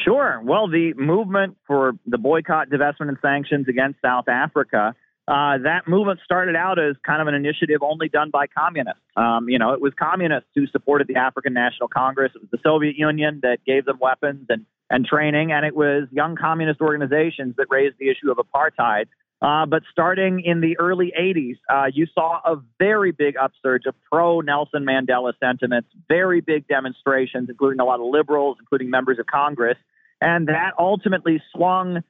Sure. 0.05 0.41
Well, 0.45 0.69
the 0.69 0.93
movement 0.95 1.57
for 1.67 1.93
the 2.07 2.19
boycott, 2.19 2.69
divestment, 2.69 3.09
and 3.09 3.19
sanctions 3.23 3.67
against 3.69 4.01
South 4.03 4.29
Africa 4.29 4.95
uh, 5.29 5.59
that 5.59 5.89
movement 5.89 6.21
started 6.25 6.55
out 6.55 6.79
as 6.79 6.95
kind 7.05 7.21
of 7.21 7.27
an 7.27 7.35
initiative 7.35 7.79
only 7.83 8.09
done 8.09 8.31
by 8.31 8.47
communists. 8.47 9.03
Um, 9.17 9.49
you 9.49 9.59
know, 9.59 9.73
it 9.73 9.81
was 9.81 9.93
communists 9.99 10.49
who 10.55 10.67
supported 10.69 11.09
the 11.09 11.17
African 11.17 11.53
National 11.53 11.89
Congress. 11.89 12.33
It 12.35 12.43
was 12.43 12.51
the 12.51 12.61
Soviet 12.63 12.97
Union 12.97 13.41
that 13.43 13.59
gave 13.67 13.87
them 13.87 13.99
weapons 14.01 14.47
and, 14.49 14.67
and 14.89 15.05
training, 15.05 15.51
and 15.51 15.67
it 15.67 15.75
was 15.75 16.07
young 16.13 16.37
communist 16.37 16.81
organizations 16.81 17.57
that 17.57 17.67
raised 17.71 17.97
the 17.99 18.09
issue 18.09 18.31
of 18.31 18.39
apartheid. 18.39 19.07
Uh, 19.43 19.67
but 19.67 19.83
starting 19.91 20.41
in 20.41 20.61
the 20.61 20.79
early 20.79 21.13
80s, 21.19 21.57
uh, 21.69 21.91
you 21.93 22.07
saw 22.15 22.41
a 22.45 22.57
very 22.79 23.11
big 23.11 23.37
upsurge 23.37 23.83
of 23.87 23.95
pro 24.11 24.41
Nelson 24.41 24.85
Mandela 24.85 25.33
sentiments, 25.41 25.89
very 26.09 26.41
big 26.41 26.67
demonstrations, 26.69 27.51
including 27.51 27.81
a 27.81 27.85
lot 27.85 28.01
of 28.01 28.07
liberals, 28.07 28.57
including 28.61 28.91
members 28.91 29.19
of 29.19 29.27
Congress. 29.27 29.77
And 30.21 30.49
that 30.49 30.73
ultimately 30.79 31.43
swung 31.53 32.03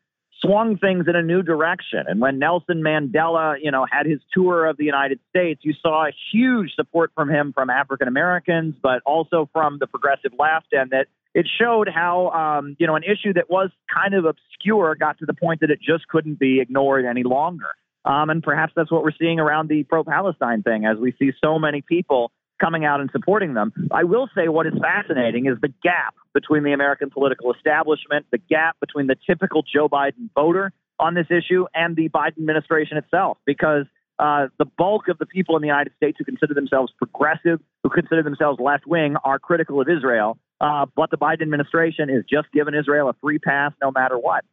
swung 0.46 0.78
things 0.78 1.06
in 1.08 1.16
a 1.16 1.22
new 1.22 1.42
direction. 1.42 2.04
And 2.06 2.20
when 2.20 2.38
Nelson 2.38 2.82
Mandela, 2.82 3.56
you 3.60 3.70
know, 3.70 3.86
had 3.90 4.06
his 4.06 4.20
tour 4.32 4.66
of 4.66 4.76
the 4.76 4.84
United 4.84 5.18
States, 5.30 5.60
you 5.64 5.74
saw 5.80 6.06
huge 6.32 6.74
support 6.74 7.10
from 7.14 7.28
him 7.28 7.52
from 7.52 7.70
African 7.70 8.08
Americans, 8.08 8.74
but 8.80 9.02
also 9.04 9.48
from 9.52 9.78
the 9.78 9.86
progressive 9.86 10.32
left, 10.38 10.68
and 10.72 10.90
that 10.90 11.06
it 11.34 11.46
showed 11.60 11.88
how, 11.88 12.30
um, 12.30 12.76
you 12.78 12.86
know, 12.86 12.96
an 12.96 13.02
issue 13.02 13.32
that 13.34 13.50
was 13.50 13.70
kind 13.92 14.14
of 14.14 14.24
obscure 14.24 14.94
got 14.94 15.18
to 15.18 15.26
the 15.26 15.34
point 15.34 15.60
that 15.60 15.70
it 15.70 15.80
just 15.80 16.08
couldn't 16.08 16.38
be 16.38 16.60
ignored 16.60 17.04
any 17.04 17.24
longer. 17.24 17.68
Um, 18.04 18.30
and 18.30 18.42
perhaps 18.42 18.72
that's 18.76 18.90
what 18.90 19.02
we're 19.02 19.18
seeing 19.18 19.40
around 19.40 19.68
the 19.68 19.82
pro-Palestine 19.82 20.62
thing, 20.62 20.86
as 20.86 20.96
we 20.96 21.12
see 21.18 21.32
so 21.44 21.58
many 21.58 21.82
people 21.82 22.30
coming 22.60 22.84
out 22.84 23.00
and 23.00 23.10
supporting 23.10 23.54
them. 23.54 23.72
I 23.90 24.04
will 24.04 24.28
say 24.34 24.48
what 24.48 24.66
is 24.66 24.72
fascinating 24.80 25.46
is 25.46 25.58
the 25.60 25.72
gap 25.82 26.14
between 26.34 26.62
the 26.64 26.72
American 26.72 27.10
political 27.10 27.52
establishment, 27.52 28.26
the 28.30 28.38
gap 28.38 28.76
between 28.80 29.06
the 29.06 29.16
typical 29.26 29.62
Joe 29.62 29.88
Biden 29.88 30.30
voter 30.34 30.72
on 30.98 31.14
this 31.14 31.26
issue 31.30 31.66
and 31.74 31.96
the 31.96 32.08
Biden 32.08 32.38
administration 32.38 32.96
itself, 32.96 33.38
because 33.44 33.84
uh, 34.18 34.46
the 34.58 34.64
bulk 34.64 35.08
of 35.08 35.18
the 35.18 35.26
people 35.26 35.56
in 35.56 35.62
the 35.62 35.68
United 35.68 35.92
States 35.96 36.16
who 36.18 36.24
consider 36.24 36.54
themselves 36.54 36.92
progressive, 36.96 37.60
who 37.82 37.90
consider 37.90 38.22
themselves 38.22 38.58
left 38.58 38.86
wing, 38.86 39.16
are 39.24 39.38
critical 39.38 39.80
of 39.80 39.88
Israel. 39.88 40.38
Uh, 40.58 40.86
but 40.94 41.10
the 41.10 41.18
Biden 41.18 41.42
administration 41.42 42.08
is 42.08 42.24
just 42.30 42.48
giving 42.52 42.74
Israel 42.74 43.10
a 43.10 43.14
free 43.20 43.38
pass 43.38 43.72
no 43.82 43.90
matter 43.90 44.16
what. 44.16 44.44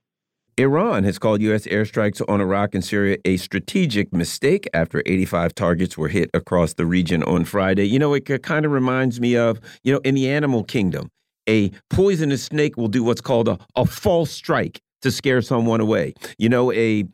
Iran 0.57 1.03
has 1.03 1.17
called 1.17 1.41
U.S. 1.41 1.65
airstrikes 1.65 2.21
on 2.29 2.39
Iraq 2.39 2.75
and 2.75 2.85
Syria 2.85 3.17
a 3.25 3.37
strategic 3.37 4.13
mistake 4.13 4.69
after 4.73 5.01
85 5.07 5.55
targets 5.55 5.97
were 5.97 6.09
hit 6.09 6.29
across 6.33 6.73
the 6.73 6.85
region 6.85 7.23
on 7.23 7.43
Friday. 7.43 7.85
You 7.85 7.97
know, 7.97 8.13
it 8.13 8.21
kind 8.43 8.63
of 8.65 8.71
reminds 8.71 9.19
me 9.19 9.35
of, 9.35 9.59
you 9.83 9.91
know, 9.91 9.99
in 10.03 10.13
the 10.13 10.29
animal 10.29 10.63
kingdom, 10.63 11.09
a 11.49 11.71
poisonous 11.89 12.43
snake 12.43 12.77
will 12.77 12.87
do 12.87 13.03
what's 13.03 13.21
called 13.21 13.47
a, 13.47 13.57
a 13.75 13.85
false 13.85 14.29
strike 14.29 14.79
to 15.03 15.11
scare 15.11 15.41
someone 15.41 15.79
away. 15.79 16.13
You 16.37 16.49
know, 16.49 16.71
a 16.73 17.05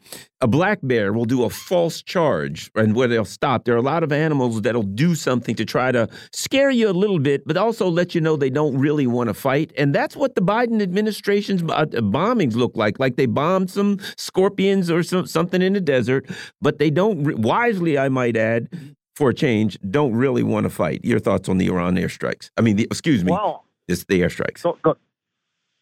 a 0.42 0.48
black 0.48 0.80
bear 0.82 1.12
will 1.12 1.26
do 1.26 1.44
a 1.44 1.50
false 1.50 2.02
charge 2.02 2.72
and 2.74 2.96
where 2.96 3.10
they'll 3.10 3.26
stop. 3.26 3.66
There 3.66 3.76
are 3.76 3.78
a 3.78 3.82
lot 3.82 4.04
of 4.04 4.14
animals 4.14 4.62
that'll 4.62 4.84
do 4.84 5.14
something 5.14 5.54
to 5.56 5.66
try 5.66 5.92
to 5.92 6.08
scare 6.32 6.70
you 6.70 6.90
a 6.90 6.96
little 6.96 7.20
bit, 7.20 7.46
but 7.46 7.58
also 7.58 7.90
let 7.90 8.16
you 8.16 8.22
know 8.22 8.38
they 8.38 8.50
don't 8.50 8.78
really 8.78 9.06
want 9.06 9.28
to 9.28 9.34
fight. 9.34 9.74
And 9.78 9.94
that's 9.94 10.16
what 10.16 10.36
the 10.36 10.42
Biden 10.42 10.82
administration's 10.82 11.62
uh, 11.64 11.86
bombings 11.86 12.56
look 12.56 12.78
like. 12.78 13.00
Like 13.00 13.18
they 13.18 13.26
bombed 13.26 13.70
some 13.70 14.00
scorpions 14.16 14.90
or 14.90 15.04
some, 15.04 15.28
something 15.28 15.62
in 15.62 15.74
the 15.74 15.82
desert, 15.82 16.26
but 16.62 16.80
they 16.80 16.90
don't, 16.90 17.40
wisely, 17.40 17.98
I 17.98 18.08
might 18.08 18.38
add, 18.38 18.70
for 19.16 19.32
a 19.32 19.34
change, 19.34 19.78
don't 19.90 20.14
really 20.14 20.44
want 20.44 20.64
to 20.64 20.70
fight. 20.70 21.04
Your 21.04 21.20
thoughts 21.20 21.50
on 21.50 21.58
the 21.58 21.68
Iran 21.68 21.98
airstrikes? 21.98 22.50
I 22.56 22.62
mean, 22.62 22.78
the, 22.78 22.86
excuse 22.86 23.26
me. 23.26 23.34
Well, 23.34 23.66
It's 23.90 24.06
the 24.06 24.22
airstrikes. 24.22 24.60
So, 24.60 24.78
go, 24.82 24.96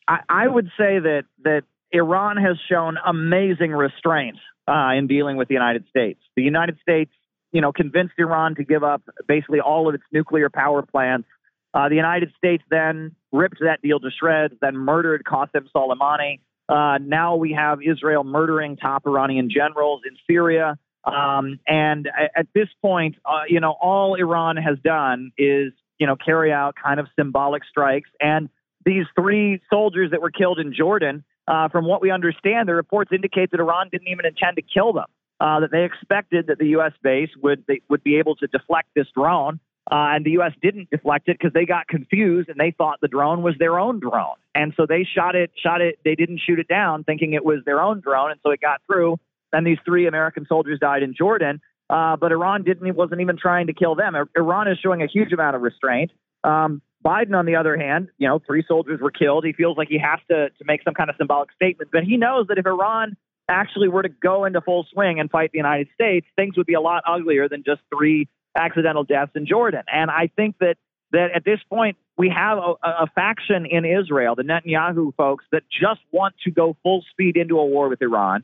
I, 0.08 0.22
I 0.30 0.48
would 0.48 0.72
say 0.76 0.98
that 0.98 1.26
that 1.44 1.64
Iran 1.92 2.38
has 2.38 2.58
shown 2.70 2.98
amazing 3.06 3.72
restraint 3.72 4.38
uh, 4.68 4.92
in 4.98 5.08
dealing 5.08 5.38
with 5.38 5.48
the 5.48 5.54
United 5.54 5.86
States. 5.90 6.20
The 6.36 6.44
United 6.44 6.78
States, 6.82 7.12
you 7.52 7.62
know, 7.62 7.72
convinced 7.72 8.16
Iran 8.18 8.56
to 8.56 8.64
give 8.64 8.84
up 8.84 9.02
basically 9.28 9.60
all 9.60 9.88
of 9.88 9.96
its 9.96 10.04
nuclear 10.12 10.50
power 10.50 10.82
plants. 10.82 11.28
Uh, 11.74 11.90
the 11.90 11.96
United 11.96 12.34
States 12.38 12.64
then 12.70 13.16
ripped 13.32 13.60
that 13.62 13.82
deal 13.82 14.00
to 14.00 14.10
shreds, 14.20 14.54
then 14.62 14.76
murdered 14.76 15.24
Qasem 15.24 15.68
Soleimani. 15.76 16.40
Uh, 16.70 16.98
now 17.02 17.36
we 17.36 17.54
have 17.54 17.80
Israel 17.82 18.24
murdering 18.24 18.76
top 18.76 19.04
Iranian 19.06 19.50
generals 19.50 20.02
in 20.10 20.18
Syria. 20.30 20.78
Um, 21.06 21.60
and 21.66 22.10
at, 22.36 22.48
this 22.54 22.68
point, 22.82 23.16
uh, 23.26 23.44
you 23.48 23.62
know, 23.62 23.74
all 23.80 24.16
Iran 24.16 24.58
has 24.58 24.78
done 24.84 25.32
is, 25.38 25.72
you 25.98 26.06
know, 26.06 26.18
carry 26.18 26.52
out 26.52 26.76
kind 26.82 27.00
of 27.00 27.08
symbolic 27.18 27.64
strikes. 27.64 28.10
And 28.20 28.50
these 28.84 29.06
three 29.16 29.62
soldiers 29.70 30.12
that 30.12 30.22
were 30.22 30.32
killed 30.32 30.60
in 30.60 30.74
Jordan, 30.74 31.24
uh, 31.48 31.70
from 31.70 31.86
what 31.86 32.02
we 32.02 32.12
understand, 32.12 32.68
the 32.68 32.76
reports 32.76 33.12
indicate 33.14 33.52
that 33.52 33.60
Iran 33.60 33.90
didn't 33.92 34.08
even 34.08 34.26
intend 34.26 34.58
to 34.58 34.62
kill 34.62 34.94
them. 34.94 35.06
Uh, 35.40 35.60
that 35.60 35.70
they 35.72 35.84
expected 35.84 36.48
that 36.48 36.58
the 36.58 36.70
U.S. 36.70 36.94
base 37.04 37.30
would 37.44 37.64
they, 37.68 37.80
would 37.90 38.04
be 38.04 38.18
able 38.18 38.36
to 38.38 38.48
deflect 38.48 38.90
this 38.96 39.06
drone, 39.16 39.60
uh, 39.92 40.10
and 40.16 40.26
the 40.26 40.32
U.S. 40.32 40.52
didn't 40.64 40.90
deflect 40.90 41.30
it 41.30 41.38
because 41.38 41.54
they 41.54 41.64
got 41.64 41.88
confused 41.88 42.50
and 42.50 42.60
they 42.60 42.74
thought 42.76 42.98
the 43.02 43.08
drone 43.08 43.44
was 43.44 43.54
their 43.60 43.78
own 43.78 44.00
drone, 44.00 44.38
and 44.56 44.74
so 44.76 44.88
they 44.88 45.08
shot 45.16 45.36
it. 45.36 45.52
Shot 45.62 45.80
it. 45.80 46.00
They 46.04 46.16
didn't 46.16 46.42
shoot 46.44 46.58
it 46.58 46.68
down, 46.68 47.04
thinking 47.04 47.34
it 47.34 47.46
was 47.46 47.60
their 47.66 47.80
own 47.80 48.02
drone, 48.02 48.32
and 48.32 48.40
so 48.42 48.50
it 48.50 48.60
got 48.62 48.82
through. 48.88 49.20
And 49.54 49.66
these 49.66 49.78
three 49.86 50.08
American 50.08 50.48
soldiers 50.50 50.80
died 50.80 51.04
in 51.04 51.14
Jordan. 51.16 51.62
Uh, 51.90 52.18
but 52.18 52.32
Iran 52.32 52.64
didn't 52.64 52.96
wasn't 52.96 53.22
even 53.22 53.38
trying 53.38 53.68
to 53.68 53.74
kill 53.74 53.94
them. 53.96 54.16
Iran 54.36 54.68
is 54.68 54.78
showing 54.80 55.04
a 55.04 55.08
huge 55.08 55.32
amount 55.32 55.56
of 55.56 55.62
restraint. 55.62 56.12
Um, 56.44 56.82
Biden, 57.06 57.38
on 57.38 57.46
the 57.46 57.56
other 57.56 57.78
hand, 57.78 58.10
you 58.18 58.28
know, 58.28 58.40
three 58.46 58.64
soldiers 58.68 59.00
were 59.00 59.12
killed. 59.12 59.46
He 59.46 59.54
feels 59.54 59.78
like 59.78 59.88
he 59.88 60.00
has 60.00 60.20
to 60.30 60.50
to 60.50 60.66
make 60.66 60.84
some 60.84 60.94
kind 60.94 61.10
of 61.10 61.16
symbolic 61.18 61.52
statement, 61.54 61.92
but 61.92 62.04
he 62.04 62.18
knows 62.18 62.48
that 62.48 62.58
if 62.58 62.66
Iran 62.66 63.16
actually 63.50 63.88
were 63.88 64.04
to 64.04 64.10
go 64.10 64.46
into 64.46 64.62
full 64.62 64.86
swing 64.92 65.20
and 65.20 65.30
fight 65.30 65.52
the 65.52 65.58
United 65.58 65.88
States, 65.94 66.28
things 66.36 66.58
would 66.58 66.66
be 66.66 66.74
a 66.74 66.82
lot 66.82 67.04
uglier 67.08 67.48
than 67.48 67.64
just 67.64 67.82
three 67.96 68.28
accidental 68.56 69.04
deaths 69.04 69.32
in 69.36 69.46
Jordan. 69.46 69.84
And 69.92 70.12
I 70.12 70.30
think 70.36 70.56
that 70.60 70.76
that 71.12 71.30
at 71.34 71.46
this 71.46 71.60
point 71.70 71.98
we 72.18 72.30
have 72.30 72.58
a, 72.58 72.74
a 72.84 73.08
faction 73.16 73.66
in 73.66 73.86
Israel, 73.86 74.36
the 74.36 74.44
Netanyahu 74.44 75.16
folks, 75.16 75.46
that 75.52 75.64
just 75.70 76.02
want 76.12 76.36
to 76.44 76.52
go 76.52 76.76
full 76.84 77.04
speed 77.12 77.38
into 77.38 77.60
a 77.60 77.66
war 77.66 77.88
with 77.88 78.02
Iran 78.02 78.44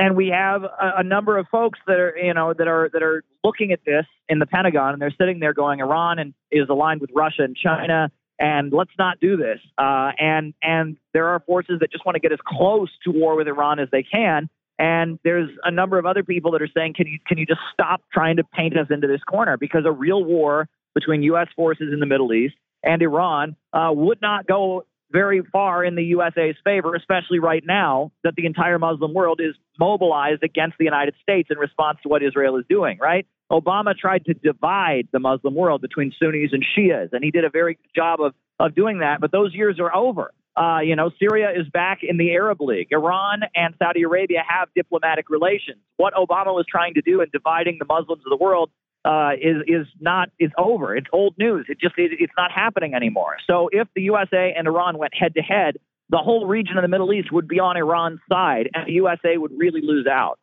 and 0.00 0.16
we 0.16 0.28
have 0.28 0.64
a, 0.64 0.94
a, 0.98 1.02
number 1.04 1.36
of 1.36 1.46
folks 1.48 1.78
that 1.86 1.98
are 1.98 2.16
you 2.16 2.32
know 2.34 2.54
that 2.54 2.66
are 2.66 2.90
that 2.92 3.02
are 3.02 3.22
looking 3.44 3.70
at 3.70 3.80
this 3.84 4.06
in 4.28 4.38
the 4.38 4.46
Pentagon 4.46 4.94
and 4.94 5.02
they're 5.02 5.14
sitting 5.16 5.38
there 5.38 5.52
going 5.52 5.80
Iran 5.80 6.18
and 6.18 6.34
is 6.50 6.68
aligned 6.68 7.00
with 7.00 7.10
Russia 7.14 7.42
and 7.42 7.54
China 7.54 8.10
and 8.38 8.72
let's 8.72 8.90
not 8.98 9.20
do 9.20 9.36
this 9.36 9.60
uh, 9.78 10.10
and 10.18 10.54
and 10.62 10.96
there 11.12 11.28
are 11.28 11.40
forces 11.40 11.78
that 11.80 11.92
just 11.92 12.04
want 12.06 12.16
to 12.16 12.20
get 12.20 12.32
as 12.32 12.38
close 12.44 12.88
to 13.04 13.12
war 13.12 13.36
with 13.36 13.46
Iran 13.46 13.78
as 13.78 13.88
they 13.92 14.02
can 14.02 14.48
and 14.78 15.18
there's 15.22 15.50
a 15.64 15.70
number 15.70 15.98
of 15.98 16.06
other 16.06 16.24
people 16.24 16.50
that 16.52 16.62
are 16.62 16.70
saying 16.74 16.94
can 16.94 17.06
you 17.06 17.18
can 17.26 17.36
you 17.36 17.46
just 17.46 17.60
stop 17.72 18.02
trying 18.12 18.36
to 18.36 18.44
paint 18.44 18.78
us 18.78 18.86
into 18.90 19.06
this 19.06 19.22
corner 19.24 19.58
because 19.58 19.84
a 19.84 19.92
real 19.92 20.24
war 20.24 20.66
between 20.94 21.22
U.S. 21.24 21.48
forces 21.54 21.92
in 21.92 22.00
the 22.00 22.06
Middle 22.06 22.32
East 22.32 22.54
and 22.82 23.02
Iran 23.02 23.54
uh, 23.74 23.90
would 23.92 24.20
not 24.22 24.46
go 24.46 24.86
very 25.12 25.42
far 25.52 25.84
in 25.84 25.94
the 25.94 26.04
USA's 26.04 26.56
favor, 26.64 26.94
especially 26.94 27.38
right 27.38 27.62
now 27.66 28.12
that 28.24 28.34
the 28.36 28.46
entire 28.46 28.78
Muslim 28.78 29.12
world 29.12 29.40
is 29.42 29.54
mobilized 29.78 30.42
against 30.42 30.78
the 30.78 30.84
United 30.84 31.14
States 31.22 31.48
in 31.50 31.58
response 31.58 31.98
to 32.02 32.08
what 32.08 32.22
Israel 32.22 32.56
is 32.56 32.64
doing, 32.68 32.98
right? 33.00 33.26
Obama 33.50 33.96
tried 33.96 34.24
to 34.26 34.34
divide 34.34 35.08
the 35.12 35.18
Muslim 35.18 35.54
world 35.54 35.80
between 35.80 36.12
Sunnis 36.18 36.52
and 36.52 36.64
Shias, 36.64 37.08
and 37.12 37.24
he 37.24 37.30
did 37.30 37.44
a 37.44 37.50
very 37.50 37.74
good 37.74 37.90
job 37.94 38.20
of, 38.20 38.34
of 38.60 38.74
doing 38.74 39.00
that, 39.00 39.20
but 39.20 39.32
those 39.32 39.52
years 39.54 39.80
are 39.80 39.94
over. 39.94 40.32
Uh, 40.56 40.80
you 40.80 40.94
know, 40.94 41.10
Syria 41.18 41.50
is 41.50 41.68
back 41.72 42.00
in 42.02 42.16
the 42.16 42.32
Arab 42.32 42.60
League. 42.60 42.88
Iran 42.90 43.40
and 43.54 43.74
Saudi 43.78 44.02
Arabia 44.02 44.42
have 44.46 44.68
diplomatic 44.74 45.30
relations. 45.30 45.78
What 45.96 46.14
Obama 46.14 46.52
was 46.52 46.66
trying 46.68 46.94
to 46.94 47.02
do 47.02 47.22
in 47.22 47.28
dividing 47.32 47.78
the 47.78 47.86
Muslims 47.86 48.22
of 48.26 48.30
the 48.30 48.36
world 48.36 48.70
uh, 49.04 49.30
is 49.40 49.56
is 49.66 49.86
not 50.00 50.28
is 50.38 50.50
over. 50.58 50.94
It's 50.94 51.06
old 51.12 51.34
news. 51.38 51.66
It 51.68 51.80
just 51.80 51.94
it, 51.96 52.12
it's 52.18 52.32
not 52.36 52.50
happening 52.52 52.94
anymore. 52.94 53.36
So 53.48 53.68
if 53.72 53.88
the 53.94 54.02
USA 54.02 54.54
and 54.56 54.66
Iran 54.66 54.98
went 54.98 55.14
head 55.14 55.34
to 55.34 55.42
head, 55.42 55.76
the 56.10 56.18
whole 56.18 56.46
region 56.46 56.76
of 56.76 56.82
the 56.82 56.88
Middle 56.88 57.12
East 57.12 57.32
would 57.32 57.48
be 57.48 57.60
on 57.60 57.76
Iran's 57.76 58.20
side, 58.28 58.68
and 58.74 58.86
the 58.86 58.92
USA 58.92 59.36
would 59.36 59.52
really 59.56 59.80
lose 59.82 60.06
out. 60.06 60.38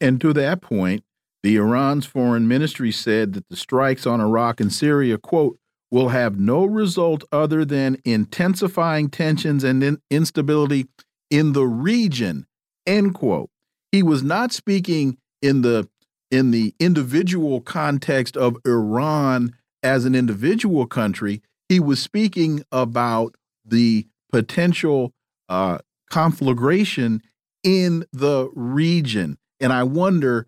And 0.00 0.20
to 0.20 0.32
that 0.32 0.60
point, 0.60 1.04
the 1.42 1.56
Iran's 1.56 2.06
foreign 2.06 2.48
ministry 2.48 2.90
said 2.90 3.34
that 3.34 3.48
the 3.48 3.56
strikes 3.56 4.06
on 4.06 4.20
Iraq 4.20 4.60
and 4.60 4.72
Syria, 4.72 5.18
quote, 5.18 5.58
will 5.90 6.08
have 6.08 6.38
no 6.38 6.64
result 6.64 7.22
other 7.30 7.64
than 7.64 7.98
intensifying 8.04 9.08
tensions 9.08 9.62
and 9.62 9.82
in 9.82 9.98
instability 10.10 10.88
in 11.30 11.52
the 11.52 11.64
region, 11.66 12.46
end 12.86 13.14
quote. 13.14 13.50
He 13.92 14.02
was 14.02 14.22
not 14.22 14.52
speaking 14.52 15.18
in 15.40 15.62
the 15.62 15.88
in 16.30 16.50
the 16.50 16.74
individual 16.78 17.60
context 17.60 18.36
of 18.36 18.56
Iran 18.64 19.54
as 19.82 20.04
an 20.04 20.14
individual 20.14 20.86
country, 20.86 21.42
he 21.68 21.80
was 21.80 22.00
speaking 22.00 22.64
about 22.72 23.36
the 23.64 24.06
potential 24.30 25.12
uh, 25.48 25.78
conflagration 26.10 27.22
in 27.62 28.04
the 28.12 28.50
region. 28.54 29.38
And 29.60 29.72
I 29.72 29.82
wonder 29.84 30.46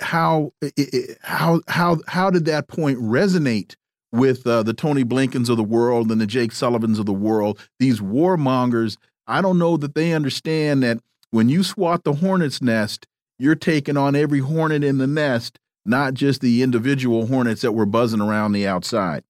how 0.00 0.52
how 1.22 1.60
how 1.68 1.98
how 2.08 2.30
did 2.30 2.44
that 2.46 2.68
point 2.68 2.98
resonate 2.98 3.76
with 4.12 4.46
uh, 4.46 4.62
the 4.62 4.74
Tony 4.74 5.04
Blinkens 5.04 5.48
of 5.48 5.56
the 5.56 5.62
world 5.62 6.10
and 6.10 6.20
the 6.20 6.26
Jake 6.26 6.52
Sullivans 6.52 6.98
of 6.98 7.06
the 7.06 7.12
world? 7.12 7.58
These 7.78 8.00
warmongers. 8.00 8.96
I 9.28 9.42
don't 9.42 9.58
know 9.58 9.76
that 9.76 9.94
they 9.94 10.12
understand 10.12 10.82
that 10.84 10.98
when 11.30 11.48
you 11.48 11.64
swat 11.64 12.04
the 12.04 12.14
hornet's 12.14 12.62
nest, 12.62 13.06
you're 13.38 13.54
taking 13.54 13.96
on 13.96 14.16
every 14.16 14.40
hornet 14.40 14.82
in 14.84 14.98
the 14.98 15.06
nest, 15.06 15.58
not 15.84 16.14
just 16.14 16.40
the 16.40 16.62
individual 16.62 17.26
hornets 17.26 17.62
that 17.62 17.72
were 17.72 17.86
buzzing 17.86 18.20
around 18.20 18.52
the 18.52 18.66
outside. 18.66 19.24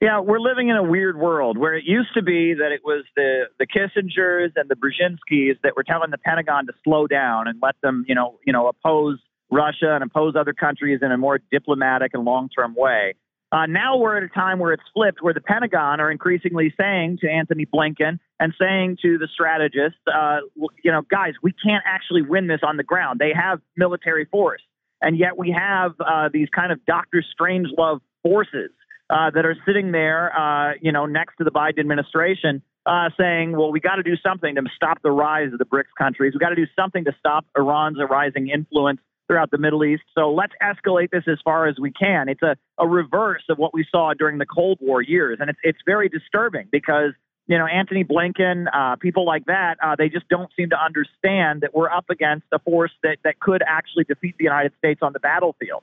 Yeah, 0.00 0.20
we're 0.20 0.40
living 0.40 0.68
in 0.68 0.76
a 0.76 0.82
weird 0.82 1.18
world 1.18 1.56
where 1.56 1.74
it 1.74 1.84
used 1.86 2.12
to 2.14 2.22
be 2.22 2.52
that 2.54 2.70
it 2.70 2.82
was 2.84 3.04
the 3.16 3.44
the 3.58 3.66
Kissingers 3.66 4.52
and 4.54 4.68
the 4.68 4.74
Brzezinskis 4.74 5.58
that 5.62 5.74
were 5.74 5.84
telling 5.84 6.10
the 6.10 6.18
Pentagon 6.18 6.66
to 6.66 6.74
slow 6.84 7.06
down 7.06 7.48
and 7.48 7.58
let 7.62 7.76
them, 7.82 8.04
you 8.06 8.14
know, 8.14 8.38
you 8.44 8.52
know, 8.52 8.68
oppose 8.68 9.18
Russia 9.50 9.94
and 9.94 10.04
oppose 10.04 10.36
other 10.36 10.52
countries 10.52 11.00
in 11.00 11.12
a 11.12 11.16
more 11.16 11.40
diplomatic 11.50 12.10
and 12.12 12.24
long 12.26 12.50
term 12.50 12.74
way. 12.76 13.14
Uh, 13.52 13.66
now 13.66 13.96
we're 13.96 14.16
at 14.16 14.24
a 14.24 14.28
time 14.28 14.58
where 14.58 14.72
it's 14.72 14.82
flipped, 14.92 15.22
where 15.22 15.32
the 15.32 15.40
Pentagon 15.40 16.00
are 16.00 16.10
increasingly 16.10 16.74
saying 16.78 17.18
to 17.20 17.30
Anthony 17.30 17.64
Blinken 17.64 18.18
and 18.40 18.52
saying 18.60 18.98
to 19.02 19.18
the 19.18 19.28
strategists, 19.32 20.00
uh, 20.12 20.38
you 20.82 20.90
know, 20.90 21.02
guys, 21.02 21.34
we 21.42 21.52
can't 21.52 21.84
actually 21.86 22.22
win 22.22 22.48
this 22.48 22.60
on 22.66 22.76
the 22.76 22.82
ground. 22.82 23.20
They 23.20 23.32
have 23.34 23.60
military 23.76 24.24
force, 24.24 24.62
and 25.00 25.16
yet 25.16 25.38
we 25.38 25.56
have 25.56 25.92
uh, 26.00 26.28
these 26.32 26.48
kind 26.54 26.72
of 26.72 26.84
Doctor 26.86 27.24
Strangelove 27.38 28.00
forces 28.22 28.70
uh, 29.08 29.30
that 29.30 29.46
are 29.46 29.56
sitting 29.64 29.92
there, 29.92 30.36
uh, 30.36 30.72
you 30.80 30.90
know, 30.90 31.06
next 31.06 31.36
to 31.36 31.44
the 31.44 31.52
Biden 31.52 31.78
administration, 31.78 32.62
uh, 32.84 33.10
saying, 33.18 33.52
well, 33.52 33.70
we 33.70 33.78
got 33.78 33.96
to 33.96 34.02
do 34.02 34.16
something 34.16 34.56
to 34.56 34.62
stop 34.74 35.00
the 35.02 35.10
rise 35.10 35.52
of 35.52 35.58
the 35.60 35.64
BRICS 35.64 35.94
countries. 35.96 36.32
We 36.34 36.40
got 36.40 36.50
to 36.50 36.56
do 36.56 36.66
something 36.74 37.04
to 37.04 37.12
stop 37.18 37.46
Iran's 37.56 37.98
rising 38.10 38.48
influence 38.48 39.00
throughout 39.26 39.50
the 39.50 39.58
Middle 39.58 39.84
East. 39.84 40.02
So 40.14 40.32
let's 40.32 40.52
escalate 40.62 41.10
this 41.10 41.24
as 41.26 41.38
far 41.44 41.66
as 41.66 41.76
we 41.78 41.92
can. 41.92 42.28
It's 42.28 42.42
a, 42.42 42.56
a 42.78 42.86
reverse 42.86 43.42
of 43.48 43.58
what 43.58 43.74
we 43.74 43.84
saw 43.90 44.14
during 44.14 44.38
the 44.38 44.46
Cold 44.46 44.78
War 44.80 45.02
years. 45.02 45.38
And 45.40 45.50
it's, 45.50 45.58
it's 45.62 45.78
very 45.84 46.08
disturbing 46.08 46.68
because, 46.70 47.12
you 47.46 47.58
know, 47.58 47.66
Anthony 47.66 48.04
Blinken, 48.04 48.66
uh, 48.72 48.96
people 48.96 49.24
like 49.24 49.46
that, 49.46 49.76
uh, 49.82 49.96
they 49.96 50.08
just 50.08 50.28
don't 50.28 50.50
seem 50.56 50.70
to 50.70 50.76
understand 50.82 51.62
that 51.62 51.74
we're 51.74 51.90
up 51.90 52.06
against 52.10 52.46
a 52.52 52.58
force 52.58 52.92
that, 53.02 53.18
that 53.24 53.40
could 53.40 53.62
actually 53.66 54.04
defeat 54.04 54.36
the 54.38 54.44
United 54.44 54.72
States 54.78 55.00
on 55.02 55.12
the 55.12 55.20
battlefield. 55.20 55.82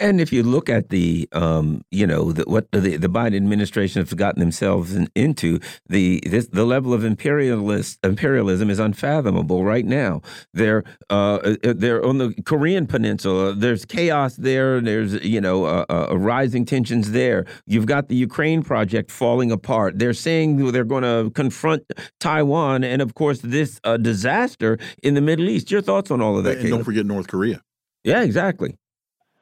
And 0.00 0.20
if 0.20 0.32
you 0.32 0.42
look 0.42 0.68
at 0.68 0.88
the, 0.88 1.28
um, 1.32 1.84
you 1.92 2.06
know, 2.06 2.32
the, 2.32 2.42
what 2.44 2.70
the, 2.72 2.96
the 2.96 3.08
Biden 3.08 3.36
administration 3.36 4.02
has 4.02 4.12
gotten 4.12 4.40
themselves 4.40 4.94
in, 4.94 5.08
into, 5.14 5.60
the 5.88 6.20
this, 6.26 6.48
the 6.48 6.64
level 6.64 6.92
of 6.92 7.04
imperialist 7.04 8.00
imperialism 8.02 8.70
is 8.70 8.80
unfathomable 8.80 9.64
right 9.64 9.84
now. 9.86 10.20
They're 10.52 10.82
uh, 11.10 11.54
uh, 11.64 11.74
they're 11.76 12.04
on 12.04 12.18
the 12.18 12.34
Korean 12.44 12.86
Peninsula. 12.86 13.54
There's 13.54 13.84
chaos 13.84 14.34
there. 14.34 14.80
There's 14.80 15.24
you 15.24 15.40
know 15.40 15.64
uh, 15.64 15.84
uh, 15.88 16.18
rising 16.18 16.64
tensions 16.64 17.12
there. 17.12 17.46
You've 17.66 17.86
got 17.86 18.08
the 18.08 18.16
Ukraine 18.16 18.64
project 18.64 19.12
falling 19.12 19.52
apart. 19.52 19.98
They're 19.98 20.12
saying 20.12 20.72
they're 20.72 20.84
going 20.84 21.04
to 21.04 21.30
confront 21.30 21.84
Taiwan, 22.18 22.82
and 22.82 23.00
of 23.00 23.14
course 23.14 23.40
this 23.40 23.80
uh, 23.84 23.96
disaster 23.96 24.78
in 25.04 25.14
the 25.14 25.20
Middle 25.20 25.48
East. 25.48 25.70
Your 25.70 25.82
thoughts 25.82 26.10
on 26.10 26.20
all 26.20 26.36
of 26.36 26.44
that? 26.44 26.58
And 26.58 26.68
don't 26.68 26.84
forget 26.84 27.06
North 27.06 27.28
Korea. 27.28 27.62
Yeah, 28.02 28.22
exactly. 28.22 28.76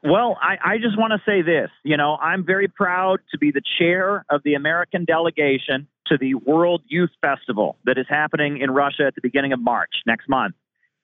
Well, 0.02 0.36
I, 0.40 0.74
I 0.74 0.78
just 0.78 0.98
want 0.98 1.12
to 1.12 1.22
say 1.24 1.42
this. 1.42 1.70
You 1.84 1.96
know, 1.96 2.16
I'm 2.16 2.44
very 2.44 2.66
proud 2.66 3.20
to 3.30 3.38
be 3.38 3.52
the 3.52 3.62
chair 3.78 4.24
of 4.28 4.42
the 4.44 4.54
American 4.54 5.04
delegation 5.04 5.86
to 6.06 6.18
the 6.18 6.34
World 6.34 6.82
Youth 6.88 7.10
Festival 7.20 7.76
that 7.84 7.98
is 7.98 8.06
happening 8.08 8.58
in 8.58 8.70
Russia 8.70 9.04
at 9.06 9.14
the 9.14 9.20
beginning 9.20 9.52
of 9.52 9.60
March 9.60 9.90
next 10.04 10.28
month. 10.28 10.56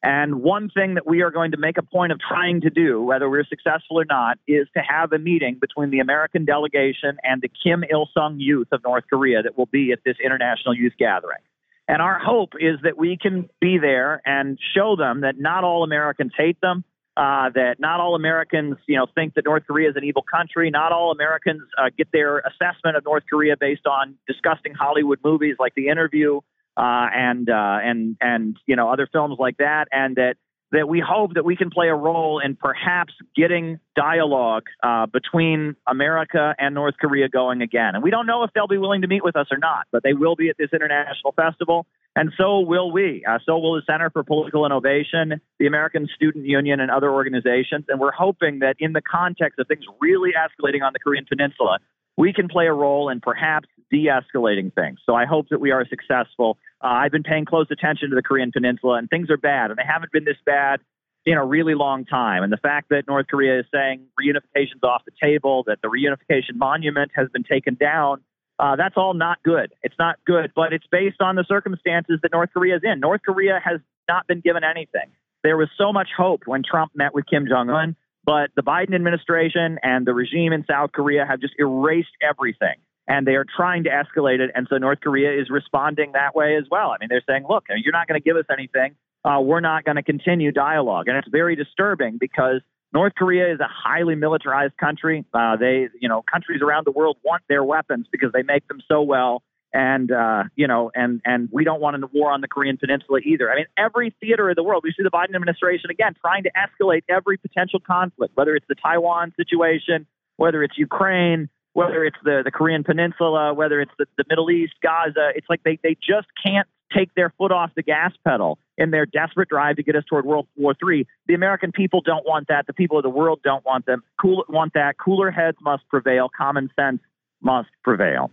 And 0.02 0.42
one 0.42 0.70
thing 0.70 0.94
that 0.94 1.06
we 1.06 1.22
are 1.22 1.30
going 1.30 1.52
to 1.52 1.56
make 1.56 1.76
a 1.76 1.82
point 1.82 2.12
of 2.12 2.20
trying 2.20 2.60
to 2.60 2.70
do, 2.70 3.02
whether 3.02 3.28
we're 3.28 3.44
successful 3.44 4.00
or 4.00 4.04
not, 4.04 4.38
is 4.46 4.68
to 4.76 4.82
have 4.88 5.12
a 5.12 5.18
meeting 5.18 5.58
between 5.60 5.90
the 5.90 5.98
American 5.98 6.44
delegation 6.44 7.18
and 7.24 7.42
the 7.42 7.50
Kim 7.62 7.84
Il 7.88 8.08
sung 8.14 8.38
youth 8.38 8.68
of 8.70 8.82
North 8.84 9.04
Korea 9.10 9.42
that 9.42 9.58
will 9.58 9.66
be 9.66 9.90
at 9.92 10.00
this 10.04 10.16
international 10.24 10.74
youth 10.74 10.92
gathering. 10.98 11.40
And 11.88 12.02
our 12.02 12.18
hope 12.18 12.52
is 12.60 12.78
that 12.82 12.96
we 12.96 13.16
can 13.16 13.48
be 13.60 13.78
there 13.78 14.22
and 14.24 14.58
show 14.74 14.94
them 14.94 15.22
that 15.22 15.38
not 15.38 15.64
all 15.64 15.82
Americans 15.82 16.32
hate 16.36 16.60
them, 16.60 16.84
uh, 17.18 17.50
that 17.52 17.80
not 17.80 17.98
all 17.98 18.14
Americans, 18.14 18.76
you 18.86 18.96
know, 18.96 19.06
think 19.12 19.34
that 19.34 19.44
North 19.44 19.64
Korea 19.66 19.90
is 19.90 19.96
an 19.96 20.04
evil 20.04 20.22
country. 20.22 20.70
Not 20.70 20.92
all 20.92 21.10
Americans 21.10 21.62
uh, 21.76 21.90
get 21.96 22.06
their 22.12 22.38
assessment 22.38 22.96
of 22.96 23.04
North 23.04 23.24
Korea 23.28 23.56
based 23.58 23.88
on 23.88 24.14
disgusting 24.28 24.72
Hollywood 24.72 25.18
movies 25.24 25.56
like 25.58 25.74
The 25.74 25.88
Interview 25.88 26.40
uh, 26.76 27.06
and 27.12 27.50
uh, 27.50 27.78
and 27.82 28.16
and 28.20 28.56
you 28.66 28.76
know 28.76 28.88
other 28.92 29.08
films 29.12 29.36
like 29.40 29.56
that, 29.56 29.88
and 29.90 30.14
that 30.14 30.36
that 30.72 30.88
we 30.88 31.02
hope 31.06 31.34
that 31.34 31.44
we 31.44 31.56
can 31.56 31.70
play 31.70 31.88
a 31.88 31.94
role 31.94 32.40
in 32.40 32.56
perhaps 32.56 33.14
getting 33.34 33.80
dialogue 33.96 34.64
uh, 34.82 35.06
between 35.06 35.76
America 35.86 36.54
and 36.58 36.74
North 36.74 36.94
Korea 37.00 37.28
going 37.28 37.62
again. 37.62 37.94
And 37.94 38.02
we 38.02 38.10
don't 38.10 38.26
know 38.26 38.42
if 38.42 38.50
they'll 38.54 38.68
be 38.68 38.78
willing 38.78 39.02
to 39.02 39.08
meet 39.08 39.24
with 39.24 39.36
us 39.36 39.46
or 39.50 39.58
not, 39.58 39.86
but 39.90 40.02
they 40.02 40.12
will 40.12 40.36
be 40.36 40.50
at 40.50 40.56
this 40.58 40.70
international 40.72 41.32
festival, 41.32 41.86
and 42.14 42.32
so 42.36 42.60
will 42.60 42.90
we. 42.90 43.24
Uh, 43.26 43.38
so 43.46 43.58
will 43.58 43.76
the 43.76 43.82
Center 43.86 44.10
for 44.10 44.22
Political 44.24 44.66
Innovation, 44.66 45.40
the 45.58 45.66
American 45.66 46.08
Student 46.14 46.44
Union, 46.44 46.80
and 46.80 46.90
other 46.90 47.10
organizations. 47.10 47.86
And 47.88 48.00
we're 48.00 48.12
hoping 48.12 48.58
that 48.58 48.76
in 48.78 48.92
the 48.92 49.02
context 49.02 49.58
of 49.58 49.68
things 49.68 49.84
really 50.00 50.30
escalating 50.30 50.82
on 50.82 50.92
the 50.92 50.98
Korean 50.98 51.24
Peninsula, 51.28 51.78
we 52.16 52.32
can 52.32 52.48
play 52.48 52.66
a 52.66 52.72
role 52.72 53.08
in 53.08 53.20
perhaps 53.20 53.68
de 53.90 54.06
escalating 54.06 54.74
things. 54.74 54.98
So 55.06 55.14
I 55.14 55.24
hope 55.24 55.48
that 55.50 55.60
we 55.60 55.70
are 55.70 55.86
successful. 55.88 56.58
Uh, 56.82 56.86
I've 56.86 57.12
been 57.12 57.22
paying 57.22 57.44
close 57.44 57.66
attention 57.70 58.10
to 58.10 58.16
the 58.16 58.22
Korean 58.22 58.52
Peninsula, 58.52 58.98
and 58.98 59.08
things 59.10 59.30
are 59.30 59.36
bad, 59.36 59.70
and 59.70 59.78
they 59.78 59.86
haven't 59.86 60.12
been 60.12 60.24
this 60.24 60.36
bad 60.46 60.80
in 61.26 61.34
a 61.36 61.44
really 61.44 61.74
long 61.74 62.04
time. 62.04 62.42
And 62.42 62.52
the 62.52 62.58
fact 62.58 62.88
that 62.90 63.08
North 63.08 63.26
Korea 63.26 63.60
is 63.60 63.66
saying 63.72 64.06
reunification's 64.20 64.82
off 64.82 65.02
the 65.04 65.12
table, 65.20 65.64
that 65.66 65.78
the 65.82 65.88
reunification 65.88 66.56
monument 66.56 67.10
has 67.14 67.28
been 67.30 67.42
taken 67.42 67.74
down, 67.74 68.22
uh, 68.58 68.76
that's 68.76 68.96
all 68.96 69.14
not 69.14 69.42
good. 69.42 69.72
It's 69.82 69.94
not 69.98 70.16
good, 70.26 70.52
but 70.54 70.72
it's 70.72 70.86
based 70.90 71.20
on 71.20 71.36
the 71.36 71.44
circumstances 71.48 72.20
that 72.22 72.32
North 72.32 72.50
Korea 72.52 72.76
is 72.76 72.82
in. 72.84 73.00
North 73.00 73.22
Korea 73.24 73.60
has 73.62 73.80
not 74.08 74.26
been 74.26 74.40
given 74.40 74.64
anything. 74.64 75.10
There 75.44 75.56
was 75.56 75.68
so 75.76 75.92
much 75.92 76.08
hope 76.16 76.42
when 76.46 76.62
Trump 76.68 76.92
met 76.94 77.14
with 77.14 77.26
Kim 77.26 77.46
Jong 77.48 77.70
un. 77.70 77.96
But 78.24 78.50
the 78.56 78.62
Biden 78.62 78.94
administration 78.94 79.78
and 79.82 80.06
the 80.06 80.12
regime 80.12 80.52
in 80.52 80.64
South 80.68 80.92
Korea 80.92 81.24
have 81.24 81.40
just 81.40 81.54
erased 81.58 82.08
everything. 82.22 82.76
And 83.08 83.26
they 83.26 83.36
are 83.36 83.46
trying 83.56 83.84
to 83.84 83.90
escalate 83.90 84.40
it. 84.40 84.50
And 84.54 84.66
so 84.68 84.76
North 84.76 85.00
Korea 85.00 85.40
is 85.40 85.48
responding 85.50 86.12
that 86.12 86.36
way 86.36 86.56
as 86.56 86.64
well. 86.70 86.90
I 86.90 86.96
mean, 87.00 87.08
they're 87.08 87.24
saying, 87.26 87.46
look, 87.48 87.64
you're 87.68 87.92
not 87.92 88.06
going 88.06 88.20
to 88.20 88.24
give 88.24 88.36
us 88.36 88.44
anything. 88.52 88.96
Uh, 89.24 89.40
we're 89.40 89.60
not 89.60 89.84
going 89.84 89.96
to 89.96 90.02
continue 90.02 90.52
dialogue. 90.52 91.08
And 91.08 91.16
it's 91.16 91.28
very 91.28 91.56
disturbing 91.56 92.18
because 92.20 92.60
North 92.92 93.14
Korea 93.16 93.52
is 93.52 93.60
a 93.60 93.68
highly 93.68 94.14
militarized 94.14 94.76
country. 94.76 95.24
Uh, 95.32 95.56
they, 95.56 95.88
you 96.00 96.08
know, 96.08 96.22
countries 96.30 96.60
around 96.62 96.86
the 96.86 96.92
world 96.92 97.16
want 97.24 97.42
their 97.48 97.64
weapons 97.64 98.06
because 98.12 98.30
they 98.32 98.42
make 98.42 98.68
them 98.68 98.80
so 98.86 99.02
well 99.02 99.42
and 99.72 100.10
uh, 100.10 100.44
you 100.56 100.66
know, 100.66 100.90
and 100.94 101.20
and 101.24 101.48
we 101.52 101.64
don't 101.64 101.80
want 101.80 102.02
a 102.02 102.06
war 102.12 102.32
on 102.32 102.40
the 102.40 102.48
Korean 102.48 102.78
Peninsula 102.78 103.20
either. 103.20 103.50
I 103.50 103.56
mean, 103.56 103.66
every 103.76 104.14
theater 104.20 104.48
of 104.48 104.56
the 104.56 104.62
world, 104.62 104.82
we 104.82 104.92
see 104.96 105.02
the 105.02 105.10
Biden 105.10 105.34
administration 105.34 105.90
again 105.90 106.14
trying 106.20 106.44
to 106.44 106.50
escalate 106.56 107.02
every 107.08 107.36
potential 107.36 107.80
conflict, 107.80 108.36
whether 108.36 108.54
it's 108.54 108.66
the 108.68 108.74
Taiwan 108.74 109.34
situation, 109.36 110.06
whether 110.36 110.62
it's 110.62 110.78
Ukraine, 110.78 111.50
whether 111.78 112.04
it's 112.04 112.16
the 112.24 112.42
the 112.44 112.50
Korean 112.50 112.82
Peninsula, 112.82 113.54
whether 113.54 113.80
it's 113.80 113.92
the, 113.98 114.06
the 114.16 114.24
Middle 114.28 114.50
East, 114.50 114.74
Gaza. 114.82 115.30
It's 115.34 115.46
like 115.48 115.62
they 115.62 115.78
they 115.82 115.94
just 115.94 116.26
can't 116.44 116.66
take 116.92 117.14
their 117.14 117.32
foot 117.38 117.52
off 117.52 117.70
the 117.76 117.82
gas 117.82 118.12
pedal 118.26 118.58
in 118.76 118.90
their 118.90 119.06
desperate 119.06 119.48
drive 119.48 119.76
to 119.76 119.82
get 119.82 119.94
us 119.94 120.02
toward 120.08 120.24
World 120.24 120.48
War 120.56 120.74
III. 120.82 121.06
The 121.26 121.34
American 121.34 121.70
people 121.70 122.00
don't 122.00 122.26
want 122.26 122.48
that. 122.48 122.66
The 122.66 122.72
people 122.72 122.96
of 122.96 123.02
the 123.02 123.10
world 123.10 123.40
don't 123.44 123.64
want 123.64 123.86
them. 123.86 124.02
Cool 124.20 124.44
want 124.48 124.72
that. 124.74 124.96
Cooler 124.98 125.30
heads 125.30 125.58
must 125.60 125.86
prevail. 125.88 126.28
Common 126.36 126.70
sense 126.78 127.00
must 127.40 127.68
prevail. 127.84 128.30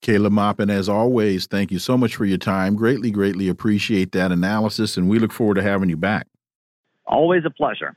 Caleb 0.00 0.32
Maupin, 0.32 0.68
as 0.68 0.88
always, 0.88 1.46
thank 1.46 1.70
you 1.70 1.78
so 1.78 1.96
much 1.96 2.16
for 2.16 2.24
your 2.24 2.38
time. 2.38 2.74
Greatly, 2.74 3.12
greatly 3.12 3.48
appreciate 3.48 4.10
that 4.12 4.32
analysis, 4.32 4.96
and 4.96 5.08
we 5.08 5.20
look 5.20 5.30
forward 5.30 5.54
to 5.54 5.62
having 5.62 5.88
you 5.88 5.96
back. 5.96 6.26
Always 7.06 7.44
a 7.46 7.50
pleasure. 7.50 7.96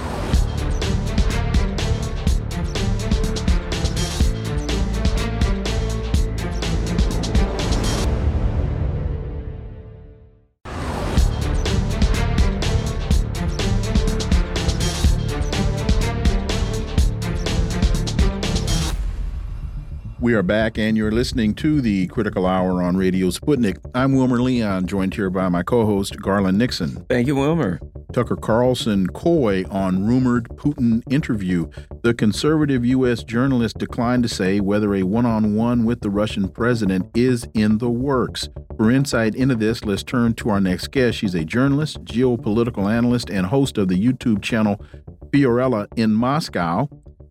We 20.21 20.35
are 20.35 20.43
back, 20.43 20.77
and 20.77 20.95
you're 20.95 21.11
listening 21.11 21.55
to 21.55 21.81
the 21.81 22.05
Critical 22.05 22.45
Hour 22.45 22.83
on 22.83 22.95
Radio 22.95 23.29
Sputnik. 23.31 23.79
I'm 23.95 24.13
Wilmer 24.13 24.39
Leon, 24.39 24.85
joined 24.85 25.15
here 25.15 25.31
by 25.31 25.49
my 25.49 25.63
co 25.63 25.83
host, 25.83 26.15
Garland 26.21 26.59
Nixon. 26.59 27.03
Thank 27.09 27.25
you, 27.25 27.35
Wilmer. 27.35 27.79
Tucker 28.13 28.35
Carlson 28.35 29.07
coy 29.07 29.63
on 29.71 30.05
rumored 30.05 30.47
Putin 30.49 31.01
interview. 31.11 31.71
The 32.03 32.13
conservative 32.13 32.85
U.S. 32.85 33.23
journalist 33.23 33.79
declined 33.79 34.21
to 34.21 34.29
say 34.29 34.59
whether 34.59 34.93
a 34.93 35.01
one 35.01 35.25
on 35.25 35.55
one 35.55 35.85
with 35.85 36.01
the 36.01 36.11
Russian 36.11 36.49
president 36.49 37.09
is 37.15 37.47
in 37.55 37.79
the 37.79 37.89
works. 37.89 38.47
For 38.77 38.91
insight 38.91 39.33
into 39.33 39.55
this, 39.55 39.83
let's 39.85 40.03
turn 40.03 40.35
to 40.35 40.51
our 40.51 40.61
next 40.61 40.91
guest. 40.91 41.17
She's 41.17 41.33
a 41.33 41.43
journalist, 41.43 42.05
geopolitical 42.05 42.87
analyst, 42.87 43.31
and 43.31 43.47
host 43.47 43.79
of 43.79 43.87
the 43.87 43.99
YouTube 43.99 44.43
channel 44.43 44.85
Fiorella 45.31 45.87
in 45.95 46.13
Moscow. 46.13 46.87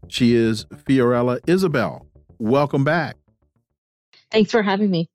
She 0.08 0.34
is 0.34 0.64
Fiorella 0.88 1.38
Isabel 1.46 2.09
welcome 2.40 2.84
back. 2.84 3.16
Thanks 4.30 4.50
for 4.50 4.62
having 4.62 4.90
me. 4.90 5.08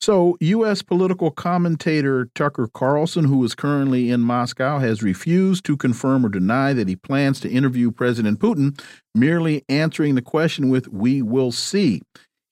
So, 0.00 0.36
U.S. 0.40 0.82
political 0.82 1.30
commentator 1.30 2.28
Tucker 2.34 2.68
Carlson, 2.72 3.24
who 3.24 3.42
is 3.42 3.54
currently 3.54 4.10
in 4.10 4.20
Moscow, 4.20 4.78
has 4.78 5.02
refused 5.02 5.64
to 5.64 5.78
confirm 5.78 6.26
or 6.26 6.28
deny 6.28 6.74
that 6.74 6.88
he 6.88 6.96
plans 6.96 7.40
to 7.40 7.50
interview 7.50 7.90
President 7.90 8.38
Putin, 8.38 8.78
merely 9.14 9.64
answering 9.68 10.14
the 10.14 10.20
question 10.20 10.68
with, 10.68 10.88
We 10.88 11.22
will 11.22 11.52
see. 11.52 12.02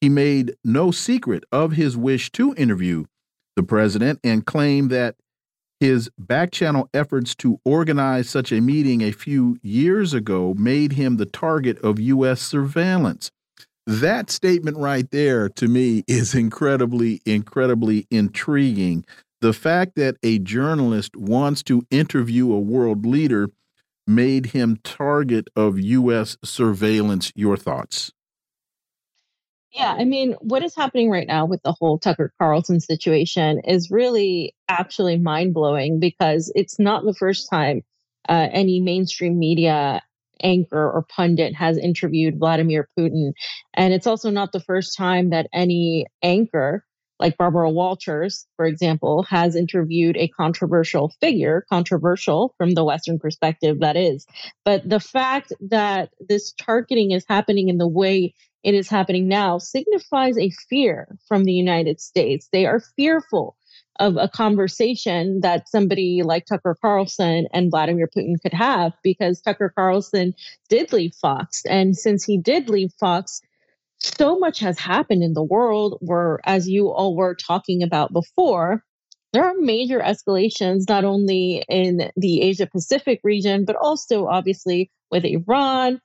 He 0.00 0.08
made 0.08 0.54
no 0.64 0.90
secret 0.90 1.44
of 1.52 1.72
his 1.72 1.96
wish 1.96 2.32
to 2.32 2.54
interview 2.56 3.04
the 3.54 3.62
president 3.62 4.20
and 4.24 4.46
claimed 4.46 4.90
that 4.90 5.16
his 5.78 6.08
back-channel 6.16 6.88
efforts 6.94 7.34
to 7.34 7.60
organize 7.64 8.30
such 8.30 8.50
a 8.50 8.60
meeting 8.60 9.02
a 9.02 9.12
few 9.12 9.58
years 9.62 10.14
ago 10.14 10.54
made 10.56 10.92
him 10.92 11.18
the 11.18 11.26
target 11.26 11.78
of 11.80 12.00
U.S. 12.00 12.40
surveillance 12.40 13.30
that 13.86 14.30
statement 14.30 14.76
right 14.76 15.10
there 15.10 15.48
to 15.50 15.68
me 15.68 16.04
is 16.06 16.34
incredibly, 16.34 17.20
incredibly 17.26 18.06
intriguing. 18.10 19.04
The 19.40 19.52
fact 19.52 19.96
that 19.96 20.16
a 20.22 20.38
journalist 20.38 21.16
wants 21.16 21.62
to 21.64 21.84
interview 21.90 22.52
a 22.52 22.60
world 22.60 23.04
leader 23.04 23.50
made 24.06 24.46
him 24.46 24.78
target 24.84 25.48
of 25.56 25.78
U.S. 25.78 26.36
surveillance. 26.44 27.32
Your 27.34 27.56
thoughts? 27.56 28.12
Yeah, 29.72 29.96
I 29.98 30.04
mean, 30.04 30.34
what 30.40 30.62
is 30.62 30.76
happening 30.76 31.10
right 31.10 31.26
now 31.26 31.46
with 31.46 31.62
the 31.62 31.72
whole 31.72 31.98
Tucker 31.98 32.32
Carlson 32.38 32.78
situation 32.78 33.60
is 33.60 33.90
really 33.90 34.54
actually 34.68 35.18
mind 35.18 35.54
blowing 35.54 35.98
because 35.98 36.52
it's 36.54 36.78
not 36.78 37.04
the 37.04 37.14
first 37.14 37.48
time 37.48 37.82
uh, 38.28 38.48
any 38.52 38.80
mainstream 38.80 39.38
media 39.38 40.02
anchor 40.42 40.90
or 40.90 41.04
pundit 41.08 41.54
has 41.54 41.78
interviewed 41.78 42.38
Vladimir 42.38 42.88
Putin. 42.98 43.32
And 43.74 43.92
it's 43.92 44.06
also 44.06 44.30
not 44.30 44.52
the 44.52 44.60
first 44.60 44.96
time 44.96 45.30
that 45.30 45.48
any 45.52 46.06
anchor, 46.22 46.84
like 47.18 47.36
Barbara 47.36 47.70
Walters, 47.70 48.46
for 48.56 48.66
example, 48.66 49.22
has 49.24 49.54
interviewed 49.54 50.16
a 50.16 50.28
controversial 50.28 51.12
figure, 51.20 51.64
controversial 51.70 52.54
from 52.58 52.72
the 52.72 52.84
Western 52.84 53.18
perspective, 53.18 53.80
that 53.80 53.96
is. 53.96 54.26
But 54.64 54.88
the 54.88 55.00
fact 55.00 55.52
that 55.70 56.10
this 56.20 56.52
targeting 56.52 57.12
is 57.12 57.24
happening 57.28 57.68
in 57.68 57.78
the 57.78 57.88
way 57.88 58.34
it 58.64 58.74
is 58.74 58.88
happening 58.88 59.28
now 59.28 59.58
signifies 59.58 60.38
a 60.38 60.50
fear 60.68 61.16
from 61.26 61.44
the 61.44 61.52
United 61.52 62.00
States. 62.00 62.48
They 62.52 62.66
are 62.66 62.80
fearful 62.96 63.56
of 64.02 64.16
a 64.16 64.28
conversation 64.28 65.40
that 65.42 65.68
somebody 65.68 66.22
like 66.24 66.44
Tucker 66.44 66.76
Carlson 66.82 67.46
and 67.52 67.70
Vladimir 67.70 68.08
Putin 68.08 68.34
could 68.42 68.52
have 68.52 68.92
because 69.04 69.40
Tucker 69.40 69.72
Carlson 69.72 70.34
did 70.68 70.92
leave 70.92 71.14
Fox. 71.14 71.62
And 71.66 71.96
since 71.96 72.24
he 72.24 72.36
did 72.36 72.68
leave 72.68 72.90
Fox, 72.98 73.40
so 73.98 74.40
much 74.40 74.58
has 74.58 74.76
happened 74.76 75.22
in 75.22 75.34
the 75.34 75.42
world 75.44 75.98
where, 76.00 76.40
as 76.44 76.68
you 76.68 76.88
all 76.88 77.14
were 77.14 77.36
talking 77.36 77.84
about 77.84 78.12
before, 78.12 78.82
there 79.32 79.44
are 79.44 79.54
major 79.56 80.00
escalations 80.00 80.88
not 80.88 81.04
only 81.04 81.64
in 81.68 82.10
the 82.16 82.42
Asia 82.42 82.66
Pacific 82.66 83.20
region, 83.22 83.64
but 83.64 83.76
also 83.76 84.26
obviously 84.26 84.90
with 85.12 85.24
Iran, 85.24 86.00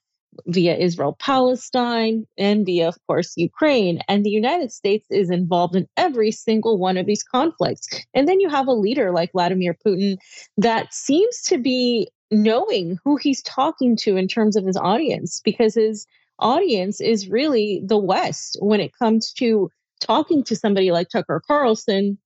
via 0.45 0.75
Israel 0.75 1.15
Palestine 1.19 2.25
and 2.37 2.65
via, 2.65 2.87
of 2.87 2.97
course, 3.07 3.33
Ukraine. 3.35 3.99
And 4.07 4.23
the 4.23 4.29
United 4.29 4.71
States 4.71 5.07
is 5.09 5.29
involved 5.29 5.75
in 5.75 5.87
every 5.97 6.31
single 6.31 6.77
one 6.77 6.97
of 6.97 7.05
these 7.05 7.23
conflicts. 7.23 7.87
And 8.13 8.27
then 8.27 8.39
you 8.39 8.49
have 8.49 8.67
a 8.67 8.73
leader 8.73 9.11
like 9.11 9.31
Vladimir 9.31 9.75
Putin 9.85 10.17
that 10.57 10.93
seems 10.93 11.41
to 11.43 11.57
be 11.57 12.09
knowing 12.31 12.97
who 13.03 13.15
he's 13.15 13.41
talking 13.43 13.95
to 13.97 14.17
in 14.17 14.27
terms 14.27 14.55
of 14.55 14.65
his 14.65 14.77
audience 14.77 15.41
because 15.43 15.75
his 15.75 16.05
audience 16.39 17.01
is 17.01 17.29
really 17.29 17.81
the 17.85 17.97
West 17.97 18.57
when 18.61 18.79
it 18.79 18.91
comes 18.97 19.31
to 19.33 19.69
talking 19.99 20.43
to 20.43 20.55
somebody 20.55 20.91
like 20.91 21.09
Tucker 21.09 21.41
Carlson, 21.47 22.17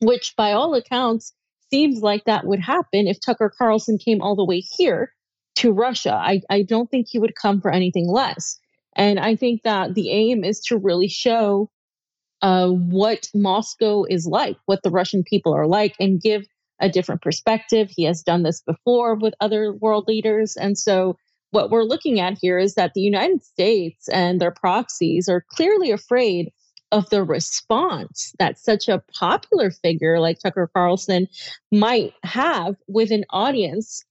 which 0.00 0.34
by 0.36 0.52
all 0.52 0.74
accounts 0.74 1.32
seems 1.70 2.00
like 2.00 2.24
that 2.24 2.46
would 2.46 2.60
happen 2.60 3.06
if 3.06 3.20
Tucker 3.20 3.52
Carlson 3.56 3.98
came 3.98 4.22
all 4.22 4.36
the 4.36 4.44
way 4.44 4.62
here 4.76 5.12
to 5.58 5.72
Russia. 5.72 6.14
I, 6.14 6.40
I 6.50 6.62
don't 6.62 6.88
think 6.88 7.08
he 7.08 7.18
would 7.18 7.34
come 7.34 7.60
for 7.60 7.70
anything 7.70 8.08
less. 8.08 8.58
And 8.94 9.18
I 9.18 9.34
think 9.34 9.62
that 9.64 9.94
the 9.94 10.10
aim 10.10 10.44
is 10.44 10.60
to 10.66 10.76
really 10.76 11.08
show 11.08 11.70
uh, 12.42 12.68
what 12.68 13.28
Moscow 13.34 14.04
is 14.04 14.26
like, 14.26 14.56
what 14.66 14.82
the 14.84 14.90
Russian 14.90 15.24
people 15.24 15.52
are 15.52 15.66
like, 15.66 15.94
and 15.98 16.20
give 16.20 16.46
a 16.80 16.88
different 16.88 17.22
perspective. 17.22 17.90
He 17.90 18.04
has 18.04 18.22
done 18.22 18.44
this 18.44 18.62
before 18.62 19.16
with 19.16 19.34
other 19.40 19.72
world 19.72 20.04
leaders. 20.06 20.56
And 20.56 20.78
so, 20.78 21.16
what 21.50 21.70
we're 21.70 21.82
looking 21.82 22.20
at 22.20 22.38
here 22.40 22.58
is 22.58 22.74
that 22.74 22.92
the 22.94 23.00
United 23.00 23.42
States 23.42 24.08
and 24.08 24.40
their 24.40 24.52
proxies 24.52 25.28
are 25.28 25.44
clearly 25.50 25.90
afraid 25.90 26.52
of 26.92 27.08
the 27.10 27.24
response 27.24 28.34
that 28.38 28.58
such 28.58 28.88
a 28.88 29.02
popular 29.18 29.70
figure 29.70 30.20
like 30.20 30.38
Tucker 30.38 30.70
Carlson 30.72 31.26
might 31.72 32.12
have 32.22 32.76
with 32.86 33.10
an 33.10 33.24
audience 33.30 34.04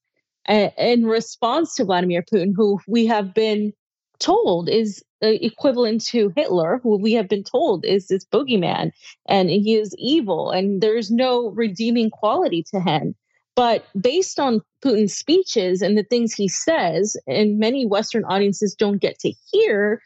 uh, 0.48 0.70
in 0.78 1.06
response 1.06 1.76
to 1.76 1.86
Vladimir 1.86 2.24
Putin, 2.24 2.54
who 2.56 2.80
we 2.88 3.06
have 3.06 3.34
been 3.34 3.74
told 4.20 4.70
is 4.70 5.04
equivalent 5.22 6.04
to 6.06 6.32
Hitler, 6.36 6.80
who 6.84 6.98
we 6.98 7.14
have 7.14 7.28
been 7.28 7.44
told 7.44 7.86
is 7.86 8.08
this 8.08 8.26
boogeyman 8.26 8.92
and 9.28 9.50
he 9.50 9.76
is 9.76 9.96
evil 9.98 10.52
and 10.52 10.82
there's 10.82 11.10
no 11.10 11.50
redeeming 11.50 12.10
quality 12.10 12.64
to 12.72 12.80
him. 12.80 13.16
But 13.56 13.86
based 14.00 14.40
on 14.40 14.62
Putin's 14.86 15.18
speeches 15.18 15.82
and 15.82 15.98
the 15.98 16.04
things 16.04 16.34
he 16.34 16.48
says, 16.48 17.18
and 17.26 17.58
many 17.58 17.88
Western 17.88 18.24
audiences 18.26 18.76
don't 18.76 19.02
get 19.02 19.18
to 19.20 19.34
hear, 19.52 20.02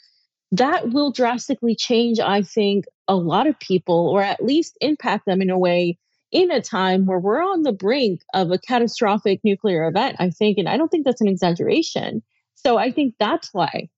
that 0.54 0.92
will 0.92 1.12
drastically 1.12 1.76
change, 1.76 2.20
I 2.20 2.44
think, 2.44 2.86
a 3.10 3.16
lot 3.16 3.48
of 3.48 3.60
people, 3.60 4.10
or 4.10 4.22
at 4.22 4.44
least 4.44 4.78
impact 4.80 5.26
them 5.26 5.42
in 5.42 5.50
a 5.50 5.60
way 5.60 5.98
in 6.32 6.52
a 6.52 6.62
time 6.62 7.06
where 7.06 7.20
we're 7.20 7.42
on 7.42 7.64
the 7.64 7.74
brink 7.74 8.22
of 8.34 8.52
a 8.52 8.58
catastrophic 8.58 9.42
nuclear 9.44 9.88
event, 9.88 10.16
I 10.20 10.30
think. 10.30 10.58
And 10.58 10.70
I 10.70 10.78
don't 10.78 10.90
think 10.90 11.06
that's 11.06 11.22
an 11.22 11.28
exaggeration. 11.28 12.24
So 12.56 12.78
I 12.78 12.92
think 12.92 13.16
that's 13.20 13.50
why 13.54 13.90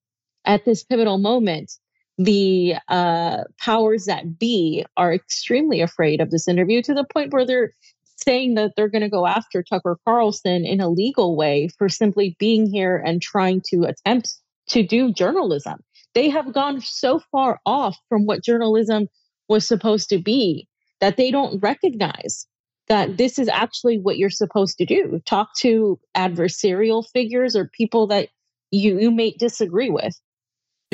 at 0.44 0.64
this 0.64 0.84
pivotal 0.84 1.18
moment, 1.18 1.72
the 2.18 2.76
uh, 2.88 3.44
powers 3.58 4.04
that 4.04 4.38
be 4.38 4.84
are 4.96 5.12
extremely 5.12 5.80
afraid 5.80 6.20
of 6.20 6.30
this 6.30 6.46
interview 6.46 6.82
to 6.82 6.94
the 6.94 7.06
point 7.12 7.32
where 7.32 7.46
they're 7.46 7.72
saying 8.16 8.54
that 8.54 8.72
they're 8.76 8.88
going 8.88 9.02
to 9.02 9.08
go 9.08 9.26
after 9.26 9.62
Tucker 9.62 9.98
Carlson 10.04 10.64
in 10.64 10.80
a 10.80 10.88
legal 10.88 11.36
way 11.36 11.68
for 11.76 11.88
simply 11.88 12.36
being 12.38 12.66
here 12.66 12.96
and 12.96 13.20
trying 13.20 13.60
to 13.70 13.82
attempt 13.84 14.34
to 14.68 14.82
do 14.86 15.12
journalism. 15.12 15.80
They 16.14 16.30
have 16.30 16.52
gone 16.52 16.80
so 16.80 17.20
far 17.32 17.60
off 17.66 17.96
from 18.08 18.24
what 18.24 18.44
journalism 18.44 19.08
was 19.48 19.66
supposed 19.66 20.08
to 20.10 20.18
be 20.18 20.68
that 21.00 21.16
they 21.16 21.30
don't 21.30 21.60
recognize 21.60 22.46
that 22.88 23.16
this 23.16 23.38
is 23.38 23.48
actually 23.48 23.98
what 23.98 24.18
you're 24.18 24.30
supposed 24.30 24.78
to 24.78 24.84
do 24.84 25.20
talk 25.24 25.54
to 25.56 25.98
adversarial 26.16 27.08
figures 27.08 27.56
or 27.56 27.66
people 27.66 28.06
that 28.06 28.28
you, 28.70 28.98
you 28.98 29.10
may 29.10 29.30
disagree 29.32 29.90
with 29.90 30.18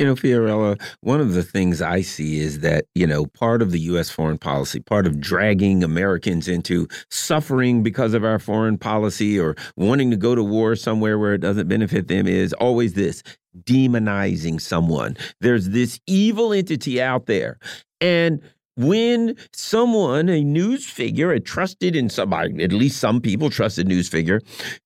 you 0.01 0.07
know, 0.07 0.15
Fiorella, 0.15 0.81
one 1.01 1.21
of 1.21 1.33
the 1.33 1.43
things 1.43 1.79
I 1.79 2.01
see 2.01 2.39
is 2.39 2.61
that, 2.61 2.85
you 2.95 3.05
know, 3.05 3.27
part 3.27 3.61
of 3.61 3.69
the 3.69 3.79
U.S. 3.81 4.09
foreign 4.09 4.39
policy, 4.39 4.79
part 4.79 5.05
of 5.05 5.19
dragging 5.19 5.83
Americans 5.83 6.47
into 6.47 6.87
suffering 7.11 7.83
because 7.83 8.15
of 8.15 8.23
our 8.23 8.39
foreign 8.39 8.79
policy 8.79 9.39
or 9.39 9.55
wanting 9.75 10.09
to 10.09 10.17
go 10.17 10.33
to 10.33 10.43
war 10.43 10.75
somewhere 10.75 11.19
where 11.19 11.35
it 11.35 11.41
doesn't 11.41 11.67
benefit 11.67 12.07
them 12.07 12.25
is 12.25 12.51
always 12.53 12.95
this 12.95 13.21
demonizing 13.63 14.59
someone. 14.59 15.17
There's 15.39 15.69
this 15.69 15.99
evil 16.07 16.51
entity 16.51 16.99
out 16.99 17.27
there. 17.27 17.59
And 17.99 18.41
when 18.77 19.35
someone, 19.53 20.29
a 20.29 20.43
news 20.43 20.85
figure, 20.85 21.31
a 21.31 21.39
trusted 21.39 21.95
in 21.95 22.09
somebody, 22.09 22.63
at 22.63 22.71
least 22.71 22.99
some 22.99 23.21
people 23.21 23.49
trusted 23.49 23.87
news 23.87 24.07
figure, 24.07 24.41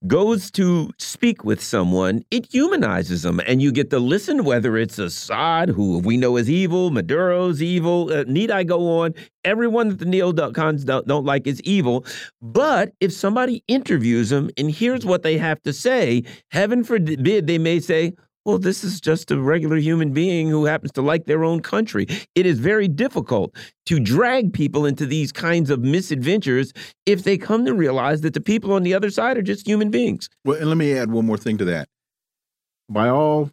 goes 0.07 0.49
to 0.51 0.91
speak 0.97 1.43
with 1.43 1.61
someone, 1.61 2.23
it 2.31 2.51
humanizes 2.51 3.23
them. 3.23 3.39
And 3.45 3.61
you 3.61 3.71
get 3.71 3.89
to 3.91 3.99
listen, 3.99 4.43
whether 4.43 4.77
it's 4.77 4.97
Assad, 4.97 5.69
who 5.69 5.99
we 5.99 6.17
know 6.17 6.37
is 6.37 6.49
evil, 6.49 6.91
Maduro's 6.91 7.61
evil, 7.61 8.11
uh, 8.11 8.23
need 8.27 8.51
I 8.51 8.63
go 8.63 8.99
on? 9.01 9.13
Everyone 9.43 9.89
that 9.89 9.99
the 9.99 10.05
neocons 10.05 10.85
don't, 10.85 11.07
don't 11.07 11.25
like 11.25 11.45
is 11.45 11.61
evil. 11.61 12.05
But 12.41 12.93
if 12.99 13.13
somebody 13.13 13.63
interviews 13.67 14.29
them 14.29 14.49
and 14.57 14.71
hears 14.71 15.05
what 15.05 15.21
they 15.21 15.37
have 15.37 15.61
to 15.61 15.73
say, 15.73 16.23
heaven 16.49 16.83
forbid 16.83 17.45
they 17.45 17.57
may 17.59 17.79
say, 17.79 18.13
well, 18.45 18.59
this 18.59 18.83
is 18.83 19.01
just 19.01 19.31
a 19.31 19.39
regular 19.39 19.77
human 19.77 20.13
being 20.13 20.47
who 20.47 20.65
happens 20.65 20.91
to 20.93 21.01
like 21.01 21.25
their 21.25 21.43
own 21.43 21.61
country. 21.61 22.05
It 22.35 22.45
is 22.45 22.59
very 22.59 22.87
difficult 22.87 23.55
to 23.87 23.99
drag 23.99 24.53
people 24.53 24.85
into 24.85 25.07
these 25.07 25.31
kinds 25.31 25.71
of 25.71 25.81
misadventures 25.81 26.71
if 27.07 27.23
they 27.23 27.37
come 27.37 27.65
to 27.65 27.73
realize 27.73 28.21
that 28.21 28.35
the 28.35 28.41
people 28.41 28.71
on 28.71 28.83
the 28.83 28.93
other 28.93 29.09
side 29.09 29.37
are 29.37 29.41
just 29.41 29.65
human 29.65 29.89
beings. 29.89 30.29
Well, 30.43 30.57
and 30.57 30.69
let 30.69 30.77
me 30.77 30.93
add 30.93 31.11
one 31.11 31.25
more 31.25 31.37
thing 31.37 31.57
to 31.57 31.65
that. 31.65 31.89
By 32.87 33.09
all 33.09 33.49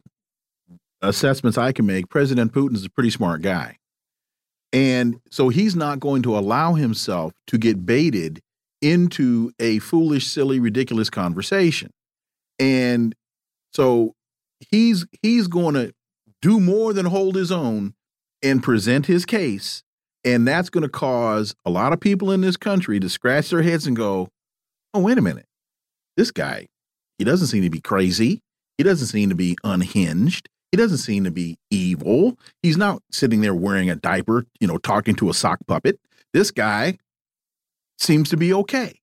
assessments 1.01 1.57
I 1.57 1.73
can 1.73 1.87
make, 1.87 2.11
President 2.11 2.53
Putin 2.53 2.75
is 2.75 2.85
a 2.85 2.91
pretty 2.91 3.11
smart 3.11 3.41
guy. 3.41 3.79
And 4.75 5.21
so 5.31 5.49
he's 5.49 5.75
not 5.75 6.01
going 6.01 6.23
to 6.23 6.37
allow 6.37 6.75
himself 6.75 7.33
to 7.47 7.59
get 7.59 7.87
baited 7.87 8.41
into 8.83 9.53
a 9.59 9.79
foolish, 9.79 10.27
silly, 10.27 10.61
ridiculous 10.61 11.09
conversation. 11.09 11.91
And 12.59 13.15
so 13.73 14.15
he's 14.71 15.07
he's 15.23 15.47
going 15.47 15.75
to 15.75 15.93
do 16.41 16.61
more 16.61 16.93
than 16.93 17.07
hold 17.07 17.37
his 17.37 17.53
own 17.53 17.95
and 18.43 18.63
present 18.63 19.07
his 19.07 19.25
case. 19.25 19.83
And 20.25 20.47
that's 20.47 20.71
going 20.71 20.83
to 20.83 20.89
cause 20.89 21.55
a 21.65 21.71
lot 21.71 21.93
of 21.93 22.01
people 22.01 22.31
in 22.31 22.41
this 22.41 22.57
country 22.57 23.01
to 23.01 23.09
scratch 23.09 23.51
their 23.51 23.63
heads 23.63 23.87
and 23.87 23.97
go 23.97 24.29
oh 24.95 25.01
wait 25.01 25.19
a 25.19 25.23
minute. 25.23 25.47
This 26.17 26.31
guy 26.31 26.67
he 27.19 27.25
doesn't 27.25 27.49
seem 27.49 27.63
to 27.63 27.71
be 27.71 27.81
crazy. 27.81 28.41
He 28.79 28.85
doesn't 28.85 29.09
seem 29.09 29.29
to 29.29 29.35
be 29.35 29.57
unhinged. 29.63 30.49
He 30.71 30.79
doesn't 30.79 30.99
seem 30.99 31.25
to 31.25 31.31
be 31.31 31.59
evil. 31.71 32.39
He's 32.63 32.77
not 32.77 33.03
sitting 33.11 33.43
there 33.43 33.55
wearing 33.55 33.91
a 33.91 33.97
diaper 33.97 34.47
you 34.61 34.67
know 34.67 34.79
talking 34.79 35.15
to 35.17 35.31
a 35.31 35.35
sock 35.35 35.59
puppet. 35.67 35.99
This 36.33 36.51
guy 36.51 36.99
seems 37.99 38.31
to 38.31 38.37
be 38.37 38.53
okay 38.53 39.02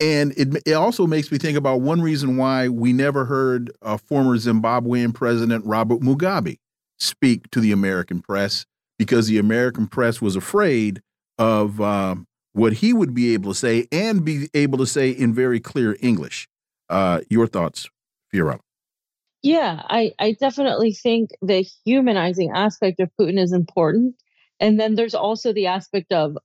and 0.00 0.32
it, 0.36 0.62
it 0.66 0.72
also 0.72 1.06
makes 1.06 1.30
me 1.30 1.38
think 1.38 1.56
about 1.56 1.80
one 1.80 2.02
reason 2.02 2.36
why 2.36 2.68
we 2.68 2.92
never 2.92 3.24
heard 3.24 3.70
former 4.06 4.36
Zimbabwean 4.36 5.14
president 5.14 5.64
Robert 5.64 6.00
Mugabe 6.00 6.58
speak 6.98 7.50
to 7.50 7.60
the 7.60 7.72
American 7.72 8.20
press 8.20 8.66
because 8.98 9.26
the 9.26 9.38
American 9.38 9.86
press 9.86 10.20
was 10.20 10.36
afraid 10.36 11.00
of 11.38 11.80
um, 11.80 12.26
what 12.52 12.74
he 12.74 12.92
would 12.92 13.14
be 13.14 13.34
able 13.34 13.52
to 13.52 13.58
say 13.58 13.86
and 13.90 14.24
be 14.24 14.48
able 14.54 14.78
to 14.78 14.86
say 14.86 15.10
in 15.10 15.34
very 15.34 15.60
clear 15.60 15.96
English. 16.00 16.48
Uh, 16.88 17.20
your 17.28 17.46
thoughts, 17.46 17.88
Fiorella? 18.32 18.60
Yeah, 19.42 19.82
I, 19.88 20.12
I 20.18 20.32
definitely 20.32 20.92
think 20.92 21.30
the 21.42 21.66
humanizing 21.84 22.52
aspect 22.54 23.00
of 23.00 23.10
Putin 23.20 23.38
is 23.38 23.52
important. 23.52 24.14
And 24.60 24.78
then 24.78 24.94
there's 24.94 25.14
also 25.14 25.52
the 25.52 25.66
aspect 25.66 26.12
of 26.12 26.38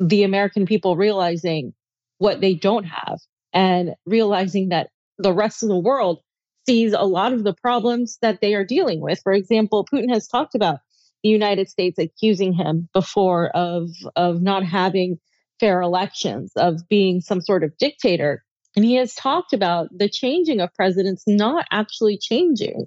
the 0.00 0.24
American 0.24 0.66
people 0.66 0.96
realizing 0.96 1.74
what 2.22 2.40
they 2.40 2.54
don't 2.54 2.84
have 2.84 3.18
and 3.52 3.96
realizing 4.06 4.68
that 4.68 4.90
the 5.18 5.32
rest 5.32 5.64
of 5.64 5.68
the 5.68 5.78
world 5.78 6.20
sees 6.66 6.92
a 6.92 7.02
lot 7.02 7.32
of 7.32 7.42
the 7.42 7.52
problems 7.52 8.16
that 8.22 8.40
they 8.40 8.54
are 8.54 8.64
dealing 8.64 9.00
with. 9.00 9.20
For 9.24 9.32
example, 9.32 9.84
Putin 9.92 10.14
has 10.14 10.28
talked 10.28 10.54
about 10.54 10.78
the 11.24 11.30
United 11.30 11.68
States 11.68 11.98
accusing 11.98 12.52
him 12.52 12.88
before 12.94 13.48
of 13.56 13.88
of 14.14 14.40
not 14.40 14.62
having 14.64 15.18
fair 15.58 15.80
elections, 15.82 16.52
of 16.54 16.88
being 16.88 17.20
some 17.20 17.40
sort 17.40 17.64
of 17.64 17.76
dictator. 17.76 18.44
And 18.76 18.84
he 18.84 18.94
has 18.94 19.14
talked 19.14 19.52
about 19.52 19.88
the 19.90 20.08
changing 20.08 20.60
of 20.60 20.72
presidents 20.74 21.24
not 21.26 21.66
actually 21.72 22.18
changing 22.18 22.86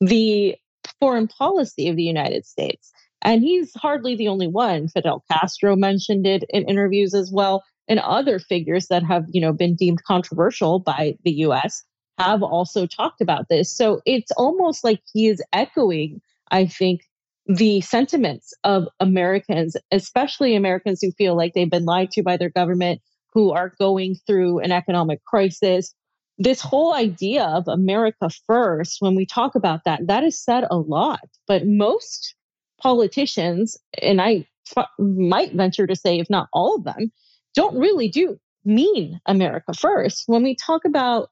the 0.00 0.56
foreign 0.98 1.28
policy 1.28 1.90
of 1.90 1.96
the 1.96 2.02
United 2.02 2.46
States. 2.46 2.90
And 3.20 3.42
he's 3.42 3.74
hardly 3.74 4.16
the 4.16 4.28
only 4.28 4.46
one. 4.46 4.88
Fidel 4.88 5.22
Castro 5.30 5.76
mentioned 5.76 6.26
it 6.26 6.44
in 6.48 6.64
interviews 6.64 7.12
as 7.12 7.30
well 7.30 7.62
and 7.90 8.00
other 8.00 8.38
figures 8.38 8.86
that 8.86 9.02
have 9.02 9.26
you 9.28 9.40
know 9.40 9.52
been 9.52 9.74
deemed 9.74 10.02
controversial 10.04 10.78
by 10.78 11.14
the 11.24 11.32
US 11.32 11.84
have 12.18 12.42
also 12.42 12.86
talked 12.86 13.20
about 13.20 13.48
this 13.50 13.74
so 13.74 14.00
it's 14.06 14.32
almost 14.32 14.84
like 14.84 15.00
he 15.12 15.28
is 15.28 15.42
echoing 15.52 16.20
i 16.50 16.66
think 16.66 17.02
the 17.46 17.80
sentiments 17.80 18.54
of 18.64 18.88
Americans 19.00 19.76
especially 19.90 20.56
Americans 20.56 21.00
who 21.02 21.12
feel 21.12 21.36
like 21.36 21.52
they've 21.52 21.70
been 21.70 21.84
lied 21.84 22.10
to 22.12 22.22
by 22.22 22.36
their 22.38 22.50
government 22.50 23.02
who 23.32 23.52
are 23.52 23.74
going 23.78 24.14
through 24.26 24.60
an 24.60 24.72
economic 24.72 25.22
crisis 25.24 25.94
this 26.40 26.62
whole 26.62 26.94
idea 26.94 27.44
of 27.44 27.68
America 27.68 28.30
first, 28.46 28.96
when 29.00 29.14
we 29.14 29.26
talk 29.26 29.54
about 29.54 29.84
that, 29.84 30.06
that 30.06 30.24
is 30.24 30.42
said 30.42 30.64
a 30.70 30.78
lot. 30.78 31.20
But 31.46 31.66
most 31.66 32.34
politicians, 32.80 33.76
and 34.00 34.22
I 34.22 34.46
f- 34.74 34.88
might 34.98 35.52
venture 35.52 35.86
to 35.86 35.94
say, 35.94 36.18
if 36.18 36.30
not 36.30 36.48
all 36.54 36.76
of 36.76 36.84
them, 36.84 37.12
don't 37.54 37.78
really 37.78 38.08
do 38.08 38.38
mean 38.64 39.20
America 39.26 39.72
first. 39.74 40.24
When 40.26 40.42
we 40.42 40.54
talk 40.54 40.84
about 40.84 41.30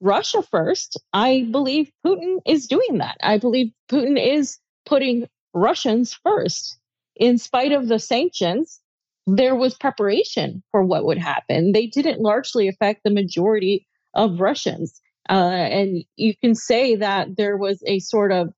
Russia 0.00 0.42
first, 0.42 1.00
I 1.12 1.46
believe 1.50 1.90
Putin 2.06 2.38
is 2.46 2.66
doing 2.66 2.98
that. 2.98 3.16
I 3.22 3.38
believe 3.38 3.72
Putin 3.90 4.18
is 4.18 4.58
putting 4.86 5.28
Russians 5.54 6.14
first. 6.14 6.78
In 7.16 7.38
spite 7.38 7.72
of 7.72 7.88
the 7.88 7.98
sanctions, 7.98 8.80
there 9.26 9.56
was 9.56 9.74
preparation 9.74 10.62
for 10.70 10.84
what 10.84 11.04
would 11.04 11.18
happen. 11.18 11.72
They 11.72 11.86
didn't 11.86 12.20
largely 12.20 12.68
affect 12.68 13.02
the 13.04 13.10
majority 13.10 13.86
of 14.14 14.40
Russians. 14.40 15.00
Uh, 15.28 15.32
and 15.32 16.04
you 16.16 16.34
can 16.36 16.54
say 16.54 16.96
that 16.96 17.36
there 17.36 17.56
was 17.56 17.82
a 17.86 17.98
sort 17.98 18.32
of 18.32 18.54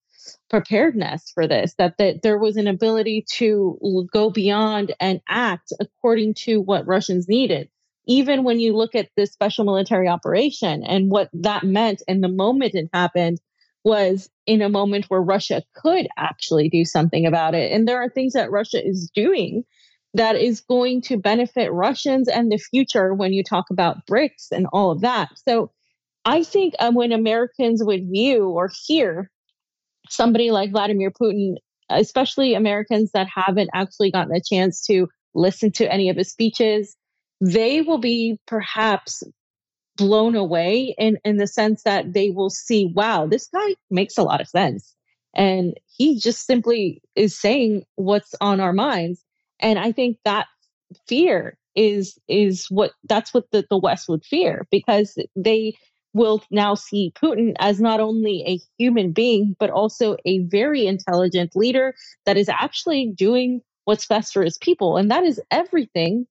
preparedness 0.50 1.30
for 1.32 1.46
this, 1.46 1.74
that, 1.78 1.96
that 1.98 2.22
there 2.22 2.38
was 2.38 2.56
an 2.56 2.66
ability 2.66 3.24
to 3.30 4.06
go 4.12 4.30
beyond 4.30 4.92
and 5.00 5.20
act 5.28 5.72
according 5.80 6.34
to 6.34 6.60
what 6.60 6.86
Russians 6.86 7.28
needed. 7.28 7.70
Even 8.06 8.42
when 8.42 8.58
you 8.58 8.76
look 8.76 8.94
at 8.94 9.08
this 9.16 9.32
special 9.32 9.64
military 9.64 10.08
operation 10.08 10.82
and 10.82 11.10
what 11.10 11.30
that 11.32 11.62
meant 11.62 12.02
and 12.08 12.22
the 12.22 12.28
moment 12.28 12.74
it 12.74 12.90
happened 12.92 13.40
was 13.84 14.28
in 14.46 14.60
a 14.60 14.68
moment 14.68 15.06
where 15.06 15.22
Russia 15.22 15.62
could 15.74 16.08
actually 16.18 16.68
do 16.68 16.84
something 16.84 17.24
about 17.24 17.54
it. 17.54 17.72
And 17.72 17.86
there 17.86 18.02
are 18.02 18.10
things 18.10 18.34
that 18.34 18.50
Russia 18.50 18.84
is 18.84 19.10
doing 19.14 19.64
that 20.14 20.36
is 20.36 20.60
going 20.60 21.02
to 21.02 21.16
benefit 21.16 21.72
Russians 21.72 22.28
and 22.28 22.50
the 22.50 22.58
future 22.58 23.14
when 23.14 23.32
you 23.32 23.44
talk 23.44 23.66
about 23.70 24.04
BRICS 24.06 24.50
and 24.50 24.66
all 24.72 24.90
of 24.90 25.02
that. 25.02 25.30
So 25.46 25.70
I 26.24 26.42
think 26.42 26.74
um, 26.80 26.94
when 26.94 27.12
Americans 27.12 27.82
would 27.82 28.10
view 28.10 28.48
or 28.48 28.70
hear 28.86 29.30
somebody 30.10 30.50
like 30.50 30.70
Vladimir 30.70 31.10
Putin, 31.10 31.56
especially 31.88 32.54
Americans 32.54 33.12
that 33.12 33.28
haven't 33.28 33.70
actually 33.74 34.10
gotten 34.10 34.34
a 34.34 34.40
chance 34.40 34.84
to 34.86 35.08
listen 35.34 35.70
to 35.72 35.90
any 35.90 36.08
of 36.08 36.16
his 36.16 36.30
speeches, 36.30 36.96
they 37.40 37.80
will 37.80 37.98
be 37.98 38.38
perhaps 38.46 39.22
blown 39.96 40.34
away 40.34 40.94
in, 40.98 41.18
in 41.24 41.36
the 41.36 41.46
sense 41.46 41.82
that 41.82 42.12
they 42.12 42.30
will 42.30 42.50
see, 42.50 42.90
wow, 42.94 43.26
this 43.26 43.48
guy 43.52 43.74
makes 43.90 44.18
a 44.18 44.22
lot 44.22 44.40
of 44.40 44.48
sense. 44.48 44.94
And 45.34 45.74
he 45.86 46.18
just 46.18 46.46
simply 46.46 47.02
is 47.14 47.38
saying 47.38 47.84
what's 47.96 48.34
on 48.40 48.60
our 48.60 48.72
minds. 48.72 49.22
And 49.60 49.78
I 49.78 49.92
think 49.92 50.18
that 50.24 50.46
fear 51.06 51.56
is 51.76 52.18
is 52.26 52.66
what 52.68 52.92
that's 53.04 53.32
what 53.32 53.44
the, 53.52 53.64
the 53.70 53.78
West 53.78 54.08
would 54.08 54.24
fear 54.24 54.66
because 54.72 55.16
they 55.36 55.74
will 56.12 56.42
now 56.50 56.74
see 56.74 57.12
Putin 57.20 57.54
as 57.58 57.80
not 57.80 58.00
only 58.00 58.42
a 58.46 58.60
human 58.78 59.12
being, 59.12 59.54
but 59.58 59.70
also 59.70 60.16
a 60.24 60.40
very 60.40 60.86
intelligent 60.86 61.54
leader 61.54 61.94
that 62.26 62.36
is 62.36 62.48
actually 62.48 63.12
doing 63.16 63.60
what's 63.84 64.06
best 64.06 64.32
for 64.32 64.42
his 64.42 64.58
people. 64.58 64.96
And 64.96 65.10
that 65.10 65.24
is 65.24 65.40
everything 65.50 66.26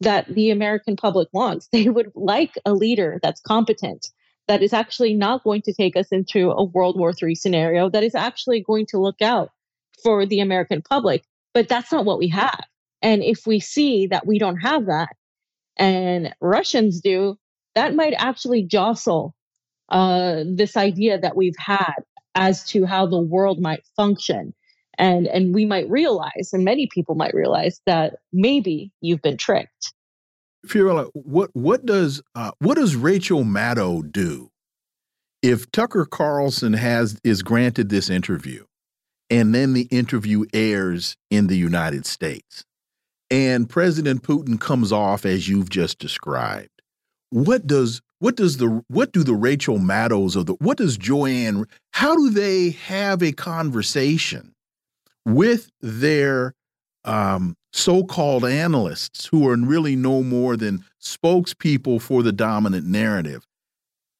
that 0.00 0.26
the 0.28 0.50
American 0.50 0.96
public 0.96 1.28
wants. 1.32 1.68
They 1.72 1.88
would 1.88 2.12
like 2.14 2.54
a 2.64 2.72
leader 2.72 3.18
that's 3.22 3.40
competent, 3.40 4.08
that 4.46 4.62
is 4.62 4.72
actually 4.72 5.14
not 5.14 5.44
going 5.44 5.62
to 5.62 5.74
take 5.74 5.96
us 5.96 6.08
into 6.10 6.50
a 6.50 6.64
World 6.64 6.98
War 6.98 7.12
III 7.20 7.34
scenario, 7.34 7.90
that 7.90 8.04
is 8.04 8.14
actually 8.14 8.62
going 8.62 8.86
to 8.86 8.98
look 8.98 9.20
out 9.20 9.50
for 10.02 10.24
the 10.24 10.40
American 10.40 10.80
public. 10.82 11.24
But 11.52 11.68
that's 11.68 11.92
not 11.92 12.04
what 12.04 12.18
we 12.18 12.28
have. 12.28 12.64
And 13.02 13.22
if 13.22 13.46
we 13.46 13.60
see 13.60 14.06
that 14.08 14.26
we 14.26 14.38
don't 14.38 14.58
have 14.58 14.86
that 14.86 15.10
and 15.78 16.34
Russians 16.40 17.00
do, 17.00 17.38
that 17.78 17.94
might 17.94 18.14
actually 18.18 18.64
jostle 18.64 19.34
uh, 19.88 20.42
this 20.44 20.76
idea 20.76 21.18
that 21.18 21.36
we've 21.36 21.56
had 21.56 21.94
as 22.34 22.64
to 22.70 22.84
how 22.84 23.06
the 23.06 23.20
world 23.20 23.60
might 23.60 23.84
function. 23.96 24.52
And, 24.98 25.28
and 25.28 25.54
we 25.54 25.64
might 25.64 25.88
realize, 25.88 26.50
and 26.52 26.64
many 26.64 26.88
people 26.92 27.14
might 27.14 27.34
realize, 27.34 27.80
that 27.86 28.16
maybe 28.32 28.90
you've 29.00 29.22
been 29.22 29.36
tricked. 29.36 29.92
Fiorella, 30.66 31.08
what 31.14 31.50
what 31.52 31.86
does 31.86 32.20
uh, 32.34 32.50
what 32.58 32.74
does 32.74 32.96
Rachel 32.96 33.44
Maddow 33.44 34.10
do 34.10 34.50
if 35.40 35.70
Tucker 35.70 36.04
Carlson 36.04 36.72
has 36.72 37.16
is 37.22 37.44
granted 37.44 37.90
this 37.90 38.10
interview, 38.10 38.64
and 39.30 39.54
then 39.54 39.72
the 39.72 39.82
interview 39.82 40.46
airs 40.52 41.16
in 41.30 41.46
the 41.46 41.56
United 41.56 42.06
States? 42.06 42.64
and 43.30 43.68
President 43.68 44.22
Putin 44.22 44.60
comes 44.60 44.92
off 44.92 45.26
as 45.26 45.48
you've 45.48 45.70
just 45.70 45.98
described. 45.98 46.77
What 47.30 47.66
does 47.66 48.00
what 48.20 48.36
does 48.36 48.56
the 48.56 48.82
what 48.88 49.12
do 49.12 49.22
the 49.22 49.34
Rachel 49.34 49.78
Maddows 49.78 50.36
of 50.36 50.46
the 50.46 50.54
what 50.54 50.78
does 50.78 50.96
Joanne 50.96 51.66
how 51.92 52.14
do 52.14 52.30
they 52.30 52.70
have 52.70 53.22
a 53.22 53.32
conversation 53.32 54.54
with 55.24 55.70
their 55.80 56.54
um, 57.04 57.54
so-called 57.72 58.44
analysts 58.44 59.26
who 59.26 59.48
are 59.48 59.56
really 59.56 59.96
no 59.96 60.22
more 60.22 60.56
than 60.56 60.84
spokespeople 61.02 62.00
for 62.00 62.22
the 62.22 62.32
dominant 62.32 62.86
narrative? 62.86 63.44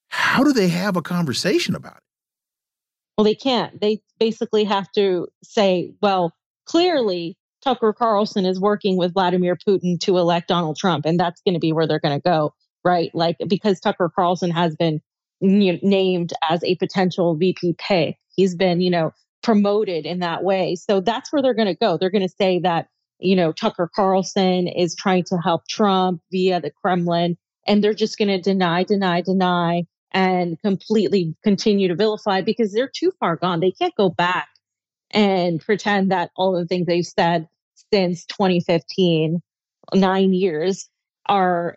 How 0.09 0.45
do 0.45 0.53
they 0.53 0.69
have 0.69 0.97
a 0.97 1.03
conversation 1.03 1.75
about 1.75 1.97
it? 1.97 2.03
Well, 3.17 3.25
they 3.25 3.35
can't. 3.35 3.81
They 3.81 4.01
basically 4.19 4.65
have 4.65 4.91
to 4.93 5.29
say, 5.43 5.93
well, 6.01 6.33
clearly 6.67 7.37
Tucker 7.63 7.93
Carlson 7.93 8.47
is 8.47 8.61
working 8.61 8.97
with 8.97 9.15
Vladimir 9.15 9.57
Putin 9.57 9.99
to 10.01 10.19
elect 10.19 10.49
Donald 10.49 10.77
Trump, 10.77 11.05
and 11.05 11.19
that's 11.19 11.41
going 11.43 11.55
to 11.55 11.61
be 11.61 11.73
where 11.73 11.87
they're 11.87 11.99
going 11.99 12.19
to 12.19 12.23
go, 12.23 12.55
right? 12.85 13.11
Like 13.15 13.37
because 13.47 13.81
Tucker 13.81 14.11
Carlson 14.15 14.51
has 14.51 14.77
been 14.77 15.01
you 15.41 15.73
know, 15.73 15.79
named 15.83 16.33
as 16.49 16.63
a 16.65 16.77
potential 16.77 17.37
VP 17.37 17.77
pick, 17.79 18.17
he's 18.35 18.55
been 18.55 18.81
you 18.81 18.91
know 18.91 19.13
promoted 19.43 20.05
in 20.05 20.21
that 20.21 20.43
way, 20.43 20.75
so 20.75 21.01
that's 21.01 21.33
where 21.33 21.43
they're 21.43 21.55
going 21.55 21.69
to 21.69 21.75
go. 21.75 21.97
They're 21.97 22.11
going 22.11 22.27
to 22.27 22.35
say 22.39 22.61
that 22.61 22.89
you 23.19 23.37
know 23.37 23.53
Tucker 23.53 23.91
Carlson 23.95 24.69
is 24.69 24.95
trying 24.95 25.25
to 25.25 25.37
help 25.37 25.67
Trump 25.69 26.21
via 26.33 26.61
the 26.61 26.71
Kremlin, 26.71 27.37
and 27.67 27.83
they're 27.83 27.95
just 27.95 28.19
going 28.19 28.29
to 28.29 28.41
deny, 28.41 28.85
deny, 28.85 29.21
deny, 29.21 29.85
and 30.13 30.61
completely 30.61 31.37
continue 31.45 31.89
to 31.89 31.95
vilify 31.95 32.41
because 32.41 32.73
they're 32.73 32.91
too 32.93 33.13
far 33.21 33.37
gone. 33.37 33.61
They 33.61 33.73
can't 33.73 33.95
go 33.95 34.09
back 34.11 34.49
and 35.11 35.61
pretend 35.61 36.11
that 36.11 36.31
all 36.37 36.53
the 36.53 36.67
things 36.67 36.87
they've 36.87 37.05
said 37.05 37.49
since 37.93 38.25
2015, 38.27 39.41
nine 39.95 40.33
years, 40.33 40.89
are 41.29 41.77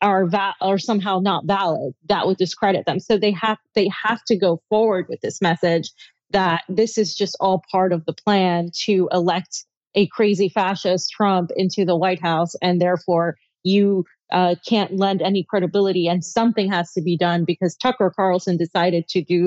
are 0.00 0.26
va- 0.26 0.54
are 0.60 0.78
somehow 0.78 1.18
not 1.18 1.44
valid. 1.46 1.94
That 2.08 2.26
would 2.26 2.36
discredit 2.36 2.86
them. 2.86 3.00
So 3.00 3.18
they 3.18 3.32
have 3.32 3.58
they 3.74 3.88
have 4.04 4.24
to 4.26 4.36
go 4.36 4.62
forward 4.68 5.06
with 5.08 5.20
this 5.20 5.40
message 5.40 5.90
that 6.30 6.62
this 6.68 6.96
is 6.96 7.14
just 7.14 7.36
all 7.40 7.62
part 7.70 7.92
of 7.92 8.04
the 8.06 8.12
plan 8.12 8.70
to 8.84 9.08
elect 9.12 9.64
a 9.94 10.06
crazy 10.08 10.48
fascist 10.48 11.10
Trump 11.10 11.50
into 11.56 11.84
the 11.84 11.96
White 11.96 12.20
House, 12.22 12.54
and 12.62 12.80
therefore 12.80 13.36
you 13.62 14.04
uh, 14.32 14.54
can't 14.66 14.96
lend 14.96 15.20
any 15.20 15.44
credibility, 15.44 16.08
and 16.08 16.24
something 16.24 16.70
has 16.70 16.92
to 16.92 17.02
be 17.02 17.16
done 17.16 17.44
because 17.44 17.76
Tucker 17.76 18.12
Carlson 18.14 18.56
decided 18.56 19.08
to 19.08 19.22
do 19.22 19.44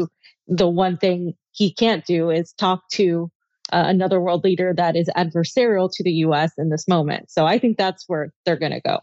the 0.47 0.69
one 0.69 0.97
thing 0.97 1.33
he 1.51 1.73
can't 1.73 2.05
do 2.05 2.29
is 2.29 2.53
talk 2.53 2.87
to 2.91 3.31
uh, 3.73 3.83
another 3.87 4.21
world 4.21 4.43
leader 4.43 4.73
that 4.75 4.95
is 4.95 5.09
adversarial 5.17 5.89
to 5.91 6.03
the 6.03 6.11
U.S. 6.11 6.51
in 6.57 6.69
this 6.69 6.87
moment. 6.87 7.31
So 7.31 7.45
I 7.45 7.57
think 7.57 7.77
that's 7.77 8.03
where 8.07 8.31
they're 8.45 8.59
going 8.59 8.73
to 8.73 8.81
go. 8.81 8.99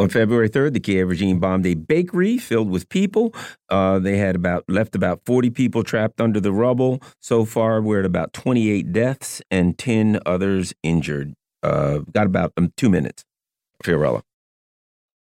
On 0.00 0.08
February 0.08 0.48
3rd, 0.48 0.72
the 0.72 0.80
Kiev 0.80 1.10
regime 1.10 1.40
bombed 1.40 1.66
a 1.66 1.74
bakery 1.74 2.38
filled 2.38 2.70
with 2.70 2.88
people. 2.88 3.34
Uh, 3.68 3.98
they 3.98 4.16
had 4.16 4.34
about 4.34 4.64
left 4.66 4.94
about 4.94 5.20
40 5.26 5.50
people 5.50 5.84
trapped 5.84 6.22
under 6.22 6.40
the 6.40 6.52
rubble. 6.52 7.02
So 7.20 7.44
far, 7.44 7.82
we're 7.82 8.00
at 8.00 8.06
about 8.06 8.32
28 8.32 8.94
deaths 8.94 9.42
and 9.50 9.76
10 9.76 10.20
others 10.24 10.72
injured. 10.82 11.34
Uh, 11.62 11.98
got 12.14 12.24
about 12.24 12.54
um, 12.56 12.72
two 12.78 12.88
minutes. 12.88 13.26
Fiorella. 13.84 14.22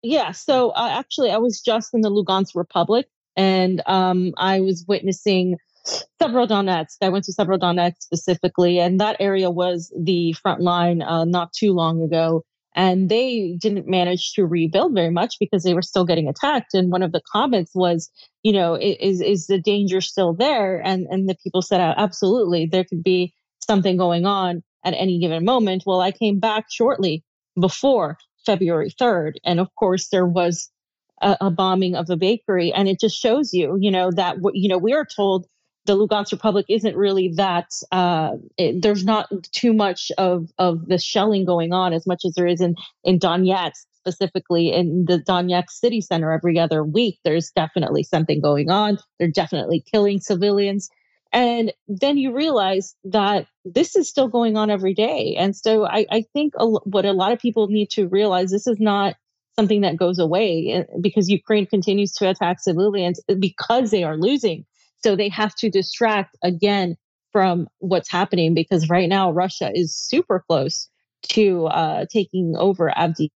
Yeah. 0.02 0.32
So 0.32 0.72
uh, 0.72 0.90
actually, 0.92 1.30
I 1.30 1.38
was 1.38 1.62
just 1.62 1.94
in 1.94 2.02
the 2.02 2.10
Lugansk 2.10 2.54
Republic, 2.54 3.08
and 3.38 3.80
um, 3.86 4.34
I 4.36 4.60
was 4.60 4.84
witnessing 4.86 5.56
Severodonetsk. 6.20 6.98
I 7.00 7.08
went 7.08 7.24
to 7.24 7.32
Severodonetsk 7.32 8.02
specifically, 8.02 8.80
and 8.80 9.00
that 9.00 9.16
area 9.18 9.50
was 9.50 9.90
the 9.98 10.34
front 10.34 10.60
line 10.60 11.00
uh, 11.00 11.24
not 11.24 11.54
too 11.54 11.72
long 11.72 12.02
ago. 12.02 12.44
And 12.78 13.08
they 13.08 13.58
didn't 13.60 13.88
manage 13.88 14.34
to 14.34 14.46
rebuild 14.46 14.94
very 14.94 15.10
much 15.10 15.34
because 15.40 15.64
they 15.64 15.74
were 15.74 15.82
still 15.82 16.04
getting 16.04 16.28
attacked. 16.28 16.74
And 16.74 16.92
one 16.92 17.02
of 17.02 17.10
the 17.10 17.20
comments 17.32 17.72
was, 17.74 18.08
you 18.44 18.52
know, 18.52 18.78
is 18.80 19.20
is 19.20 19.48
the 19.48 19.60
danger 19.60 20.00
still 20.00 20.32
there? 20.32 20.80
And 20.86 21.08
and 21.10 21.28
the 21.28 21.34
people 21.42 21.60
said, 21.60 21.80
absolutely, 21.80 22.66
there 22.66 22.84
could 22.84 23.02
be 23.02 23.34
something 23.58 23.96
going 23.96 24.26
on 24.26 24.62
at 24.84 24.94
any 24.94 25.18
given 25.18 25.44
moment. 25.44 25.82
Well, 25.86 26.00
I 26.00 26.12
came 26.12 26.38
back 26.38 26.66
shortly 26.70 27.24
before 27.60 28.16
February 28.46 28.92
3rd, 28.92 29.32
and 29.44 29.58
of 29.58 29.74
course 29.74 30.10
there 30.10 30.26
was 30.26 30.70
a, 31.20 31.36
a 31.40 31.50
bombing 31.50 31.96
of 31.96 32.08
a 32.10 32.16
bakery, 32.16 32.72
and 32.72 32.86
it 32.86 33.00
just 33.00 33.20
shows 33.20 33.52
you, 33.52 33.76
you 33.80 33.90
know, 33.90 34.12
that 34.12 34.36
you 34.52 34.68
know 34.68 34.78
we 34.78 34.92
are 34.92 35.04
told 35.04 35.46
the 35.88 35.96
Lugansk 35.96 36.32
Republic 36.32 36.66
isn't 36.68 36.96
really 36.96 37.32
that. 37.36 37.70
Uh, 37.90 38.32
it, 38.58 38.82
there's 38.82 39.04
not 39.04 39.28
too 39.52 39.72
much 39.72 40.12
of 40.18 40.48
of 40.58 40.86
the 40.86 40.98
shelling 40.98 41.44
going 41.46 41.72
on 41.72 41.92
as 41.92 42.06
much 42.06 42.22
as 42.24 42.34
there 42.34 42.46
is 42.46 42.60
in 42.60 42.76
in 43.02 43.18
Donetsk 43.18 43.86
specifically 43.94 44.72
in 44.72 45.06
the 45.06 45.18
Donetsk 45.18 45.70
city 45.70 46.00
center 46.00 46.30
every 46.30 46.58
other 46.58 46.84
week. 46.84 47.18
There's 47.24 47.50
definitely 47.50 48.02
something 48.04 48.40
going 48.40 48.70
on. 48.70 48.98
They're 49.18 49.28
definitely 49.28 49.82
killing 49.90 50.20
civilians. 50.20 50.90
And 51.32 51.72
then 51.88 52.16
you 52.16 52.34
realize 52.34 52.94
that 53.04 53.46
this 53.64 53.96
is 53.96 54.08
still 54.08 54.28
going 54.28 54.56
on 54.56 54.70
every 54.70 54.94
day. 54.94 55.36
And 55.38 55.54
so 55.54 55.86
I, 55.86 56.06
I 56.10 56.24
think 56.32 56.54
a, 56.56 56.66
what 56.66 57.04
a 57.04 57.12
lot 57.12 57.32
of 57.32 57.38
people 57.38 57.68
need 57.68 57.90
to 57.90 58.08
realize 58.08 58.50
this 58.50 58.66
is 58.66 58.80
not 58.80 59.14
something 59.56 59.82
that 59.82 59.96
goes 59.96 60.18
away 60.18 60.72
eh, 60.72 60.84
because 61.00 61.28
Ukraine 61.28 61.66
continues 61.66 62.12
to 62.12 62.30
attack 62.30 62.60
civilians 62.60 63.20
because 63.38 63.90
they 63.90 64.04
are 64.04 64.16
losing. 64.16 64.64
So 65.04 65.16
they 65.16 65.28
have 65.28 65.54
to 65.56 65.70
distract 65.70 66.36
again 66.42 66.96
from 67.32 67.68
what's 67.78 68.10
happening 68.10 68.54
because 68.54 68.88
right 68.88 69.08
now 69.08 69.30
Russia 69.30 69.70
is 69.74 69.94
super 69.94 70.44
close 70.46 70.88
to 71.30 71.66
uh, 71.66 72.06
taking 72.10 72.54
over 72.56 72.92
Avdiivka, 72.96 73.30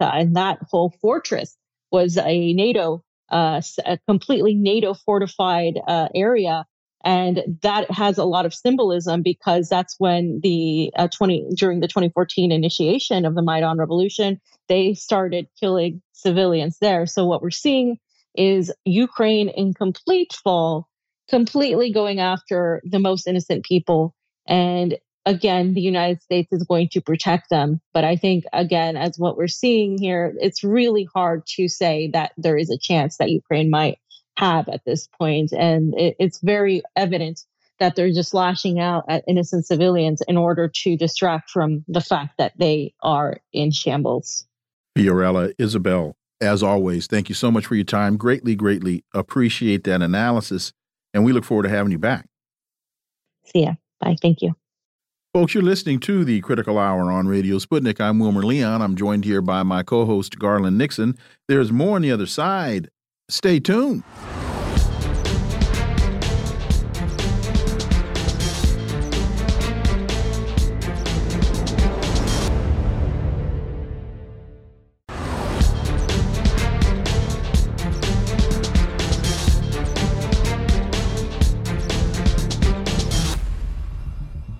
and 0.00 0.36
that 0.36 0.58
whole 0.70 0.94
fortress 1.00 1.56
was 1.90 2.16
a 2.18 2.52
NATO, 2.52 3.02
uh, 3.30 3.60
a 3.84 3.98
completely 4.06 4.54
NATO 4.54 4.94
fortified 4.94 5.80
uh, 5.86 6.08
area 6.14 6.66
and 7.04 7.58
that 7.62 7.90
has 7.90 8.18
a 8.18 8.24
lot 8.24 8.46
of 8.46 8.54
symbolism 8.54 9.22
because 9.22 9.68
that's 9.68 9.96
when 9.98 10.40
the 10.42 10.92
uh, 10.96 11.08
20 11.08 11.48
during 11.56 11.80
the 11.80 11.88
2014 11.88 12.52
initiation 12.52 13.24
of 13.24 13.34
the 13.34 13.42
Maidan 13.42 13.78
revolution, 13.78 14.40
they 14.68 14.94
started 14.94 15.48
killing 15.58 16.00
civilians 16.12 16.78
there. 16.80 17.06
So 17.06 17.24
what 17.24 17.42
we're 17.42 17.50
seeing 17.50 17.98
is 18.36 18.72
Ukraine 18.84 19.48
in 19.48 19.74
complete 19.74 20.32
fall, 20.32 20.88
completely 21.32 21.92
going 21.92 22.20
after 22.20 22.82
the 22.84 22.98
most 22.98 23.26
innocent 23.26 23.64
people. 23.64 24.14
And 24.46 24.98
again, 25.24 25.74
the 25.74 25.80
United 25.80 26.20
States 26.20 26.52
is 26.52 26.64
going 26.64 26.88
to 26.90 27.00
protect 27.00 27.48
them. 27.48 27.80
But 27.94 28.04
I 28.04 28.16
think, 28.16 28.44
again, 28.52 28.96
as 28.96 29.18
what 29.18 29.36
we're 29.36 29.48
seeing 29.48 29.98
here, 29.98 30.34
it's 30.40 30.62
really 30.62 31.08
hard 31.14 31.46
to 31.56 31.68
say 31.68 32.10
that 32.12 32.32
there 32.36 32.56
is 32.56 32.70
a 32.70 32.78
chance 32.78 33.16
that 33.16 33.30
Ukraine 33.30 33.70
might 33.70 33.98
have 34.36 34.68
at 34.68 34.84
this 34.84 35.06
point. 35.06 35.52
And 35.52 35.94
it, 35.94 36.16
it's 36.18 36.40
very 36.40 36.82
evident 36.96 37.40
that 37.78 37.96
they're 37.96 38.12
just 38.12 38.34
lashing 38.34 38.78
out 38.78 39.04
at 39.08 39.24
innocent 39.26 39.66
civilians 39.66 40.22
in 40.28 40.36
order 40.36 40.70
to 40.82 40.96
distract 40.96 41.50
from 41.50 41.84
the 41.88 42.00
fact 42.00 42.38
that 42.38 42.52
they 42.58 42.94
are 43.02 43.38
in 43.52 43.70
shambles. 43.70 44.46
Fiorella, 44.96 45.52
Isabel, 45.58 46.14
as 46.40 46.62
always, 46.62 47.06
thank 47.06 47.28
you 47.28 47.34
so 47.34 47.50
much 47.50 47.66
for 47.66 47.74
your 47.74 47.84
time. 47.84 48.16
Greatly, 48.16 48.54
greatly 48.54 49.04
appreciate 49.14 49.84
that 49.84 50.02
analysis. 50.02 50.72
And 51.14 51.24
we 51.24 51.32
look 51.32 51.44
forward 51.44 51.64
to 51.64 51.68
having 51.68 51.92
you 51.92 51.98
back. 51.98 52.26
See 53.44 53.64
ya. 53.64 53.74
Bye. 54.00 54.16
Thank 54.20 54.42
you. 54.42 54.54
Folks, 55.34 55.54
you're 55.54 55.62
listening 55.62 55.98
to 56.00 56.24
the 56.24 56.40
Critical 56.42 56.78
Hour 56.78 57.10
on 57.10 57.26
Radio 57.26 57.58
Sputnik. 57.58 58.00
I'm 58.00 58.18
Wilmer 58.18 58.42
Leon. 58.42 58.82
I'm 58.82 58.96
joined 58.96 59.24
here 59.24 59.40
by 59.40 59.62
my 59.62 59.82
co 59.82 60.04
host, 60.04 60.38
Garland 60.38 60.76
Nixon. 60.76 61.16
There's 61.48 61.72
more 61.72 61.96
on 61.96 62.02
the 62.02 62.12
other 62.12 62.26
side 62.26 62.88
Stay 63.32 63.58
tuned. 63.60 64.02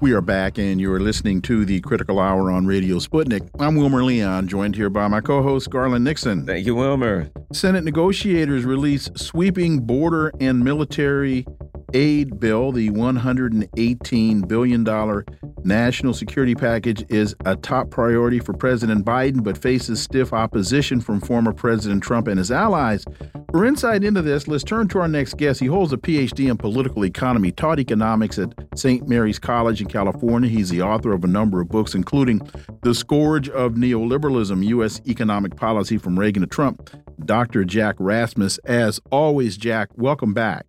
We 0.03 0.15
are 0.15 0.20
back, 0.20 0.59
and 0.59 0.81
you 0.81 0.93
are 0.93 0.99
listening 0.99 1.43
to 1.43 1.65
the 1.65 1.81
Critical 1.81 2.19
Hour 2.19 2.51
on 2.51 2.66
Radio 2.66 2.97
Sputnik. 2.97 3.49
I'm 3.61 3.77
Wilmer 3.77 4.03
Leon, 4.03 4.49
joined 4.49 4.74
here 4.74 4.91
by 4.91 5.07
my 5.07 5.20
co 5.20 5.45
host, 5.45 5.70
Garland 5.70 6.03
Nixon. 6.03 6.45
Thank 6.45 6.66
you, 6.66 6.74
Wilmer. 6.74 7.31
Senate 7.53 7.85
negotiators 7.85 8.65
release 8.65 9.09
sweeping 9.15 9.79
border 9.79 10.33
and 10.41 10.65
military 10.65 11.47
aid 11.94 12.39
bill, 12.40 12.73
the 12.73 12.90
$118 12.90 14.48
billion 14.48 15.24
national 15.64 16.14
security 16.14 16.55
package, 16.55 17.05
is 17.09 17.35
a 17.44 17.56
top 17.56 17.90
priority 17.90 18.39
for 18.39 18.52
President 18.52 19.05
Biden, 19.05 19.43
but 19.43 19.56
faces 19.56 20.01
stiff 20.01 20.32
opposition 20.32 21.01
from 21.01 21.20
former 21.20 21.52
President 21.52 22.02
Trump 22.02 22.28
and 22.28 22.39
his 22.39 22.51
allies. 22.51 23.05
For 23.51 23.64
insight 23.66 24.02
into 24.02 24.23
this, 24.23 24.48
let's 24.48 24.64
turn 24.64 24.89
to 24.89 24.98
our 24.98 25.09
next 25.09 25.36
guest. 25.36 25.60
He 25.60 25.66
holds 25.66 25.93
a 25.93 25.98
PhD 25.98 26.51
in 26.51 26.56
political 26.56 27.05
economy, 27.05 27.52
taught 27.52 27.78
economics 27.78 28.39
at 28.39 28.55
St. 28.74 29.06
Mary's 29.06 29.39
College 29.39 29.81
in 29.81 29.89
California. 29.89 30.48
He's 30.48 30.70
the 30.70 30.82
author 30.82 31.12
of 31.12 31.23
a 31.23 31.28
number 31.28 31.60
of 31.60 31.69
books, 31.69 31.94
including 31.94 32.40
The 32.82 32.94
Scourge 32.94 33.48
of 33.51 33.73
Neoliberalism 33.73 34.64
U.S. 34.66 35.01
Economic 35.06 35.56
Policy 35.56 35.98
from 35.98 36.19
Reagan 36.19 36.40
to 36.40 36.47
Trump. 36.47 36.90
Dr. 37.24 37.64
Jack 37.64 37.97
Rasmus, 37.98 38.59
as 38.59 39.01
always, 39.10 39.56
Jack, 39.56 39.90
welcome 39.97 40.32
back. 40.32 40.66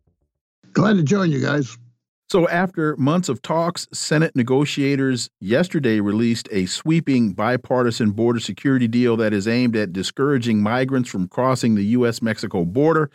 Glad 0.74 0.98
to 0.98 1.04
join 1.04 1.32
you 1.32 1.40
guys. 1.40 1.78
So, 2.30 2.50
after 2.50 2.98
months 2.98 3.30
of 3.30 3.44
talks, 3.44 3.88
Senate 3.94 4.36
negotiators 4.36 5.30
yesterday 5.40 6.00
released 6.00 6.50
a 6.52 6.66
sweeping 6.66 7.34
bipartisan 7.34 8.12
border 8.12 8.40
security 8.40 8.88
deal 8.88 9.16
that 9.18 9.34
is 9.34 9.48
aimed 9.48 9.76
at 9.76 9.94
discouraging 9.94 10.64
migrants 10.64 11.10
from 11.10 11.28
crossing 11.28 11.76
the 11.76 11.86
U.S. 11.98 12.24
Mexico 12.24 12.66
border. 12.66 13.12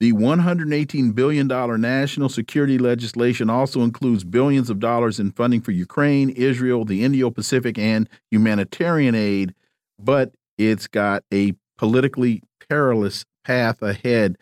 The 0.00 0.12
$118 0.12 1.14
billion 1.14 1.46
national 1.46 2.28
security 2.28 2.76
legislation 2.76 3.48
also 3.48 3.82
includes 3.82 4.24
billions 4.24 4.68
of 4.68 4.80
dollars 4.80 5.20
in 5.20 5.30
funding 5.30 5.60
for 5.60 5.70
Ukraine, 5.70 6.30
Israel, 6.30 6.84
the 6.84 7.04
Indo 7.04 7.30
Pacific, 7.30 7.78
and 7.78 8.08
humanitarian 8.30 9.14
aid, 9.14 9.54
but 9.98 10.34
it's 10.58 10.86
got 10.86 11.22
a 11.32 11.52
politically 11.78 12.42
perilous 12.68 13.24
path 13.44 13.80
ahead 13.80 14.36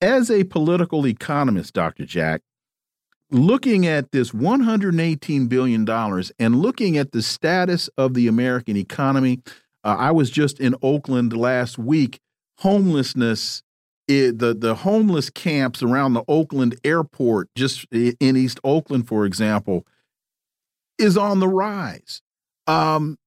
as 0.00 0.30
a 0.30 0.44
political 0.44 1.06
economist, 1.06 1.74
Dr. 1.74 2.04
Jack, 2.04 2.42
looking 3.30 3.86
at 3.86 4.12
this 4.12 4.30
$118 4.30 5.48
billion 5.48 5.88
and 6.38 6.56
looking 6.60 6.96
at 6.96 7.12
the 7.12 7.22
status 7.22 7.88
of 7.96 8.14
the 8.14 8.28
American 8.28 8.76
economy, 8.76 9.40
uh, 9.84 9.96
I 9.98 10.10
was 10.10 10.30
just 10.30 10.60
in 10.60 10.74
Oakland 10.82 11.36
last 11.36 11.78
week. 11.78 12.20
Homelessness, 12.58 13.62
it, 14.08 14.38
the, 14.38 14.54
the 14.54 14.76
homeless 14.76 15.30
camps 15.30 15.82
around 15.82 16.14
the 16.14 16.24
Oakland 16.28 16.78
airport, 16.84 17.48
just 17.54 17.86
in 17.92 18.36
East 18.36 18.60
Oakland, 18.64 19.08
for 19.08 19.26
example, 19.26 19.86
is 20.98 21.16
on 21.16 21.40
the 21.40 21.48
rise. 21.48 22.22
Um, 22.66 23.18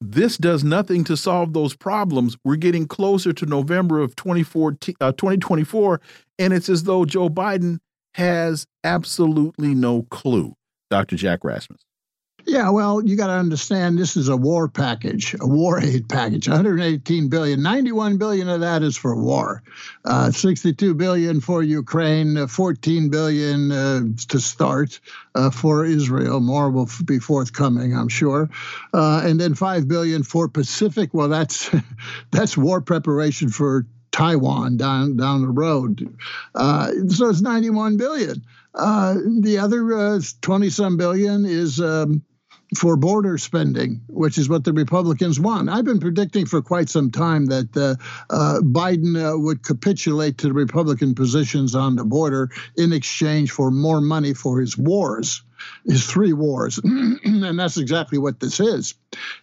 this 0.00 0.36
does 0.36 0.62
nothing 0.62 1.04
to 1.04 1.16
solve 1.16 1.52
those 1.52 1.74
problems. 1.74 2.36
We're 2.44 2.56
getting 2.56 2.86
closer 2.86 3.32
to 3.32 3.46
November 3.46 4.00
of 4.00 4.14
2014, 4.16 4.94
uh, 5.00 5.12
2024, 5.12 6.00
and 6.38 6.52
it's 6.52 6.68
as 6.68 6.84
though 6.84 7.04
Joe 7.04 7.28
Biden 7.28 7.78
has 8.14 8.66
absolutely 8.84 9.74
no 9.74 10.02
clue. 10.10 10.54
Dr. 10.90 11.16
Jack 11.16 11.44
Rasmus. 11.44 11.80
Yeah, 12.48 12.70
well, 12.70 13.04
you 13.04 13.14
got 13.14 13.26
to 13.26 13.34
understand 13.34 13.98
this 13.98 14.16
is 14.16 14.30
a 14.30 14.36
war 14.36 14.68
package, 14.68 15.36
a 15.38 15.46
war 15.46 15.78
aid 15.78 16.08
package. 16.08 16.48
118 16.48 17.28
billion, 17.28 17.60
91 17.62 18.16
billion 18.16 18.48
of 18.48 18.60
that 18.60 18.82
is 18.82 18.96
for 18.96 19.14
war, 19.14 19.62
uh, 20.06 20.30
62 20.30 20.94
billion 20.94 21.42
for 21.42 21.62
Ukraine, 21.62 22.38
uh, 22.38 22.46
14 22.46 23.10
billion 23.10 23.70
uh, 23.70 24.00
to 24.28 24.40
start 24.40 24.98
uh, 25.34 25.50
for 25.50 25.84
Israel. 25.84 26.40
More 26.40 26.70
will 26.70 26.88
be 27.04 27.18
forthcoming, 27.18 27.94
I'm 27.94 28.08
sure, 28.08 28.48
uh, 28.94 29.22
and 29.26 29.38
then 29.38 29.54
5 29.54 29.86
billion 29.86 30.22
for 30.22 30.48
Pacific. 30.48 31.10
Well, 31.12 31.28
that's 31.28 31.70
that's 32.30 32.56
war 32.56 32.80
preparation 32.80 33.50
for 33.50 33.84
Taiwan 34.10 34.78
down 34.78 35.18
down 35.18 35.42
the 35.42 35.48
road. 35.48 36.16
Uh, 36.54 36.92
so 37.08 37.28
it's 37.28 37.42
91 37.42 37.98
billion. 37.98 38.42
Uh, 38.74 39.16
the 39.40 39.58
other 39.58 40.20
20 40.40 40.66
uh, 40.66 40.70
some 40.70 40.96
billion 40.96 41.44
is 41.44 41.78
um, 41.80 42.22
for 42.76 42.96
border 42.96 43.38
spending, 43.38 44.02
which 44.08 44.36
is 44.36 44.48
what 44.48 44.64
the 44.64 44.72
Republicans 44.72 45.40
want. 45.40 45.70
I've 45.70 45.84
been 45.84 46.00
predicting 46.00 46.46
for 46.46 46.60
quite 46.60 46.88
some 46.88 47.10
time 47.10 47.46
that 47.46 47.76
uh, 47.76 47.96
uh, 48.30 48.60
Biden 48.60 49.16
uh, 49.16 49.38
would 49.38 49.62
capitulate 49.62 50.38
to 50.38 50.48
the 50.48 50.52
Republican 50.52 51.14
positions 51.14 51.74
on 51.74 51.96
the 51.96 52.04
border 52.04 52.50
in 52.76 52.92
exchange 52.92 53.50
for 53.50 53.70
more 53.70 54.00
money 54.00 54.34
for 54.34 54.60
his 54.60 54.76
wars 54.76 55.42
is 55.84 56.06
three 56.06 56.32
wars. 56.32 56.78
and 56.84 57.58
that's 57.58 57.76
exactly 57.76 58.18
what 58.18 58.40
this 58.40 58.60
is. 58.60 58.94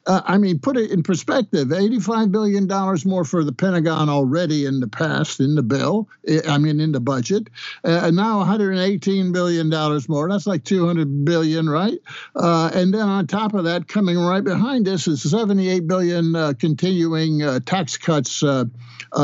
Uh, 0.06 0.22
I 0.26 0.38
mean, 0.38 0.60
put 0.60 0.78
it 0.78 0.92
in 0.92 1.04
perspective 1.04 1.70
$85 1.70 2.32
billion 2.32 2.68
more 3.06 3.26
for 3.26 3.44
the 3.44 3.52
Pentagon 3.52 4.10
already 4.10 4.66
in 4.66 4.80
the 4.80 4.88
past, 4.88 5.40
in 5.40 5.56
the 5.56 5.64
bill, 5.64 6.08
I 6.48 6.58
mean, 6.58 6.80
in 6.80 6.92
the 6.92 7.00
budget. 7.00 7.50
Uh, 7.84 8.12
now 8.12 8.44
$118 8.44 9.34
billion 9.34 9.70
more. 10.08 10.30
That's 10.30 10.48
like 10.48 10.64
200 10.64 11.26
billion, 11.26 11.70
right? 11.70 11.98
Uh, 12.36 12.70
and 12.74 12.94
then 12.94 13.08
on 13.08 13.28
top 13.28 13.54
of 13.54 13.66
that, 13.66 13.88
coming 13.88 14.18
right 14.18 14.44
behind 14.44 14.86
this 14.86 15.08
is 15.08 15.30
78 15.30 15.88
billion 15.88 16.36
uh, 16.36 16.54
continuing 16.58 17.42
uh, 17.42 17.60
tax 17.66 17.98
cuts 17.98 18.44
uh, 18.44 18.66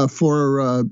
for, 0.09 0.85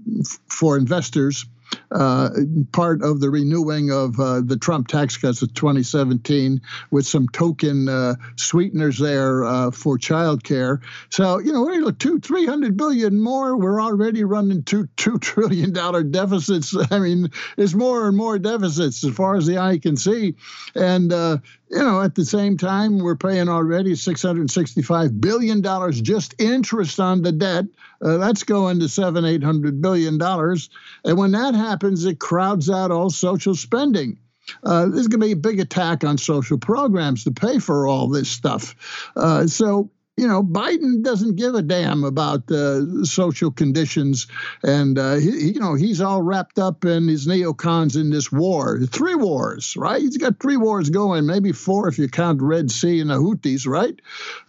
for 0.47 0.77
investors 0.77 1.45
uh, 1.91 2.29
part 2.71 3.03
of 3.03 3.19
the 3.19 3.29
renewing 3.29 3.91
of 3.91 4.19
uh, 4.19 4.41
the 4.41 4.57
Trump 4.57 4.87
tax 4.87 5.17
cuts 5.17 5.41
of 5.41 5.53
2017 5.53 6.61
with 6.91 7.05
some 7.05 7.27
token 7.29 7.89
uh, 7.89 8.15
sweeteners 8.35 8.97
there 8.97 9.43
uh, 9.45 9.71
for 9.71 9.97
childcare. 9.97 10.81
So, 11.09 11.39
you 11.39 11.51
know, 11.51 11.63
look 11.63 11.99
two, 11.99 12.19
300 12.19 12.77
billion 12.77 13.19
more. 13.19 13.57
We're 13.57 13.81
already 13.81 14.23
running 14.23 14.63
two, 14.63 14.87
$2 14.97 15.21
trillion 15.21 16.11
deficits. 16.11 16.75
I 16.91 16.99
mean, 16.99 17.29
it's 17.57 17.73
more 17.73 18.07
and 18.07 18.17
more 18.17 18.39
deficits 18.39 19.03
as 19.03 19.13
far 19.13 19.35
as 19.35 19.45
the 19.45 19.57
eye 19.57 19.79
can 19.79 19.97
see. 19.97 20.35
And, 20.75 21.11
uh, 21.11 21.37
you 21.69 21.79
know, 21.79 22.01
at 22.01 22.15
the 22.15 22.25
same 22.25 22.57
time, 22.57 22.99
we're 22.99 23.15
paying 23.15 23.47
already 23.47 23.93
$665 23.93 25.21
billion 25.21 25.61
just 26.03 26.35
interest 26.39 26.99
on 26.99 27.21
the 27.21 27.31
debt. 27.31 27.65
Uh, 28.01 28.17
that's 28.17 28.43
going 28.43 28.79
to 28.79 28.89
seven, 28.89 29.23
eight 29.25 29.43
hundred 29.43 29.81
billion 29.81 30.17
dollars. 30.17 30.69
And 31.05 31.17
when 31.17 31.31
that 31.31 31.53
happens, 31.53 32.05
it 32.05 32.19
crowds 32.19 32.69
out 32.69 32.91
all 32.91 33.09
social 33.09 33.55
spending. 33.55 34.17
Uh, 34.63 34.87
there's 34.87 35.07
going 35.07 35.19
to 35.19 35.27
be 35.27 35.31
a 35.33 35.35
big 35.35 35.59
attack 35.59 36.03
on 36.03 36.17
social 36.17 36.57
programs 36.57 37.23
to 37.25 37.31
pay 37.31 37.59
for 37.59 37.87
all 37.87 38.07
this 38.07 38.29
stuff. 38.29 39.11
Uh, 39.15 39.45
so, 39.45 39.91
you 40.19 40.27
know, 40.27 40.43
Biden 40.43 41.01
doesn't 41.01 41.37
give 41.37 41.55
a 41.55 41.61
damn 41.61 42.03
about 42.03 42.51
uh, 42.51 43.05
social 43.05 43.51
conditions, 43.51 44.27
and 44.61 44.99
uh, 44.99 45.15
he, 45.15 45.51
you 45.53 45.59
know 45.61 45.75
he's 45.75 46.01
all 46.01 46.21
wrapped 46.21 46.59
up 46.59 46.83
in 46.83 47.07
his 47.07 47.25
neocons 47.25 47.95
in 47.95 48.09
this 48.09 48.29
war, 48.29 48.79
three 48.81 49.15
wars, 49.15 49.77
right? 49.77 50.01
He's 50.01 50.17
got 50.17 50.41
three 50.41 50.57
wars 50.57 50.89
going, 50.89 51.25
maybe 51.25 51.53
four 51.53 51.87
if 51.87 51.97
you 51.97 52.09
count 52.09 52.41
Red 52.41 52.69
Sea 52.69 52.99
and 52.99 53.09
the 53.09 53.15
Houthis, 53.15 53.65
right? 53.65 53.97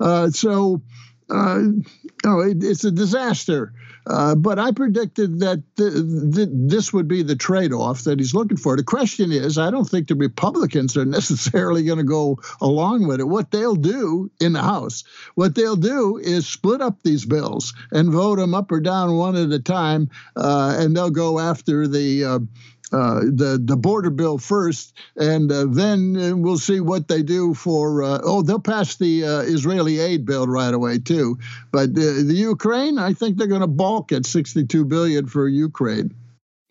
Uh, 0.01 0.31
so 0.31 0.83
uh, 1.31 1.59
you 1.61 1.85
know, 2.25 2.41
it, 2.41 2.65
it's 2.65 2.83
a 2.83 2.91
disaster. 2.91 3.73
Uh, 4.07 4.35
but 4.35 4.59
I 4.59 4.73
predicted 4.73 5.41
that 5.41 5.63
th- 5.77 5.93
th- 6.35 6.49
this 6.53 6.93
would 6.93 7.07
be 7.07 7.23
the 7.23 7.37
trade 7.37 7.73
off 7.73 8.03
that 8.05 8.19
he's 8.19 8.35
looking 8.35 8.57
for. 8.57 8.77
The 8.77 8.83
question 8.83 9.31
is 9.33 9.59
I 9.59 9.71
don't 9.71 9.89
think 9.89 10.09
the 10.09 10.15
Republicans 10.15 10.97
are 10.97 11.05
necessarily 11.21 11.85
going 11.85 11.99
to 11.99 12.05
go 12.05 12.39
along 12.61 13.07
with 13.07 13.21
it. 13.21 13.29
What 13.29 13.51
they'll 13.51 13.77
do 13.77 14.31
in 14.41 14.53
the 14.53 14.63
House, 14.63 15.05
what 15.35 15.55
they'll 15.55 15.77
do 15.77 16.19
is 16.19 16.47
split 16.47 16.81
up 16.81 17.03
these 17.03 17.27
bills 17.27 17.75
and 17.93 18.11
vote 18.11 18.37
them 18.37 18.55
up 18.55 18.73
or 18.73 18.81
down 18.81 19.17
one 19.17 19.37
at 19.37 19.53
a 19.53 19.59
time, 19.59 20.09
uh, 20.37 20.77
and 20.79 20.97
they'll 20.97 21.11
go 21.11 21.39
after 21.39 21.87
the 21.87 22.25
uh, 22.93 23.11
uh, 23.11 23.21
the 23.21 23.61
the 23.63 23.77
border 23.77 24.11
bill 24.11 24.39
first, 24.39 24.97
and 25.17 25.51
uh, 25.51 25.67
then 25.69 26.17
uh, 26.17 26.37
we'll 26.37 26.59
see 26.59 26.81
what 26.81 27.09
they 27.09 27.23
do 27.23 27.55
for. 27.55 28.03
Uh, 28.03 28.21
oh, 28.23 28.43
they'll 28.43 28.61
pass 28.61 28.97
the 28.97 29.25
uh, 29.25 29.41
Israeli 29.41 29.99
aid 29.99 30.25
bill 30.25 30.47
right 30.47 30.73
away 30.73 30.99
too. 30.99 31.39
But 31.73 31.95
the 31.95 32.35
Ukraine, 32.35 32.99
I 32.99 33.13
think 33.13 33.37
they're 33.37 33.47
going 33.47 33.61
to 33.63 33.67
balk 33.67 34.13
at 34.13 34.27
62 34.27 34.85
billion 34.85 35.27
for 35.27 35.49
Ukraine. 35.49 36.15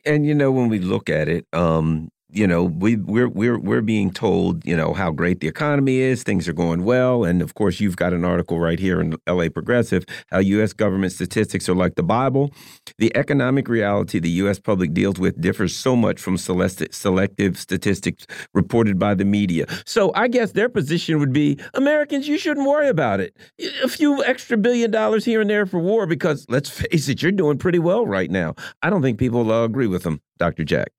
And 0.06 0.26
you 0.26 0.34
know, 0.34 0.52
when 0.52 0.70
we 0.70 0.80
look 0.80 1.10
at 1.10 1.28
it, 1.28 1.46
um, 1.54 2.10
you 2.31 2.45
know, 2.45 2.64
we 2.64 2.95
we're 2.97 3.27
we're 3.30 3.57
we're 3.57 3.81
being 3.81 4.11
told, 4.11 4.65
you 4.65 4.76
know, 4.76 4.93
how 4.93 5.11
great 5.11 5.39
the 5.39 5.47
economy 5.47 5.97
is, 5.97 6.23
things 6.23 6.47
are 6.47 6.53
going 6.53 6.84
well, 6.84 7.23
and 7.23 7.41
of 7.41 7.56
course, 7.56 7.80
you've 7.80 7.97
got 7.97 8.14
an 8.14 8.23
article 8.23 8.60
right 8.60 8.80
here 8.80 9.01
in 9.01 9.15
LA 9.27 9.49
Progressive 9.49 10.06
how 10.30 10.39
U.S. 10.39 10.73
government 10.73 11.11
statistics 11.11 11.68
are 11.68 11.76
like 11.76 11.95
the 11.95 12.03
Bible. 12.03 12.51
The 12.97 13.15
economic 13.15 13.68
reality 13.68 14.19
the 14.19 14.30
U.S. 14.43 14.60
public 14.60 14.93
deals 14.93 15.19
with 15.19 15.39
differs 15.41 15.76
so 15.76 15.95
much 15.95 16.19
from 16.19 16.38
selective 16.38 17.57
statistics 17.57 18.27
reported 18.53 18.99
by 18.99 19.15
the 19.15 19.26
media. 19.26 19.65
So 19.85 20.11
I 20.15 20.27
guess 20.27 20.51
their 20.51 20.69
position 20.69 21.19
would 21.19 21.34
be, 21.34 21.57
Americans, 21.73 22.27
you 22.27 22.38
shouldn't 22.38 22.68
worry 22.68 22.89
about 22.89 23.19
it. 23.19 23.35
A 23.84 23.88
few 23.88 24.23
extra 24.23 24.57
billion 24.57 24.91
dollars 24.91 25.26
here 25.26 25.41
and 25.41 25.49
there 25.49 25.65
for 25.65 25.80
war, 25.80 26.06
because 26.06 26.45
let's 26.49 26.69
face 26.69 27.07
it, 27.10 27.22
you're 27.22 27.31
doing 27.31 27.57
pretty 27.57 27.80
well 27.80 28.06
right 28.06 28.30
now. 28.30 28.56
I 28.81 28.89
don't 28.89 29.01
think 29.01 29.18
people 29.18 29.43
will 29.43 29.64
agree 29.64 29.88
with 29.88 30.03
them, 30.03 30.22
Dr. 30.38 30.64
Jack. 30.64 30.89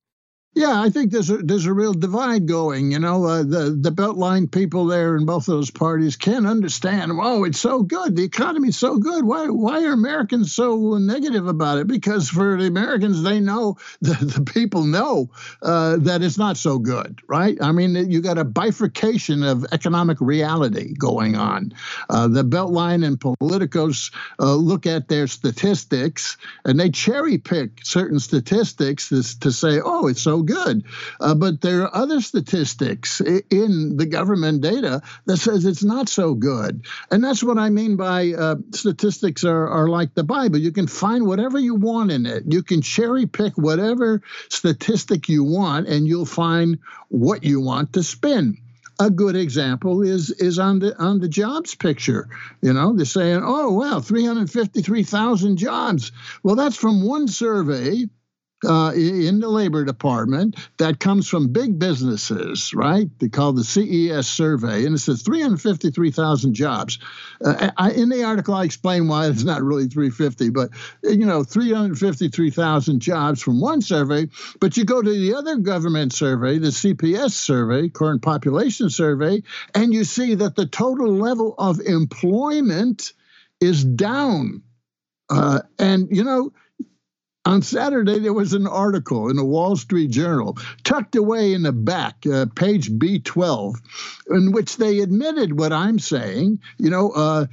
Yeah, 0.52 0.82
I 0.82 0.90
think 0.90 1.12
there's 1.12 1.30
a 1.30 1.36
there's 1.36 1.66
a 1.66 1.72
real 1.72 1.94
divide 1.94 2.48
going. 2.48 2.90
You 2.90 2.98
know, 2.98 3.24
uh, 3.24 3.44
the 3.44 3.78
the 3.80 3.92
Beltline 3.92 4.50
people 4.50 4.86
there 4.86 5.16
in 5.16 5.24
both 5.24 5.46
of 5.46 5.54
those 5.54 5.70
parties 5.70 6.16
can't 6.16 6.44
understand. 6.44 7.12
Oh, 7.14 7.44
it's 7.44 7.60
so 7.60 7.84
good. 7.84 8.16
The 8.16 8.24
economy's 8.24 8.76
so 8.76 8.98
good. 8.98 9.24
Why 9.24 9.46
why 9.46 9.84
are 9.84 9.92
Americans 9.92 10.52
so 10.52 10.98
negative 10.98 11.46
about 11.46 11.78
it? 11.78 11.86
Because 11.86 12.28
for 12.28 12.56
the 12.56 12.66
Americans, 12.66 13.22
they 13.22 13.38
know 13.38 13.76
the, 14.00 14.14
the 14.14 14.42
people 14.42 14.82
know 14.82 15.30
uh, 15.62 15.98
that 15.98 16.22
it's 16.22 16.36
not 16.36 16.56
so 16.56 16.80
good, 16.80 17.20
right? 17.28 17.56
I 17.62 17.70
mean, 17.70 17.94
you 18.10 18.20
got 18.20 18.36
a 18.36 18.44
bifurcation 18.44 19.44
of 19.44 19.64
economic 19.70 20.20
reality 20.20 20.94
going 20.94 21.36
on. 21.36 21.74
Uh, 22.08 22.26
the 22.26 22.44
Beltline 22.44 23.06
and 23.06 23.20
politicos 23.20 24.12
uh, 24.40 24.54
look 24.54 24.86
at 24.86 25.06
their 25.06 25.28
statistics 25.28 26.36
and 26.64 26.78
they 26.80 26.90
cherry 26.90 27.38
pick 27.38 27.84
certain 27.84 28.18
statistics 28.18 29.10
to, 29.10 29.40
to 29.40 29.52
say, 29.52 29.80
oh, 29.82 30.08
it's 30.08 30.20
so 30.22 30.39
good. 30.42 30.84
Uh, 31.20 31.34
but 31.34 31.60
there 31.60 31.82
are 31.82 31.94
other 31.94 32.20
statistics 32.20 33.20
in 33.20 33.96
the 33.96 34.06
government 34.06 34.60
data 34.60 35.02
that 35.26 35.36
says 35.38 35.64
it's 35.64 35.84
not 35.84 36.08
so 36.08 36.34
good. 36.34 36.84
And 37.10 37.22
that's 37.22 37.42
what 37.42 37.58
I 37.58 37.70
mean 37.70 37.96
by 37.96 38.32
uh, 38.32 38.56
statistics 38.72 39.44
are, 39.44 39.68
are 39.68 39.88
like 39.88 40.14
the 40.14 40.24
Bible. 40.24 40.58
You 40.58 40.72
can 40.72 40.86
find 40.86 41.26
whatever 41.26 41.58
you 41.58 41.74
want 41.74 42.10
in 42.10 42.26
it. 42.26 42.44
You 42.46 42.62
can 42.62 42.82
cherry 42.82 43.26
pick 43.26 43.56
whatever 43.56 44.22
statistic 44.48 45.28
you 45.28 45.44
want, 45.44 45.88
and 45.88 46.06
you'll 46.06 46.26
find 46.26 46.78
what 47.08 47.44
you 47.44 47.60
want 47.60 47.94
to 47.94 48.02
spin 48.02 48.58
a 49.00 49.10
good 49.10 49.34
example 49.34 50.02
is 50.02 50.30
is 50.30 50.58
on 50.58 50.78
the 50.78 50.96
on 51.02 51.20
the 51.20 51.28
jobs 51.28 51.74
picture. 51.74 52.28
You 52.60 52.74
know, 52.74 52.94
they're 52.94 53.06
saying, 53.06 53.40
"Oh, 53.42 53.72
wow, 53.72 54.00
353,000 54.00 55.56
jobs." 55.56 56.12
Well, 56.42 56.54
that's 56.54 56.76
from 56.76 57.02
one 57.02 57.26
survey 57.26 58.04
uh, 58.66 58.92
in 58.94 59.40
the 59.40 59.48
Labor 59.48 59.84
Department 59.84 60.56
that 60.78 61.00
comes 61.00 61.28
from 61.28 61.52
big 61.52 61.78
businesses, 61.78 62.74
right? 62.74 63.08
They 63.18 63.28
call 63.28 63.52
the 63.52 63.64
CES 63.64 64.26
survey, 64.26 64.84
and 64.84 64.94
it 64.94 64.98
says 64.98 65.22
353,000 65.22 66.54
jobs. 66.54 66.98
Uh, 67.42 67.70
I, 67.76 67.92
in 67.92 68.08
the 68.08 68.24
article, 68.24 68.54
I 68.54 68.64
explain 68.64 69.08
why 69.08 69.28
it's 69.28 69.44
not 69.44 69.62
really 69.62 69.88
350, 69.88 70.50
but 70.50 70.70
you 71.02 71.24
know, 71.24 71.42
353,000 71.42 73.00
jobs 73.00 73.42
from 73.42 73.60
one 73.60 73.80
survey. 73.80 74.28
But 74.60 74.76
you 74.76 74.84
go 74.84 75.00
to 75.00 75.10
the 75.10 75.34
other 75.34 75.56
government 75.56 76.12
survey, 76.12 76.58
the 76.58 76.68
CPS 76.68 77.32
survey, 77.32 77.88
current 77.88 78.22
population 78.22 78.90
survey, 78.90 79.42
and 79.74 79.92
you 79.94 80.04
see 80.04 80.34
that 80.34 80.56
the 80.56 80.66
total 80.66 81.12
level 81.14 81.54
of 81.58 81.80
employment 81.80 83.12
is 83.60 83.84
down. 83.84 84.62
Uh, 85.30 85.60
and 85.78 86.08
you 86.10 86.24
know, 86.24 86.52
on 87.44 87.62
Saturday, 87.62 88.18
there 88.18 88.32
was 88.32 88.52
an 88.52 88.66
article 88.66 89.30
in 89.30 89.36
the 89.36 89.44
Wall 89.44 89.76
Street 89.76 90.10
Journal, 90.10 90.58
tucked 90.84 91.16
away 91.16 91.54
in 91.54 91.62
the 91.62 91.72
back, 91.72 92.26
uh, 92.26 92.46
page 92.54 92.90
B12, 92.90 93.76
in 94.30 94.52
which 94.52 94.76
they 94.76 95.00
admitted 95.00 95.58
what 95.58 95.72
I'm 95.72 95.98
saying. 95.98 96.60
You 96.78 96.90
know, 96.90 97.10
uh, 97.10 97.46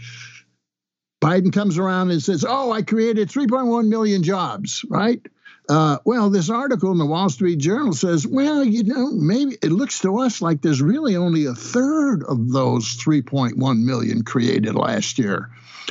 Biden 1.22 1.54
comes 1.54 1.78
around 1.78 2.12
and 2.12 2.22
says, 2.22 2.46
Oh, 2.48 2.72
I 2.72 2.82
created 2.82 3.30
3.1 3.30 3.88
million 3.88 4.24
jobs, 4.24 4.84
right? 4.90 5.26
Uh, 5.70 5.98
well, 6.06 6.30
this 6.30 6.50
article 6.50 6.92
in 6.92 6.98
the 6.98 7.06
Wall 7.06 7.30
Street 7.30 7.58
Journal 7.58 7.92
says, 7.92 8.26
well, 8.26 8.64
you 8.64 8.84
know, 8.86 9.12
maybe 9.12 9.58
it 9.62 9.72
looks 9.72 10.00
to 10.00 10.20
us 10.20 10.42
like 10.42 10.62
there's 10.62 10.82
really 10.82 11.18
only 11.18 11.46
a 11.46 11.54
third 11.54 12.24
of 12.24 12.50
those 12.52 12.96
3.1 12.96 13.84
million 13.84 14.24
created 14.24 14.76
last 14.76 15.20
year. 15.20 15.50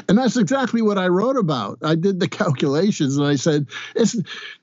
And 0.09 0.19
that's 0.19 0.37
exactly 0.37 0.83
what 0.83 0.99
I 0.99 1.09
wrote 1.09 1.37
about. 1.37 1.79
I 1.83 1.95
did 1.95 2.21
the 2.21 2.29
calculations 2.43 3.17
and 3.17 3.27
I 3.27 3.37
said, 3.37 3.67
it's, 3.95 4.13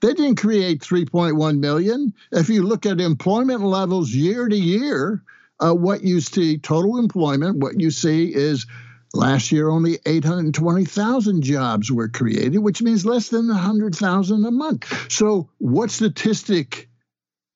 they 0.00 0.14
didn't 0.14 0.36
create 0.36 0.80
3.1 0.80 1.58
million. 1.58 2.14
If 2.32 2.48
you 2.48 2.62
look 2.62 2.86
at 2.86 3.00
employment 3.00 3.60
levels 3.62 4.10
year 4.10 4.48
to 4.48 4.56
year, 4.56 5.22
uh, 5.60 5.74
what 5.74 6.02
you 6.02 6.20
see, 6.20 6.58
total 6.58 6.98
employment, 6.98 7.58
what 7.58 7.80
you 7.80 7.90
see 7.90 8.34
is 8.34 8.66
Last 9.14 9.52
year, 9.52 9.68
only 9.68 10.00
820,000 10.04 11.42
jobs 11.42 11.90
were 11.90 12.08
created, 12.08 12.58
which 12.58 12.82
means 12.82 13.06
less 13.06 13.28
than 13.28 13.46
100,000 13.46 14.44
a 14.44 14.50
month. 14.50 15.12
So, 15.12 15.48
what 15.58 15.92
statistic, 15.92 16.88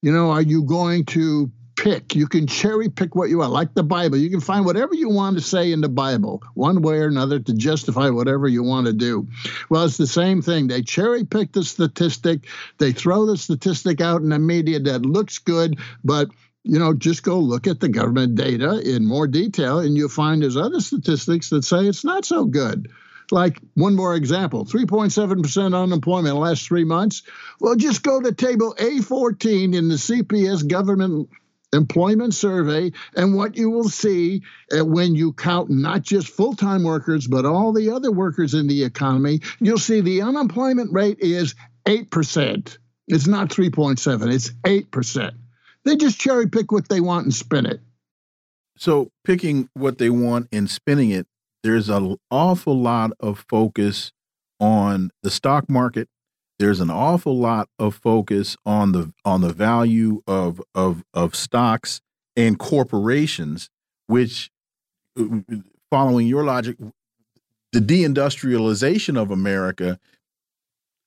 you 0.00 0.12
know, 0.12 0.30
are 0.30 0.42
you 0.42 0.62
going 0.62 1.04
to 1.06 1.50
pick? 1.78 2.14
You 2.14 2.26
can 2.26 2.46
cherry 2.46 2.88
pick 2.88 3.14
what 3.14 3.30
you 3.30 3.38
want, 3.38 3.52
like 3.52 3.74
the 3.74 3.82
Bible. 3.82 4.18
You 4.18 4.30
can 4.30 4.40
find 4.40 4.66
whatever 4.66 4.94
you 4.94 5.08
want 5.08 5.36
to 5.36 5.42
say 5.42 5.72
in 5.72 5.80
the 5.80 5.88
Bible, 5.88 6.42
one 6.54 6.82
way 6.82 6.98
or 6.98 7.06
another, 7.06 7.38
to 7.38 7.54
justify 7.54 8.10
whatever 8.10 8.48
you 8.48 8.62
want 8.62 8.86
to 8.86 8.92
do. 8.92 9.28
Well, 9.70 9.84
it's 9.84 9.96
the 9.96 10.06
same 10.06 10.42
thing. 10.42 10.66
They 10.66 10.82
cherry 10.82 11.24
pick 11.24 11.52
the 11.52 11.64
statistic, 11.64 12.46
they 12.78 12.92
throw 12.92 13.26
the 13.26 13.36
statistic 13.36 14.00
out 14.00 14.22
in 14.22 14.30
the 14.30 14.38
media 14.38 14.80
that 14.80 15.02
looks 15.02 15.38
good, 15.38 15.78
but 16.04 16.28
you 16.64 16.78
know, 16.78 16.92
just 16.92 17.22
go 17.22 17.38
look 17.38 17.66
at 17.66 17.80
the 17.80 17.88
government 17.88 18.34
data 18.34 18.80
in 18.84 19.06
more 19.06 19.26
detail, 19.26 19.78
and 19.78 19.96
you'll 19.96 20.08
find 20.08 20.42
there's 20.42 20.56
other 20.56 20.80
statistics 20.80 21.48
that 21.50 21.64
say 21.64 21.86
it's 21.86 22.04
not 22.04 22.24
so 22.24 22.44
good. 22.44 22.90
Like 23.30 23.60
one 23.74 23.94
more 23.94 24.14
example 24.14 24.64
3.7% 24.64 25.80
unemployment 25.80 26.36
last 26.36 26.66
three 26.66 26.84
months. 26.84 27.22
Well, 27.60 27.76
just 27.76 28.02
go 28.02 28.20
to 28.20 28.32
table 28.32 28.74
A14 28.78 29.74
in 29.74 29.88
the 29.88 29.96
CPS 29.96 30.66
government 30.66 31.28
employment 31.72 32.34
survey, 32.34 32.92
and 33.14 33.34
what 33.34 33.56
you 33.56 33.70
will 33.70 33.88
see 33.88 34.42
uh, 34.72 34.84
when 34.84 35.14
you 35.14 35.32
count 35.32 35.70
not 35.70 36.02
just 36.02 36.28
full 36.28 36.54
time 36.54 36.82
workers, 36.82 37.26
but 37.26 37.44
all 37.44 37.72
the 37.72 37.90
other 37.90 38.12
workers 38.12 38.54
in 38.54 38.66
the 38.66 38.84
economy, 38.84 39.40
you'll 39.60 39.78
see 39.78 40.00
the 40.00 40.22
unemployment 40.22 40.92
rate 40.92 41.18
is 41.20 41.54
8%. 41.86 42.78
It's 43.06 43.26
not 43.26 43.48
3.7, 43.48 44.32
it's 44.32 44.50
8%. 44.50 45.32
They 45.84 45.96
just 45.96 46.20
cherry 46.20 46.48
pick 46.48 46.70
what 46.70 46.88
they 46.88 47.00
want 47.00 47.24
and 47.24 47.34
spin 47.34 47.66
it. 47.66 47.80
So, 48.76 49.10
picking 49.24 49.68
what 49.74 49.98
they 49.98 50.10
want 50.10 50.48
and 50.52 50.70
spinning 50.70 51.10
it, 51.10 51.26
there's 51.62 51.88
an 51.88 52.16
awful 52.30 52.80
lot 52.80 53.12
of 53.18 53.44
focus 53.48 54.12
on 54.60 55.10
the 55.22 55.30
stock 55.30 55.68
market. 55.68 56.08
There's 56.58 56.80
an 56.80 56.90
awful 56.90 57.38
lot 57.38 57.68
of 57.78 57.94
focus 57.94 58.56
on 58.66 58.92
the 58.92 59.12
on 59.24 59.42
the 59.42 59.52
value 59.52 60.22
of 60.26 60.60
of 60.74 61.04
of 61.14 61.34
stocks 61.36 62.00
and 62.36 62.58
corporations, 62.58 63.68
which, 64.06 64.50
uh, 65.18 65.40
following 65.90 66.26
your 66.26 66.44
logic, 66.44 66.76
the 67.72 67.80
deindustrialization 67.80 69.20
of 69.20 69.30
America 69.30 69.98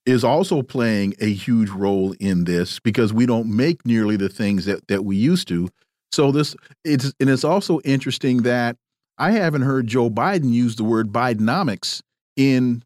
is 0.05 0.23
also 0.23 0.61
playing 0.61 1.15
a 1.19 1.31
huge 1.31 1.69
role 1.69 2.13
in 2.19 2.45
this 2.45 2.79
because 2.79 3.13
we 3.13 3.25
don't 3.25 3.47
make 3.47 3.85
nearly 3.85 4.15
the 4.15 4.29
things 4.29 4.65
that 4.65 4.87
that 4.87 5.03
we 5.05 5.15
used 5.15 5.47
to. 5.49 5.69
So 6.11 6.31
this 6.31 6.55
it's 6.83 7.13
and 7.19 7.29
it's 7.29 7.43
also 7.43 7.79
interesting 7.81 8.43
that 8.43 8.77
I 9.17 9.31
haven't 9.31 9.61
heard 9.63 9.87
Joe 9.87 10.09
Biden 10.09 10.51
use 10.51 10.75
the 10.77 10.83
word 10.83 11.11
Bidenomics 11.11 12.01
in 12.35 12.83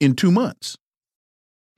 in 0.00 0.14
2 0.14 0.30
months. 0.30 0.76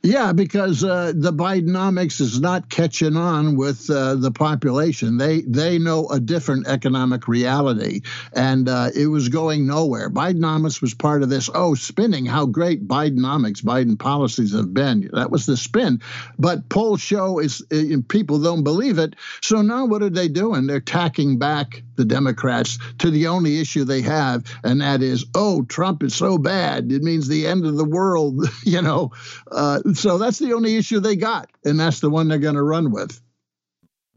Yeah, 0.02 0.32
because 0.32 0.84
uh, 0.84 1.12
the 1.12 1.32
Bidenomics 1.32 2.20
is 2.20 2.40
not 2.40 2.70
catching 2.70 3.16
on 3.16 3.56
with 3.56 3.90
uh, 3.90 4.14
the 4.14 4.30
population. 4.30 5.18
They 5.18 5.40
they 5.40 5.80
know 5.80 6.08
a 6.08 6.20
different 6.20 6.68
economic 6.68 7.26
reality, 7.26 8.02
and 8.32 8.68
uh, 8.68 8.90
it 8.94 9.08
was 9.08 9.28
going 9.28 9.66
nowhere. 9.66 10.08
Bidenomics 10.08 10.80
was 10.80 10.94
part 10.94 11.24
of 11.24 11.30
this. 11.30 11.50
Oh, 11.52 11.74
spinning! 11.74 12.26
How 12.26 12.46
great 12.46 12.86
Bidenomics, 12.86 13.60
Biden 13.60 13.98
policies 13.98 14.54
have 14.54 14.72
been. 14.72 15.10
That 15.14 15.32
was 15.32 15.46
the 15.46 15.56
spin. 15.56 16.00
But 16.38 16.68
polls 16.68 17.00
show 17.00 17.40
is 17.40 17.60
uh, 17.72 17.96
people 18.08 18.38
don't 18.40 18.62
believe 18.62 18.98
it. 18.98 19.16
So 19.42 19.62
now 19.62 19.86
what 19.86 20.02
are 20.04 20.10
they 20.10 20.28
doing? 20.28 20.68
They're 20.68 20.78
tacking 20.80 21.38
back 21.40 21.82
the 21.98 22.06
Democrats 22.06 22.78
to 23.00 23.10
the 23.10 23.26
only 23.26 23.60
issue 23.60 23.84
they 23.84 24.00
have, 24.00 24.44
and 24.64 24.80
that 24.80 25.02
is, 25.02 25.26
oh, 25.34 25.64
Trump 25.64 26.02
is 26.02 26.14
so 26.14 26.38
bad. 26.38 26.90
It 26.90 27.02
means 27.02 27.28
the 27.28 27.46
end 27.46 27.66
of 27.66 27.76
the 27.76 27.84
world. 27.84 28.48
you 28.64 28.80
know 28.80 29.12
uh, 29.50 29.80
so 29.94 30.18
that's 30.18 30.38
the 30.38 30.52
only 30.52 30.76
issue 30.76 31.00
they 31.00 31.16
got, 31.16 31.50
and 31.64 31.78
that's 31.78 32.00
the 32.00 32.10
one 32.10 32.28
they're 32.28 32.38
going 32.38 32.54
to 32.54 32.62
run 32.62 32.90
with. 32.90 33.20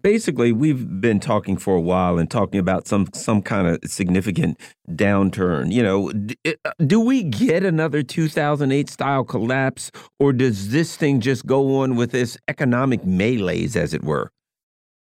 Basically, 0.01 0.51
we've 0.51 0.99
been 0.99 1.19
talking 1.19 1.57
for 1.57 1.75
a 1.75 1.81
while 1.81 2.17
and 2.17 2.29
talking 2.29 2.59
about 2.59 2.87
some 2.87 3.07
some 3.13 3.41
kind 3.41 3.67
of 3.67 3.79
significant 3.85 4.59
downturn. 4.89 5.71
You 5.71 5.83
know, 5.83 6.11
uh, 6.45 6.71
do 6.85 6.99
we 6.99 7.23
get 7.23 7.63
another 7.63 8.01
2008 8.01 8.89
style 8.89 9.23
collapse, 9.23 9.91
or 10.19 10.33
does 10.33 10.69
this 10.69 10.95
thing 10.95 11.19
just 11.19 11.45
go 11.45 11.81
on 11.81 11.95
with 11.95 12.11
this 12.11 12.37
economic 12.47 13.05
melees, 13.05 13.75
as 13.75 13.93
it 13.93 14.03
were? 14.03 14.31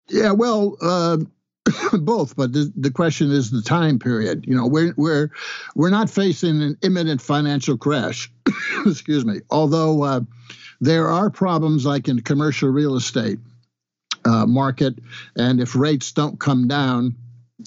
Yeah, 0.08 0.32
well, 0.32 0.76
uh, 0.82 1.18
both, 1.92 2.36
but 2.36 2.52
the, 2.52 2.72
the 2.76 2.90
question 2.90 3.30
is 3.30 3.50
the 3.50 3.62
time 3.62 3.98
period. 3.98 4.44
You 4.46 4.56
know, 4.56 4.66
we're 4.66 4.94
we're 4.96 5.30
we're 5.74 5.90
not 5.90 6.10
facing 6.10 6.62
an 6.62 6.76
imminent 6.82 7.20
financial 7.20 7.76
crash. 7.76 8.30
Excuse 8.86 9.24
me. 9.24 9.40
Although 9.50 10.02
uh, 10.02 10.20
there 10.80 11.08
are 11.08 11.30
problems 11.30 11.86
like 11.86 12.08
in 12.08 12.20
commercial 12.20 12.68
real 12.68 12.96
estate 12.96 13.38
uh, 14.24 14.46
market, 14.46 14.94
and 15.36 15.60
if 15.60 15.76
rates 15.76 16.12
don't 16.12 16.40
come 16.40 16.66
down, 16.68 17.14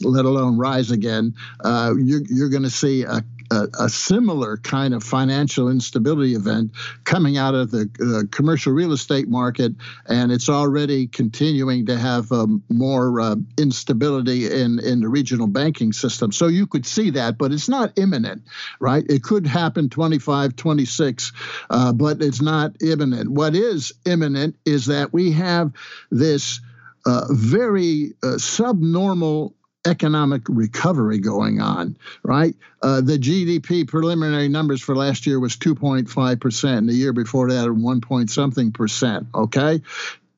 let 0.01 0.25
alone 0.25 0.57
rise 0.57 0.91
again, 0.91 1.33
uh, 1.63 1.93
you're, 1.97 2.21
you're 2.29 2.49
going 2.49 2.63
to 2.63 2.69
see 2.69 3.03
a 3.03 3.23
a, 3.51 3.67
a, 3.79 3.89
similar 3.89 4.57
kind 4.57 4.93
of 4.93 5.03
financial 5.03 5.69
instability 5.69 6.35
event 6.35 6.71
coming 7.03 7.37
out 7.37 7.55
of 7.55 7.71
the 7.71 7.89
uh, 8.01 8.27
commercial 8.31 8.73
real 8.73 8.91
estate 8.91 9.27
market, 9.27 9.73
and 10.07 10.31
it's 10.31 10.49
already 10.49 11.07
continuing 11.07 11.85
to 11.85 11.97
have 11.97 12.31
um, 12.31 12.63
more 12.69 13.21
uh, 13.21 13.35
instability 13.57 14.51
in, 14.51 14.79
in 14.79 15.01
the 15.01 15.07
regional 15.07 15.47
banking 15.47 15.93
system. 15.93 16.31
So 16.31 16.47
you 16.47 16.67
could 16.67 16.85
see 16.85 17.11
that, 17.11 17.37
but 17.37 17.51
it's 17.51 17.69
not 17.69 17.97
imminent, 17.97 18.43
right? 18.79 19.03
It 19.09 19.23
could 19.23 19.47
happen 19.47 19.89
25, 19.89 20.55
26, 20.55 21.31
uh, 21.69 21.93
but 21.93 22.21
it's 22.21 22.41
not 22.41 22.81
imminent. 22.81 23.29
What 23.29 23.55
is 23.55 23.93
imminent 24.05 24.55
is 24.65 24.87
that 24.87 25.13
we 25.13 25.31
have 25.31 25.71
this. 26.11 26.61
Uh, 27.07 27.27
very 27.29 28.15
uh, 28.23 28.35
subnormal 28.39 29.54
economic 29.85 30.43
recovery 30.47 31.19
going 31.19 31.61
on, 31.61 31.97
right? 32.23 32.55
Uh, 32.81 33.01
the 33.01 33.17
GDP 33.17 33.87
preliminary 33.87 34.49
numbers 34.49 34.81
for 34.81 34.95
last 34.95 35.27
year 35.27 35.39
was 35.39 35.55
2.5 35.55 36.39
percent. 36.39 36.87
The 36.87 36.93
year 36.93 37.13
before 37.13 37.49
that, 37.51 37.71
one 37.71 38.01
point 38.01 38.29
something 38.29 38.71
percent. 38.71 39.27
Okay, 39.33 39.81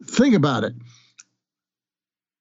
think 0.06 0.36
about 0.36 0.64
it. 0.64 0.74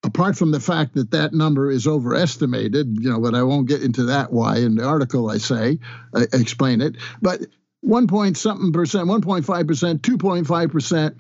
Apart 0.05 0.37
from 0.37 0.53
the 0.53 0.61
fact 0.61 0.95
that 0.95 1.11
that 1.11 1.33
number 1.33 1.71
is 1.71 1.87
overestimated, 1.87 2.99
you 3.01 3.11
know, 3.11 3.21
but 3.21 3.35
I 3.35 3.43
won't 3.43 3.69
get 3.69 3.83
into 3.83 4.05
that 4.05 4.33
why 4.33 4.59
in 4.59 4.77
the 4.77 4.85
article 4.85 5.31
I 5.31 5.39
say 5.39 5.79
I 6.15 6.27
explain 6.33 6.81
it. 6.81 6.97
But 7.21 7.41
one 7.81 8.07
point 8.07 8.37
something 8.37 8.73
percent, 8.73 9.09
1.5 9.09 9.67
percent, 9.67 10.03
2.5 10.03 10.71
percent. 10.71 11.17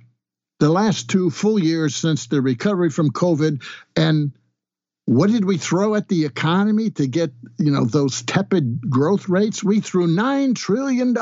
The 0.58 0.70
last 0.70 1.10
two 1.10 1.30
full 1.30 1.58
years 1.58 1.94
since 1.94 2.28
the 2.28 2.40
recovery 2.40 2.90
from 2.90 3.10
COVID 3.10 3.62
and 3.94 4.32
what 5.06 5.30
did 5.30 5.44
we 5.44 5.56
throw 5.56 5.94
at 5.94 6.08
the 6.08 6.24
economy 6.24 6.90
to 6.90 7.06
get, 7.06 7.30
you 7.58 7.70
know, 7.70 7.84
those 7.84 8.22
tepid 8.22 8.90
growth 8.90 9.28
rates? 9.28 9.62
We 9.62 9.80
threw 9.80 10.08
$9 10.08 10.54
trillion 10.56 11.16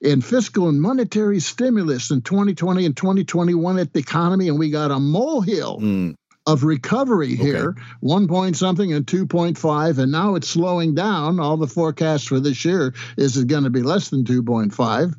in 0.00 0.20
fiscal 0.20 0.68
and 0.68 0.82
monetary 0.82 1.38
stimulus 1.38 2.10
in 2.10 2.20
2020 2.22 2.84
and 2.84 2.96
2021 2.96 3.78
at 3.78 3.92
the 3.92 4.00
economy, 4.00 4.48
and 4.48 4.58
we 4.58 4.70
got 4.70 4.90
a 4.90 4.98
molehill. 4.98 5.80
Mm. 5.80 6.14
Of 6.46 6.62
recovery 6.62 7.36
here, 7.36 7.70
okay. 7.70 7.80
one 8.00 8.28
point 8.28 8.54
something 8.58 8.92
and 8.92 9.06
2.5, 9.06 9.96
and 9.96 10.12
now 10.12 10.34
it's 10.34 10.46
slowing 10.46 10.94
down. 10.94 11.40
All 11.40 11.56
the 11.56 11.66
forecasts 11.66 12.26
for 12.26 12.38
this 12.38 12.66
year 12.66 12.92
is 13.16 13.38
it 13.38 13.48
going 13.48 13.64
to 13.64 13.70
be 13.70 13.80
less 13.80 14.10
than 14.10 14.24
2.5. 14.24 15.14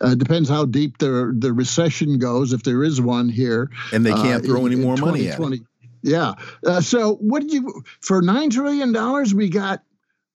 Uh, 0.00 0.14
depends 0.14 0.48
how 0.48 0.64
deep 0.64 0.98
the 0.98 1.34
the 1.36 1.52
recession 1.52 2.16
goes, 2.20 2.52
if 2.52 2.62
there 2.62 2.84
is 2.84 3.00
one 3.00 3.28
here. 3.28 3.72
And 3.92 4.06
they 4.06 4.12
can't 4.12 4.44
uh, 4.44 4.46
throw 4.46 4.66
any 4.66 4.76
more 4.76 4.96
money 4.96 5.28
at 5.28 5.40
it. 5.40 5.62
Yeah. 6.02 6.34
Uh, 6.66 6.80
so 6.80 7.14
what 7.16 7.42
did 7.42 7.52
you 7.52 7.82
for 8.00 8.22
nine 8.22 8.50
trillion 8.50 8.92
dollars? 8.92 9.34
We 9.34 9.48
got 9.48 9.82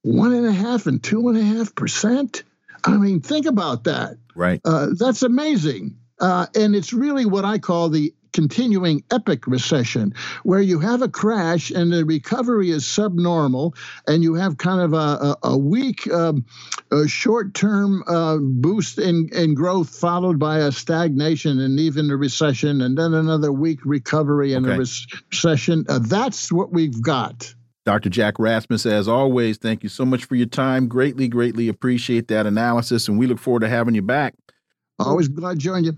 one 0.01 0.33
and 0.33 0.45
a 0.45 0.51
half 0.51 0.87
and 0.87 1.03
two 1.03 1.27
and 1.29 1.37
a 1.37 1.43
half 1.43 1.75
percent. 1.75 2.43
I 2.83 2.95
mean, 2.97 3.21
think 3.21 3.45
about 3.45 3.83
that. 3.85 4.17
Right. 4.35 4.61
Uh, 4.63 4.87
that's 4.97 5.23
amazing. 5.23 5.97
Uh, 6.19 6.47
and 6.55 6.75
it's 6.75 6.93
really 6.93 7.25
what 7.25 7.45
I 7.45 7.59
call 7.59 7.89
the 7.89 8.13
continuing 8.37 9.03
epic 9.09 9.47
recession, 9.47 10.13
where 10.43 10.61
you 10.61 10.77
have 10.77 11.01
a 11.01 11.09
crash 11.09 11.71
and 11.71 11.91
the 11.91 12.05
recovery 12.05 12.69
is 12.69 12.85
subnormal, 12.85 13.73
and 14.05 14.21
you 14.21 14.35
have 14.35 14.59
kind 14.59 14.79
of 14.79 14.93
a, 14.93 15.35
a, 15.41 15.57
weak 15.57 16.07
um, 16.11 16.45
short 17.07 17.55
term 17.55 18.03
uh, 18.07 18.37
boost 18.37 18.99
in, 18.99 19.27
in 19.33 19.55
growth, 19.55 19.89
followed 19.89 20.37
by 20.37 20.59
a 20.59 20.71
stagnation 20.71 21.59
and 21.59 21.79
even 21.79 22.11
a 22.11 22.15
recession, 22.15 22.79
and 22.79 22.95
then 22.95 23.15
another 23.15 23.51
weak 23.51 23.79
recovery 23.83 24.53
and 24.53 24.67
okay. 24.67 24.75
a 24.75 24.77
recession. 24.77 25.83
Uh, 25.89 25.97
that's 25.97 26.51
what 26.51 26.71
we've 26.71 27.01
got. 27.01 27.51
Dr. 27.85 28.09
Jack 28.09 28.37
Rasmus, 28.37 28.85
as 28.85 29.07
always, 29.07 29.57
thank 29.57 29.81
you 29.81 29.89
so 29.89 30.05
much 30.05 30.25
for 30.25 30.35
your 30.35 30.45
time. 30.45 30.87
Greatly, 30.87 31.27
greatly 31.27 31.69
appreciate 31.69 32.27
that 32.27 32.45
analysis, 32.45 33.07
and 33.07 33.17
we 33.17 33.25
look 33.25 33.39
forward 33.39 33.61
to 33.61 33.69
having 33.69 33.95
you 33.95 34.03
back. 34.03 34.35
Always 34.99 35.27
glad 35.27 35.53
to 35.53 35.57
join 35.57 35.85
you. 35.85 35.97